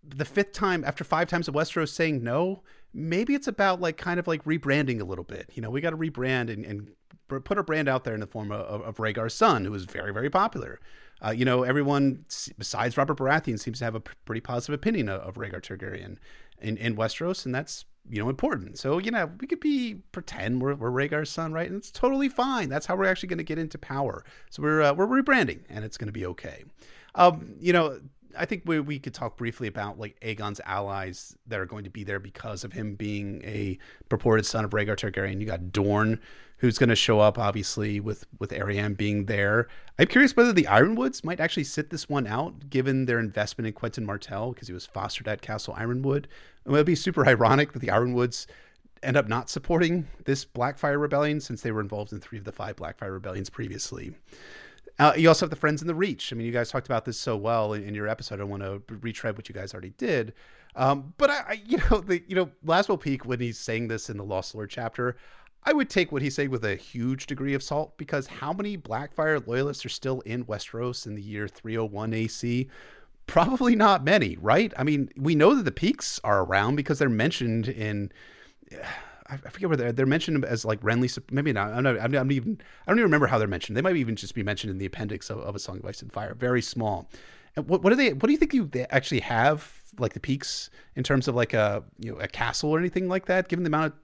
the 0.03 0.25
fifth 0.25 0.53
time 0.53 0.85
after 0.85 1.05
five 1.05 1.29
times 1.29 1.49
of 1.49 1.55
Westeros 1.55 1.91
saying 1.91 2.23
no, 2.23 2.63
maybe 2.93 3.34
it's 3.34 3.49
about 3.49 3.80
like 3.80 3.97
kind 3.97 4.18
of 4.18 4.26
like 4.26 4.45
rebranding 4.45 5.01
a 5.01 5.05
little 5.05 5.24
bit. 5.24 5.51
You 5.55 5.62
know, 5.62 5.70
we 5.70 5.80
got 5.80 5.91
to 5.91 5.97
rebrand 5.97 6.53
and, 6.53 6.64
and 6.64 6.91
put 7.28 7.57
our 7.57 7.62
brand 7.62 7.89
out 7.89 8.05
there 8.05 8.14
in 8.14 8.20
the 8.20 8.26
form 8.26 8.51
of, 8.51 8.82
of 8.82 8.97
Rhaegar's 8.97 9.34
son, 9.34 9.64
who 9.64 9.74
is 9.74 9.84
very, 9.84 10.12
very 10.12 10.30
popular. 10.30 10.80
Uh, 11.24 11.30
you 11.30 11.45
know, 11.45 11.64
everyone 11.64 12.24
besides 12.57 12.97
Robert 12.97 13.18
Baratheon 13.18 13.59
seems 13.59 13.78
to 13.80 13.84
have 13.84 13.95
a 13.95 14.01
pretty 14.01 14.41
positive 14.41 14.74
opinion 14.74 15.09
of, 15.09 15.20
of 15.22 15.34
Rhaegar 15.34 15.61
Targaryen 15.61 16.16
in, 16.61 16.76
in 16.76 16.97
Westeros, 16.97 17.45
and 17.45 17.55
that's 17.55 17.84
you 18.09 18.22
know 18.22 18.28
important. 18.28 18.78
So 18.78 18.99
you 18.99 19.11
know, 19.11 19.30
we 19.41 19.47
could 19.47 19.61
be 19.61 19.97
pretend 20.12 20.62
we're, 20.62 20.74
we're 20.74 20.91
Rhaegar's 20.91 21.30
son, 21.30 21.53
right? 21.53 21.68
And 21.68 21.76
it's 21.76 21.91
totally 21.91 22.28
fine. 22.28 22.68
That's 22.68 22.86
how 22.86 22.97
we're 22.97 23.07
actually 23.07 23.28
going 23.28 23.39
to 23.39 23.45
get 23.45 23.59
into 23.59 23.78
power. 23.78 24.24
So 24.51 24.62
we're 24.62 24.82
uh, 24.82 24.95
we're 24.95 25.09
rebranding, 25.09 25.61
and 25.68 25.84
it's 25.84 25.97
going 25.97 26.07
to 26.07 26.12
be 26.12 26.26
okay. 26.26 26.64
Um, 27.16 27.57
you 27.59 27.72
know, 27.72 28.01
I 28.39 28.45
think 28.45 28.62
we, 28.64 28.80
we 28.80 28.99
could 28.99 29.14
talk 29.14 29.36
briefly 29.36 29.66
about 29.66 29.99
like 29.99 30.18
Aegon's 30.20 30.61
allies 30.64 31.36
that 31.47 31.59
are 31.59 31.66
going 31.66 31.84
to 31.84 31.91
be 31.91 32.05
there 32.05 32.20
because 32.20 32.64
of 32.64 32.72
him 32.72 32.95
being 32.95 33.43
a 33.45 33.78
purported 34.09 34.47
son 34.47 34.64
of 34.64 34.70
Rhaegar 34.70 34.97
Targaryen. 34.97 35.41
You 35.41 35.47
got 35.47 35.72
Dorne, 35.72 36.20
who's 36.59 36.78
going 36.78 36.89
to 36.89 36.97
show 36.97 37.20
up, 37.20 37.39
obviously, 37.39 38.01
with 38.01 38.26
with 38.39 38.51
Arianne 38.51 38.97
being 38.97 39.26
there. 39.26 39.68
I'm 39.99 40.07
curious 40.07 40.36
whether 40.36 40.53
the 40.53 40.66
Ironwoods 40.66 41.24
might 41.24 41.41
actually 41.41 41.64
sit 41.64 41.91
this 41.91 42.09
one 42.09 42.26
out, 42.26 42.70
given 42.70 43.07
their 43.07 43.18
investment 43.18 43.66
in 43.66 43.74
Quentyn 43.74 44.05
Martell, 44.05 44.53
because 44.53 44.68
he 44.68 44.74
was 44.74 44.86
fostered 44.86 45.28
at 45.28 45.43
Castle 45.43 45.74
Ironwood. 45.76 46.28
It 46.64 46.70
would 46.70 46.86
be 46.86 46.95
super 46.95 47.26
ironic 47.26 47.72
that 47.72 47.80
the 47.80 47.91
Ironwoods 47.91 48.47
end 49.03 49.16
up 49.16 49.28
not 49.28 49.49
supporting 49.51 50.09
this 50.24 50.45
Blackfyre 50.45 51.01
rebellion 51.01 51.41
since 51.41 51.62
they 51.62 51.70
were 51.70 51.80
involved 51.80 52.12
in 52.12 52.20
three 52.20 52.39
of 52.39 52.45
the 52.45 52.53
five 52.53 52.76
Blackfyre 52.76 53.12
rebellions 53.12 53.51
previously. 53.51 54.14
Uh, 54.99 55.13
you 55.17 55.29
also 55.29 55.47
have 55.47 55.51
the 55.51 55.57
Friends 55.57 55.81
in 55.81 55.87
the 55.87 55.95
Reach. 55.95 56.33
I 56.33 56.37
mean, 56.37 56.47
you 56.47 56.53
guys 56.53 56.71
talked 56.71 56.87
about 56.87 57.05
this 57.05 57.19
so 57.19 57.37
well 57.37 57.73
in, 57.73 57.85
in 57.85 57.95
your 57.95 58.09
episode. 58.09 58.41
I 58.41 58.45
want 58.45 58.63
to 58.63 58.83
retread 59.01 59.37
what 59.37 59.49
you 59.49 59.55
guys 59.55 59.73
already 59.73 59.95
did. 59.97 60.33
Um, 60.75 61.15
but 61.19 61.31
I, 61.31 61.35
I, 61.49 61.63
you 61.67 61.79
know, 61.91 62.01
the 62.01 62.23
you 62.27 62.35
know, 62.35 62.51
Laswell 62.67 63.01
Peake 63.01 63.25
when 63.25 63.41
he's 63.41 63.59
saying 63.59 63.89
this 63.89 64.11
in 64.11 64.17
the 64.17 64.25
Lost 64.25 64.55
Lord 64.55 64.71
chapter, 64.71 65.17
I 65.65 65.73
would 65.73 65.91
take 65.91 66.11
what 66.11 66.23
he's 66.23 66.35
saying 66.35 66.51
with 66.51 66.65
a 66.65 66.77
huge 66.77 67.27
degree 67.27 67.55
of 67.55 67.63
salt 67.63 67.97
because 67.97 68.27
how 68.27 68.53
many 68.53 68.77
Blackfyre 68.77 69.47
loyalists 69.47 69.85
are 69.85 69.91
still 69.91 70.21
in 70.21 70.45
Westeros 70.45 71.07
in 71.07 71.15
the 71.15 71.23
year 71.23 71.47
301 71.47 72.15
AC? 72.15 72.69
Probably 73.27 73.77
not 73.77 74.05
many, 74.05 74.37
right? 74.41 74.73
I 74.79 74.85
mean, 74.85 75.11
we 75.17 75.35
know 75.35 75.55
that 75.55 75.65
the 75.65 75.73
Peakes 75.73 76.19
are 76.25 76.43
around 76.43 76.77
because 76.77 76.99
they're 76.99 77.11
mentioned 77.11 77.69
in 77.69 78.11
I 79.31 79.37
forget 79.37 79.68
where 79.68 79.76
they're, 79.76 79.93
they're 79.93 80.07
mentioned 80.07 80.45
as 80.45 80.64
like 80.64 80.81
Renly. 80.81 81.18
Maybe 81.31 81.53
not. 81.53 81.72
I'm 81.72 81.83
not. 81.83 82.01
I'm, 82.01 82.14
I'm 82.14 82.33
even. 82.33 82.59
I 82.87 82.91
don't 82.91 82.99
even 82.99 83.05
remember 83.05 83.26
how 83.26 83.39
they're 83.39 83.49
mentioned. 83.49 83.76
They 83.76 83.83
might 83.83 83.97
even 83.97 84.16
just 84.16 84.35
be 84.35 84.43
mentioned 84.43 84.70
in 84.70 84.79
the 84.79 84.87
appendix 84.87 85.31
of, 85.31 85.39
of 85.39 85.55
a 85.55 85.59
Song 85.59 85.79
of 85.79 85.85
Ice 85.85 86.03
and 86.03 86.12
Fire. 86.12 86.35
Very 86.35 86.62
small. 86.62 87.11
And 87.57 87.68
what, 87.68 87.83
what 87.83 87.91
do 87.91 87.97
they? 87.97 88.12
What 88.14 88.26
do 88.26 88.33
you 88.33 88.39
think 88.39 88.55
you 88.55 88.70
actually 88.91 89.20
have 89.20 89.72
like 89.99 90.14
the 90.14 90.20
Peakes 90.20 90.70
in 90.97 91.03
terms 91.03 91.29
of 91.29 91.35
like 91.35 91.53
a 91.53 91.85
you 91.99 92.12
know 92.12 92.18
a 92.18 92.29
castle 92.29 92.70
or 92.70 92.79
anything 92.79 93.09
like 93.09 93.26
that? 93.26 93.49
Given 93.49 93.64
the 93.64 93.68
amount 93.68 93.95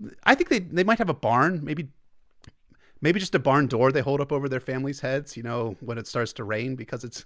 of, 0.00 0.12
I 0.24 0.34
think 0.34 0.48
they 0.48 0.60
they 0.60 0.84
might 0.84 0.98
have 0.98 1.10
a 1.10 1.14
barn. 1.14 1.64
Maybe 1.64 1.88
maybe 3.00 3.20
just 3.20 3.34
a 3.34 3.38
barn 3.38 3.66
door 3.66 3.92
they 3.92 4.00
hold 4.00 4.20
up 4.20 4.32
over 4.32 4.48
their 4.48 4.60
families' 4.60 5.00
heads, 5.00 5.36
you 5.36 5.42
know, 5.42 5.76
when 5.80 5.98
it 5.98 6.06
starts 6.06 6.32
to 6.34 6.44
rain, 6.44 6.74
because 6.74 7.04
it's, 7.04 7.24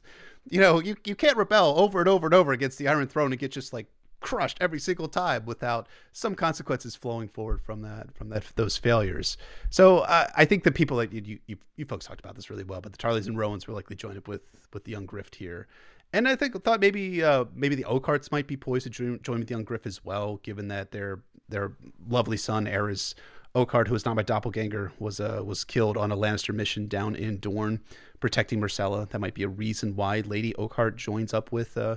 you 0.50 0.60
know, 0.60 0.80
you, 0.80 0.96
you 1.06 1.14
can't 1.14 1.36
rebel 1.36 1.74
over 1.78 2.00
and 2.00 2.08
over 2.08 2.26
and 2.26 2.34
over 2.34 2.52
against 2.52 2.78
the 2.78 2.88
Iron 2.88 3.06
Throne 3.06 3.32
and 3.32 3.38
get 3.38 3.52
just 3.52 3.72
like 3.72 3.86
crushed 4.22 4.58
every 4.60 4.78
single 4.78 5.08
time 5.08 5.44
without 5.44 5.88
some 6.12 6.34
consequences 6.34 6.96
flowing 6.96 7.28
forward 7.28 7.60
from 7.60 7.82
that 7.82 8.14
from 8.14 8.30
that 8.30 8.44
those 8.56 8.76
failures. 8.76 9.36
So 9.70 9.98
uh, 9.98 10.28
I 10.36 10.44
think 10.44 10.64
the 10.64 10.72
people 10.72 10.96
that 10.98 11.12
you, 11.12 11.38
you 11.46 11.56
you 11.76 11.84
folks 11.84 12.06
talked 12.06 12.20
about 12.20 12.36
this 12.36 12.48
really 12.48 12.64
well, 12.64 12.80
but 12.80 12.92
the 12.92 12.98
Tarlys 12.98 13.26
and 13.26 13.36
Rowans 13.36 13.66
will 13.66 13.74
likely 13.74 13.96
join 13.96 14.16
up 14.16 14.28
with 14.28 14.42
with 14.72 14.84
the 14.84 14.92
young 14.92 15.06
Griff 15.06 15.34
here. 15.34 15.66
And 16.14 16.28
I 16.28 16.36
think 16.36 16.62
thought 16.62 16.80
maybe 16.80 17.22
uh, 17.22 17.46
maybe 17.54 17.74
the 17.74 17.84
Oakhearts 17.84 18.30
might 18.30 18.46
be 18.46 18.56
poised 18.56 18.84
to 18.84 18.90
join, 18.90 19.20
join 19.22 19.38
with 19.38 19.48
the 19.48 19.54
young 19.54 19.64
Griff 19.64 19.86
as 19.86 20.04
well, 20.04 20.36
given 20.42 20.68
that 20.68 20.92
their 20.92 21.20
their 21.48 21.72
lovely 22.08 22.36
son 22.36 22.66
Aerys 22.66 23.14
Oakheart, 23.54 23.88
who 23.88 23.94
is 23.94 24.04
not 24.04 24.16
my 24.16 24.22
doppelganger, 24.22 24.92
was 24.98 25.20
uh, 25.20 25.42
was 25.44 25.64
killed 25.64 25.96
on 25.96 26.10
a 26.10 26.16
Lannister 26.16 26.54
mission 26.54 26.86
down 26.86 27.14
in 27.14 27.38
Dorne, 27.38 27.80
protecting 28.20 28.60
Myrcella. 28.60 29.08
That 29.08 29.20
might 29.20 29.34
be 29.34 29.42
a 29.42 29.48
reason 29.48 29.94
why 29.94 30.20
Lady 30.20 30.54
Oakheart 30.54 30.96
joins 30.96 31.34
up 31.34 31.52
with 31.52 31.76
uh, 31.76 31.96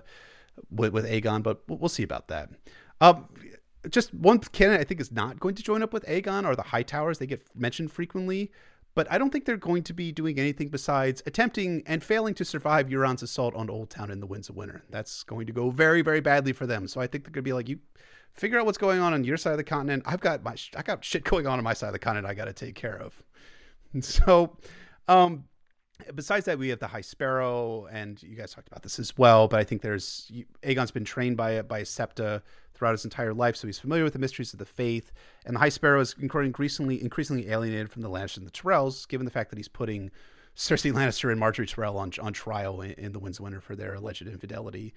with, 0.69 0.93
with 0.93 1.05
Aegon, 1.05 1.43
but 1.43 1.61
we'll 1.67 1.89
see 1.89 2.03
about 2.03 2.27
that. 2.29 2.49
Um, 3.01 3.27
just 3.89 4.13
one 4.13 4.39
candidate 4.39 4.81
I 4.81 4.83
think 4.83 5.01
is 5.01 5.11
not 5.11 5.39
going 5.39 5.55
to 5.55 5.63
join 5.63 5.83
up 5.83 5.93
with 5.93 6.05
Aegon 6.05 6.45
are 6.45 6.55
the 6.55 6.63
Hightowers. 6.63 7.19
They 7.19 7.27
get 7.27 7.43
mentioned 7.55 7.91
frequently, 7.91 8.51
but 8.95 9.11
I 9.11 9.17
don't 9.17 9.29
think 9.29 9.45
they're 9.45 9.57
going 9.57 9.83
to 9.83 9.93
be 9.93 10.11
doing 10.11 10.39
anything 10.39 10.69
besides 10.69 11.21
attempting 11.25 11.83
and 11.85 12.03
failing 12.03 12.33
to 12.35 12.45
survive 12.45 12.87
Euron's 12.87 13.21
assault 13.21 13.53
on 13.55 13.67
Oldtown 13.67 14.09
in 14.09 14.21
the 14.21 14.25
Winds 14.25 14.49
of 14.49 14.55
Winter. 14.55 14.83
That's 14.89 15.23
going 15.23 15.45
to 15.47 15.53
go 15.53 15.69
very, 15.69 16.01
very 16.01 16.21
badly 16.21 16.53
for 16.53 16.65
them. 16.65 16.87
So 16.87 17.01
I 17.01 17.07
think 17.07 17.25
they're 17.25 17.31
going 17.31 17.43
to 17.43 17.49
be 17.49 17.53
like, 17.53 17.69
you 17.69 17.79
figure 18.33 18.59
out 18.59 18.65
what's 18.65 18.77
going 18.77 18.99
on 18.99 19.13
on 19.13 19.23
your 19.23 19.37
side 19.37 19.51
of 19.51 19.57
the 19.57 19.63
continent. 19.63 20.03
I've 20.05 20.21
got 20.21 20.43
my, 20.43 20.55
I 20.75 20.81
got 20.81 21.03
shit 21.03 21.23
going 21.23 21.45
on 21.45 21.57
on 21.57 21.63
my 21.63 21.73
side 21.73 21.87
of 21.87 21.93
the 21.93 21.99
continent. 21.99 22.27
I 22.27 22.33
got 22.33 22.45
to 22.45 22.53
take 22.53 22.75
care 22.75 22.97
of. 22.97 23.21
And 23.93 24.03
so, 24.05 24.57
um, 25.07 25.45
besides 26.13 26.45
that, 26.45 26.57
we 26.57 26.69
have 26.69 26.79
the 26.79 26.87
High 26.87 27.01
Sparrow, 27.01 27.87
and 27.91 28.21
you 28.21 28.35
guys 28.35 28.53
talked 28.53 28.67
about 28.67 28.83
this 28.83 28.99
as 28.99 29.17
well. 29.17 29.47
But 29.47 29.59
I 29.59 29.63
think 29.63 29.81
there's 29.81 30.31
Aegon's 30.63 30.91
been 30.91 31.05
trained 31.05 31.37
by 31.37 31.61
by 31.61 31.83
septa 31.83 32.41
throughout 32.73 32.91
his 32.91 33.05
entire 33.05 33.33
life, 33.33 33.55
so 33.55 33.67
he's 33.67 33.79
familiar 33.79 34.03
with 34.03 34.13
the 34.13 34.19
mysteries 34.19 34.53
of 34.53 34.59
the 34.59 34.65
faith. 34.65 35.11
And 35.45 35.55
the 35.55 35.59
High 35.59 35.69
Sparrow 35.69 36.01
is 36.01 36.15
increasingly 36.19 37.01
increasingly 37.01 37.49
alienated 37.49 37.91
from 37.91 38.01
the 38.01 38.09
Lannisters 38.09 38.37
and 38.37 38.47
the 38.47 38.51
Tyrells, 38.51 39.07
given 39.07 39.25
the 39.25 39.31
fact 39.31 39.49
that 39.49 39.57
he's 39.57 39.67
putting 39.67 40.11
Cersei 40.55 40.91
Lannister 40.91 41.31
and 41.31 41.41
Margaery 41.41 41.69
Tyrell 41.69 41.97
on 41.97 42.11
on 42.21 42.33
trial 42.33 42.81
in, 42.81 42.91
in 42.91 43.11
the 43.11 43.19
Winds 43.19 43.39
of 43.39 43.43
Winter 43.43 43.61
for 43.61 43.75
their 43.75 43.95
alleged 43.95 44.27
infidelity. 44.27 44.93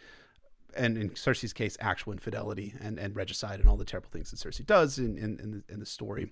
And 0.76 0.98
in 0.98 1.10
Cersei's 1.10 1.54
case, 1.54 1.78
actual 1.80 2.12
infidelity 2.12 2.74
and, 2.78 2.98
and 2.98 3.16
regicide 3.16 3.58
and 3.58 3.68
all 3.68 3.78
the 3.78 3.86
terrible 3.86 4.10
things 4.10 4.30
that 4.30 4.36
Cersei 4.38 4.66
does 4.66 4.98
in, 4.98 5.16
in, 5.16 5.40
in, 5.40 5.50
the, 5.50 5.72
in 5.72 5.80
the 5.80 5.86
story. 5.86 6.30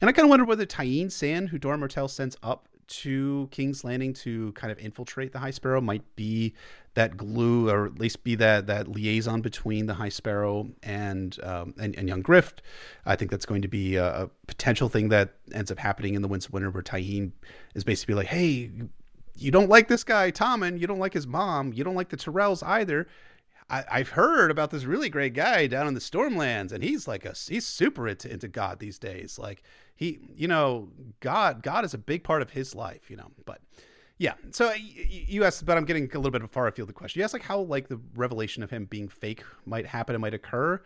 And 0.00 0.10
I 0.10 0.12
kind 0.12 0.26
of 0.26 0.30
wonder 0.30 0.44
whether 0.44 0.66
Tyene 0.66 1.10
Sand, 1.10 1.48
who 1.48 1.58
Doran 1.58 1.80
Martell 1.80 2.06
sends 2.06 2.36
up 2.42 2.68
to 2.88 3.48
King's 3.50 3.84
Landing 3.84 4.12
to 4.14 4.52
kind 4.52 4.72
of 4.72 4.78
infiltrate 4.78 5.32
the 5.32 5.38
High 5.38 5.50
Sparrow 5.50 5.80
might 5.80 6.04
be 6.16 6.54
that 6.94 7.16
glue, 7.16 7.70
or 7.70 7.86
at 7.86 7.98
least 7.98 8.24
be 8.24 8.34
that 8.36 8.66
that 8.66 8.88
liaison 8.88 9.40
between 9.40 9.86
the 9.86 9.94
High 9.94 10.08
Sparrow 10.08 10.68
and 10.82 11.38
um, 11.42 11.74
and, 11.78 11.96
and, 11.96 12.08
Young 12.08 12.22
Griff. 12.22 12.54
I 13.06 13.14
think 13.16 13.30
that's 13.30 13.46
going 13.46 13.62
to 13.62 13.68
be 13.68 13.96
a, 13.96 14.24
a, 14.24 14.30
potential 14.46 14.88
thing 14.88 15.08
that 15.10 15.34
ends 15.52 15.70
up 15.70 15.78
happening 15.78 16.14
in 16.14 16.22
the 16.22 16.28
Winds 16.28 16.46
of 16.46 16.52
Winter, 16.52 16.70
where 16.70 16.82
Tyene 16.82 17.32
is 17.74 17.84
basically 17.84 18.14
like, 18.14 18.26
"Hey, 18.26 18.70
you 19.36 19.50
don't 19.50 19.68
like 19.68 19.88
this 19.88 20.04
guy, 20.04 20.30
Tommen. 20.30 20.78
You 20.80 20.86
don't 20.86 20.98
like 20.98 21.14
his 21.14 21.26
mom. 21.26 21.72
You 21.72 21.84
don't 21.84 21.94
like 21.94 22.08
the 22.08 22.16
Tyrells 22.16 22.66
either. 22.66 23.06
I, 23.70 23.98
have 23.98 24.10
heard 24.10 24.50
about 24.50 24.70
this 24.70 24.84
really 24.84 25.10
great 25.10 25.34
guy 25.34 25.66
down 25.66 25.86
in 25.86 25.94
the 25.94 26.00
Stormlands, 26.00 26.72
and 26.72 26.82
he's 26.82 27.06
like 27.06 27.26
a 27.26 27.34
he's 27.34 27.66
super 27.66 28.08
into, 28.08 28.30
into 28.32 28.48
God 28.48 28.78
these 28.78 28.98
days. 28.98 29.38
Like 29.38 29.62
he, 29.94 30.18
you 30.34 30.48
know, 30.48 30.88
God 31.20 31.62
God 31.62 31.84
is 31.84 31.92
a 31.92 31.98
big 31.98 32.24
part 32.24 32.40
of 32.40 32.50
his 32.50 32.74
life, 32.74 33.10
you 33.10 33.16
know. 33.16 33.30
But 33.44 33.60
yeah, 34.16 34.34
so 34.52 34.72
you 34.74 35.44
asked, 35.44 35.66
but 35.66 35.76
I'm 35.76 35.84
getting 35.84 36.10
a 36.14 36.18
little 36.18 36.30
bit 36.30 36.50
far 36.50 36.66
afield 36.66 36.88
the 36.88 36.94
question. 36.94 37.20
You 37.20 37.24
asked 37.24 37.34
like 37.34 37.42
how 37.42 37.60
like 37.60 37.88
the 37.88 38.00
revelation 38.14 38.62
of 38.62 38.70
him 38.70 38.86
being 38.86 39.08
fake 39.08 39.44
might 39.66 39.86
happen 39.86 40.14
and 40.14 40.22
might 40.22 40.34
occur. 40.34 40.80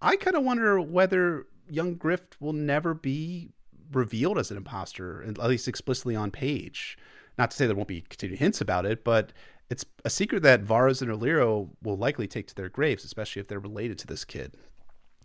I 0.00 0.16
kind 0.16 0.36
of 0.36 0.42
wonder 0.42 0.80
whether 0.80 1.46
young 1.68 1.94
Griff 1.96 2.22
will 2.40 2.52
never 2.52 2.94
be 2.94 3.50
revealed 3.92 4.38
as 4.38 4.50
an 4.50 4.56
imposter, 4.56 5.22
at 5.22 5.38
least 5.38 5.68
explicitly 5.68 6.16
on 6.16 6.30
page. 6.30 6.96
Not 7.38 7.50
to 7.50 7.56
say 7.56 7.66
there 7.66 7.76
won't 7.76 7.88
be 7.88 8.00
continued 8.00 8.38
hints 8.38 8.60
about 8.60 8.86
it, 8.86 9.04
but 9.04 9.32
it's 9.68 9.84
a 10.04 10.10
secret 10.10 10.42
that 10.42 10.64
Varys 10.64 11.02
and 11.02 11.10
Illyrio 11.10 11.70
will 11.82 11.96
likely 11.96 12.26
take 12.26 12.46
to 12.48 12.54
their 12.54 12.68
graves, 12.68 13.04
especially 13.04 13.40
if 13.40 13.48
they're 13.48 13.58
related 13.58 13.98
to 13.98 14.06
this 14.06 14.24
kid. 14.24 14.56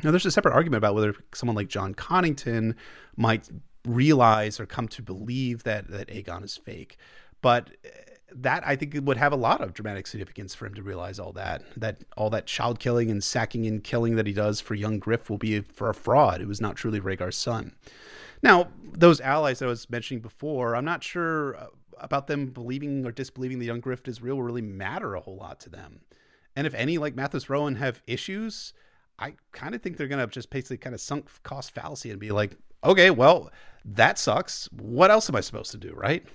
Now, 0.04 0.12
there's 0.12 0.26
a 0.26 0.32
separate 0.32 0.54
argument 0.54 0.80
about 0.80 0.96
whether 0.96 1.14
someone 1.34 1.56
like 1.56 1.68
Jon 1.68 1.94
Connington 1.94 2.76
might 3.16 3.50
realize 3.86 4.60
or 4.60 4.66
come 4.66 4.88
to 4.88 5.02
believe 5.02 5.64
that 5.64 5.90
that 5.90 6.08
Aegon 6.08 6.44
is 6.44 6.58
fake, 6.58 6.98
but 7.42 7.72
eh, 7.84 7.90
that 8.34 8.66
I 8.66 8.76
think 8.76 8.98
would 9.04 9.18
have 9.18 9.34
a 9.34 9.38
lot 9.38 9.62
of 9.62 9.74
dramatic 9.74 10.08
significance 10.08 10.56
for 10.56 10.66
him 10.66 10.74
to 10.76 10.84
realize 10.84 11.20
all 11.20 11.34
that 11.34 11.64
that 11.76 12.04
all 12.16 12.30
that 12.30 12.46
child 12.46 12.80
killing 12.80 13.12
and 13.12 13.24
sacking 13.24 13.66
and 13.66 13.84
killing 13.84 14.16
that 14.16 14.26
he 14.26 14.34
does 14.34 14.62
for 14.62 14.74
young 14.74 15.00
Griff 15.00 15.30
will 15.30 15.38
be 15.38 15.60
for 15.62 15.90
a 15.90 15.94
fraud. 15.94 16.42
It 16.42 16.48
was 16.48 16.62
not 16.62 16.76
truly 16.76 17.02
Rhaegar's 17.02 17.38
son. 17.38 17.76
Now, 18.44 18.70
those 18.92 19.22
allies 19.22 19.60
that 19.60 19.66
I 19.66 19.70
was 19.70 19.90
mentioning 19.90 20.22
before, 20.22 20.76
I'm 20.76 20.86
not 20.86 21.04
sure 21.04 21.56
uh, 21.56 21.68
about 22.02 22.28
them 22.28 22.48
believing 22.48 23.06
or 23.06 23.12
disbelieving 23.12 23.60
the 23.60 23.66
young 23.66 23.80
Griff 23.80 24.08
is 24.08 24.22
real 24.22 24.36
will 24.36 24.44
really 24.44 24.62
matter 24.62 25.16
a 25.16 25.22
whole 25.22 25.38
lot 25.38 25.60
to 25.62 25.70
them. 25.70 26.02
And 26.56 26.68
if 26.68 26.74
any, 26.74 26.98
like 26.98 27.16
Mathis 27.16 27.50
Rowan, 27.50 27.76
have 27.76 28.02
issues, 28.08 28.74
I 29.18 29.36
kind 29.52 29.74
of 29.74 29.82
think 29.82 29.98
they're 29.98 30.08
going 30.08 30.26
to 30.26 30.32
just 30.32 30.50
basically 30.50 30.78
kind 30.78 30.94
of 30.94 31.02
sunk 31.02 31.30
cost 31.44 31.72
fallacy 31.72 32.10
and 32.10 32.20
be 32.20 32.32
like, 32.32 32.58
okay, 32.84 33.10
well, 33.10 33.52
that 33.86 34.20
sucks. 34.20 34.68
What 34.72 35.12
else 35.12 35.30
am 35.30 35.36
I 35.36 35.42
supposed 35.42 35.72
to 35.72 35.78
do, 35.78 35.94
right? 35.94 36.26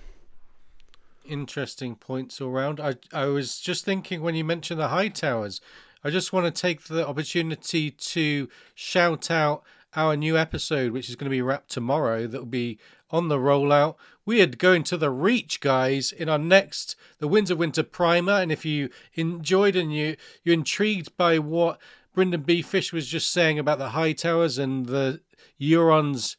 Interesting 1.25 1.95
points 1.95 2.39
all 2.41 2.51
round. 2.51 2.79
I, 2.79 2.95
I 3.13 3.25
was 3.25 3.59
just 3.59 3.85
thinking 3.85 4.21
when 4.21 4.35
you 4.35 4.43
mentioned 4.43 4.79
the 4.79 4.87
Hightowers, 4.87 5.59
I 6.03 6.09
just 6.09 6.31
want 6.31 6.45
to 6.45 6.61
take 6.61 6.83
the 6.83 7.05
opportunity 7.07 7.91
to 7.91 8.47
shout 8.73 9.29
out 9.29 9.63
our 9.95 10.15
new 10.15 10.37
episode, 10.37 10.91
which 10.91 11.09
is 11.09 11.15
going 11.15 11.25
to 11.25 11.35
be 11.35 11.41
wrapped 11.41 11.69
tomorrow, 11.69 12.27
that 12.27 12.37
will 12.37 12.45
be 12.45 12.77
on 13.09 13.27
the 13.27 13.37
rollout. 13.37 13.95
We 14.25 14.41
are 14.41 14.47
going 14.47 14.83
to 14.83 14.97
the 14.97 15.09
Reach, 15.09 15.61
guys, 15.61 16.11
in 16.11 16.29
our 16.29 16.37
next 16.37 16.95
The 17.19 17.27
Winds 17.27 17.49
of 17.49 17.57
Winter 17.57 17.83
primer. 17.83 18.33
And 18.33 18.51
if 18.51 18.65
you 18.65 18.89
enjoyed 19.13 19.75
and 19.75 19.93
you, 19.93 20.17
you're 20.43 20.53
intrigued 20.53 21.15
by 21.15 21.39
what 21.39 21.79
Brynden 22.15 22.45
B. 22.45 22.61
Fish 22.61 22.91
was 22.91 23.07
just 23.07 23.31
saying 23.31 23.59
about 23.59 23.77
the 23.77 23.89
Hightowers 23.89 24.57
and 24.57 24.87
the 24.87 25.21
Euron's 25.61 26.35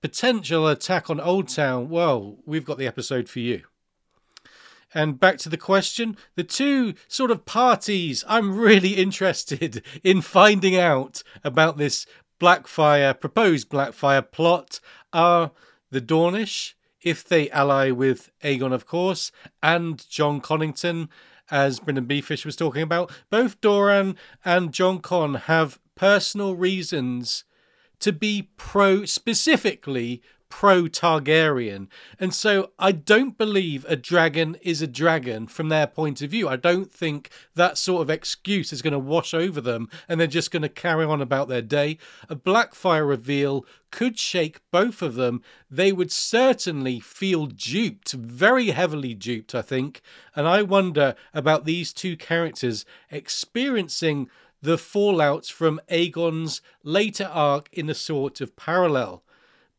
potential 0.00 0.66
attack 0.66 1.10
on 1.10 1.18
Oldtown, 1.18 1.88
well, 1.88 2.38
we've 2.46 2.64
got 2.64 2.78
the 2.78 2.86
episode 2.86 3.28
for 3.28 3.40
you. 3.40 3.62
And 4.94 5.20
back 5.20 5.36
to 5.38 5.48
the 5.48 5.58
question 5.58 6.16
the 6.34 6.44
two 6.44 6.94
sort 7.08 7.30
of 7.30 7.44
parties 7.44 8.24
I'm 8.26 8.56
really 8.58 8.94
interested 8.96 9.82
in 10.02 10.22
finding 10.22 10.76
out 10.76 11.22
about 11.44 11.76
this 11.76 12.06
Blackfyre, 12.40 13.18
proposed 13.18 13.68
Blackfyre 13.68 14.30
plot 14.30 14.80
are 15.12 15.50
the 15.90 16.00
Dornish, 16.00 16.74
if 17.02 17.24
they 17.24 17.50
ally 17.50 17.90
with 17.90 18.30
Aegon, 18.42 18.72
of 18.72 18.86
course, 18.86 19.30
and 19.62 20.08
Jon 20.08 20.40
Connington, 20.40 21.08
as 21.50 21.80
Brynden 21.80 22.06
B. 22.06 22.20
Fish 22.20 22.44
was 22.44 22.56
talking 22.56 22.82
about. 22.82 23.10
Both 23.30 23.60
Doran 23.60 24.16
and 24.44 24.72
Jon 24.72 25.00
Con 25.00 25.34
have 25.34 25.78
personal 25.94 26.54
reasons 26.54 27.44
to 28.00 28.12
be 28.12 28.50
pro, 28.56 29.04
specifically 29.04 30.22
pro 30.48 30.84
Targaryen. 30.84 31.88
And 32.18 32.32
so 32.32 32.70
I 32.78 32.92
don't 32.92 33.36
believe 33.36 33.84
a 33.88 33.96
dragon 33.96 34.56
is 34.62 34.82
a 34.82 34.86
dragon 34.86 35.46
from 35.46 35.68
their 35.68 35.86
point 35.86 36.22
of 36.22 36.30
view. 36.30 36.48
I 36.48 36.56
don't 36.56 36.90
think 36.90 37.30
that 37.54 37.78
sort 37.78 38.02
of 38.02 38.10
excuse 38.10 38.72
is 38.72 38.82
going 38.82 38.92
to 38.92 38.98
wash 38.98 39.34
over 39.34 39.60
them 39.60 39.88
and 40.08 40.18
they're 40.18 40.26
just 40.26 40.50
going 40.50 40.62
to 40.62 40.68
carry 40.68 41.04
on 41.04 41.20
about 41.20 41.48
their 41.48 41.62
day. 41.62 41.98
A 42.28 42.36
Blackfyre 42.36 43.06
reveal 43.06 43.66
could 43.90 44.18
shake 44.18 44.60
both 44.70 45.02
of 45.02 45.14
them. 45.14 45.42
They 45.70 45.92
would 45.92 46.12
certainly 46.12 47.00
feel 47.00 47.46
duped, 47.46 48.12
very 48.12 48.68
heavily 48.68 49.14
duped, 49.14 49.54
I 49.54 49.62
think. 49.62 50.00
And 50.34 50.46
I 50.46 50.62
wonder 50.62 51.14
about 51.32 51.64
these 51.64 51.92
two 51.92 52.16
characters 52.16 52.84
experiencing 53.10 54.28
the 54.60 54.76
fallouts 54.76 55.50
from 55.50 55.80
Aegon's 55.88 56.60
later 56.82 57.30
arc 57.32 57.68
in 57.72 57.88
a 57.88 57.94
sort 57.94 58.40
of 58.40 58.56
parallel. 58.56 59.22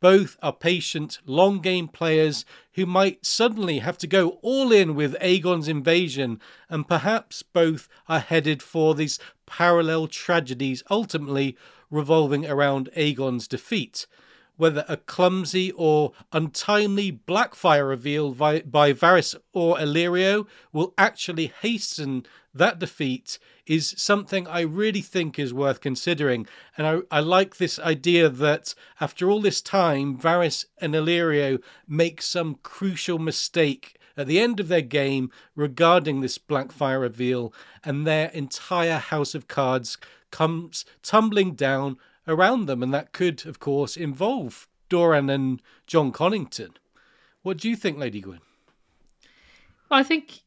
Both 0.01 0.37
are 0.41 0.53
patient, 0.53 1.19
long 1.25 1.59
game 1.59 1.89
players 1.89 2.45
who 2.73 2.85
might 2.85 3.25
suddenly 3.25 3.79
have 3.79 3.97
to 3.97 4.07
go 4.07 4.39
all 4.41 4.71
in 4.71 4.95
with 4.95 5.17
Aegon's 5.19 5.67
invasion, 5.67 6.39
and 6.69 6.87
perhaps 6.87 7.43
both 7.43 7.89
are 8.07 8.19
headed 8.19 8.63
for 8.63 8.95
these 8.95 9.19
parallel 9.45 10.07
tragedies 10.07 10.83
ultimately 10.89 11.57
revolving 11.91 12.45
around 12.45 12.89
Aegon's 12.95 13.47
defeat. 13.47 14.07
Whether 14.55 14.85
a 14.87 14.97
clumsy 14.97 15.71
or 15.71 16.11
untimely 16.31 17.11
Blackfyre 17.11 17.87
reveal 17.87 18.33
by, 18.33 18.61
by 18.61 18.93
Varys 18.93 19.35
or 19.53 19.77
Illyrio 19.77 20.47
will 20.71 20.93
actually 20.97 21.53
hasten 21.61 22.25
that 22.53 22.79
defeat 22.79 23.37
is 23.65 23.93
something 23.97 24.47
I 24.47 24.61
really 24.61 25.01
think 25.01 25.37
is 25.37 25.53
worth 25.53 25.81
considering. 25.81 26.47
And 26.77 26.87
I, 26.87 27.17
I 27.17 27.19
like 27.19 27.57
this 27.57 27.79
idea 27.79 28.29
that 28.29 28.73
after 28.99 29.29
all 29.29 29.41
this 29.41 29.61
time, 29.61 30.17
Varys 30.17 30.65
and 30.79 30.93
Illyrio 30.93 31.61
make 31.87 32.21
some 32.21 32.55
crucial 32.63 33.19
mistake 33.19 33.99
at 34.17 34.27
the 34.27 34.39
end 34.39 34.59
of 34.59 34.67
their 34.67 34.81
game 34.81 35.31
regarding 35.55 36.19
this 36.19 36.37
Blackfyre 36.37 36.99
reveal, 36.99 37.53
and 37.85 38.05
their 38.05 38.29
entire 38.29 38.97
house 38.97 39.33
of 39.33 39.47
cards 39.47 39.97
comes 40.29 40.83
tumbling 41.01 41.53
down 41.53 41.97
around 42.27 42.65
them. 42.65 42.83
And 42.83 42.93
that 42.93 43.13
could, 43.13 43.45
of 43.45 43.59
course, 43.59 43.95
involve 43.95 44.67
Doran 44.89 45.29
and 45.29 45.61
Jon 45.87 46.11
Connington. 46.11 46.71
What 47.43 47.57
do 47.57 47.69
you 47.69 47.75
think, 47.75 47.97
Lady 47.97 48.19
Gwyn? 48.19 48.41
I 49.89 50.03
think 50.03 50.41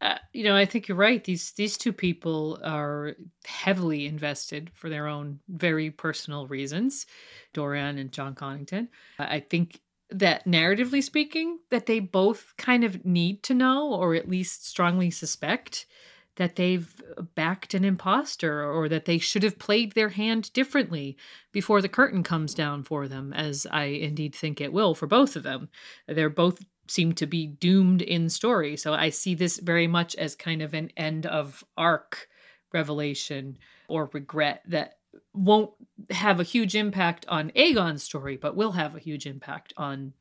uh, 0.00 0.18
you 0.32 0.44
know, 0.44 0.54
I 0.54 0.66
think 0.66 0.88
you're 0.88 0.96
right. 0.96 1.24
These 1.24 1.52
these 1.52 1.78
two 1.78 1.92
people 1.92 2.60
are 2.62 3.14
heavily 3.46 4.06
invested 4.06 4.70
for 4.74 4.90
their 4.90 5.06
own 5.06 5.40
very 5.48 5.90
personal 5.90 6.46
reasons, 6.46 7.06
Doran 7.54 7.98
and 7.98 8.12
Jon 8.12 8.34
Connington. 8.34 8.88
I 9.18 9.40
think 9.40 9.80
that 10.10 10.44
narratively 10.44 11.02
speaking, 11.02 11.58
that 11.70 11.86
they 11.86 12.00
both 12.00 12.54
kind 12.58 12.84
of 12.84 13.04
need 13.04 13.42
to 13.44 13.54
know, 13.54 13.92
or 13.92 14.14
at 14.14 14.28
least 14.28 14.66
strongly 14.66 15.10
suspect, 15.10 15.86
that 16.36 16.56
they've 16.56 17.02
backed 17.34 17.74
an 17.74 17.84
imposter 17.84 18.70
or 18.70 18.88
that 18.88 19.06
they 19.06 19.18
should 19.18 19.42
have 19.42 19.58
played 19.58 19.92
their 19.92 20.10
hand 20.10 20.52
differently 20.52 21.16
before 21.50 21.80
the 21.80 21.88
curtain 21.88 22.22
comes 22.22 22.54
down 22.54 22.82
for 22.82 23.08
them, 23.08 23.32
as 23.32 23.66
I 23.70 23.84
indeed 23.84 24.34
think 24.34 24.60
it 24.60 24.72
will 24.72 24.94
for 24.94 25.06
both 25.06 25.34
of 25.34 25.42
them. 25.42 25.70
They're 26.06 26.30
both 26.30 26.62
seem 26.88 27.12
to 27.14 27.26
be 27.26 27.46
doomed 27.46 28.02
in 28.02 28.28
story. 28.28 28.76
So 28.76 28.94
I 28.94 29.10
see 29.10 29.34
this 29.34 29.58
very 29.58 29.86
much 29.86 30.14
as 30.16 30.34
kind 30.34 30.62
of 30.62 30.74
an 30.74 30.90
end 30.96 31.26
of 31.26 31.64
arc 31.76 32.28
revelation 32.72 33.58
or 33.88 34.10
regret 34.12 34.62
that 34.68 34.98
won't 35.32 35.70
have 36.10 36.40
a 36.40 36.44
huge 36.44 36.74
impact 36.74 37.24
on 37.28 37.50
Aegon's 37.56 38.02
story, 38.02 38.36
but 38.36 38.56
will 38.56 38.72
have 38.72 38.94
a 38.94 39.00
huge 39.00 39.26
impact 39.26 39.72
on 39.76 40.12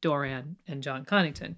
Doran 0.00 0.56
and 0.66 0.82
Jon 0.82 1.04
Connington. 1.04 1.56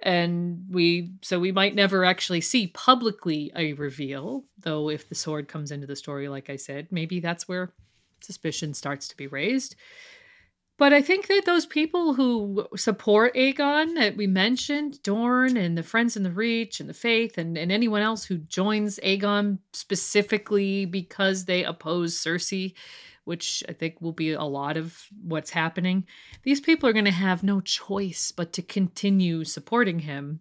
And 0.00 0.66
we, 0.70 1.12
so 1.22 1.40
we 1.40 1.50
might 1.50 1.74
never 1.74 2.04
actually 2.04 2.40
see 2.40 2.68
publicly 2.68 3.50
a 3.56 3.72
reveal, 3.72 4.44
though 4.60 4.90
if 4.90 5.08
the 5.08 5.14
sword 5.14 5.48
comes 5.48 5.72
into 5.72 5.86
the 5.86 5.96
story, 5.96 6.28
like 6.28 6.50
I 6.50 6.56
said, 6.56 6.88
maybe 6.90 7.20
that's 7.20 7.48
where 7.48 7.72
suspicion 8.20 8.74
starts 8.74 9.08
to 9.08 9.16
be 9.16 9.26
raised. 9.26 9.74
But 10.78 10.92
I 10.92 11.02
think 11.02 11.26
that 11.26 11.44
those 11.44 11.66
people 11.66 12.14
who 12.14 12.64
support 12.76 13.34
Aegon 13.34 13.96
that 13.96 14.16
we 14.16 14.28
mentioned, 14.28 15.02
Dorne 15.02 15.56
and 15.56 15.76
the 15.76 15.82
Friends 15.82 16.16
in 16.16 16.22
the 16.22 16.30
Reach 16.30 16.78
and 16.78 16.88
the 16.88 16.94
Faith, 16.94 17.36
and, 17.36 17.58
and 17.58 17.72
anyone 17.72 18.00
else 18.00 18.24
who 18.24 18.38
joins 18.38 19.00
Aegon 19.00 19.58
specifically 19.72 20.86
because 20.86 21.44
they 21.44 21.64
oppose 21.64 22.14
Cersei, 22.14 22.74
which 23.24 23.64
I 23.68 23.72
think 23.72 24.00
will 24.00 24.12
be 24.12 24.30
a 24.30 24.44
lot 24.44 24.76
of 24.76 25.08
what's 25.20 25.50
happening, 25.50 26.06
these 26.44 26.60
people 26.60 26.88
are 26.88 26.94
going 26.94 27.04
to 27.06 27.10
have 27.10 27.42
no 27.42 27.60
choice 27.60 28.32
but 28.34 28.52
to 28.52 28.62
continue 28.62 29.42
supporting 29.42 29.98
him 29.98 30.38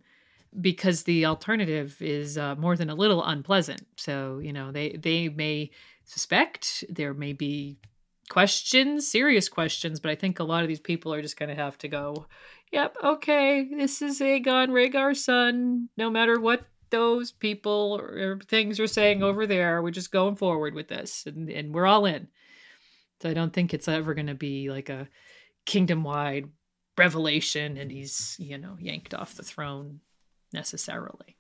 because 0.62 1.04
the 1.04 1.26
alternative 1.26 2.00
is 2.00 2.38
uh, 2.38 2.54
more 2.56 2.78
than 2.78 2.92
a 2.92 2.96
little 2.96 3.24
unpleasant. 3.24 3.88
So, 3.96 4.38
you 4.38 4.54
know, 4.54 4.72
they, 4.72 4.92
they 4.92 5.30
may 5.30 5.72
suspect, 6.06 6.84
there 6.90 7.16
may 7.16 7.34
be 7.34 7.80
questions, 8.30 9.08
serious 9.08 9.50
questions, 9.50 10.00
but 10.00 10.12
I 10.12 10.16
think 10.16 10.40
a 10.40 10.44
lot 10.44 10.64
of 10.64 10.68
these 10.68 10.80
people 10.80 11.14
are 11.14 11.22
just 11.22 11.38
going 11.38 11.50
to 11.50 11.62
have 11.62 11.78
to 11.80 11.88
go, 11.88 12.28
yep, 12.72 12.96
okay, 13.04 13.68
this 13.70 14.02
is 14.02 14.20
Aegon 14.20 14.70
Rhaegar's 14.70 15.24
son. 15.24 15.90
No 15.98 16.10
matter 16.10 16.40
what 16.40 16.66
those 16.90 17.32
people 17.32 18.00
or 18.02 18.40
things 18.48 18.80
are 18.80 18.88
saying 18.88 19.24
over 19.24 19.48
there, 19.48 19.82
we're 19.82 19.92
just 19.92 20.12
going 20.12 20.36
forward 20.36 20.74
with 20.74 20.88
this 20.88 21.26
and, 21.26 21.50
and 21.50 21.74
we're 21.74 21.86
all 21.86 22.06
in. 22.06 22.28
So 23.22 23.30
I 23.30 23.34
don't 23.34 23.54
think 23.54 23.74
it's 23.74 23.88
ever 23.88 24.14
going 24.14 24.28
to 24.28 24.36
be 24.36 24.70
like 24.70 24.90
a 24.90 25.08
kingdom 25.66 26.04
wide 26.04 26.50
revelation 26.98 27.78
and 27.78 27.92
he's, 27.92 28.36
you 28.40 28.58
know, 28.58 28.78
yanked 28.80 29.14
off 29.14 29.36
the 29.36 29.44
throne 29.44 30.02
necessarily. 30.54 31.38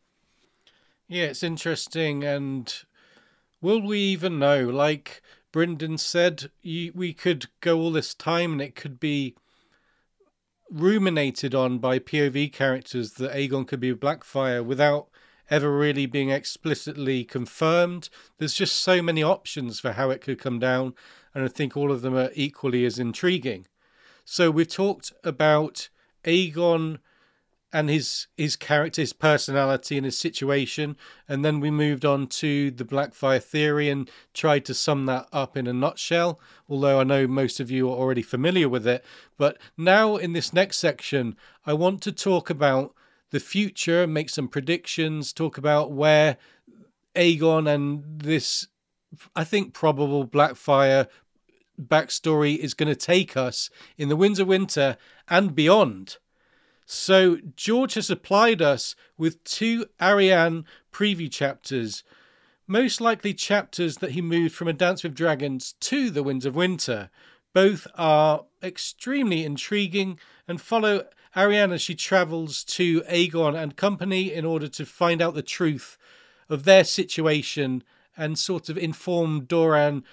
Yeah, 1.07 1.25
it's 1.25 1.43
interesting. 1.43 2.23
And 2.23 2.73
will 3.61 3.81
we 3.81 3.99
even 3.99 4.39
know? 4.39 4.65
Like 4.65 5.21
Brynden 5.57 5.97
said, 5.99 6.51
we 6.63 7.13
could 7.13 7.47
go 7.61 7.79
all 7.79 7.91
this 7.91 8.13
time 8.13 8.51
and 8.51 8.61
it 8.61 8.75
could 8.75 8.99
be 8.99 9.33
ruminated 10.69 11.55
on 11.55 11.79
by 11.79 11.97
POV 11.97 12.53
characters 12.53 13.13
that 13.13 13.33
Aegon 13.33 13.67
could 13.67 13.79
be 13.79 13.91
Blackfyre 13.95 14.63
without 14.63 15.07
ever 15.49 15.75
really 15.75 16.05
being 16.05 16.29
explicitly 16.29 17.23
confirmed. 17.23 18.09
There's 18.37 18.53
just 18.53 18.75
so 18.75 19.01
many 19.01 19.23
options 19.23 19.79
for 19.79 19.93
how 19.93 20.11
it 20.11 20.21
could 20.21 20.37
come 20.37 20.59
down, 20.59 20.93
and 21.33 21.43
I 21.43 21.47
think 21.47 21.75
all 21.75 21.91
of 21.91 22.03
them 22.03 22.15
are 22.15 22.29
equally 22.35 22.85
as 22.85 22.99
intriguing. 22.99 23.65
So 24.25 24.51
we've 24.51 24.67
talked 24.67 25.11
about 25.23 25.89
Aegon 26.23 26.99
and 27.73 27.89
his 27.89 28.27
his 28.37 28.55
character, 28.55 29.01
his 29.01 29.13
personality, 29.13 29.97
and 29.97 30.05
his 30.05 30.17
situation, 30.17 30.95
and 31.27 31.43
then 31.43 31.59
we 31.59 31.69
moved 31.69 32.05
on 32.05 32.27
to 32.27 32.71
the 32.71 32.85
Blackfyre 32.85 33.43
theory 33.43 33.89
and 33.89 34.09
tried 34.33 34.65
to 34.65 34.73
sum 34.73 35.05
that 35.05 35.27
up 35.33 35.57
in 35.57 35.67
a 35.67 35.73
nutshell. 35.73 36.39
Although 36.69 36.99
I 36.99 37.03
know 37.03 37.27
most 37.27 37.59
of 37.59 37.69
you 37.69 37.89
are 37.89 37.97
already 37.97 38.21
familiar 38.21 38.69
with 38.69 38.87
it, 38.87 39.03
but 39.37 39.57
now 39.77 40.15
in 40.15 40.33
this 40.33 40.53
next 40.53 40.77
section, 40.77 41.35
I 41.65 41.73
want 41.73 42.01
to 42.03 42.11
talk 42.11 42.49
about 42.49 42.93
the 43.31 43.39
future, 43.39 44.07
make 44.07 44.29
some 44.29 44.47
predictions, 44.47 45.33
talk 45.33 45.57
about 45.57 45.91
where 45.91 46.37
Aegon 47.15 47.67
and 47.73 48.21
this, 48.21 48.67
I 49.35 49.43
think, 49.43 49.73
probable 49.73 50.25
Blackfyre 50.25 51.07
backstory 51.79 52.57
is 52.57 52.73
going 52.73 52.89
to 52.89 52.95
take 52.95 53.35
us 53.35 53.69
in 53.97 54.09
the 54.09 54.15
Winds 54.15 54.39
of 54.39 54.47
Winter 54.47 54.97
and 55.27 55.53
beyond. 55.53 56.17
So 56.89 57.39
George 57.57 57.95
has 57.95 58.07
supplied 58.07 58.61
us 58.61 58.95
with 59.17 59.43
two 59.43 59.87
Arianne 59.99 60.63
preview 60.89 61.29
chapters, 61.29 62.01
most 62.65 63.01
likely 63.01 63.33
chapters 63.33 63.97
that 63.97 64.11
he 64.11 64.21
moved 64.21 64.55
from 64.55 64.69
A 64.69 64.73
Dance 64.73 65.03
with 65.03 65.13
Dragons 65.13 65.73
to 65.81 66.09
The 66.09 66.23
Winds 66.23 66.45
of 66.45 66.55
Winter. 66.55 67.09
Both 67.53 67.87
are 67.95 68.45
extremely 68.63 69.43
intriguing 69.43 70.17
and 70.47 70.61
follow 70.61 71.05
Arianne 71.35 71.73
as 71.73 71.81
she 71.81 71.93
travels 71.93 72.63
to 72.63 73.01
Aegon 73.01 73.61
and 73.61 73.75
company 73.75 74.31
in 74.31 74.45
order 74.45 74.69
to 74.69 74.85
find 74.85 75.21
out 75.21 75.33
the 75.33 75.41
truth 75.41 75.97
of 76.47 76.63
their 76.63 76.85
situation 76.85 77.83
and 78.15 78.39
sort 78.39 78.69
of 78.69 78.77
inform 78.77 79.43
Doran 79.43 80.05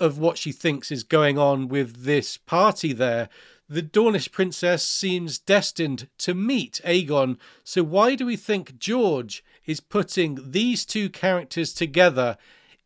of 0.00 0.18
what 0.18 0.38
she 0.38 0.52
thinks 0.52 0.90
is 0.90 1.04
going 1.04 1.38
on 1.38 1.68
with 1.68 2.04
this 2.04 2.38
party 2.38 2.94
there 2.94 3.28
the 3.72 3.82
Dornish 3.82 4.30
princess 4.30 4.86
seems 4.86 5.38
destined 5.38 6.08
to 6.18 6.34
meet 6.34 6.82
Aegon. 6.84 7.38
So, 7.64 7.82
why 7.82 8.14
do 8.14 8.26
we 8.26 8.36
think 8.36 8.78
George 8.78 9.42
is 9.64 9.80
putting 9.80 10.50
these 10.50 10.84
two 10.84 11.08
characters 11.08 11.72
together 11.72 12.36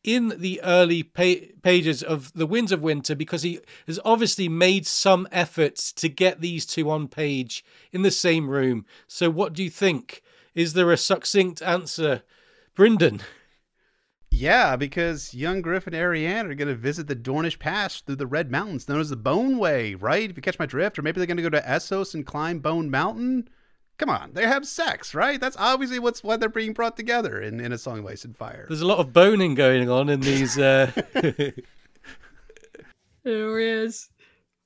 in 0.04 0.34
the 0.38 0.60
early 0.62 1.02
pa- 1.02 1.48
pages 1.62 2.04
of 2.04 2.32
The 2.34 2.46
Winds 2.46 2.70
of 2.70 2.82
Winter? 2.82 3.16
Because 3.16 3.42
he 3.42 3.58
has 3.88 3.98
obviously 4.04 4.48
made 4.48 4.86
some 4.86 5.26
efforts 5.32 5.92
to 5.94 6.08
get 6.08 6.40
these 6.40 6.64
two 6.64 6.88
on 6.88 7.08
page 7.08 7.64
in 7.90 8.02
the 8.02 8.12
same 8.12 8.48
room. 8.48 8.86
So, 9.08 9.28
what 9.28 9.54
do 9.54 9.64
you 9.64 9.70
think? 9.70 10.22
Is 10.54 10.74
there 10.74 10.92
a 10.92 10.96
succinct 10.96 11.62
answer, 11.62 12.22
Brynden? 12.76 13.22
Yeah, 14.30 14.76
because 14.76 15.32
young 15.32 15.62
Griff 15.62 15.86
and 15.86 15.96
Arianne 15.96 16.50
are 16.50 16.54
going 16.54 16.68
to 16.68 16.74
visit 16.74 17.06
the 17.06 17.16
Dornish 17.16 17.58
Pass 17.58 18.00
through 18.00 18.16
the 18.16 18.26
Red 18.26 18.50
Mountains, 18.50 18.88
known 18.88 19.00
as 19.00 19.08
the 19.08 19.16
Bone 19.16 19.56
Way, 19.56 19.94
right? 19.94 20.28
If 20.28 20.36
you 20.36 20.42
catch 20.42 20.58
my 20.58 20.66
drift, 20.66 20.98
or 20.98 21.02
maybe 21.02 21.18
they're 21.18 21.26
going 21.26 21.38
to 21.38 21.42
go 21.42 21.48
to 21.50 21.62
Essos 21.62 22.14
and 22.14 22.26
climb 22.26 22.58
Bone 22.58 22.90
Mountain. 22.90 23.48
Come 23.98 24.10
on, 24.10 24.34
they 24.34 24.46
have 24.46 24.66
sex, 24.66 25.14
right? 25.14 25.40
That's 25.40 25.56
obviously 25.58 25.98
what's 25.98 26.22
why 26.22 26.36
they're 26.36 26.50
being 26.50 26.74
brought 26.74 26.98
together 26.98 27.40
in, 27.40 27.60
in 27.60 27.72
a 27.72 27.78
song 27.78 28.00
of 28.00 28.06
Ice 28.06 28.26
and 28.26 28.36
Fire. 28.36 28.66
There's 28.68 28.82
a 28.82 28.86
lot 28.86 28.98
of 28.98 29.14
boning 29.14 29.54
going 29.54 29.88
on 29.88 30.10
in 30.10 30.20
these. 30.20 30.58
Uh... 30.58 30.90
there 33.24 33.58
is. 33.58 34.10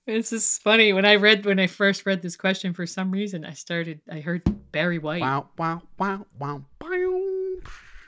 This 0.07 0.33
is 0.33 0.59
funny. 0.59 0.93
When 0.93 1.05
I 1.05 1.15
read 1.15 1.47
when 1.47 1.61
I 1.61 1.69
first 1.69 2.07
read 2.07 2.23
this 2.23 2.37
question, 2.37 2.75
for 2.75 2.87
some 2.87 3.13
reason 3.13 3.45
I 3.45 3.53
started. 3.53 4.01
I 4.11 4.19
heard 4.19 4.43
Barry 4.73 4.99
White. 4.99 5.21
Wow! 5.21 5.51
Wow! 5.57 5.83
Wow! 5.99 6.27
Wow! 6.41 6.65
wow. 6.81 7.11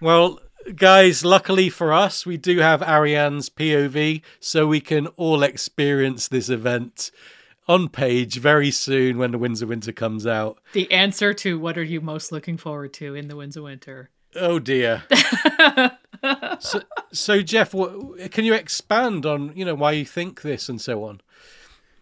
Well, 0.01 0.41
guys, 0.75 1.25
luckily 1.25 1.69
for 1.69 1.93
us, 1.93 2.27
we 2.27 2.37
do 2.37 2.59
have 2.59 2.81
Arianne's 2.81 3.49
POV, 3.49 4.23
so 4.41 4.67
we 4.67 4.81
can 4.81 5.07
all 5.17 5.43
experience 5.43 6.29
this 6.29 6.49
event 6.49 7.11
on 7.69 7.89
page 7.89 8.39
very 8.39 8.71
soon 8.71 9.19
when 9.19 9.31
the 9.31 9.39
Winds 9.39 9.63
of 9.63 9.69
Winter 9.69 9.93
comes 9.93 10.27
out. 10.27 10.59
The 10.73 10.91
answer 10.91 11.33
to 11.35 11.59
what 11.59 11.79
are 11.79 11.83
you 11.83 12.01
most 12.01 12.33
looking 12.33 12.57
forward 12.57 12.93
to 12.95 13.15
in 13.15 13.29
the 13.29 13.37
Winds 13.37 13.57
of 13.57 13.65
Winter? 13.65 14.11
Oh 14.35 14.59
dear. 14.59 15.05
so, 16.59 16.83
so 17.13 17.43
Jeff, 17.43 17.75
what, 17.75 18.31
can 18.31 18.45
you 18.45 18.55
expand 18.55 19.27
on 19.27 19.53
you 19.55 19.65
know 19.65 19.75
why 19.75 19.93
you 19.93 20.05
think 20.05 20.43
this 20.43 20.69
and 20.69 20.81
so 20.81 21.05
on? 21.05 21.21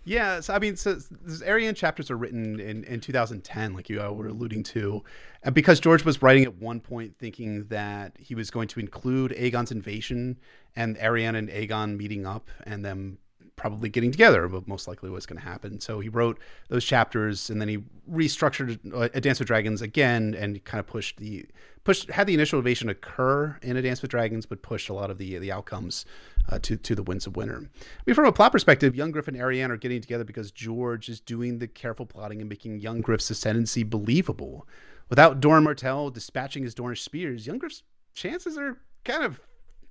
Yeah, 0.05 0.41
so 0.41 0.55
I 0.55 0.59
mean, 0.59 0.77
so 0.77 0.95
these 0.95 1.43
Arianne 1.43 1.77
chapters 1.77 2.11
are 2.11 2.17
written 2.17 2.59
in, 2.59 2.85
in 2.85 3.01
2010, 3.01 3.75
like 3.75 3.91
you 3.91 4.01
uh, 4.03 4.11
were 4.11 4.29
alluding 4.29 4.63
to, 4.65 5.05
and 5.43 5.55
because 5.55 5.79
George 5.79 6.05
was 6.05 6.23
writing 6.23 6.45
at 6.45 6.57
one 6.57 6.81
point 6.81 7.19
thinking 7.19 7.67
that 7.67 8.17
he 8.19 8.35
was 8.35 8.51
going 8.51 8.69
to 8.69 8.81
include 8.81 9.33
Aegon's 9.33 9.71
invasion 9.71 10.39
and 10.75 10.97
Arianne 10.97 11.37
and 11.37 11.49
Aegon 11.51 11.99
meeting 11.99 12.27
up 12.27 12.49
and 12.65 12.83
them 12.85 13.19
probably 13.61 13.91
getting 13.91 14.11
together, 14.11 14.49
but 14.49 14.67
most 14.67 14.89
likely 14.89 15.11
what's 15.11 15.27
going 15.27 15.39
to 15.39 15.47
happen. 15.47 15.81
So 15.81 16.01
he 16.01 16.09
wrote 16.09 16.39
those 16.69 16.83
chapters, 16.83 17.51
and 17.51 17.61
then 17.61 17.69
he 17.69 17.79
restructured 18.11 18.79
uh, 18.95 19.11
A 19.13 19.21
Dance 19.21 19.39
with 19.39 19.49
Dragons 19.49 19.83
again, 19.83 20.35
and 20.35 20.65
kind 20.65 20.81
of 20.81 20.87
pushed 20.87 21.19
the 21.19 21.45
pushed 21.85 22.11
had 22.11 22.27
the 22.27 22.33
initial 22.33 22.59
invasion 22.59 22.89
occur 22.89 23.59
in 23.61 23.77
A 23.77 23.83
Dance 23.83 24.01
with 24.01 24.11
Dragons, 24.11 24.47
but 24.47 24.63
pushed 24.63 24.89
a 24.89 24.95
lot 24.95 25.11
of 25.11 25.19
the 25.19 25.37
the 25.37 25.53
outcomes 25.53 26.07
uh, 26.49 26.59
to 26.61 26.77
to 26.79 26.95
the 26.95 27.03
Winds 27.03 27.27
of 27.27 27.37
Winter. 27.37 27.59
I 27.59 28.03
mean, 28.07 28.15
from 28.15 28.25
a 28.25 28.33
plot 28.33 28.53
perspective, 28.53 28.97
young 28.97 29.11
Griff 29.11 29.29
and 29.29 29.37
Arianne 29.37 29.69
are 29.69 29.77
getting 29.77 30.01
together 30.01 30.25
because 30.25 30.51
George 30.51 31.11
is 31.11 31.21
doing 31.21 31.59
the 31.59 31.69
careful 31.69 32.07
plotting 32.07 32.41
and 32.41 32.49
making 32.49 32.81
young 32.81 33.03
Griff's 33.03 33.29
ascendancy 33.29 33.83
believable. 33.83 34.67
Without 35.11 35.39
Doran 35.39 35.65
Martell 35.65 36.09
dispatching 36.09 36.63
his 36.63 36.75
Dornish 36.75 37.03
spears, 37.03 37.47
young 37.47 37.59
Griff's 37.59 37.83
chances 38.15 38.57
are 38.57 38.79
kind 39.05 39.23
of 39.23 39.39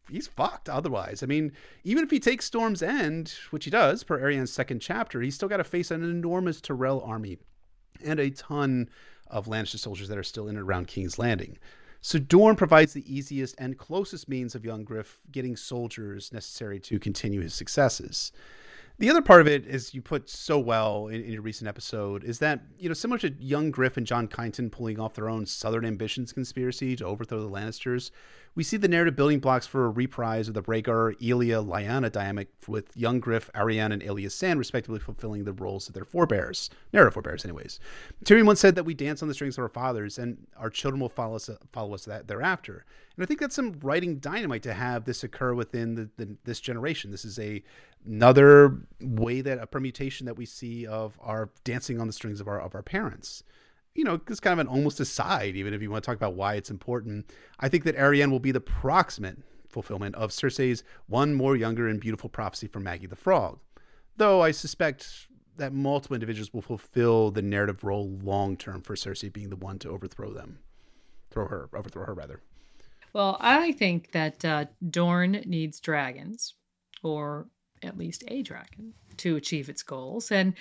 he's 0.09 0.27
fucked 0.27 0.69
otherwise. 0.69 1.23
I 1.23 1.25
mean, 1.25 1.51
even 1.83 2.03
if 2.03 2.11
he 2.11 2.19
takes 2.19 2.45
Storm's 2.45 2.81
End, 2.81 3.33
which 3.51 3.65
he 3.65 3.71
does 3.71 4.03
per 4.03 4.19
Arianne's 4.19 4.51
second 4.51 4.79
chapter, 4.79 5.21
he's 5.21 5.35
still 5.35 5.49
got 5.49 5.57
to 5.57 5.63
face 5.63 5.91
an 5.91 6.03
enormous 6.03 6.61
Tyrell 6.61 7.01
army 7.01 7.37
and 8.03 8.19
a 8.19 8.29
ton 8.29 8.89
of 9.27 9.45
Lannister 9.45 9.77
soldiers 9.77 10.07
that 10.09 10.17
are 10.17 10.23
still 10.23 10.47
in 10.47 10.55
and 10.55 10.67
around 10.67 10.87
King's 10.87 11.19
Landing. 11.19 11.57
So 12.01 12.17
Dorne 12.17 12.55
provides 12.55 12.93
the 12.93 13.13
easiest 13.13 13.55
and 13.59 13.77
closest 13.77 14.29
means 14.29 14.55
of 14.55 14.63
young 14.63 14.83
Griff 14.83 15.19
getting 15.31 15.55
soldiers 15.55 16.31
necessary 16.31 16.79
to 16.81 16.97
continue 16.97 17.41
his 17.41 17.53
successes. 17.53 18.31
The 18.99 19.09
other 19.09 19.21
part 19.21 19.39
of 19.39 19.47
it, 19.47 19.65
as 19.65 19.93
you 19.93 20.01
put 20.01 20.29
so 20.29 20.59
well 20.59 21.07
in, 21.07 21.23
in, 21.23 21.31
your 21.31 21.41
recent 21.41 21.69
episode, 21.69 22.23
is 22.25 22.39
that, 22.39 22.59
you 22.77 22.89
know, 22.89 22.93
similar 22.93 23.17
to 23.19 23.33
young 23.39 23.71
Griff 23.71 23.95
and 23.95 24.05
Jon 24.05 24.27
Connington 24.27 24.69
pulling 24.69 24.99
off 24.99 25.13
their 25.13 25.29
own 25.29 25.45
Southern 25.45 25.85
Ambitions 25.85 26.33
conspiracy 26.33 26.97
to 26.97 27.05
overthrow 27.05 27.41
the 27.41 27.49
Lannisters, 27.49 28.11
we 28.59 28.63
see 28.65 28.75
the 28.75 28.89
narrative 28.89 29.15
building 29.15 29.39
blocks 29.39 29.65
for 29.65 29.85
a 29.85 29.89
reprise 29.89 30.49
of 30.49 30.53
the 30.53 30.61
Rhaegar, 30.61 31.15
Elia, 31.21 31.63
Lyanna 31.63 32.11
dynamic 32.11 32.49
with 32.67 32.91
young 32.93 33.21
Griff, 33.21 33.49
Arianne, 33.55 33.93
and 33.93 34.03
Elia 34.03 34.29
Sand 34.29 34.59
respectively 34.59 34.99
fulfilling 34.99 35.45
the 35.45 35.53
roles 35.53 35.87
of 35.87 35.93
their 35.93 36.03
forebears, 36.03 36.69
narrative 36.91 37.13
forebears, 37.13 37.45
anyways. 37.45 37.79
Tyrion 38.25 38.45
once 38.45 38.59
said 38.59 38.75
that 38.75 38.83
we 38.83 38.93
dance 38.93 39.21
on 39.21 39.29
the 39.29 39.33
strings 39.33 39.57
of 39.57 39.61
our 39.61 39.69
fathers, 39.69 40.19
and 40.19 40.45
our 40.57 40.69
children 40.69 40.99
will 40.99 41.07
follow 41.07 41.37
us, 41.37 41.49
follow 41.71 41.93
us 41.93 42.03
that 42.03 42.27
thereafter. 42.27 42.83
And 43.15 43.23
I 43.23 43.25
think 43.25 43.39
that's 43.39 43.55
some 43.55 43.79
writing 43.81 44.17
dynamite 44.17 44.63
to 44.63 44.73
have 44.73 45.05
this 45.05 45.23
occur 45.23 45.53
within 45.53 45.95
the, 45.95 46.09
the, 46.17 46.35
this 46.43 46.59
generation. 46.59 47.11
This 47.11 47.23
is 47.23 47.39
a 47.39 47.63
another 48.05 48.77
way 48.99 49.39
that 49.39 49.59
a 49.59 49.67
permutation 49.67 50.25
that 50.25 50.35
we 50.35 50.45
see 50.45 50.85
of 50.85 51.17
our 51.21 51.49
dancing 51.63 52.01
on 52.01 52.07
the 52.07 52.13
strings 52.13 52.41
of 52.41 52.49
our 52.49 52.59
of 52.59 52.75
our 52.75 52.83
parents 52.83 53.43
you 53.99 54.05
know, 54.05 54.17
it's 54.29 54.39
kind 54.39 54.53
of 54.53 54.65
an 54.65 54.73
almost 54.73 55.01
aside, 55.01 55.57
even 55.57 55.73
if 55.73 55.81
you 55.81 55.91
want 55.91 56.01
to 56.01 56.05
talk 56.09 56.15
about 56.15 56.33
why 56.33 56.53
it's 56.53 56.69
important. 56.69 57.29
I 57.59 57.67
think 57.67 57.83
that 57.83 57.97
Arianne 57.97 58.31
will 58.31 58.39
be 58.39 58.53
the 58.53 58.61
proximate 58.61 59.39
fulfillment 59.67 60.15
of 60.15 60.31
Cersei's 60.31 60.85
one 61.07 61.33
more 61.33 61.57
younger 61.57 61.85
and 61.85 61.99
beautiful 61.99 62.29
prophecy 62.29 62.67
from 62.67 62.83
Maggie 62.83 63.07
the 63.07 63.17
Frog. 63.17 63.59
Though 64.15 64.41
I 64.41 64.51
suspect 64.51 65.27
that 65.57 65.73
multiple 65.73 66.15
individuals 66.15 66.53
will 66.53 66.61
fulfill 66.61 67.29
the 67.29 67.41
narrative 67.41 67.83
role 67.83 68.09
long 68.23 68.55
term 68.55 68.81
for 68.81 68.95
Cersei 68.95 69.33
being 69.33 69.49
the 69.49 69.57
one 69.57 69.77
to 69.79 69.89
overthrow 69.89 70.31
them. 70.31 70.59
Throw 71.29 71.47
her, 71.47 71.69
overthrow 71.73 72.05
her 72.05 72.13
rather. 72.13 72.41
Well, 73.11 73.35
I 73.41 73.73
think 73.73 74.13
that 74.13 74.45
uh, 74.45 74.65
Dorne 74.89 75.43
needs 75.45 75.81
dragons, 75.81 76.53
or 77.03 77.47
at 77.83 77.97
least 77.97 78.23
a 78.27 78.41
dragon 78.41 78.93
to 79.17 79.35
achieve 79.35 79.69
its 79.69 79.83
goals. 79.83 80.31
And, 80.31 80.53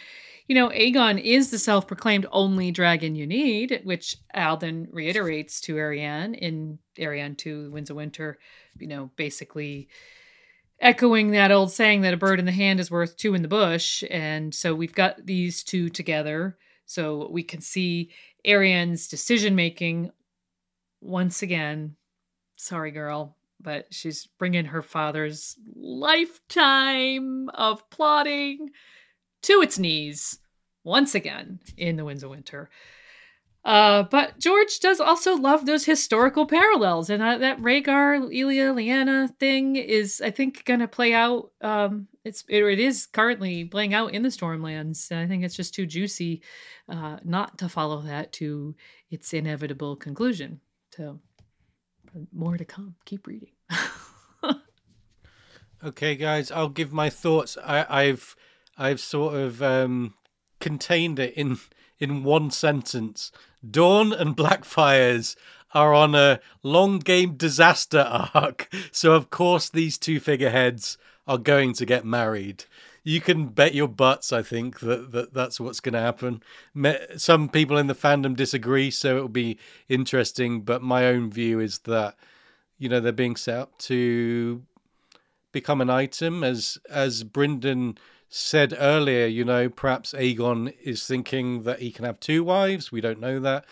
you 0.46 0.54
know, 0.54 0.68
Aegon 0.68 1.22
is 1.22 1.50
the 1.50 1.58
self 1.58 1.86
proclaimed 1.86 2.26
only 2.32 2.70
dragon 2.70 3.14
you 3.14 3.26
need, 3.26 3.80
which 3.84 4.16
Haldon 4.34 4.88
reiterates 4.90 5.60
to 5.62 5.76
Arianne 5.76 6.36
in 6.36 6.78
Arianne 6.98 7.36
2 7.36 7.70
Winds 7.70 7.90
of 7.90 7.96
Winter, 7.96 8.38
you 8.78 8.86
know, 8.86 9.10
basically 9.16 9.88
echoing 10.80 11.32
that 11.32 11.50
old 11.50 11.72
saying 11.72 12.02
that 12.02 12.14
a 12.14 12.18
bird 12.18 12.38
in 12.38 12.44
the 12.44 12.52
hand 12.52 12.80
is 12.80 12.90
worth 12.90 13.16
two 13.16 13.34
in 13.34 13.42
the 13.42 13.48
bush. 13.48 14.04
And 14.10 14.54
so 14.54 14.74
we've 14.74 14.94
got 14.94 15.26
these 15.26 15.62
two 15.62 15.88
together. 15.88 16.56
So 16.86 17.28
we 17.30 17.42
can 17.42 17.60
see 17.60 18.10
Arianne's 18.46 19.08
decision 19.08 19.54
making 19.54 20.10
once 21.00 21.42
again. 21.42 21.96
Sorry, 22.56 22.90
girl, 22.90 23.36
but 23.60 23.86
she's 23.90 24.26
bringing 24.38 24.66
her 24.66 24.82
father's 24.82 25.56
lifetime 25.74 27.48
of 27.50 27.88
plotting 27.90 28.70
to 29.42 29.60
its 29.60 29.78
knees 29.78 30.38
once 30.84 31.14
again 31.14 31.60
in 31.76 31.96
the 31.96 32.04
winds 32.04 32.22
of 32.22 32.30
winter 32.30 32.70
uh, 33.68 34.04
but 34.04 34.38
George 34.38 34.80
does 34.80 34.98
also 34.98 35.36
love 35.36 35.66
those 35.66 35.84
historical 35.84 36.46
parallels, 36.46 37.10
and 37.10 37.22
uh, 37.22 37.36
that 37.36 37.58
Rhaegar, 37.58 38.16
Elia, 38.34 38.72
Lyanna 38.72 39.28
thing 39.38 39.76
is, 39.76 40.22
I 40.24 40.30
think, 40.30 40.64
going 40.64 40.80
to 40.80 40.88
play 40.88 41.12
out. 41.12 41.50
Um, 41.60 42.08
it's 42.24 42.44
it, 42.48 42.62
it 42.64 42.78
is 42.78 43.04
currently 43.04 43.64
playing 43.66 43.92
out 43.92 44.14
in 44.14 44.22
the 44.22 44.30
Stormlands. 44.30 45.10
And 45.10 45.20
I 45.20 45.26
think 45.26 45.44
it's 45.44 45.56
just 45.56 45.74
too 45.74 45.84
juicy 45.84 46.42
uh, 46.88 47.18
not 47.24 47.58
to 47.58 47.68
follow 47.68 48.00
that 48.02 48.32
to 48.34 48.74
its 49.10 49.34
inevitable 49.34 49.96
conclusion. 49.96 50.60
So, 50.96 51.18
more 52.32 52.56
to 52.56 52.64
come. 52.64 52.96
Keep 53.04 53.26
reading. 53.26 53.50
okay, 55.84 56.16
guys, 56.16 56.50
I'll 56.50 56.68
give 56.68 56.92
my 56.92 57.10
thoughts. 57.10 57.56
I, 57.64 57.86
I've 57.88 58.36
I've 58.76 59.00
sort 59.00 59.34
of 59.34 59.62
um, 59.62 60.14
contained 60.60 61.18
it 61.18 61.34
in 61.34 61.58
in 61.98 62.24
one 62.24 62.50
sentence. 62.50 63.32
Dorne 63.68 64.12
and 64.12 64.36
Blackfyres 64.36 65.36
are 65.74 65.92
on 65.92 66.14
a 66.14 66.40
long 66.62 66.98
game 66.98 67.36
disaster 67.36 68.28
arc. 68.34 68.68
So, 68.92 69.12
of 69.12 69.30
course, 69.30 69.68
these 69.68 69.98
two 69.98 70.20
figureheads 70.20 70.96
are 71.26 71.38
going 71.38 71.74
to 71.74 71.86
get 71.86 72.04
married. 72.04 72.64
You 73.04 73.20
can 73.20 73.46
bet 73.46 73.74
your 73.74 73.88
butts, 73.88 74.32
I 74.32 74.42
think, 74.42 74.80
that, 74.80 75.12
that 75.12 75.32
that's 75.32 75.58
what's 75.58 75.80
going 75.80 75.94
to 75.94 76.00
happen. 76.00 76.42
Some 77.16 77.48
people 77.48 77.78
in 77.78 77.86
the 77.86 77.94
fandom 77.94 78.36
disagree, 78.36 78.90
so 78.90 79.16
it'll 79.16 79.28
be 79.28 79.58
interesting. 79.88 80.62
But 80.62 80.82
my 80.82 81.06
own 81.06 81.30
view 81.30 81.60
is 81.60 81.78
that, 81.80 82.16
you 82.76 82.88
know, 82.88 83.00
they're 83.00 83.12
being 83.12 83.36
set 83.36 83.58
up 83.58 83.78
to 83.78 84.62
become 85.52 85.80
an 85.80 85.88
item. 85.88 86.44
As 86.44 86.76
as 86.90 87.24
Brynden 87.24 87.96
said 88.28 88.74
earlier, 88.78 89.26
you 89.26 89.44
know, 89.44 89.70
perhaps 89.70 90.12
Aegon 90.12 90.74
is 90.82 91.06
thinking 91.06 91.62
that 91.62 91.80
he 91.80 91.90
can 91.90 92.04
have 92.04 92.20
two 92.20 92.44
wives. 92.44 92.92
We 92.92 93.00
don't 93.00 93.20
know 93.20 93.40
that. 93.40 93.64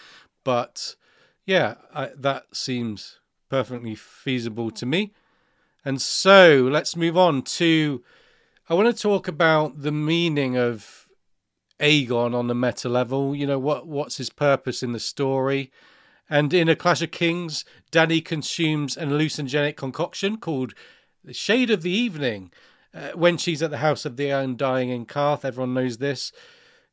But 0.45 0.97
yeah, 1.45 1.75
I, 1.95 2.11
that 2.17 2.57
seems 2.57 3.19
perfectly 3.51 3.95
feasible 3.97 4.71
to 4.71 4.87
me. 4.87 5.13
And 5.85 6.01
so 6.01 6.69
let's 6.71 6.97
move 6.97 7.19
on 7.19 7.43
to. 7.43 8.03
I 8.69 8.75
want 8.75 8.95
to 8.95 9.03
talk 9.03 9.29
about 9.29 9.83
the 9.83 9.93
meaning 9.93 10.57
of 10.57 11.07
Aegon 11.79 12.35
on 12.35 12.49
the 12.49 12.55
meta 12.55 12.89
level. 12.89 13.35
You 13.35 13.47
know, 13.47 13.59
what 13.59 13.87
what's 13.87 14.17
his 14.17 14.31
purpose 14.31 14.83
in 14.83 14.93
the 14.93 15.01
story? 15.01 15.71
And 16.29 16.53
in 16.53 16.69
A 16.69 16.75
Clash 16.75 17.03
of 17.03 17.13
Kings, 17.13 17.65
Dany 17.93 18.25
consumes 18.25 18.97
an 18.97 19.11
hallucinogenic 19.11 19.77
concoction 19.77 20.39
called 20.39 20.75
the 21.25 21.33
Shade 21.33 21.71
of 21.71 21.83
the 21.83 21.91
Evening, 21.91 22.51
uh, 22.97 23.11
when 23.15 23.37
she's 23.37 23.63
at 23.63 23.71
the 23.71 23.79
house 23.79 24.05
of 24.07 24.17
the 24.17 24.31
undying 24.31 24.89
in 24.89 25.05
Qarth, 25.05 25.45
everyone 25.45 25.75
knows 25.75 25.99
this. 25.99 26.33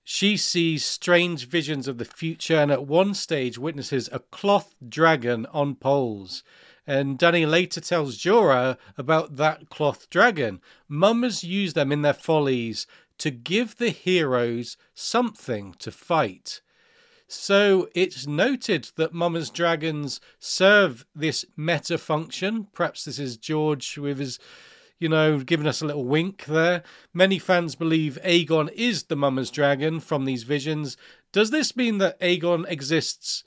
She 0.04 0.36
sees 0.36 0.84
strange 0.84 1.48
visions 1.48 1.88
of 1.88 1.98
the 1.98 2.06
future 2.06 2.58
and 2.58 2.72
at 2.72 2.86
one 2.86 3.14
stage 3.14 3.58
witnesses 3.58 4.10
a 4.12 4.20
cloth 4.20 4.76
dragon 4.88 5.46
on 5.54 5.76
poles. 5.76 6.44
And 6.86 7.18
Dany 7.18 7.50
later 7.50 7.80
tells 7.80 8.18
Jorah 8.18 8.78
about 8.98 9.38
that 9.38 9.70
cloth 9.70 10.10
dragon. 10.10 10.62
Mummers 10.88 11.44
use 11.44 11.74
them 11.74 11.92
in 11.92 12.02
their 12.02 12.14
follies 12.14 12.86
to 13.20 13.32
give 13.32 13.78
the 13.78 13.90
heroes 13.90 14.76
something 14.94 15.76
to 15.80 15.92
fight. 15.92 16.62
So 17.28 17.88
it's 17.96 18.28
noted 18.28 18.92
that 18.98 19.14
Mummer's 19.14 19.50
dragons 19.50 20.20
serve 20.40 21.06
this 21.16 21.46
meta 21.56 21.98
function. 21.98 22.68
Perhaps 22.74 23.06
this 23.06 23.18
is 23.18 23.38
George 23.38 23.98
with 23.98 24.20
his 24.20 24.40
you 25.00 25.10
know, 25.10 25.40
giving 25.40 25.68
us 25.68 25.82
a 25.82 25.86
little 25.86 26.06
wink 26.06 26.46
there. 26.46 26.82
Many 27.14 27.38
fans 27.38 27.76
believe 27.76 28.18
Aegon 28.24 28.72
is 28.72 29.04
the 29.04 29.18
Mummer's 29.18 29.52
Dragon 29.52 30.00
from 30.00 30.24
these 30.24 30.44
visions. 30.44 30.96
Does 31.34 31.50
this 31.50 31.76
mean 31.76 31.98
that 31.98 32.18
Aegon 32.22 32.66
exists 32.70 33.44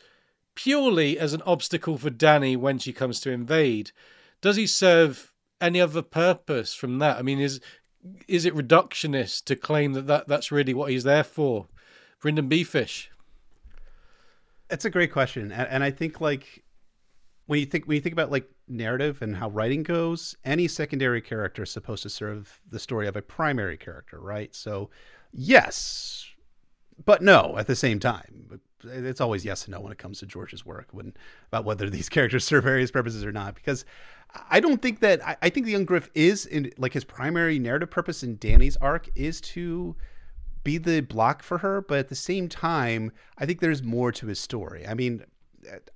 purely 0.57 1.17
as 1.19 1.33
an 1.33 1.43
obstacle 1.43 1.97
for 1.97 2.11
Dany 2.11 2.57
when 2.57 2.79
she 2.79 2.93
comes 2.93 3.21
to 3.21 3.31
invade? 3.31 3.93
Does 4.41 4.57
he 4.57 4.67
serve 4.67 5.33
any 5.61 5.81
other 5.81 6.03
purpose 6.03 6.75
from 6.75 6.99
that? 6.99 7.17
I 7.17 7.23
mean, 7.23 7.39
is 7.39 7.61
is 8.27 8.45
it 8.45 8.55
reductionist 8.55 9.45
to 9.45 9.57
claim 9.57 9.93
that, 9.93 10.07
that 10.09 10.27
that's 10.27 10.51
really 10.51 10.75
what 10.75 10.91
he's 10.91 11.05
there 11.05 11.25
for? 11.25 11.69
Brynden 12.21 12.49
B. 12.49 12.65
Fish. 12.65 13.11
It's 14.69 14.85
a 14.85 14.91
great 14.91 15.13
question, 15.13 15.53
and, 15.53 15.69
and 15.69 15.85
I 15.85 15.93
think 15.93 16.21
like 16.21 16.65
when 17.47 17.61
you 17.61 17.67
think 17.67 17.87
when 17.87 17.95
you 17.95 18.01
think 18.01 18.13
about 18.13 18.33
like 18.33 18.51
narrative 18.69 19.23
and 19.23 19.37
how 19.37 19.49
writing 19.51 19.83
goes, 19.83 20.37
any 20.45 20.67
secondary 20.67 21.21
character 21.21 21.63
is 21.63 21.71
supposed 21.71 22.03
to 22.03 22.11
serve 22.11 22.61
the 22.69 22.81
story 22.81 23.07
of 23.07 23.17
a 23.17 23.23
primary 23.23 23.77
character, 23.77 24.21
right? 24.21 24.55
So, 24.55 24.91
yes, 25.33 26.27
but 27.05 27.23
no 27.23 27.57
at 27.59 27.67
the 27.67 27.77
same 27.77 27.99
time. 27.99 28.61
It's 28.85 29.21
always 29.21 29.45
yes 29.45 29.65
and 29.65 29.75
no 29.75 29.81
when 29.81 29.91
it 29.91 29.99
comes 29.99 30.21
to 30.21 30.27
George's 30.27 30.65
work 30.65 30.89
when 30.93 31.15
about 31.49 31.65
whether 31.65 31.91
these 31.91 32.09
characters 32.11 32.45
serve 32.45 32.65
various 32.65 32.91
purposes 32.91 33.25
or 33.25 33.33
not. 33.33 33.55
Because 33.55 33.85
I 34.51 34.61
don't 34.61 34.81
think 34.81 35.01
that 35.01 35.27
I, 35.27 35.37
I 35.43 35.51
think 35.51 35.67
the 35.67 35.73
young 35.73 35.85
Griff 35.85 36.11
is 36.15 36.47
in 36.47 36.73
like 36.79 36.93
his 36.93 37.05
primary 37.05 37.59
narrative 37.59 37.91
purpose 37.91 38.23
in 38.23 38.37
Dany's 38.37 38.77
arc 38.77 39.09
is 39.15 39.41
to 39.43 39.97
be 40.67 40.79
the 40.79 41.01
block 41.01 41.45
for 41.45 41.59
her, 41.59 41.81
but 41.81 41.99
at 41.99 42.09
the 42.09 42.17
same 42.17 42.49
time, 42.49 43.13
I 43.39 43.47
think 43.47 43.61
there's 43.61 43.85
more 43.85 44.11
to 44.11 44.27
his 44.27 44.41
story. 44.41 44.85
I 44.85 44.95
mean, 44.95 45.23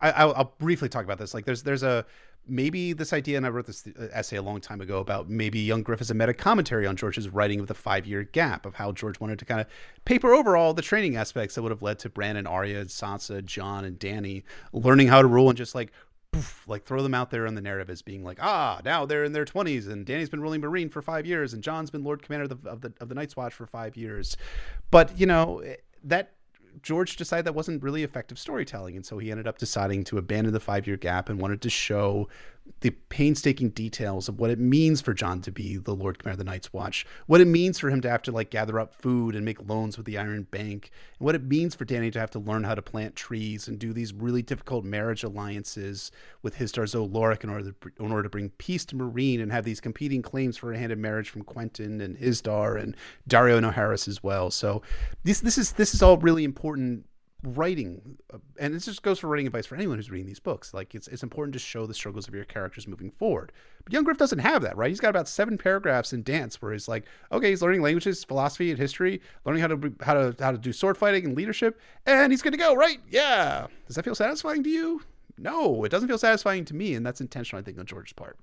I, 0.00 0.24
will 0.24 0.54
briefly 0.58 0.88
talk 0.88 1.04
about 1.04 1.18
this. 1.18 1.34
Like, 1.34 1.44
there's 1.44 1.64
there's 1.64 1.82
a 1.82 2.06
maybe 2.46 2.92
this 2.92 3.12
idea, 3.12 3.36
and 3.36 3.46
I 3.46 3.50
wrote 3.50 3.66
this 3.66 3.86
uh, 3.86 4.08
essay 4.12 4.36
a 4.36 4.42
long 4.42 4.60
time 4.60 4.80
ago 4.80 4.98
about 4.98 5.28
maybe 5.28 5.60
Young 5.60 5.82
Griff 5.82 6.00
as 6.00 6.10
a 6.10 6.14
meta 6.14 6.34
commentary 6.34 6.86
on 6.86 6.96
George's 6.96 7.28
writing 7.28 7.60
of 7.60 7.66
the 7.66 7.74
five 7.74 8.06
year 8.06 8.22
gap 8.22 8.66
of 8.66 8.74
how 8.74 8.92
George 8.92 9.20
wanted 9.20 9.38
to 9.38 9.44
kind 9.44 9.60
of 9.60 9.66
paper 10.04 10.32
over 10.34 10.56
all 10.56 10.74
the 10.74 10.82
training 10.82 11.16
aspects 11.16 11.54
that 11.54 11.62
would 11.62 11.70
have 11.70 11.82
led 11.82 11.98
to 12.00 12.08
Bran 12.08 12.36
and 12.36 12.48
Arya, 12.48 12.86
Sansa, 12.86 13.44
Jon, 13.44 13.84
and 13.84 13.98
Dany 13.98 14.42
learning 14.72 15.08
how 15.08 15.22
to 15.22 15.28
rule 15.28 15.48
and 15.48 15.56
just 15.56 15.74
like 15.74 15.92
poof, 16.32 16.64
like 16.66 16.84
throw 16.84 17.02
them 17.02 17.14
out 17.14 17.30
there 17.30 17.46
in 17.46 17.54
the 17.54 17.60
narrative 17.60 17.90
as 17.90 18.02
being 18.02 18.24
like, 18.24 18.38
ah, 18.40 18.80
now 18.84 19.04
they're 19.04 19.24
in 19.24 19.32
their 19.32 19.44
twenties, 19.44 19.86
and 19.86 20.06
Dany's 20.06 20.28
been 20.28 20.40
ruling 20.40 20.60
Meereen 20.60 20.90
for 20.90 21.02
five 21.02 21.26
years, 21.26 21.52
and 21.52 21.62
Jon's 21.62 21.90
been 21.90 22.04
Lord 22.04 22.22
Commander 22.22 22.44
of 22.44 22.62
the 22.62 22.70
of 22.70 22.80
the, 22.80 22.92
of 23.00 23.08
the 23.08 23.14
Night's 23.14 23.36
Watch 23.36 23.54
for 23.54 23.66
five 23.66 23.96
years. 23.96 24.36
But 24.90 25.18
you 25.18 25.26
know 25.26 25.62
that 26.04 26.34
George 26.82 27.16
decided 27.16 27.44
that 27.46 27.54
wasn't 27.54 27.82
really 27.82 28.02
effective 28.02 28.38
storytelling. 28.38 28.96
And 28.96 29.04
so 29.04 29.18
he 29.18 29.30
ended 29.30 29.46
up 29.46 29.58
deciding 29.58 30.04
to 30.04 30.18
abandon 30.18 30.52
the 30.52 30.60
five 30.60 30.86
year 30.86 30.96
gap 30.96 31.28
and 31.28 31.40
wanted 31.40 31.60
to 31.62 31.70
show 31.70 32.28
the 32.80 32.90
painstaking 32.90 33.70
details 33.70 34.28
of 34.28 34.38
what 34.38 34.50
it 34.50 34.58
means 34.58 35.00
for 35.00 35.12
Jon 35.12 35.40
to 35.42 35.52
be 35.52 35.76
the 35.76 35.94
Lord 35.94 36.18
Commander 36.18 36.40
of 36.40 36.46
the 36.46 36.50
Night's 36.50 36.72
Watch, 36.72 37.06
what 37.26 37.40
it 37.40 37.46
means 37.46 37.78
for 37.78 37.90
him 37.90 38.00
to 38.00 38.10
have 38.10 38.22
to 38.22 38.32
like 38.32 38.50
gather 38.50 38.78
up 38.78 38.94
food 38.94 39.34
and 39.34 39.44
make 39.44 39.68
loans 39.68 39.96
with 39.96 40.06
the 40.06 40.16
Iron 40.18 40.44
Bank, 40.44 40.90
and 41.18 41.26
what 41.26 41.34
it 41.34 41.44
means 41.44 41.74
for 41.74 41.84
Dany 41.84 42.12
to 42.12 42.20
have 42.20 42.30
to 42.30 42.38
learn 42.38 42.64
how 42.64 42.74
to 42.74 42.82
plant 42.82 43.16
trees 43.16 43.68
and 43.68 43.78
do 43.78 43.92
these 43.92 44.12
really 44.12 44.42
difficult 44.42 44.84
marriage 44.84 45.22
alliances 45.22 46.10
with 46.42 46.56
Hizdahr 46.56 46.88
zo 46.88 47.06
Loraq 47.06 47.44
in 47.44 47.50
order 47.50 47.72
to, 47.72 48.04
in 48.04 48.10
order 48.12 48.22
to 48.22 48.30
bring 48.30 48.50
peace 48.50 48.84
to 48.86 48.96
Meereen 48.96 49.42
and 49.42 49.52
have 49.52 49.64
these 49.64 49.80
competing 49.80 50.22
claims 50.22 50.56
for 50.56 50.72
a 50.72 50.78
hand 50.78 50.92
in 50.92 51.00
marriage 51.00 51.28
from 51.28 51.42
Quentyn 51.42 52.00
and 52.00 52.16
Hizdahr 52.16 52.80
and 52.80 52.96
Daario 53.28 53.60
Naharis 53.60 54.08
as 54.08 54.22
well. 54.22 54.50
So 54.50 54.82
this 55.24 55.40
this 55.40 55.58
is 55.58 55.72
this 55.72 55.94
is 55.94 56.02
all 56.02 56.16
really 56.16 56.44
important 56.44 57.06
writing 57.42 58.18
uh, 58.32 58.38
and 58.58 58.74
this 58.74 58.84
just 58.84 59.02
goes 59.02 59.18
for 59.18 59.28
writing 59.28 59.46
advice 59.46 59.66
for 59.66 59.74
anyone 59.74 59.96
who's 59.96 60.10
reading 60.10 60.26
these 60.26 60.40
books. 60.40 60.74
Like 60.74 60.94
it's, 60.94 61.08
it's 61.08 61.22
important 61.22 61.52
to 61.54 61.58
show 61.58 61.86
the 61.86 61.94
struggles 61.94 62.28
of 62.28 62.34
your 62.34 62.44
characters 62.44 62.86
moving 62.86 63.10
forward. 63.10 63.52
But 63.84 63.92
young 63.92 64.04
griff 64.04 64.18
doesn't 64.18 64.40
have 64.40 64.62
that 64.62 64.76
right? 64.76 64.90
He's 64.90 65.00
got 65.00 65.10
about 65.10 65.28
seven 65.28 65.56
paragraphs 65.56 66.12
in 66.12 66.22
dance 66.22 66.60
where 66.60 66.72
he's 66.72 66.88
like 66.88 67.04
okay 67.32 67.50
he's 67.50 67.62
learning 67.62 67.82
languages 67.82 68.24
philosophy 68.24 68.70
and 68.70 68.78
history 68.78 69.20
learning 69.44 69.62
how 69.62 69.68
to 69.68 69.94
how 70.02 70.14
to 70.14 70.36
how 70.38 70.52
to 70.52 70.58
do 70.58 70.72
sword 70.72 70.96
fighting 70.96 71.24
and 71.24 71.36
leadership 71.36 71.80
and 72.06 72.32
he's 72.32 72.42
good 72.42 72.52
to 72.52 72.58
go 72.58 72.74
right? 72.74 72.98
Yeah. 73.08 73.66
Does 73.86 73.96
that 73.96 74.04
feel 74.04 74.14
satisfying 74.14 74.62
to 74.64 74.70
you? 74.70 75.02
No 75.38 75.84
it 75.84 75.88
doesn't 75.88 76.08
feel 76.08 76.18
satisfying 76.18 76.64
to 76.66 76.74
me 76.74 76.94
and 76.94 77.04
that's 77.04 77.20
intentional 77.20 77.60
i 77.60 77.64
think 77.64 77.78
on 77.78 77.86
george's 77.86 78.12
part 78.12 78.36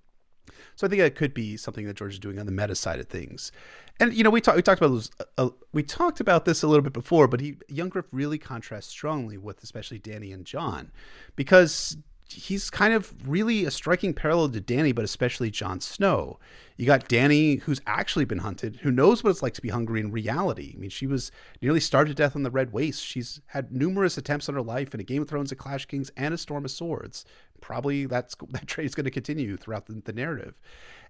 so 0.77 0.85
I 0.85 0.89
think 0.91 1.01
that 1.01 1.15
could 1.15 1.33
be 1.33 1.57
something 1.57 1.87
that 1.87 1.95
George 1.95 2.13
is 2.13 2.19
doing 2.19 2.37
on 2.37 2.45
the 2.45 2.51
meta 2.51 2.75
side 2.75 2.99
of 2.99 3.07
things. 3.07 3.51
And 3.99 4.13
you 4.13 4.23
know, 4.23 4.29
we 4.29 4.39
talked 4.39 4.57
we 4.57 4.61
talked 4.61 4.79
about 4.79 4.93
this, 4.93 5.09
uh, 5.39 5.49
we 5.73 5.81
talked 5.81 6.19
about 6.19 6.45
this 6.45 6.61
a 6.61 6.67
little 6.67 6.83
bit 6.83 6.93
before, 6.93 7.27
but 7.27 7.41
he 7.41 7.57
Young 7.67 7.89
Griff 7.89 8.05
really 8.11 8.37
contrasts 8.37 8.89
strongly 8.89 9.39
with 9.39 9.63
especially 9.63 9.99
Dany 9.99 10.31
and 10.31 10.45
Jon 10.45 10.91
because 11.35 11.97
he's 12.29 12.69
kind 12.69 12.93
of 12.93 13.13
really 13.27 13.65
a 13.65 13.71
striking 13.71 14.13
parallel 14.13 14.49
to 14.49 14.61
Dany, 14.61 14.93
but 14.93 15.05
especially 15.05 15.49
Jon 15.49 15.79
Snow. 15.79 16.39
You 16.75 16.85
got 16.85 17.09
Dany, 17.09 17.61
who's 17.61 17.81
actually 17.87 18.25
been 18.25 18.39
hunted, 18.39 18.77
who 18.81 18.91
knows 18.91 19.23
what 19.23 19.31
it's 19.31 19.41
like 19.41 19.53
to 19.55 19.61
be 19.61 19.69
hungry 19.69 19.99
in 19.99 20.11
reality. 20.11 20.73
I 20.75 20.79
mean, 20.79 20.89
she 20.89 21.07
was 21.07 21.31
nearly 21.61 21.79
starved 21.79 22.09
to 22.09 22.13
death 22.13 22.35
on 22.35 22.43
the 22.43 22.51
Red 22.51 22.71
Waste. 22.71 23.03
She's 23.03 23.41
had 23.47 23.71
numerous 23.71 24.17
attempts 24.17 24.47
on 24.47 24.55
her 24.55 24.61
life 24.61 24.93
in 24.93 24.99
a 24.99 25.03
Game 25.03 25.21
of 25.21 25.29
Thrones, 25.29 25.51
a 25.51 25.55
Clash 25.55 25.85
Kings, 25.85 26.11
and 26.15 26.33
a 26.33 26.37
Storm 26.37 26.65
of 26.65 26.71
Swords. 26.71 27.25
Probably 27.61 28.05
that's 28.05 28.35
that 28.49 28.67
trait 28.67 28.85
is 28.85 28.95
going 28.95 29.05
to 29.05 29.11
continue 29.11 29.57
throughout 29.57 29.87
the, 29.87 30.01
the 30.03 30.13
narrative. 30.13 30.59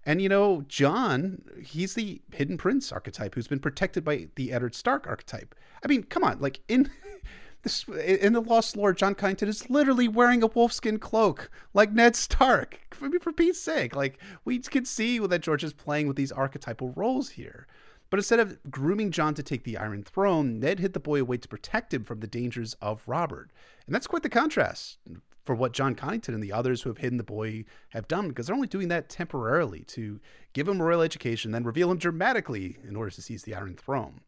And 0.05 0.21
you 0.21 0.29
know, 0.29 0.63
Jon, 0.67 1.41
he's 1.61 1.95
the 1.95 2.21
hidden 2.31 2.57
prince 2.57 2.91
archetype 2.91 3.35
who's 3.35 3.47
been 3.47 3.59
protected 3.59 4.05
by 4.05 4.27
the 4.35 4.53
Eddard 4.53 4.75
Stark 4.75 5.05
archetype. 5.07 5.53
I 5.83 5.87
mean, 5.87 6.03
come 6.03 6.23
on, 6.23 6.39
like 6.39 6.61
in 6.67 6.89
this 7.63 7.85
in 7.87 8.33
the 8.33 8.41
Lost 8.41 8.77
Lord, 8.77 8.97
Jon 8.97 9.15
Connington 9.15 9.47
is 9.47 9.69
literally 9.69 10.07
wearing 10.07 10.43
a 10.43 10.49
wolfskin 10.49 10.99
cloak 10.99 11.49
like 11.73 11.91
Ned 11.91 12.15
Stark. 12.15 12.79
For, 12.97 13.11
for 13.19 13.31
Pete's 13.31 13.61
sake, 13.61 13.95
like 13.95 14.17
we 14.43 14.57
can 14.57 14.83
see 14.83 15.19
that 15.19 15.41
George 15.41 15.63
is 15.63 15.71
playing 15.71 16.07
with 16.07 16.17
these 16.17 16.31
archetypal 16.31 16.93
roles 16.95 17.29
here. 17.29 17.67
But 18.09 18.17
instead 18.17 18.39
of 18.39 18.57
grooming 18.71 19.11
Jon 19.11 19.35
to 19.35 19.43
take 19.43 19.65
the 19.65 19.77
Iron 19.77 20.03
Throne, 20.03 20.59
Ned 20.59 20.79
hid 20.79 20.93
the 20.93 20.99
boy 20.99 21.21
away 21.21 21.37
to 21.37 21.47
protect 21.47 21.93
him 21.93 22.03
from 22.03 22.21
the 22.21 22.27
dangers 22.27 22.75
of 22.81 23.03
Robert. 23.05 23.51
And 23.85 23.93
that's 23.93 24.07
quite 24.07 24.23
the 24.23 24.29
contrast 24.29 24.97
for 25.45 25.55
what 25.55 25.73
Jon 25.73 25.95
Connington 25.95 26.33
and 26.33 26.43
the 26.43 26.51
others 26.51 26.81
who 26.81 26.89
have 26.89 26.97
hidden 26.97 27.17
the 27.17 27.23
boy 27.23 27.65
have 27.89 28.07
done, 28.07 28.29
because 28.29 28.47
they're 28.47 28.55
only 28.55 28.67
doing 28.67 28.89
that 28.89 29.09
temporarily 29.09 29.81
to 29.81 30.19
give 30.53 30.67
him 30.67 30.81
a 30.81 30.83
royal 30.83 31.01
education, 31.01 31.51
then 31.51 31.63
reveal 31.63 31.91
him 31.91 31.97
dramatically 31.97 32.77
in 32.87 32.95
order 32.95 33.11
to 33.11 33.21
seize 33.21 33.43
the 33.43 33.55
Iron 33.55 33.75
Throne. 33.75 34.21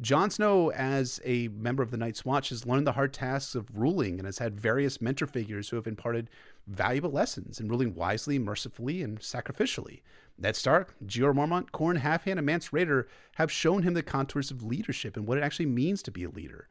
Jon 0.00 0.28
Snow, 0.28 0.72
as 0.72 1.20
a 1.24 1.48
member 1.48 1.82
of 1.82 1.92
the 1.92 1.96
Night's 1.96 2.24
Watch, 2.24 2.48
has 2.48 2.66
learned 2.66 2.86
the 2.86 2.92
hard 2.92 3.12
tasks 3.12 3.54
of 3.54 3.68
ruling 3.78 4.18
and 4.18 4.26
has 4.26 4.38
had 4.38 4.58
various 4.58 5.00
mentor 5.00 5.26
figures 5.26 5.68
who 5.68 5.76
have 5.76 5.86
imparted 5.86 6.28
valuable 6.66 7.10
lessons 7.10 7.60
in 7.60 7.68
ruling 7.68 7.94
wisely, 7.94 8.38
mercifully, 8.38 9.02
and 9.02 9.20
sacrificially. 9.20 10.02
Ned 10.36 10.56
Stark, 10.56 10.96
Jeor 11.06 11.32
Mormont, 11.32 11.70
Qhorin 11.70 12.00
Halfhand, 12.00 12.38
and 12.38 12.46
Mance 12.46 12.70
Rayder 12.70 13.06
have 13.36 13.52
shown 13.52 13.84
him 13.84 13.94
the 13.94 14.02
contours 14.02 14.50
of 14.50 14.64
leadership 14.64 15.16
and 15.16 15.28
what 15.28 15.38
it 15.38 15.44
actually 15.44 15.66
means 15.66 16.02
to 16.02 16.10
be 16.10 16.24
a 16.24 16.30
leader. 16.30 16.68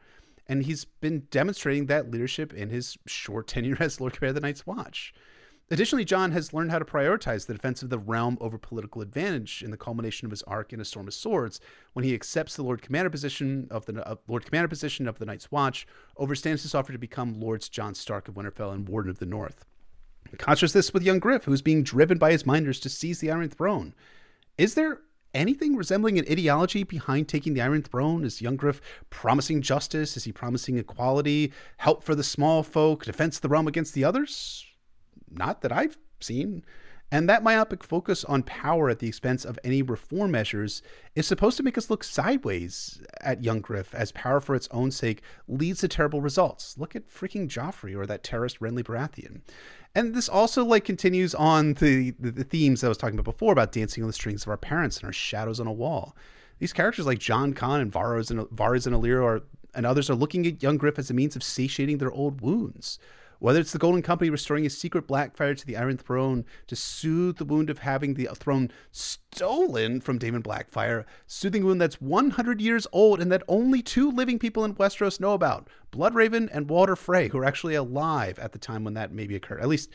And 0.48 0.64
he's 0.64 0.84
been 0.84 1.28
demonstrating 1.32 1.86
that 1.86 2.12
leadership 2.12 2.54
in 2.54 2.70
his 2.70 2.98
short 3.06 3.48
tenure 3.48 3.78
as 3.80 4.02
Lord 4.02 4.14
Commander 4.14 4.32
of 4.32 4.36
the 4.36 4.41
Night's 4.41 4.68
Watch. 4.68 5.14
Additionally, 5.72 6.06
Jon 6.06 6.31
has 6.31 6.53
learned 6.53 6.72
how 6.72 6.80
to 6.80 6.85
prioritize 6.85 7.48
the 7.48 7.53
defense 7.53 7.81
of 7.81 7.90
the 7.90 7.98
realm 7.98 8.38
over 8.41 8.57
political 8.57 9.02
advantage 9.02 9.64
in 9.64 9.72
the 9.72 9.77
culmination 9.77 10.26
of 10.26 10.31
his 10.31 10.44
arc 10.44 10.73
in 10.73 10.81
A 10.81 10.85
Storm 10.85 11.07
of 11.07 11.14
Swords, 11.14 11.60
when 11.94 12.03
he 12.03 12.14
accepts 12.14 12.56
the 12.56 12.64
Lord 12.64 12.81
Commander 12.81 13.10
position 13.10 13.68
of 13.72 13.85
the 13.85 14.06
uh, 14.07 14.15
Lord 14.27 14.45
Commander 14.45 14.68
position 14.68 15.07
of 15.07 15.19
the 15.19 15.26
Night's 15.26 15.52
Watch 15.52 15.88
over 16.18 16.35
Stannis' 16.35 16.76
offer 16.76 16.91
to 16.91 16.99
become 16.99 17.40
Lords 17.40 17.69
Jon 17.69 17.95
Stark 17.95 18.27
of 18.27 18.35
Winterfell 18.35 18.73
and 18.73 18.88
Warden 18.88 19.10
of 19.10 19.19
the 19.19 19.26
North. 19.26 19.65
Contrast 20.38 20.73
this 20.73 20.94
with 20.94 21.03
young 21.03 21.19
Griff, 21.19 21.45
who 21.45 21.53
is 21.53 21.61
being 21.61 21.84
driven 21.84 22.18
by 22.18 22.31
his 22.31 22.45
minders 22.45 22.80
to 22.81 22.90
seize 22.90 23.19
the 23.19 23.31
Iron 23.31 23.49
Throne. 23.49 23.94
Is 24.57 24.76
there 24.76 25.02
anything 25.34 25.76
resembling 25.76 26.19
an 26.19 26.26
ideology 26.30 26.84
behind 26.84 27.27
taking 27.27 27.53
the 27.53 27.61
Iron 27.61 27.84
Throne? 27.84 28.23
Is 28.23 28.41
young 28.41 28.56
Griff 28.56 28.81
promising 29.10 29.61
justice? 29.61 30.18
Is 30.18 30.26
he 30.26 30.31
promising 30.31 30.77
equality, 30.77 31.52
help 31.77 32.03
for 32.03 32.15
the 32.15 32.23
small 32.23 32.64
folk, 32.64 33.06
defense 33.06 33.38
of 33.38 33.41
the 33.41 33.49
realm 33.49 33.68
against 33.68 33.94
the 33.94 34.03
others? 34.03 34.65
Not 35.35 35.61
that 35.61 35.72
I've 35.72 35.97
seen. 36.19 36.64
And 37.14 37.30
that 37.30 37.43
myopic 37.43 37.84
focus 37.84 38.23
on 38.26 38.41
power 38.41 38.89
at 38.89 38.97
the 38.97 39.07
expense 39.07 39.45
of 39.45 39.60
any 39.64 39.84
reform 39.84 40.31
measures 40.31 40.81
is 41.15 41.27
supposed 41.27 41.57
to 41.57 41.64
make 41.64 41.77
us 41.77 41.88
look 41.88 42.03
sideways 42.03 43.03
at 43.22 43.43
young 43.43 43.61
Griff 43.61 43.93
as 43.93 44.11
power 44.11 44.39
for 44.39 44.55
its 44.55 44.68
own 44.72 44.89
sake 44.89 45.22
leads 45.47 45.81
to 45.81 45.88
terrible 45.88 46.22
results. 46.22 46.76
Look 46.76 46.95
at 46.95 47.07
freaking 47.07 47.47
Joffrey 47.47 47.95
or 47.95 48.07
that 48.07 48.23
terrorist 48.23 48.60
Renly 48.60 48.84
Baratheon. 48.84 49.41
And 49.93 50.15
this 50.15 50.27
also 50.27 50.65
like 50.65 50.85
continues 50.85 51.35
on 51.35 51.76
the, 51.76 52.15
the, 52.19 52.31
the 52.31 52.43
themes 52.43 52.84
I 52.84 52.88
was 52.88 52.97
talking 52.97 53.19
about 53.19 53.31
before 53.31 53.53
about 53.53 53.72
dancing 53.72 54.01
on 54.01 54.07
the 54.07 54.14
strings 54.14 54.41
of 54.41 54.49
our 54.49 54.57
parents 54.57 54.97
and 54.97 55.05
our 55.05 55.14
shadows 55.14 55.60
on 55.60 55.68
a 55.68 55.72
wall. 55.72 56.15
These 56.57 56.73
characters 56.73 57.05
like 57.05 57.19
Jon 57.19 57.53
Con 57.53 57.80
and 57.80 57.91
Varys 57.91 58.31
and 58.31 58.39
Varys 58.49 58.88
and 58.88 58.95
are, 58.95 59.41
and 59.76 59.85
others 59.85 60.10
are 60.10 60.15
looking 60.15 60.47
at 60.47 60.64
young 60.64 60.77
Griff 60.77 60.97
as 60.97 61.11
a 61.11 61.14
means 61.14 61.35
of 61.35 61.43
satiating 61.43 61.99
their 61.99 62.11
old 62.11 62.41
wounds. 62.41 62.97
Whether 63.44 63.60
it's 63.60 63.74
the 63.74 63.78
Golden 63.78 64.02
Company 64.02 64.30
restoring 64.30 64.64
his 64.64 64.78
secret 64.78 65.06
Blackfyre 65.06 65.57
to 65.57 65.65
the 65.68 65.76
Iron 65.76 65.98
Throne 65.98 66.45
to 66.68 66.78
soothe 66.78 67.40
the 67.40 67.44
wound 67.44 67.70
of 67.70 67.80
having 67.80 68.14
the 68.14 68.30
throne 68.34 68.72
stolen 68.90 69.99
from 69.99 70.18
Daemon 70.18 70.44
Blackfyre, 70.44 71.03
soothing 71.28 71.65
wound 71.65 71.82
that's 71.82 71.99
100 71.99 72.61
years 72.61 72.88
old 72.94 73.20
and 73.20 73.30
that 73.34 73.44
only 73.49 73.82
two 73.82 74.10
living 74.10 74.40
people 74.40 74.64
in 74.64 74.76
Westeros 74.76 75.20
know 75.20 75.34
about 75.34 75.68
Bloodraven 75.91 76.48
and 76.53 76.70
Walder 76.70 76.95
Frey, 76.95 77.28
who 77.28 77.38
are 77.38 77.44
actually 77.44 77.76
alive 77.76 78.40
at 78.40 78.53
the 78.53 78.60
time 78.60 78.86
when 78.86 78.94
that 78.94 79.11
maybe 79.11 79.36
occurred. 79.36 79.60
At 79.60 79.68
least 79.68 79.90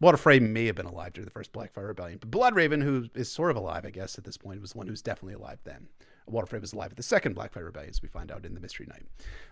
Walder 0.00 0.16
Frey 0.16 0.38
may 0.38 0.64
have 0.64 0.76
been 0.76 0.86
alive 0.86 1.12
during 1.12 1.26
the 1.26 1.30
first 1.30 1.52
Blackfyre 1.52 1.88
Rebellion, 1.88 2.20
but 2.22 2.30
Bloodraven, 2.30 2.82
who 2.82 3.10
is 3.14 3.30
sort 3.30 3.50
of 3.50 3.58
alive, 3.58 3.84
I 3.84 3.90
guess, 3.90 4.16
at 4.16 4.24
this 4.24 4.38
point, 4.38 4.62
was 4.62 4.72
the 4.72 4.78
one 4.78 4.86
who's 4.86 5.02
definitely 5.02 5.34
alive 5.34 5.58
then. 5.64 5.88
Walder 6.26 6.46
Frey 6.46 6.58
was 6.58 6.72
alive 6.72 6.90
at 6.90 6.96
the 6.96 7.02
second 7.02 7.36
Blackfyre 7.36 7.64
Rebellion, 7.64 7.90
as 7.90 8.02
we 8.02 8.08
find 8.08 8.30
out 8.30 8.46
in 8.46 8.54
the 8.54 8.60
Mystery 8.60 8.86
Knight. 8.86 9.06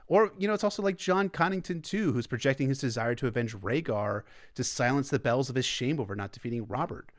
Or, 0.07 0.33
you 0.39 0.49
know, 0.49 0.55
it's 0.55 0.65
also 0.65 0.83
like 0.83 0.97
Jon 0.97 1.29
Connington, 1.29 1.83
too, 1.83 2.13
who's 2.13 2.27
projecting 2.27 2.69
his 2.69 2.79
desire 2.79 3.15
to 3.17 3.27
avenge 3.27 3.55
Rhaegar 3.57 4.23
to 4.55 4.65
silence 4.65 5.11
the 5.11 5.19
bells 5.19 5.51
of 5.51 5.57
his 5.57 5.67
shame 5.67 6.01
over 6.01 6.17
not 6.17 6.33
defeating 6.33 6.67
Robert. 6.67 7.11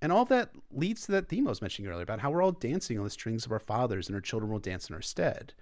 And 0.00 0.10
all 0.10 0.24
that 0.26 0.50
leads 0.72 1.06
to 1.06 1.12
that 1.12 1.28
theme 1.28 1.46
I 1.46 1.50
was 1.50 1.62
mentioning 1.62 1.90
earlier 1.90 2.02
about 2.02 2.20
how 2.20 2.30
we're 2.30 2.42
all 2.42 2.52
dancing 2.52 2.98
on 2.98 3.04
the 3.04 3.10
strings 3.10 3.46
of 3.46 3.52
our 3.52 3.60
fathers 3.60 4.08
and 4.08 4.16
our 4.16 4.20
children 4.20 4.50
will 4.50 4.58
dance 4.58 4.88
in 4.88 4.94
our 4.94 5.02
stead. 5.02 5.54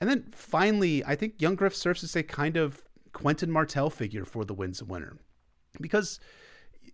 And 0.00 0.08
then 0.08 0.26
finally, 0.32 1.04
I 1.04 1.16
think 1.16 1.42
Young 1.42 1.56
Griff 1.56 1.74
serves 1.74 2.04
as 2.04 2.14
a 2.14 2.22
kind 2.22 2.56
of 2.56 2.84
Quentyn 3.12 3.48
Martell 3.48 3.90
figure 3.90 4.24
for 4.24 4.44
the 4.44 4.54
Winds 4.54 4.80
of 4.80 4.88
Winter. 4.88 5.16
Because 5.80 6.20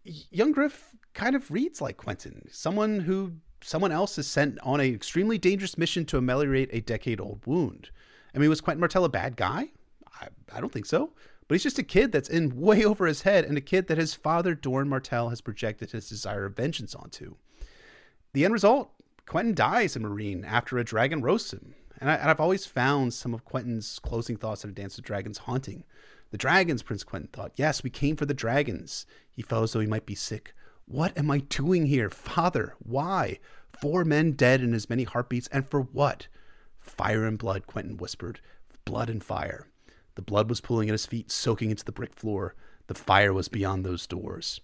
Young 0.05 0.53
Griff 0.53 0.95
kind 1.13 1.37
of 1.37 1.51
reads 1.51 1.81
like 1.81 1.99
Quentyn, 1.99 2.53
someone 2.53 3.01
who 3.01 3.35
someone 3.67 3.91
else 3.91 4.17
is 4.17 4.29
sent 4.29 4.59
on 4.63 4.79
an 4.79 4.95
extremely 4.95 5.39
dangerous 5.39 5.77
mission 5.77 6.05
to 6.07 6.17
ameliorate 6.17 6.71
a 6.73 6.81
decade 6.81 7.21
old 7.21 7.45
wound. 7.47 7.91
I 8.33 8.39
mean, 8.39 8.49
was 8.49 8.61
Quentyn 8.61 8.79
Martell 8.79 9.05
a 9.05 9.09
bad 9.09 9.37
guy? 9.37 9.71
I, 10.21 10.29
I 10.55 10.61
don't 10.61 10.73
think 10.73 10.87
so. 10.87 11.13
But 11.49 11.57
he's 11.57 11.65
just 11.65 11.79
a 11.79 11.83
kid 11.83 12.13
that's 12.13 12.29
in 12.29 12.61
way 12.61 12.85
over 12.85 13.07
his 13.07 13.23
head 13.23 13.45
and 13.45 13.59
a 13.59 13.63
kid 13.63 13.89
that 13.89 13.99
his 13.99 14.15
father, 14.15 14.55
Doran 14.55 14.89
Martell, 14.89 15.31
has 15.31 15.41
projected 15.41 15.91
his 15.91 16.09
desire 16.09 16.45
of 16.45 16.55
vengeance 16.55 16.95
onto. 16.95 17.35
The 18.35 18.45
end 18.45 18.55
result 18.55 18.93
Quentyn 19.27 19.57
dies 19.57 19.97
in 19.97 20.05
Meereen 20.05 20.47
after 20.47 20.79
a 20.79 20.85
dragon 20.85 21.21
roasts 21.21 21.53
him. 21.53 21.75
And, 21.99 22.09
I, 22.09 22.19
have 22.19 22.41
always 22.41 22.67
found 22.67 23.15
some 23.15 23.35
of 23.35 23.45
Quentyn's 23.45 23.99
closing 23.99 24.37
thoughts 24.37 24.65
on 24.65 24.71
A 24.71 24.75
Dance 24.75 24.97
with 24.97 25.07
Dragons 25.07 25.39
haunting. 25.39 25.83
The 26.31 26.39
dragons, 26.39 26.83
Prince 26.83 27.03
Quentyn 27.03 27.33
thought. 27.33 27.53
Yes, 27.57 27.83
we 27.83 27.91
came 27.91 28.15
for 28.15 28.27
the 28.27 28.35
dragons. 28.35 29.07
He 29.31 29.43
felt 29.43 29.65
as 29.65 29.73
though 29.73 29.81
he 29.81 29.87
might 29.87 30.07
be 30.07 30.15
sick. 30.15 30.55
What 30.89 31.19
am 31.19 31.33
I 31.33 31.39
doing 31.39 31.87
here? 31.87 32.09
Father, 32.09 32.77
why? 32.79 33.41
Four 33.81 34.05
men 34.05 34.33
dead 34.33 34.61
in 34.61 34.73
as 34.73 34.89
many 34.89 35.03
heartbeats, 35.03 35.49
and 35.49 35.69
for 35.69 35.81
what? 35.81 36.29
Fire 36.79 37.25
and 37.25 37.37
blood, 37.37 37.67
Quentyn 37.67 37.99
whispered. 37.99 38.41
Blood 38.85 39.11
and 39.11 39.23
fire. 39.23 39.67
The 40.15 40.23
blood 40.23 40.49
was 40.49 40.61
pooling 40.61 40.89
at 40.89 40.95
his 40.95 41.05
feet, 41.05 41.33
soaking 41.33 41.71
into 41.71 41.85
the 41.85 41.91
brick 41.91 42.15
floor. 42.15 42.55
The 42.87 42.95
fire 42.95 43.33
was 43.33 43.49
beyond 43.49 43.85
those 43.85 44.07
doors. 44.07 44.61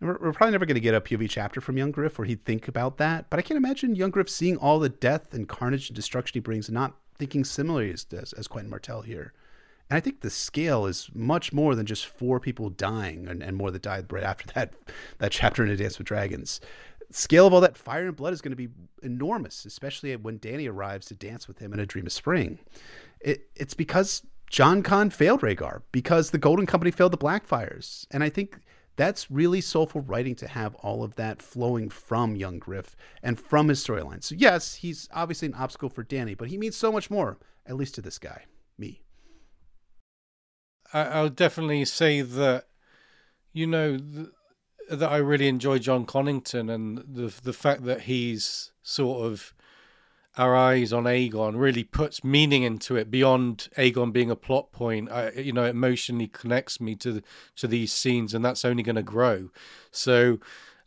We're, 0.00 0.18
we're, 0.20 0.32
probably 0.32 0.52
never 0.52 0.66
going 0.66 0.76
to 0.76 0.80
get 0.80 0.94
a 0.94 1.00
POV 1.00 1.28
chapter 1.28 1.60
from 1.60 1.76
Young 1.76 1.90
Griff 1.90 2.16
where 2.16 2.26
he'd 2.26 2.44
think 2.44 2.68
about 2.68 2.98
that, 2.98 3.28
but 3.28 3.40
I 3.40 3.42
can't 3.42 3.58
imagine 3.58 3.96
Young 3.96 4.10
Griff 4.10 4.30
seeing 4.30 4.56
all 4.56 4.78
the 4.78 4.88
death 4.88 5.34
and 5.34 5.48
carnage 5.48 5.88
and 5.88 5.96
destruction 5.96 6.34
he 6.34 6.40
brings 6.40 6.68
and 6.68 6.74
not 6.74 6.94
thinking 7.16 7.44
similarly 7.44 7.90
as, 7.90 8.06
as, 8.12 8.32
as 8.34 8.46
Quentyn 8.46 8.68
Martell 8.68 9.02
here. 9.02 9.32
And 9.88 9.96
I 9.96 10.00
think 10.00 10.20
the 10.20 10.30
scale 10.30 10.86
is 10.86 11.10
much 11.14 11.52
more 11.52 11.74
than 11.74 11.86
just 11.86 12.06
four 12.06 12.40
people 12.40 12.70
dying 12.70 13.28
and, 13.28 13.42
and 13.42 13.56
more 13.56 13.70
that 13.70 13.82
died 13.82 14.12
right 14.12 14.24
after 14.24 14.52
that 14.54 14.74
that 15.18 15.32
chapter 15.32 15.64
in 15.64 15.70
A 15.70 15.76
Dance 15.76 15.98
with 15.98 16.06
Dragons. 16.06 16.60
Scale 17.10 17.46
of 17.46 17.54
all 17.54 17.60
that 17.60 17.76
fire 17.76 18.08
and 18.08 18.16
blood 18.16 18.32
is 18.32 18.40
going 18.40 18.50
to 18.50 18.56
be 18.56 18.68
enormous, 19.02 19.64
especially 19.64 20.14
when 20.16 20.40
Dany 20.40 20.68
arrives 20.68 21.06
to 21.06 21.14
dance 21.14 21.46
with 21.46 21.60
him 21.60 21.72
in 21.72 21.78
A 21.78 21.86
Dream 21.86 22.06
of 22.06 22.12
Spring. 22.12 22.58
It, 23.20 23.48
it's 23.54 23.74
because 23.74 24.26
Jon 24.50 24.82
Con 24.82 25.10
failed 25.10 25.42
Rhaegar, 25.42 25.82
because 25.92 26.30
the 26.30 26.38
Golden 26.38 26.66
Company 26.66 26.90
failed 26.90 27.12
the 27.12 27.18
Blackfyres. 27.18 28.06
And 28.10 28.24
I 28.24 28.28
think 28.28 28.58
that's 28.96 29.30
really 29.30 29.60
soulful 29.60 30.00
writing 30.00 30.34
to 30.36 30.48
have 30.48 30.74
all 30.76 31.04
of 31.04 31.14
that 31.16 31.42
flowing 31.42 31.90
from 31.90 32.34
young 32.34 32.58
Griff 32.58 32.96
and 33.22 33.38
from 33.38 33.68
his 33.68 33.84
storyline. 33.84 34.24
So, 34.24 34.34
yes, 34.36 34.76
he's 34.76 35.08
obviously 35.12 35.46
an 35.46 35.54
obstacle 35.54 35.90
for 35.90 36.02
Dany, 36.02 36.36
but 36.36 36.48
he 36.48 36.58
means 36.58 36.76
so 36.76 36.90
much 36.90 37.10
more, 37.10 37.38
at 37.66 37.76
least 37.76 37.94
to 37.96 38.02
this 38.02 38.18
guy, 38.18 38.46
me. 38.78 39.02
I, 40.92 41.22
will 41.22 41.28
definitely 41.28 41.84
say 41.84 42.20
that 42.22 42.66
you 43.52 43.66
know 43.66 43.96
th- 43.96 44.28
that 44.90 45.10
I 45.10 45.16
really 45.16 45.48
enjoy 45.48 45.78
Jon 45.78 46.06
Connington 46.06 46.72
and 46.72 46.98
the 46.98 47.32
the 47.42 47.52
fact 47.52 47.84
that 47.84 48.02
he's 48.02 48.72
sort 48.82 49.24
of 49.26 49.54
our 50.36 50.54
eyes 50.54 50.92
on 50.92 51.04
Aegon 51.04 51.58
really 51.58 51.82
puts 51.82 52.22
meaning 52.22 52.62
into 52.62 52.96
it 52.96 53.10
beyond 53.10 53.68
Aegon 53.78 54.12
being 54.12 54.30
a 54.30 54.36
plot 54.36 54.70
point. 54.70 55.10
I, 55.10 55.30
you 55.30 55.52
know, 55.52 55.64
emotionally 55.64 56.28
connects 56.28 56.80
me 56.80 56.94
to 56.96 57.22
to 57.56 57.66
these 57.66 57.92
scenes, 57.92 58.34
and 58.34 58.44
that's 58.44 58.64
only 58.64 58.82
going 58.82 58.96
to 58.96 59.02
grow. 59.02 59.48
So, 59.90 60.38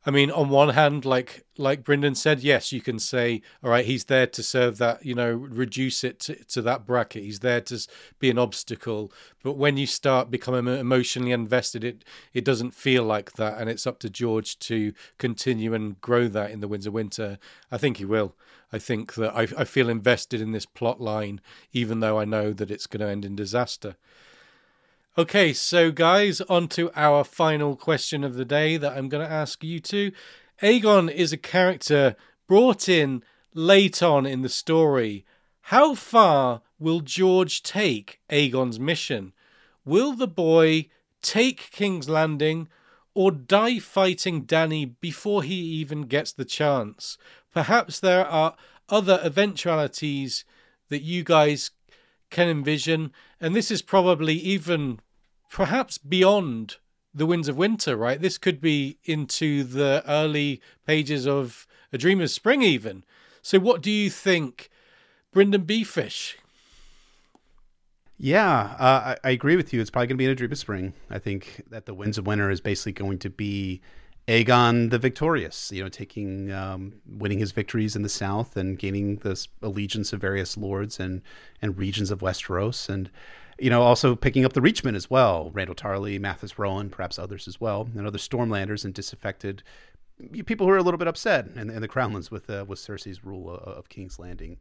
I 0.05 0.11
mean, 0.11 0.31
on 0.31 0.49
one 0.49 0.69
hand, 0.69 1.03
like 1.03 1.45
like 1.57 1.83
Brynden 1.83 2.15
said, 2.15 2.39
yes, 2.39 2.71
you 2.71 2.79
can 2.79 2.99
say, 2.99 3.41
all 3.61 3.69
right, 3.69 3.85
he's 3.85 4.05
there 4.05 4.27
to 4.27 4.41
serve 4.41 4.77
that, 4.77 5.05
you 5.05 5.13
know, 5.13 5.33
reduce 5.33 6.05
it 6.05 6.19
to, 6.21 6.35
to 6.45 6.61
that 6.61 6.85
bracket. 6.85 7.23
He's 7.23 7.41
there 7.41 7.59
to 7.61 7.85
be 8.17 8.29
an 8.29 8.37
obstacle. 8.37 9.11
But 9.43 9.57
when 9.57 9.75
you 9.75 9.85
start 9.85 10.31
becoming 10.31 10.73
emotionally 10.73 11.33
invested, 11.33 11.83
it 11.83 12.05
it 12.33 12.45
doesn't 12.45 12.73
feel 12.73 13.03
like 13.03 13.33
that, 13.33 13.59
and 13.59 13.69
it's 13.69 13.85
up 13.85 13.99
to 13.99 14.09
George 14.09 14.57
to 14.59 14.93
continue 15.17 15.73
and 15.73 15.99
grow 15.99 16.29
that 16.29 16.51
in 16.51 16.61
the 16.61 16.69
Winds 16.69 16.87
of 16.87 16.93
Winter. 16.93 17.37
I 17.69 17.77
think 17.77 17.97
he 17.97 18.05
will. 18.05 18.35
I 18.71 18.79
think 18.79 19.15
that 19.15 19.35
I, 19.35 19.47
I 19.57 19.65
feel 19.65 19.89
invested 19.89 20.39
in 20.39 20.51
this 20.53 20.65
plot 20.65 21.01
line, 21.01 21.41
even 21.73 21.99
though 21.99 22.19
I 22.19 22.25
know 22.25 22.53
that 22.53 22.71
it's 22.71 22.87
going 22.87 23.01
to 23.01 23.11
end 23.11 23.25
in 23.25 23.35
disaster. 23.35 23.97
Okay, 25.19 25.51
so 25.51 25.91
guys, 25.91 26.39
on 26.39 26.69
to 26.69 26.89
our 26.95 27.25
final 27.25 27.75
question 27.75 28.23
of 28.23 28.35
the 28.35 28.45
day 28.45 28.77
that 28.77 28.95
I'm 28.95 29.09
going 29.09 29.27
to 29.27 29.29
ask 29.29 29.65
you 29.65 29.81
two. 29.81 30.13
Aegon 30.61 31.11
is 31.11 31.33
a 31.33 31.37
character 31.37 32.15
brought 32.47 32.87
in 32.87 33.21
late 33.53 34.01
on 34.01 34.25
in 34.25 34.43
the 34.43 34.47
story. 34.47 35.25
How 35.63 35.93
far 35.93 36.61
will 36.79 37.01
George 37.01 37.63
take 37.63 38.21
Aegon's 38.29 38.79
mission? 38.79 39.33
Will 39.83 40.13
the 40.13 40.25
boy 40.25 40.87
take 41.21 41.69
King's 41.69 42.07
Landing 42.07 42.69
or 43.13 43.29
die 43.29 43.79
fighting 43.79 44.43
Danny 44.43 44.85
before 44.85 45.43
he 45.43 45.55
even 45.55 46.03
gets 46.03 46.31
the 46.31 46.45
chance? 46.45 47.17
Perhaps 47.53 47.99
there 47.99 48.25
are 48.25 48.55
other 48.87 49.19
eventualities 49.21 50.45
that 50.87 51.01
you 51.01 51.25
guys 51.25 51.71
can 52.29 52.47
envision, 52.47 53.11
and 53.41 53.53
this 53.53 53.69
is 53.69 53.81
probably 53.81 54.35
even 54.35 55.01
perhaps 55.49 55.97
beyond 55.97 56.77
the 57.13 57.25
winds 57.25 57.47
of 57.47 57.57
winter, 57.57 57.95
right? 57.95 58.21
This 58.21 58.37
could 58.37 58.61
be 58.61 58.97
into 59.03 59.63
the 59.63 60.03
early 60.07 60.61
pages 60.85 61.27
of 61.27 61.67
A 61.91 61.97
Dream 61.97 62.21
of 62.21 62.29
Spring, 62.29 62.61
even. 62.61 63.03
So, 63.41 63.59
what 63.59 63.81
do 63.81 63.91
you 63.91 64.09
think, 64.09 64.69
Brynden 65.33 65.65
B. 65.65 65.83
Fish? 65.83 66.37
Yeah, 68.17 68.75
uh, 68.77 69.15
I, 69.23 69.29
I, 69.29 69.29
agree 69.31 69.55
with 69.55 69.71
you. 69.71 69.79
It's 69.79 69.89
probably 69.89 70.07
going 70.07 70.17
to 70.17 70.21
be 70.21 70.25
in 70.25 70.31
A 70.31 70.35
Dream 70.35 70.51
of 70.51 70.57
Spring. 70.57 70.93
I 71.09 71.19
think 71.19 71.63
that 71.69 71.85
the 71.85 71.93
winds 71.93 72.17
of 72.17 72.27
winter 72.27 72.51
is 72.51 72.59
basically 72.59 72.91
going 72.91 73.17
to 73.19 73.29
be 73.29 73.81
Aegon 74.27 74.91
the 74.91 74.99
victorious, 74.99 75.71
you 75.71 75.81
know, 75.81 75.89
taking, 75.89 76.51
um, 76.51 76.95
winning 77.07 77.39
his 77.39 77.53
victories 77.53 77.95
in 77.95 78.01
the 78.01 78.09
south 78.09 78.57
and 78.57 78.77
gaining 78.77 79.15
this 79.17 79.47
allegiance 79.61 80.11
of 80.11 80.19
various 80.19 80.57
lords 80.57 80.99
and 80.99 81.21
and 81.61 81.77
regions 81.77 82.11
of 82.11 82.19
Westeros, 82.19 82.89
and 82.89 83.09
you 83.59 83.69
know, 83.69 83.81
also 83.81 84.15
picking 84.15 84.45
up 84.45 84.53
the 84.53 84.61
Reachmen 84.61 84.95
as 84.95 85.09
well, 85.09 85.51
Randall 85.53 85.75
Tarly, 85.75 86.19
Mathis 86.19 86.57
Rowan, 86.57 86.89
perhaps 86.89 87.19
others 87.19 87.47
as 87.47 87.59
well, 87.59 87.89
and 87.95 88.07
other 88.07 88.17
Stormlanders 88.17 88.85
and 88.85 88.93
disaffected 88.93 89.63
people 90.45 90.67
who 90.67 90.73
are 90.73 90.77
a 90.77 90.83
little 90.83 90.97
bit 90.97 91.07
upset 91.07 91.47
in, 91.55 91.69
in 91.69 91.81
the 91.81 91.87
Crownlands 91.87 92.29
with 92.29 92.49
uh, 92.49 92.65
with 92.67 92.79
Cersei's 92.79 93.23
rule 93.23 93.49
of, 93.49 93.59
of 93.61 93.89
King's 93.89 94.19
Landing. 94.19 94.57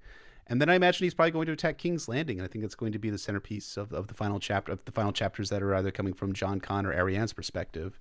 And 0.47 0.62
then 0.62 0.70
I 0.70 0.75
imagine 0.75 1.05
he's 1.05 1.15
probably 1.15 1.33
going 1.33 1.47
to 1.47 1.53
attack 1.53 1.77
King's 1.77 2.09
Landing, 2.09 2.39
and 2.39 2.49
I 2.49 2.51
think 2.51 2.65
it's 2.65 2.75
going 2.75 2.93
to 2.93 2.99
be 2.99 3.11
the 3.11 3.19
centerpiece 3.19 3.77
of, 3.77 3.93
of 3.93 4.07
the 4.07 4.15
final 4.15 4.41
chapter 4.41 4.73
of 4.73 4.85
the 4.85 4.93
final 4.93 5.12
chapters 5.12 5.51
that 5.51 5.62
are 5.62 5.75
either 5.75 5.91
coming 5.91 6.15
from 6.15 6.33
Jon 6.33 6.61
Con 6.61 6.87
or 6.87 6.95
Arianne's 6.95 7.33
perspective. 7.33 8.01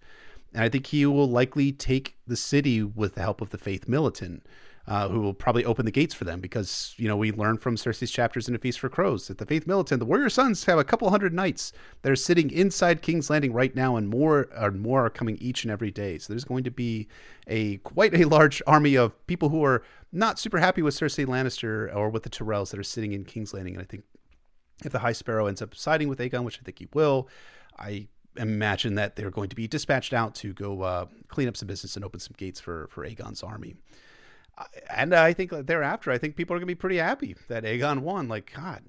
And 0.53 0.63
I 0.63 0.69
think 0.69 0.87
he 0.87 1.05
will 1.05 1.29
likely 1.29 1.73
take 1.73 2.15
the 2.25 2.37
city 2.37 2.81
with 2.81 3.15
the 3.15 3.21
help 3.21 3.41
of 3.41 3.49
the 3.49 3.57
Faith 3.57 3.87
Militant 3.87 4.45
uh, 4.87 5.09
who 5.09 5.19
will 5.19 5.33
probably 5.33 5.65
open 5.65 5.85
the 5.85 5.91
gates 5.91 6.13
for 6.13 6.23
them 6.23 6.39
because 6.39 6.93
you 6.97 7.07
know 7.07 7.17
we 7.17 7.31
learned 7.31 7.61
from 7.61 7.75
Cersei's 7.75 8.09
chapters 8.09 8.47
in 8.47 8.55
A 8.55 8.57
Feast 8.57 8.79
for 8.79 8.87
Crows 8.87 9.27
that 9.27 9.37
the 9.37 9.45
Faith 9.45 9.67
Militant, 9.67 9.99
the 9.99 10.05
Warrior 10.05 10.29
Sons, 10.29 10.63
have 10.63 10.79
a 10.79 10.83
couple 10.85 11.09
hundred 11.09 11.33
knights 11.33 11.73
that 12.01 12.11
are 12.11 12.15
sitting 12.15 12.49
inside 12.49 13.01
King's 13.01 13.29
Landing 13.29 13.51
right 13.51 13.75
now, 13.75 13.97
and 13.97 14.07
more 14.07 14.47
and 14.55 14.79
more 14.79 15.05
are 15.05 15.09
coming 15.09 15.37
each 15.41 15.65
and 15.65 15.71
every 15.71 15.91
day. 15.91 16.17
So 16.17 16.31
there's 16.31 16.45
going 16.45 16.63
to 16.63 16.71
be 16.71 17.07
a 17.47 17.77
quite 17.77 18.13
a 18.13 18.23
large 18.23 18.61
army 18.65 18.95
of 18.95 19.27
people 19.27 19.49
who 19.49 19.63
are 19.63 19.83
not 20.13 20.39
super 20.39 20.59
happy 20.59 20.81
with 20.81 20.95
Cersei 20.95 21.25
Lannister 21.25 21.93
or 21.93 22.09
with 22.09 22.23
the 22.23 22.29
Tyrells 22.29 22.71
that 22.71 22.79
are 22.79 22.83
sitting 22.83 23.11
in 23.11 23.25
King's 23.25 23.53
Landing. 23.53 23.75
And 23.75 23.83
I 23.83 23.85
think 23.85 24.03
if 24.85 24.93
the 24.93 24.99
High 24.99 25.11
Sparrow 25.11 25.47
ends 25.47 25.61
up 25.61 25.75
siding 25.75 26.07
with 26.07 26.19
Aegon, 26.19 26.45
which 26.45 26.59
I 26.61 26.63
think 26.63 26.79
he 26.79 26.87
will, 26.93 27.27
I 27.77 28.07
imagine 28.37 28.95
that 28.95 29.17
they're 29.17 29.31
going 29.31 29.49
to 29.49 29.55
be 29.55 29.67
dispatched 29.67 30.13
out 30.13 30.33
to 30.35 30.53
go 30.53 30.83
uh, 30.83 31.07
clean 31.27 31.49
up 31.49 31.57
some 31.57 31.67
business 31.67 31.97
and 31.97 32.05
open 32.05 32.21
some 32.21 32.35
gates 32.37 32.61
for 32.61 32.87
for 32.89 33.05
Aegon's 33.05 33.43
army 33.43 33.75
and 34.89 35.13
I 35.13 35.33
think 35.33 35.51
thereafter, 35.51 36.11
I 36.11 36.17
think 36.17 36.35
people 36.35 36.55
are 36.55 36.59
going 36.59 36.67
to 36.67 36.75
be 36.75 36.75
pretty 36.75 36.97
happy 36.97 37.35
that 37.47 37.63
Aegon 37.63 37.99
won. 37.99 38.27
Like, 38.27 38.51
God, 38.55 38.83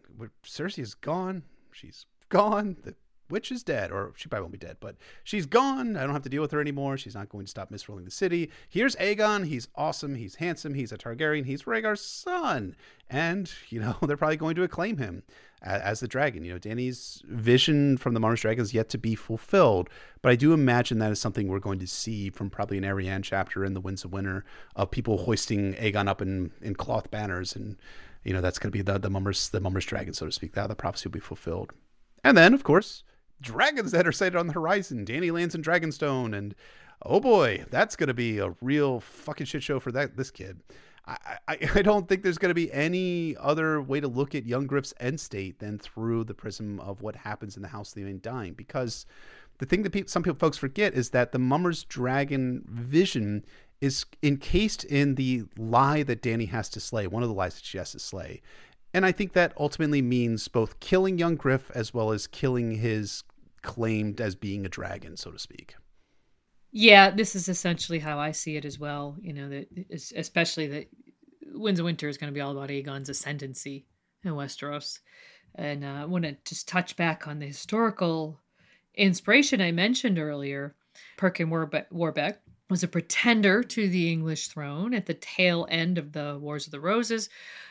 Cersei 0.45 0.81
is 0.81 0.95
gone. 0.95 1.43
She's 1.73 2.07
gone. 2.29 2.77
The 2.83 2.95
witch 3.31 3.53
is 3.53 3.63
dead, 3.63 3.91
or 3.91 4.13
she 4.17 4.29
probably 4.29 4.45
won't 4.45 4.53
be 4.53 4.59
dead, 4.59 4.79
but 4.81 4.97
she's 5.25 5.47
gone. 5.47 5.97
I 5.97 6.05
don't 6.05 6.15
have 6.15 6.23
to 6.23 6.29
deal 6.29 6.43
with 6.43 6.53
her 6.53 6.61
anymore. 6.61 6.97
She's 6.97 7.15
not 7.15 7.29
going 7.29 7.45
to 7.45 7.51
stop 7.51 7.71
misruling 7.71 8.05
the 8.05 8.11
city. 8.11 8.51
Here's 8.69 8.97
Aegon. 8.97 9.47
He's 9.47 9.69
awesome. 9.75 10.15
He's 10.15 10.37
handsome. 10.37 10.75
He's 10.75 10.93
a 10.93 10.99
Targaryen. 10.99 11.45
He's 11.45 11.65
Rhaegar's 11.65 12.01
son. 12.01 12.75
And, 13.11 13.53
you 13.69 13.81
know, 13.81 13.97
they're 14.07 14.17
probably 14.17 14.37
going 14.37 14.57
to 14.57 14.63
acclaim 14.63 14.97
him 14.97 15.23
as 15.63 16.01
the 16.01 16.09
dragon. 16.09 16.45
You 16.45 16.53
know, 16.53 16.59
Dany's 16.59 17.23
vision 17.27 17.97
from 17.97 18.15
the 18.15 18.21
Mummer's 18.21 18.41
Dragon 18.41 18.63
is 18.63 18.75
yet 18.75 18.89
to 18.91 18.99
be 18.99 19.15
fulfilled, 19.15 19.89
but 20.23 20.31
I 20.31 20.37
do 20.37 20.53
imagine 20.53 20.99
that 20.99 21.13
is 21.13 21.21
something 21.21 21.49
we're 21.49 21.59
going 21.59 21.79
to 21.81 21.87
see 21.87 22.31
from 22.31 22.51
probably 22.51 22.79
an 22.79 22.85
Arianne 22.85 23.25
chapter 23.25 23.65
in 23.65 23.75
the 23.75 23.81
Winds 23.81 24.05
of 24.05 24.13
Winter 24.13 24.45
of 24.77 24.91
people 24.91 25.19
hoisting 25.19 25.75
Aegon 25.75 26.09
up 26.09 26.23
in, 26.23 26.53
in 26.61 26.75
cloth 26.75 27.11
banners, 27.11 27.57
and 27.57 27.77
you 28.25 28.33
know 28.33 28.41
that's 28.41 28.59
going 28.59 28.71
to 28.71 28.77
be 28.77 28.83
the 28.83 28.99
the 28.99 29.11
Mummers 29.11 29.49
the 29.49 29.61
Mummers 29.61 29.87
Dragon, 29.87 30.15
so 30.15 30.27
to 30.27 30.33
speak. 30.33 30.53
That 30.53 30.69
the 30.69 30.75
prophecy 30.75 31.09
will 31.09 31.15
be 31.15 31.21
fulfilled, 31.21 31.73
and 32.23 32.37
then 32.37 32.55
of 32.55 32.65
course 32.65 33.03
dragons 33.41 33.93
that 33.93 34.07
are 34.07 34.13
sighted 34.13 34.37
on 34.37 34.47
the 34.47 34.53
horizon. 34.53 35.05
Danny 35.05 35.31
lands 35.31 35.55
in 35.55 35.63
Dragonstone, 35.63 36.37
and 36.37 36.55
oh 37.05 37.21
boy, 37.21 37.65
that's 37.71 37.97
going 37.97 38.09
to 38.09 38.15
be 38.15 38.39
a 38.39 38.55
real 38.61 39.01
fucking 39.01 39.47
shit 39.47 39.63
show 39.63 39.81
for 39.81 39.93
that 39.93 40.17
this 40.17 40.31
kid. 40.31 40.61
I, 41.09 41.39
I, 41.75 41.83
don't 41.83 42.09
think 42.09 42.23
there's 42.23 42.39
going 42.39 42.51
to 42.51 42.55
be 42.55 42.73
any 42.73 43.37
other 43.37 43.81
way 43.81 44.01
to 44.01 44.09
look 44.09 44.35
at 44.35 44.47
young 44.47 44.67
Griff's 44.67 44.95
end 45.01 45.21
state 45.21 45.59
than 45.59 45.79
through 45.79 46.25
the 46.25 46.35
prism 46.35 46.79
of 46.81 47.01
what 47.03 47.17
happens 47.17 47.57
in 47.57 47.63
the 47.63 47.69
House 47.69 47.91
of 47.91 47.95
the 47.95 48.03
Undying. 48.03 48.53
Because 48.53 49.07
the 49.59 49.67
thing 49.67 49.83
that 49.83 50.11
some 50.11 50.23
people 50.23 50.39
folks 50.39 50.59
forget 50.59 50.95
is 50.95 51.11
that 51.11 51.33
the 51.33 51.39
Mummer's 51.39 51.85
Dragon 51.85 52.65
vision 52.69 53.45
is 53.81 54.05
encased 54.23 54.85
in 54.85 55.15
the 55.15 55.45
lie 55.57 56.03
that 56.03 56.23
Dany 56.23 56.49
has 56.49 56.69
to 56.71 56.81
slay, 56.81 57.07
one 57.07 57.23
of 57.23 57.29
the 57.29 57.35
lies 57.35 57.55
that 57.55 57.65
she 57.65 57.79
has 57.79 57.93
to 57.93 57.99
slay. 57.99 58.43
And 58.93 59.07
I 59.07 59.13
think 59.13 59.33
that 59.33 59.53
ultimately 59.59 60.03
means 60.03 60.49
both 60.49 60.81
killing 60.81 61.19
young 61.19 61.37
Griff 61.37 61.71
as 61.75 61.95
well 61.95 62.11
as 62.11 62.27
killing 62.27 62.73
his 62.73 63.23
claimed 63.63 64.21
as 64.21 64.35
being 64.35 64.65
a 64.65 64.69
dragon, 64.69 65.17
so 65.17 65.31
to 65.31 65.39
speak. 65.39 65.75
Yeah, 66.71 67.11
this 67.11 67.35
is 67.35 67.49
essentially 67.49 67.99
how 67.99 68.19
I 68.19 68.33
see 68.33 68.57
it 68.57 68.65
as 68.65 68.79
well. 68.79 69.17
You 69.21 69.33
know, 69.33 69.49
that 69.49 70.11
especially 70.15 70.67
that 70.69 70.91
Winds 71.53 71.81
of 71.81 71.85
Winter 71.85 72.09
is 72.09 72.19
going 72.19 72.33
to 72.33 72.35
be 72.35 72.41
all 72.41 72.53
about 72.53 72.71
Aegon's 72.71 73.09
ascendancy 73.09 73.87
in 74.25 74.33
Westeros. 74.33 75.01
And 75.55 75.85
uh, 75.85 76.03
I 76.03 76.05
want 76.05 76.25
to 76.25 76.37
just 76.45 76.69
touch 76.69 76.97
back 76.97 77.27
on 77.27 77.39
the 77.39 77.47
historical 77.47 78.39
inspiration 78.95 79.61
I 79.61 79.73
mentioned 79.73 80.19
earlier. 80.19 80.75
Perkin 81.17 81.49
Warbeck, 81.49 81.87
Warbeck 81.91 82.41
was 82.69 82.83
a 82.83 82.89
pretender 82.89 83.63
to 83.63 83.89
the 83.89 84.13
English 84.13 84.49
throne 84.49 84.93
at 84.93 85.07
the 85.07 85.15
tail 85.15 85.67
end 85.71 85.97
of 85.97 86.13
the 86.13 86.39
Wars 86.41 86.67
of 86.67 86.73
the 86.73 86.81
Roses. 86.81 87.31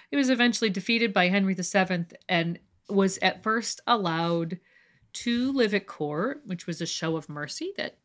He 0.10 0.18
was 0.18 0.30
eventually 0.30 0.70
defeated 0.70 1.14
by 1.14 1.28
Henry 1.28 1.54
VII 1.54 2.06
and 2.28 2.60
was 2.90 3.20
at 3.20 3.44
first 3.44 3.82
allowed 3.86 4.60
to 5.14 5.52
live 5.52 5.74
at 5.74 5.88
court, 5.88 6.42
which 6.46 6.66
was 6.66 6.82
a 6.82 6.86
show 6.86 7.16
of 7.16 7.30
mercy 7.30 7.74
that 7.78 7.98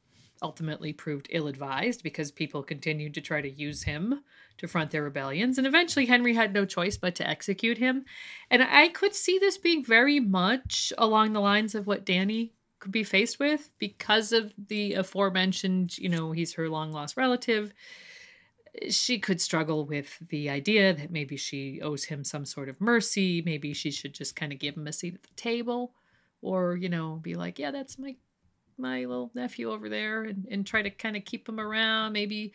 ultimately 0.43 0.93
proved 0.93 1.29
ill 1.31 1.47
advised 1.47 2.03
because 2.03 2.31
people 2.31 2.63
continued 2.63 3.15
to 3.15 3.21
try 3.21 3.41
to 3.41 3.51
use 3.51 3.83
him 3.83 4.23
to 4.59 4.69
front 4.69 4.91
their 4.91 5.03
rebellions. 5.03 5.59
And 5.59 5.67
eventually, 5.67 6.07
Henry 6.07 6.35
had 6.35 6.53
no 6.53 6.65
choice 6.65 6.97
but 6.97 7.15
to 7.17 7.29
execute 7.29 7.79
him. 7.79 8.05
And 8.51 8.63
I 8.63 8.89
could 8.89 9.15
see 9.15 9.39
this 9.39 9.59
being 9.59 9.85
very 9.85 10.21
much 10.21 10.93
along 10.99 11.33
the 11.33 11.41
lines 11.41 11.75
of 11.75 11.87
what 11.87 12.07
Dany 12.07 12.51
could 12.79 12.93
be 12.93 13.05
faced 13.05 13.39
with 13.39 13.71
because 13.79 14.33
of 14.33 14.53
the 14.69 14.95
aforementioned, 14.95 15.97
you 15.97 16.09
know, 16.09 16.33
he's 16.33 16.55
her 16.55 16.69
long 16.69 16.93
lost 16.93 17.17
relative. 17.17 17.73
She 18.91 19.19
could 19.19 19.41
struggle 19.41 19.85
with 19.85 20.19
the 20.29 20.51
idea 20.51 20.93
that 20.95 21.11
maybe 21.13 21.37
she 21.37 21.81
owes 21.81 22.05
him 22.05 22.25
some 22.25 22.45
sort 22.45 22.69
of 22.69 22.81
mercy. 22.81 23.43
Maybe 23.45 23.73
she 23.73 23.91
should 23.91 24.15
just 24.15 24.35
kind 24.35 24.53
of 24.53 24.59
give 24.59 24.77
him 24.77 24.87
a 24.87 24.93
seat 24.93 25.15
at 25.15 25.23
the 25.23 25.29
table 25.37 25.93
or, 26.41 26.77
you 26.77 26.89
know, 26.89 27.21
be 27.23 27.35
like, 27.35 27.59
yeah, 27.59 27.71
that's 27.71 27.99
my 27.99 28.17
my 28.83 29.05
little 29.05 29.31
nephew 29.35 29.71
over 29.71 29.89
there 29.89 30.25
and, 30.25 30.47
and 30.51 30.67
try 30.67 30.83
to 30.83 30.91
kind 30.91 31.17
of 31.17 31.25
keep 31.25 31.49
him 31.49 31.59
around. 31.59 32.13
Maybe 32.13 32.53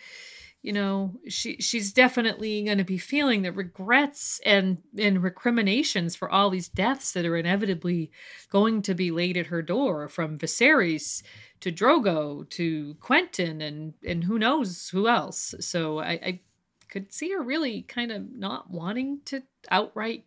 you 0.61 0.73
know 0.73 1.13
she 1.27 1.55
she's 1.57 1.93
definitely 1.93 2.63
going 2.63 2.77
to 2.77 2.83
be 2.83 2.97
feeling 2.97 3.41
the 3.41 3.51
regrets 3.51 4.41
and 4.45 4.77
and 4.97 5.23
recriminations 5.23 6.15
for 6.15 6.29
all 6.29 6.49
these 6.49 6.67
deaths 6.67 7.13
that 7.13 7.25
are 7.25 7.37
inevitably 7.37 8.11
going 8.51 8.81
to 8.81 8.93
be 8.93 9.09
laid 9.09 9.37
at 9.37 9.47
her 9.47 9.61
door 9.61 10.09
from 10.09 10.37
Viserys 10.37 11.23
to 11.61 11.71
Drogo 11.71 12.47
to 12.51 12.95
Quentyn 13.01 13.61
and 13.61 13.93
and 14.05 14.25
who 14.25 14.37
knows 14.37 14.89
who 14.89 15.07
else. 15.07 15.55
So 15.59 15.99
I, 15.99 16.11
I 16.11 16.39
could 16.89 17.13
see 17.13 17.31
her 17.31 17.41
really 17.41 17.83
kind 17.83 18.11
of 18.11 18.29
not 18.31 18.69
wanting 18.69 19.21
to 19.25 19.43
outright 19.69 20.25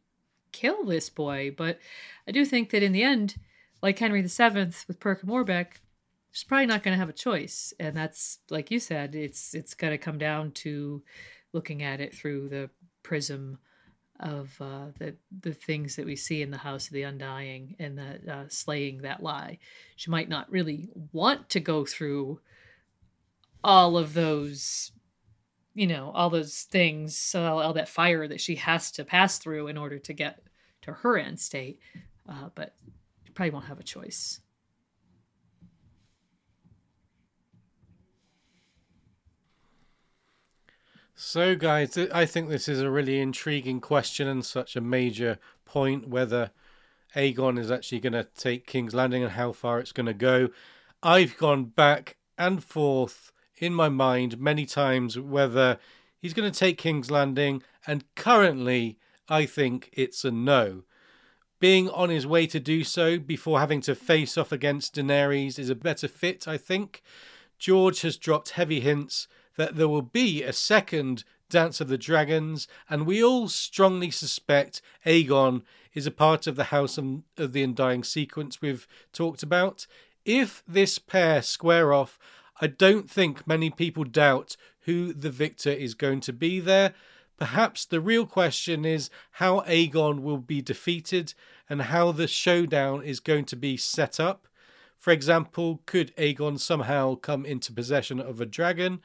kill 0.52 0.84
this 0.84 1.08
boy 1.08 1.54
but 1.56 1.78
I 2.26 2.32
do 2.32 2.44
think 2.44 2.70
that 2.70 2.82
in 2.82 2.92
the 2.92 3.04
end 3.04 3.36
like 3.82 3.98
Henry 3.98 4.22
VII 4.22 4.72
with 4.88 5.00
Perkin 5.00 5.28
Warbeck 5.28 5.80
she's 6.32 6.44
probably 6.44 6.66
not 6.66 6.82
going 6.82 6.94
to 6.94 6.98
have 6.98 7.08
a 7.08 7.14
choice 7.14 7.72
and 7.78 7.96
that's 7.96 8.38
like 8.50 8.70
you 8.70 8.78
said 8.78 9.14
it's 9.14 9.54
it's 9.54 9.74
going 9.74 9.92
to 9.92 9.98
come 9.98 10.18
down 10.18 10.50
to 10.52 11.02
looking 11.52 11.82
at 11.82 12.00
it 12.00 12.14
through 12.14 12.48
the 12.48 12.70
prism 13.02 13.58
of 14.20 14.54
uh, 14.60 14.86
the 14.98 15.14
the 15.40 15.54
things 15.54 15.96
that 15.96 16.04
we 16.04 16.14
see 16.14 16.42
in 16.42 16.50
the 16.50 16.58
house 16.58 16.86
of 16.86 16.92
the 16.92 17.02
undying 17.02 17.74
and 17.78 17.96
the 17.96 18.32
uh, 18.32 18.44
slaying 18.48 19.02
that 19.02 19.22
lie. 19.22 19.58
She 19.96 20.10
might 20.10 20.28
not 20.28 20.50
really 20.50 20.90
want 21.12 21.48
to 21.50 21.60
go 21.60 21.84
through 21.84 22.40
all 23.64 23.96
of 23.96 24.14
those 24.14 24.92
you 25.74 25.86
know 25.86 26.10
all 26.14 26.30
those 26.30 26.62
things 26.62 27.34
all, 27.34 27.60
all 27.60 27.72
that 27.72 27.88
fire 27.88 28.26
that 28.26 28.40
she 28.40 28.56
has 28.56 28.90
to 28.90 29.04
pass 29.04 29.38
through 29.38 29.68
in 29.68 29.76
order 29.76 29.98
to 29.98 30.12
get 30.12 30.42
to 30.82 30.92
her 30.92 31.18
end 31.18 31.38
state 31.38 31.78
uh, 32.28 32.48
but 32.54 32.74
probably 33.34 33.50
won't 33.50 33.66
have 33.66 33.78
a 33.78 33.84
choice 33.84 34.40
So, 41.22 41.54
guys, 41.54 41.98
I 41.98 42.24
think 42.24 42.48
this 42.48 42.66
is 42.66 42.80
a 42.80 42.90
really 42.90 43.20
intriguing 43.20 43.78
question 43.82 44.26
and 44.26 44.42
such 44.42 44.74
a 44.74 44.80
major 44.80 45.38
point 45.66 46.08
whether 46.08 46.50
Aegon 47.14 47.58
is 47.58 47.70
actually 47.70 48.00
going 48.00 48.14
to 48.14 48.24
take 48.24 48.66
King's 48.66 48.94
Landing 48.94 49.22
and 49.22 49.32
how 49.32 49.52
far 49.52 49.80
it's 49.80 49.92
going 49.92 50.06
to 50.06 50.14
go. 50.14 50.48
I've 51.02 51.36
gone 51.36 51.66
back 51.66 52.16
and 52.38 52.64
forth 52.64 53.32
in 53.58 53.74
my 53.74 53.90
mind 53.90 54.40
many 54.40 54.64
times 54.64 55.18
whether 55.18 55.78
he's 56.16 56.32
going 56.32 56.50
to 56.50 56.58
take 56.58 56.78
King's 56.78 57.10
Landing, 57.10 57.62
and 57.86 58.02
currently 58.14 58.98
I 59.28 59.44
think 59.44 59.90
it's 59.92 60.24
a 60.24 60.30
no. 60.30 60.84
Being 61.58 61.90
on 61.90 62.08
his 62.08 62.26
way 62.26 62.46
to 62.46 62.58
do 62.58 62.82
so 62.82 63.18
before 63.18 63.60
having 63.60 63.82
to 63.82 63.94
face 63.94 64.38
off 64.38 64.52
against 64.52 64.94
Daenerys 64.94 65.58
is 65.58 65.68
a 65.68 65.74
better 65.74 66.08
fit, 66.08 66.48
I 66.48 66.56
think. 66.56 67.02
George 67.58 68.00
has 68.00 68.16
dropped 68.16 68.50
heavy 68.50 68.80
hints 68.80 69.28
that 69.60 69.76
there 69.76 69.88
will 69.88 70.00
be 70.00 70.42
a 70.42 70.54
second 70.54 71.22
Dance 71.50 71.82
of 71.82 71.88
the 71.88 71.98
Dragons, 71.98 72.66
and 72.88 73.04
we 73.04 73.22
all 73.22 73.46
strongly 73.46 74.10
suspect 74.10 74.80
Aegon 75.04 75.60
is 75.92 76.06
a 76.06 76.10
part 76.10 76.46
of 76.46 76.56
the 76.56 76.72
House 76.72 76.96
of 76.96 77.52
the 77.52 77.62
Undying 77.62 78.02
sequence 78.02 78.62
we've 78.62 78.88
talked 79.12 79.42
about. 79.42 79.86
If 80.24 80.62
this 80.66 80.98
pair 80.98 81.42
square 81.42 81.92
off, 81.92 82.18
I 82.62 82.68
don't 82.68 83.10
think 83.10 83.46
many 83.46 83.68
people 83.68 84.04
doubt 84.04 84.56
who 84.86 85.12
the 85.12 85.30
victor 85.30 85.68
is 85.68 85.92
going 85.92 86.20
to 86.20 86.32
be 86.32 86.58
there. 86.58 86.94
Perhaps 87.36 87.84
the 87.84 88.00
real 88.00 88.24
question 88.24 88.86
is 88.86 89.10
how 89.32 89.60
Aegon 89.68 90.20
will 90.20 90.38
be 90.38 90.62
defeated 90.62 91.34
and 91.68 91.82
how 91.82 92.12
the 92.12 92.26
showdown 92.26 93.02
is 93.02 93.20
going 93.20 93.44
to 93.44 93.56
be 93.56 93.76
set 93.76 94.18
up. 94.18 94.48
For 94.98 95.10
example, 95.10 95.82
could 95.84 96.16
Aegon 96.16 96.58
somehow 96.58 97.16
come 97.16 97.44
into 97.44 97.74
possession 97.74 98.20
of 98.20 98.40
a 98.40 98.46
dragon? 98.46 99.02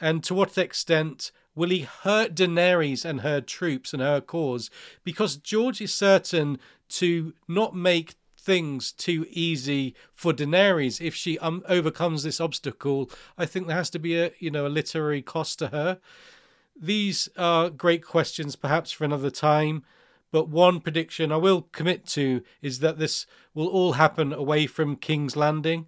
And 0.00 0.22
to 0.24 0.34
what 0.34 0.58
extent 0.58 1.30
will 1.54 1.70
he 1.70 1.80
hurt 1.80 2.34
Daenerys 2.34 3.04
and 3.04 3.22
her 3.22 3.40
troops 3.40 3.92
and 3.92 4.02
her 4.02 4.20
cause? 4.20 4.70
Because 5.04 5.36
George 5.36 5.80
is 5.80 5.92
certain 5.92 6.58
to 6.88 7.34
not 7.48 7.74
make 7.74 8.14
things 8.38 8.92
too 8.92 9.26
easy 9.30 9.94
for 10.14 10.32
Daenerys 10.32 11.00
if 11.00 11.14
she 11.14 11.38
um, 11.40 11.64
overcomes 11.68 12.22
this 12.22 12.40
obstacle. 12.40 13.10
I 13.36 13.44
think 13.44 13.66
there 13.66 13.76
has 13.76 13.90
to 13.90 13.98
be 13.98 14.16
a 14.18 14.30
you 14.38 14.50
know 14.50 14.66
a 14.66 14.68
literary 14.68 15.22
cost 15.22 15.58
to 15.58 15.68
her. 15.68 15.98
These 16.78 17.28
are 17.36 17.70
great 17.70 18.04
questions, 18.04 18.54
perhaps 18.54 18.92
for 18.92 19.04
another 19.04 19.30
time. 19.30 19.82
But 20.30 20.48
one 20.48 20.80
prediction 20.80 21.32
I 21.32 21.36
will 21.36 21.62
commit 21.72 22.06
to 22.08 22.42
is 22.60 22.80
that 22.80 22.98
this 22.98 23.26
will 23.54 23.68
all 23.68 23.94
happen 23.94 24.32
away 24.32 24.66
from 24.66 24.96
King's 24.96 25.36
Landing. 25.36 25.86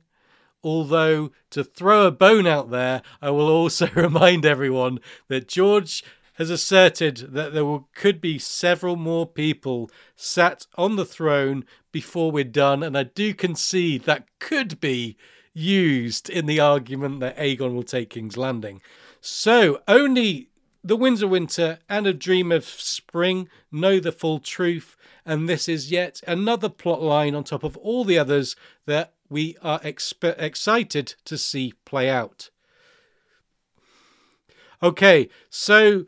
Although, 0.62 1.30
to 1.50 1.62
throw 1.62 2.06
a 2.06 2.10
bone 2.10 2.46
out 2.46 2.70
there, 2.70 3.02
I 3.22 3.30
will 3.30 3.48
also 3.48 3.88
remind 3.94 4.44
everyone 4.44 4.98
that 5.28 5.48
George 5.48 6.02
has 6.34 6.50
asserted 6.50 7.16
that 7.32 7.52
there 7.52 7.64
will, 7.64 7.88
could 7.94 8.20
be 8.20 8.38
several 8.38 8.94
more 8.94 9.26
people 9.26 9.90
sat 10.14 10.66
on 10.76 10.94
the 10.94 11.04
throne 11.04 11.64
before 11.90 12.30
we're 12.30 12.44
done, 12.44 12.82
and 12.82 12.96
I 12.96 13.02
do 13.02 13.34
concede 13.34 14.04
that 14.04 14.26
could 14.38 14.78
be 14.80 15.16
used 15.52 16.30
in 16.30 16.46
the 16.46 16.60
argument 16.60 17.18
that 17.20 17.36
Aegon 17.36 17.74
will 17.74 17.82
take 17.82 18.10
King's 18.10 18.36
Landing. 18.36 18.80
So, 19.20 19.82
only 19.88 20.50
the 20.84 20.96
Winds 20.96 21.22
of 21.22 21.30
Winter 21.30 21.80
and 21.88 22.06
A 22.06 22.12
Dream 22.12 22.52
of 22.52 22.64
Spring 22.64 23.48
know 23.72 23.98
the 23.98 24.12
full 24.12 24.38
truth, 24.38 24.96
and 25.26 25.48
this 25.48 25.68
is 25.68 25.90
yet 25.90 26.20
another 26.26 26.68
plot 26.68 27.02
line 27.02 27.34
on 27.34 27.42
top 27.42 27.64
of 27.64 27.76
all 27.78 28.04
the 28.04 28.18
others 28.18 28.54
that 28.86 29.14
we 29.28 29.56
are 29.62 29.80
excited 29.82 31.14
to 31.24 31.38
see 31.38 31.74
play 31.84 32.08
out. 32.08 32.50
Okay, 34.82 35.28
so 35.50 36.04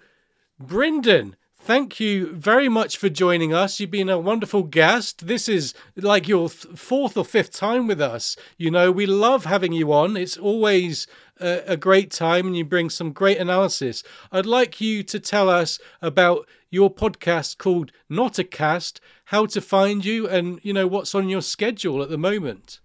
Brynden, 0.62 1.34
thank 1.58 1.98
you 1.98 2.32
very 2.32 2.68
much 2.68 2.96
for 2.96 3.08
joining 3.08 3.52
us. 3.52 3.80
You've 3.80 3.90
been 3.90 4.08
a 4.08 4.18
wonderful 4.18 4.62
guest. 4.62 5.26
This 5.26 5.48
is 5.48 5.74
like 5.96 6.28
your 6.28 6.48
th- 6.48 6.76
fourth 6.78 7.16
or 7.16 7.24
fifth 7.24 7.52
time 7.52 7.86
with 7.86 8.00
us. 8.00 8.36
You 8.56 8.70
know, 8.70 8.92
we 8.92 9.06
love 9.06 9.44
having 9.44 9.72
you 9.72 9.92
on. 9.92 10.16
It's 10.16 10.36
always 10.36 11.06
a, 11.40 11.62
a 11.66 11.76
great 11.76 12.10
time 12.10 12.46
and 12.46 12.56
you 12.56 12.64
bring 12.64 12.90
some 12.90 13.12
great 13.12 13.38
analysis. 13.38 14.02
I'd 14.30 14.46
like 14.46 14.80
you 14.80 15.02
to 15.04 15.18
tell 15.18 15.48
us 15.48 15.78
about 16.00 16.48
your 16.70 16.94
podcast 16.94 17.58
called 17.58 17.90
Not 18.08 18.38
a 18.38 18.44
Cast, 18.44 19.00
how 19.26 19.46
to 19.46 19.60
find 19.60 20.04
you, 20.04 20.28
and, 20.28 20.60
you 20.62 20.72
know, 20.72 20.86
what's 20.86 21.14
on 21.14 21.28
your 21.28 21.42
schedule 21.42 22.02
at 22.02 22.08
the 22.10 22.18
moment. 22.18 22.80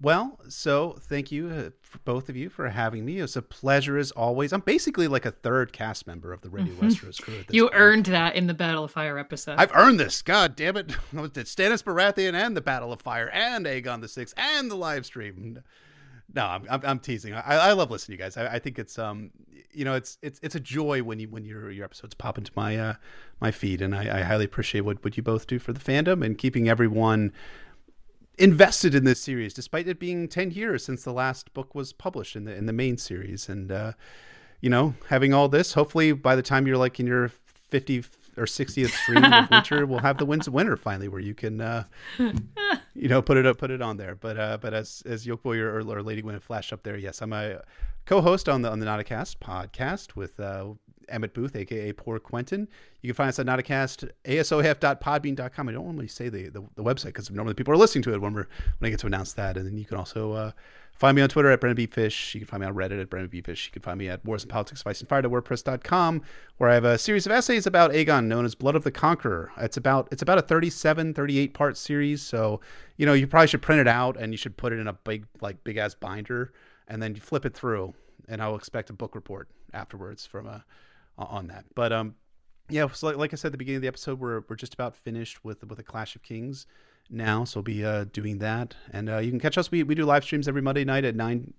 Well, 0.00 0.38
so 0.48 0.96
thank 1.00 1.32
you 1.32 1.48
uh, 1.48 1.70
both 2.04 2.28
of 2.28 2.36
you 2.36 2.48
for 2.48 2.68
having 2.68 3.04
me. 3.04 3.18
It's 3.18 3.34
a 3.34 3.42
pleasure 3.42 3.98
as 3.98 4.12
always. 4.12 4.52
I'm 4.52 4.60
basically 4.60 5.08
like 5.08 5.26
a 5.26 5.32
third 5.32 5.72
cast 5.72 6.06
member 6.06 6.32
of 6.32 6.40
the 6.40 6.50
Radio 6.50 6.74
mm-hmm. 6.74 6.86
Westeros 6.86 7.20
crew. 7.20 7.42
you 7.50 7.64
point. 7.64 7.74
earned 7.74 8.06
that 8.06 8.36
in 8.36 8.46
the 8.46 8.54
Battle 8.54 8.84
of 8.84 8.92
Fire 8.92 9.18
episode. 9.18 9.56
I've 9.58 9.74
earned 9.74 9.98
this. 9.98 10.22
God 10.22 10.54
damn 10.54 10.76
it! 10.76 10.92
It's 11.12 11.54
Stannis 11.54 11.82
Baratheon 11.82 12.34
and 12.34 12.56
the 12.56 12.60
Battle 12.60 12.92
of 12.92 13.00
Fire 13.00 13.28
and 13.30 13.66
Aegon 13.66 14.00
the 14.00 14.08
Sixth 14.08 14.34
and 14.36 14.70
the 14.70 14.76
live 14.76 15.04
stream. 15.04 15.62
No, 16.32 16.44
I'm, 16.44 16.66
I'm, 16.70 16.80
I'm 16.84 16.98
teasing. 17.00 17.34
I, 17.34 17.40
I 17.40 17.72
love 17.72 17.90
listening 17.90 18.18
to 18.18 18.22
you 18.22 18.26
guys. 18.26 18.36
I, 18.36 18.54
I, 18.54 18.58
think 18.58 18.78
it's 18.78 18.98
um, 18.98 19.30
you 19.72 19.84
know, 19.84 19.94
it's 19.94 20.18
it's 20.22 20.38
it's 20.42 20.54
a 20.54 20.60
joy 20.60 21.02
when 21.02 21.18
you 21.18 21.28
when 21.28 21.44
your 21.44 21.70
your 21.70 21.84
episodes 21.84 22.14
pop 22.14 22.38
into 22.38 22.52
my 22.54 22.76
uh 22.76 22.94
my 23.40 23.50
feed, 23.50 23.80
and 23.80 23.94
I, 23.94 24.20
I 24.20 24.22
highly 24.22 24.44
appreciate 24.44 24.82
what 24.82 25.02
what 25.02 25.16
you 25.16 25.22
both 25.22 25.46
do 25.46 25.58
for 25.58 25.72
the 25.72 25.80
fandom 25.80 26.24
and 26.24 26.36
keeping 26.36 26.68
everyone 26.68 27.32
invested 28.38 28.94
in 28.94 29.04
this 29.04 29.20
series, 29.20 29.54
despite 29.54 29.88
it 29.88 29.98
being 29.98 30.28
ten 30.28 30.50
years 30.50 30.84
since 30.84 31.04
the 31.04 31.12
last 31.12 31.52
book 31.54 31.74
was 31.74 31.92
published 31.92 32.36
in 32.36 32.44
the 32.44 32.54
in 32.54 32.66
the 32.66 32.72
main 32.72 32.96
series. 32.96 33.48
And 33.48 33.70
uh, 33.70 33.92
you 34.60 34.70
know, 34.70 34.94
having 35.08 35.32
all 35.32 35.48
this, 35.48 35.74
hopefully 35.74 36.12
by 36.12 36.36
the 36.36 36.42
time 36.42 36.66
you're 36.66 36.78
like 36.78 36.98
in 36.98 37.06
your 37.06 37.28
fifty 37.44 38.04
or 38.36 38.44
60th 38.44 38.90
stream 38.90 39.24
of 39.24 39.50
winter, 39.50 39.84
we'll 39.84 39.98
have 39.98 40.18
the 40.18 40.24
winds 40.24 40.46
of 40.46 40.54
winter 40.54 40.76
finally, 40.76 41.08
where 41.08 41.20
you 41.20 41.34
can, 41.34 41.60
uh, 41.60 41.84
you 42.94 43.08
know, 43.08 43.20
put 43.20 43.36
it 43.36 43.44
up, 43.44 43.58
put 43.58 43.70
it 43.70 43.82
on 43.82 43.96
there. 43.96 44.14
But 44.14 44.38
uh, 44.38 44.58
but 44.60 44.72
as 44.72 45.02
as 45.04 45.26
Yolkboy 45.26 45.58
or, 45.58 45.78
or 45.80 46.02
Lady 46.02 46.22
Gwen 46.22 46.38
flashed 46.40 46.72
up 46.72 46.82
there, 46.84 46.96
yes, 46.96 47.20
I'm 47.20 47.32
a 47.32 47.62
co-host 48.06 48.48
on 48.48 48.62
the 48.62 48.70
on 48.70 48.78
the 48.78 48.86
Notacast 48.86 49.38
podcast 49.38 50.14
with 50.14 50.38
uh, 50.40 50.74
Emmett 51.08 51.34
Booth, 51.34 51.56
aka 51.56 51.92
Poor 51.92 52.18
Quentyn. 52.18 52.66
You 53.02 53.08
can 53.08 53.14
find 53.14 53.28
us 53.28 53.38
at 53.38 53.46
Notacast, 53.46 54.10
asof.podbean.com. 54.24 55.68
I 55.68 55.72
don't 55.72 55.84
normally 55.84 56.08
say 56.08 56.28
the, 56.28 56.48
the, 56.48 56.64
the 56.74 56.82
website 56.82 57.06
because 57.06 57.30
normally 57.30 57.54
people 57.54 57.72
are 57.72 57.76
listening 57.76 58.02
to 58.04 58.14
it 58.14 58.20
when 58.20 58.34
we're 58.34 58.46
when 58.78 58.88
I 58.88 58.90
get 58.90 59.00
to 59.00 59.06
announce 59.06 59.32
that. 59.34 59.56
And 59.56 59.66
then 59.66 59.78
you 59.78 59.84
can 59.84 59.96
also 59.96 60.32
uh, 60.32 60.50
find 60.92 61.14
me 61.16 61.22
on 61.22 61.28
Twitter 61.28 61.50
at 61.50 61.60
Brynden 61.60 61.76
B. 61.76 61.86
Fish. 61.86 62.34
You 62.34 62.40
can 62.40 62.48
find 62.48 62.60
me 62.60 62.66
on 62.66 62.74
Reddit 62.74 63.00
at 63.00 63.08
Brynden 63.08 63.30
B. 63.30 63.40
Fish. 63.40 63.66
You 63.66 63.72
can 63.72 63.82
find 63.82 63.98
me 63.98 64.08
at 64.08 64.24
Wars 64.24 64.42
and 64.42 64.50
Politics, 64.50 64.80
of 64.80 64.86
Ice 64.86 65.00
and 65.00 65.08
Fire 65.08 65.22
WordPress.com, 65.22 66.22
where 66.56 66.70
I 66.70 66.74
have 66.74 66.84
a 66.84 66.98
series 66.98 67.26
of 67.26 67.32
essays 67.32 67.66
about 67.66 67.92
Aegon 67.92 68.26
known 68.26 68.44
as 68.44 68.54
Blood 68.54 68.74
of 68.74 68.84
the 68.84 68.90
Conqueror. 68.90 69.52
It's 69.58 69.76
about 69.76 70.08
it's 70.10 70.22
about 70.22 70.38
a 70.38 70.42
37, 70.42 71.14
38 71.14 71.54
part 71.54 71.76
series. 71.76 72.22
So, 72.22 72.60
you 72.96 73.06
know, 73.06 73.12
you 73.12 73.26
probably 73.26 73.48
should 73.48 73.62
print 73.62 73.80
it 73.80 73.88
out 73.88 74.16
and 74.16 74.32
you 74.32 74.36
should 74.36 74.56
put 74.56 74.72
it 74.72 74.78
in 74.78 74.88
a 74.88 74.92
big, 74.92 75.26
like 75.40 75.62
big 75.64 75.76
ass 75.76 75.94
binder 75.94 76.52
and 76.88 77.02
then 77.02 77.14
you 77.14 77.20
flip 77.20 77.44
it 77.44 77.54
through 77.54 77.94
and 78.28 78.42
I'll 78.42 78.56
expect 78.56 78.90
a 78.90 78.92
book 78.92 79.14
report 79.14 79.48
afterwards 79.72 80.26
from 80.26 80.46
a 80.46 80.64
on 81.26 81.48
that. 81.48 81.64
But 81.74 81.92
um, 81.92 82.14
yeah, 82.68 82.88
so 82.88 83.08
like, 83.08 83.16
like 83.16 83.32
I 83.32 83.36
said 83.36 83.48
at 83.48 83.52
the 83.52 83.58
beginning 83.58 83.76
of 83.76 83.82
the 83.82 83.88
episode, 83.88 84.20
we're 84.20 84.42
we're 84.48 84.56
just 84.56 84.74
about 84.74 84.96
finished 84.96 85.44
with 85.44 85.64
with 85.64 85.78
a 85.78 85.82
Clash 85.82 86.16
of 86.16 86.22
Kings 86.22 86.66
now, 87.10 87.44
so 87.44 87.58
we'll 87.58 87.64
be 87.64 87.84
uh, 87.84 88.04
doing 88.12 88.38
that. 88.38 88.74
And 88.92 89.08
uh, 89.08 89.18
you 89.18 89.30
can 89.30 89.40
catch 89.40 89.56
us. 89.56 89.70
We, 89.70 89.82
we 89.82 89.94
do 89.94 90.04
live 90.04 90.24
streams 90.24 90.46
every 90.46 90.60
Monday 90.60 90.84
night 90.84 91.04
at 91.04 91.16
nine 91.16 91.54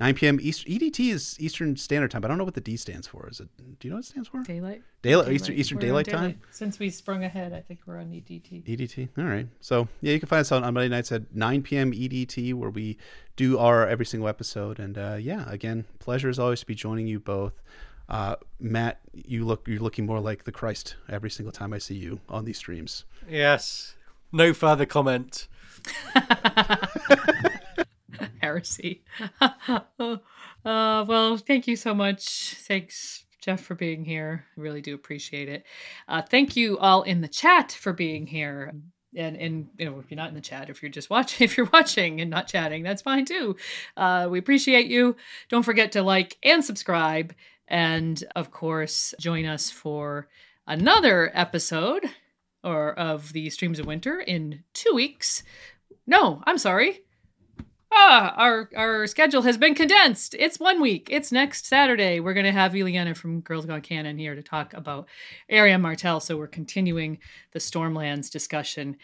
nine 0.00 0.14
p.m. 0.14 0.38
East, 0.40 0.66
EDT 0.66 1.12
is 1.12 1.36
Eastern 1.38 1.76
Standard 1.76 2.10
Time. 2.10 2.24
I 2.24 2.28
don't 2.28 2.38
know 2.38 2.44
what 2.44 2.54
the 2.54 2.60
D 2.60 2.76
stands 2.76 3.06
for. 3.06 3.28
Is 3.28 3.40
it? 3.40 3.48
Do 3.56 3.64
you 3.82 3.90
know 3.90 3.96
what 3.96 4.04
it 4.04 4.08
stands 4.08 4.28
for? 4.28 4.42
Daylight. 4.42 4.82
Daylight. 5.02 5.26
daylight. 5.26 5.34
Eastern 5.34 5.54
Eastern 5.56 5.78
daylight, 5.78 6.06
daylight, 6.06 6.40
Time. 6.40 6.40
Since 6.50 6.78
we 6.78 6.90
sprung 6.90 7.24
ahead, 7.24 7.52
I 7.52 7.60
think 7.60 7.80
we're 7.86 7.98
on 7.98 8.06
EDT. 8.06 8.64
EDT. 8.64 9.08
All 9.18 9.24
right. 9.24 9.46
So 9.60 9.88
yeah, 10.00 10.12
you 10.12 10.20
can 10.20 10.28
find 10.28 10.40
us 10.40 10.52
on, 10.52 10.64
on 10.64 10.72
Monday 10.74 10.88
nights 10.88 11.12
at 11.12 11.34
nine 11.34 11.62
p.m. 11.62 11.92
EDT, 11.92 12.54
where 12.54 12.70
we 12.70 12.96
do 13.36 13.58
our 13.58 13.86
every 13.86 14.06
single 14.06 14.28
episode. 14.28 14.78
And 14.78 14.96
uh, 14.96 15.16
yeah, 15.20 15.44
again, 15.50 15.84
pleasure 15.98 16.28
as 16.28 16.38
always 16.38 16.60
to 16.60 16.66
be 16.66 16.74
joining 16.74 17.06
you 17.06 17.20
both. 17.20 17.60
Uh, 18.08 18.36
Matt, 18.60 19.00
you 19.12 19.44
look 19.44 19.66
you're 19.66 19.80
looking 19.80 20.06
more 20.06 20.20
like 20.20 20.44
the 20.44 20.52
Christ 20.52 20.96
every 21.08 21.30
single 21.30 21.52
time 21.52 21.72
I 21.72 21.78
see 21.78 21.94
you 21.94 22.20
on 22.28 22.44
these 22.44 22.58
streams. 22.58 23.04
Yes. 23.28 23.94
No 24.32 24.52
further 24.52 24.86
comment. 24.86 25.48
heresy. 28.44 29.02
uh, 29.40 30.16
well, 30.64 31.36
thank 31.38 31.66
you 31.66 31.76
so 31.76 31.94
much. 31.94 32.56
Thanks, 32.68 33.24
Jeff, 33.40 33.60
for 33.60 33.74
being 33.74 34.04
here. 34.04 34.44
I 34.56 34.60
really 34.60 34.80
do 34.80 34.94
appreciate 34.94 35.48
it. 35.48 35.64
Uh, 36.08 36.22
thank 36.22 36.56
you 36.56 36.78
all 36.78 37.02
in 37.02 37.20
the 37.20 37.28
chat 37.28 37.72
for 37.72 37.92
being 37.92 38.26
here. 38.26 38.72
And, 39.16 39.36
and 39.36 39.68
you 39.78 39.84
know 39.86 40.00
if 40.00 40.10
you're 40.10 40.16
not 40.16 40.30
in 40.30 40.34
the 40.34 40.40
chat 40.40 40.68
if 40.70 40.82
you're 40.82 40.90
just 40.90 41.08
watching 41.08 41.44
if 41.48 41.56
you're 41.56 41.70
watching 41.72 42.20
and 42.20 42.28
not 42.28 42.48
chatting 42.48 42.82
that's 42.82 43.00
fine 43.00 43.24
too 43.24 43.54
uh, 43.96 44.26
we 44.28 44.40
appreciate 44.40 44.88
you 44.88 45.14
don't 45.48 45.62
forget 45.62 45.92
to 45.92 46.02
like 46.02 46.36
and 46.42 46.64
subscribe 46.64 47.32
and 47.68 48.24
of 48.36 48.50
course 48.50 49.14
join 49.18 49.44
us 49.44 49.70
for 49.70 50.28
another 50.66 51.30
episode 51.34 52.04
or 52.62 52.92
of 52.98 53.32
the 53.32 53.50
streams 53.50 53.78
of 53.78 53.86
winter 53.86 54.20
in 54.20 54.62
two 54.72 54.92
weeks 54.94 55.42
no 56.06 56.42
i'm 56.46 56.58
sorry 56.58 57.04
ah, 57.94 58.34
our 58.36 58.68
our 58.76 59.06
schedule 59.06 59.42
has 59.42 59.56
been 59.56 59.74
condensed. 59.74 60.34
It's 60.38 60.58
one 60.58 60.80
week. 60.80 61.08
It's 61.10 61.32
next 61.32 61.66
Saturday. 61.66 62.20
We're 62.20 62.34
going 62.34 62.46
to 62.46 62.52
have 62.52 62.72
Eliana 62.72 63.16
from 63.16 63.40
Girls 63.40 63.66
Gone 63.66 63.80
Canon 63.80 64.18
here 64.18 64.34
to 64.34 64.42
talk 64.42 64.74
about 64.74 65.08
Arion 65.48 65.80
Martell. 65.80 66.20
So 66.20 66.36
we're 66.36 66.46
continuing 66.46 67.18
the 67.52 67.58
Stormlands 67.58 68.30
discussion. 68.30 68.96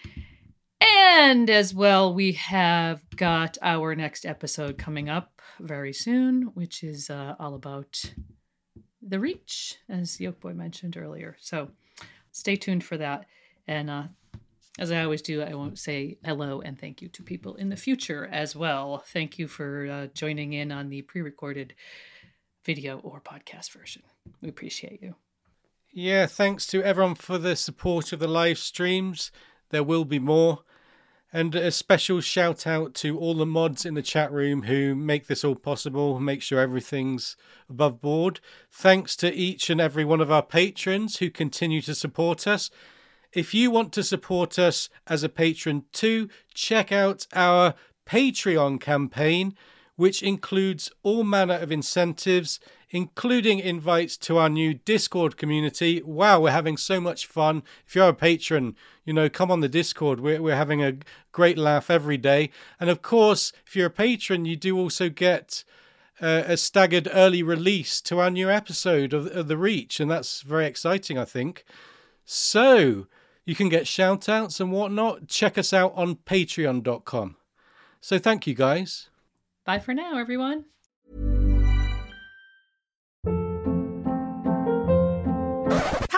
And 0.81 1.51
as 1.51 1.74
well, 1.74 2.15
we 2.15 2.32
have 2.32 3.03
got 3.15 3.59
our 3.62 3.95
next 3.95 4.24
episode 4.24 4.78
coming 4.78 5.09
up 5.09 5.41
very 5.61 5.93
soon, 5.93 6.43
which 6.55 6.82
is 6.82 7.11
uh, 7.11 7.35
all 7.39 7.55
about 7.55 8.03
the 9.02 9.18
Reach, 9.18 9.77
as 9.89 10.18
Yolkboy 10.18 10.55
mentioned 10.55 10.97
earlier. 10.97 11.36
So 11.40 11.70
stay 12.32 12.56
tuned 12.56 12.85
for 12.85 12.97
that. 12.98 13.27
And 13.66 13.90
uh, 13.90 14.05
as 14.78 14.90
I 14.90 15.02
always 15.02 15.22
do, 15.22 15.43
I 15.43 15.55
won't 15.55 15.78
say 15.78 16.18
hello 16.24 16.60
and 16.60 16.78
thank 16.78 17.02
you 17.02 17.09
to 17.09 17.22
people 17.22 17.55
in 17.56 17.68
the 17.68 17.77
future 17.77 18.28
as 18.31 18.55
well. 18.56 19.02
Thank 19.06 19.39
you 19.39 19.48
for 19.48 19.86
uh, 19.86 20.06
joining 20.14 20.52
in 20.52 20.72
on 20.72 20.89
the 20.89 21.02
pre 21.02 21.22
recorded 21.22 21.74
video 22.64 22.98
or 23.01 23.20
podcast 23.20 23.72
version. 23.72 24.02
We 24.43 24.48
appreciate 24.48 25.02
you. 25.02 25.14
Yeah, 25.93 26.27
thanks 26.27 26.66
to 26.68 26.82
everyone 26.82 27.16
for 27.16 27.36
the 27.36 27.56
support 27.56 28.12
of 28.12 28.20
the 28.20 28.28
live 28.28 28.59
streams. 28.59 29.32
There 29.70 29.82
will 29.82 30.05
be 30.05 30.18
more. 30.18 30.60
And 31.32 31.55
a 31.55 31.70
special 31.70 32.20
shout 32.20 32.66
out 32.66 32.93
to 32.94 33.16
all 33.16 33.35
the 33.35 33.47
mods 33.47 33.86
in 33.86 33.94
the 33.94 34.02
chat 34.02 34.32
room 34.32 34.65
who 34.65 34.97
make 34.97 35.28
this 35.28 35.44
all 35.44 35.55
possible, 35.55 36.19
make 36.19 36.43
sure 36.43 36.59
everything's 36.59 37.36
above 37.69 38.01
board. 38.01 38.40
Thanks 38.73 39.15
to 39.16 39.32
each 39.32 39.70
and 39.70 39.81
every 39.81 40.05
one 40.05 40.20
of 40.20 40.32
our 40.32 40.43
patrons 40.43 41.19
who 41.19 41.31
continue 41.31 41.82
to 41.82 41.94
support 41.94 42.48
us. 42.48 42.69
If 43.32 43.55
you 43.55 43.70
want 43.70 43.93
to 43.93 44.02
support 44.02 44.59
us 44.59 44.89
as 45.07 45.23
a 45.23 45.28
patron 45.28 45.85
too, 45.93 46.28
check 46.52 46.90
out 46.90 47.28
our 47.32 47.74
Patreon 48.07 48.81
campaign, 48.81 49.55
which 49.94 50.24
includes 50.24 50.90
all 51.05 51.23
manner 51.23 51.55
of 51.55 51.70
incentives, 51.70 52.59
including 52.91 53.59
invites 53.59 54.17
to 54.17 54.39
our 54.39 54.49
new 54.49 54.75
Discord 54.75 55.37
community. 55.37 56.03
Wow, 56.03 56.41
we're 56.41 56.51
having 56.51 56.77
so 56.77 57.01
much 57.01 57.27
fun. 57.27 57.62
If 57.87 57.95
you're 57.95 58.09
a 58.09 58.15
patron, 58.15 58.77
you 59.05 59.12
know, 59.12 59.29
come 59.29 59.51
on 59.51 59.61
the 59.61 59.69
Discord. 59.69 60.21
We're, 60.21 60.43
we're 60.43 60.57
having 60.57 60.83
a 60.83 60.99
great 61.33 61.57
laugh 61.57 61.91
every 61.91 62.17
day. 62.17 62.51
And 62.79 62.91
of 62.91 63.03
course, 63.03 63.53
if 63.67 63.77
you're 63.77 63.87
a 63.87 63.91
patron, 63.91 64.45
you 64.45 64.57
do 64.57 64.77
also 64.77 65.09
get 65.09 65.65
uh, 66.21 66.43
a 66.47 66.57
staggered 66.57 67.09
early 67.12 67.43
release 67.43 68.01
to 68.03 68.19
our 68.19 68.31
new 68.31 68.51
episode 68.51 69.12
of, 69.12 69.27
of 69.29 69.49
The 69.49 69.57
Reach. 69.57 70.01
And 70.01 70.11
that's 70.11 70.43
very 70.43 70.67
exciting, 70.67 71.17
I 71.17 71.25
think. 71.25 71.65
So, 72.25 73.07
you 73.45 73.55
can 73.55 73.69
get 73.69 73.89
shout 73.89 74.29
outs 74.29 74.61
and 74.61 74.71
whatnot. 74.71 75.27
Check 75.27 75.59
us 75.59 75.73
out 75.73 75.93
on 75.97 76.17
patreon.com. 76.17 77.37
So 78.01 78.19
thank 78.19 78.47
you 78.47 78.55
guys. 78.55 79.09
Bye 79.65 79.79
for 79.79 79.93
now, 79.93 80.19
everyone. 80.19 80.67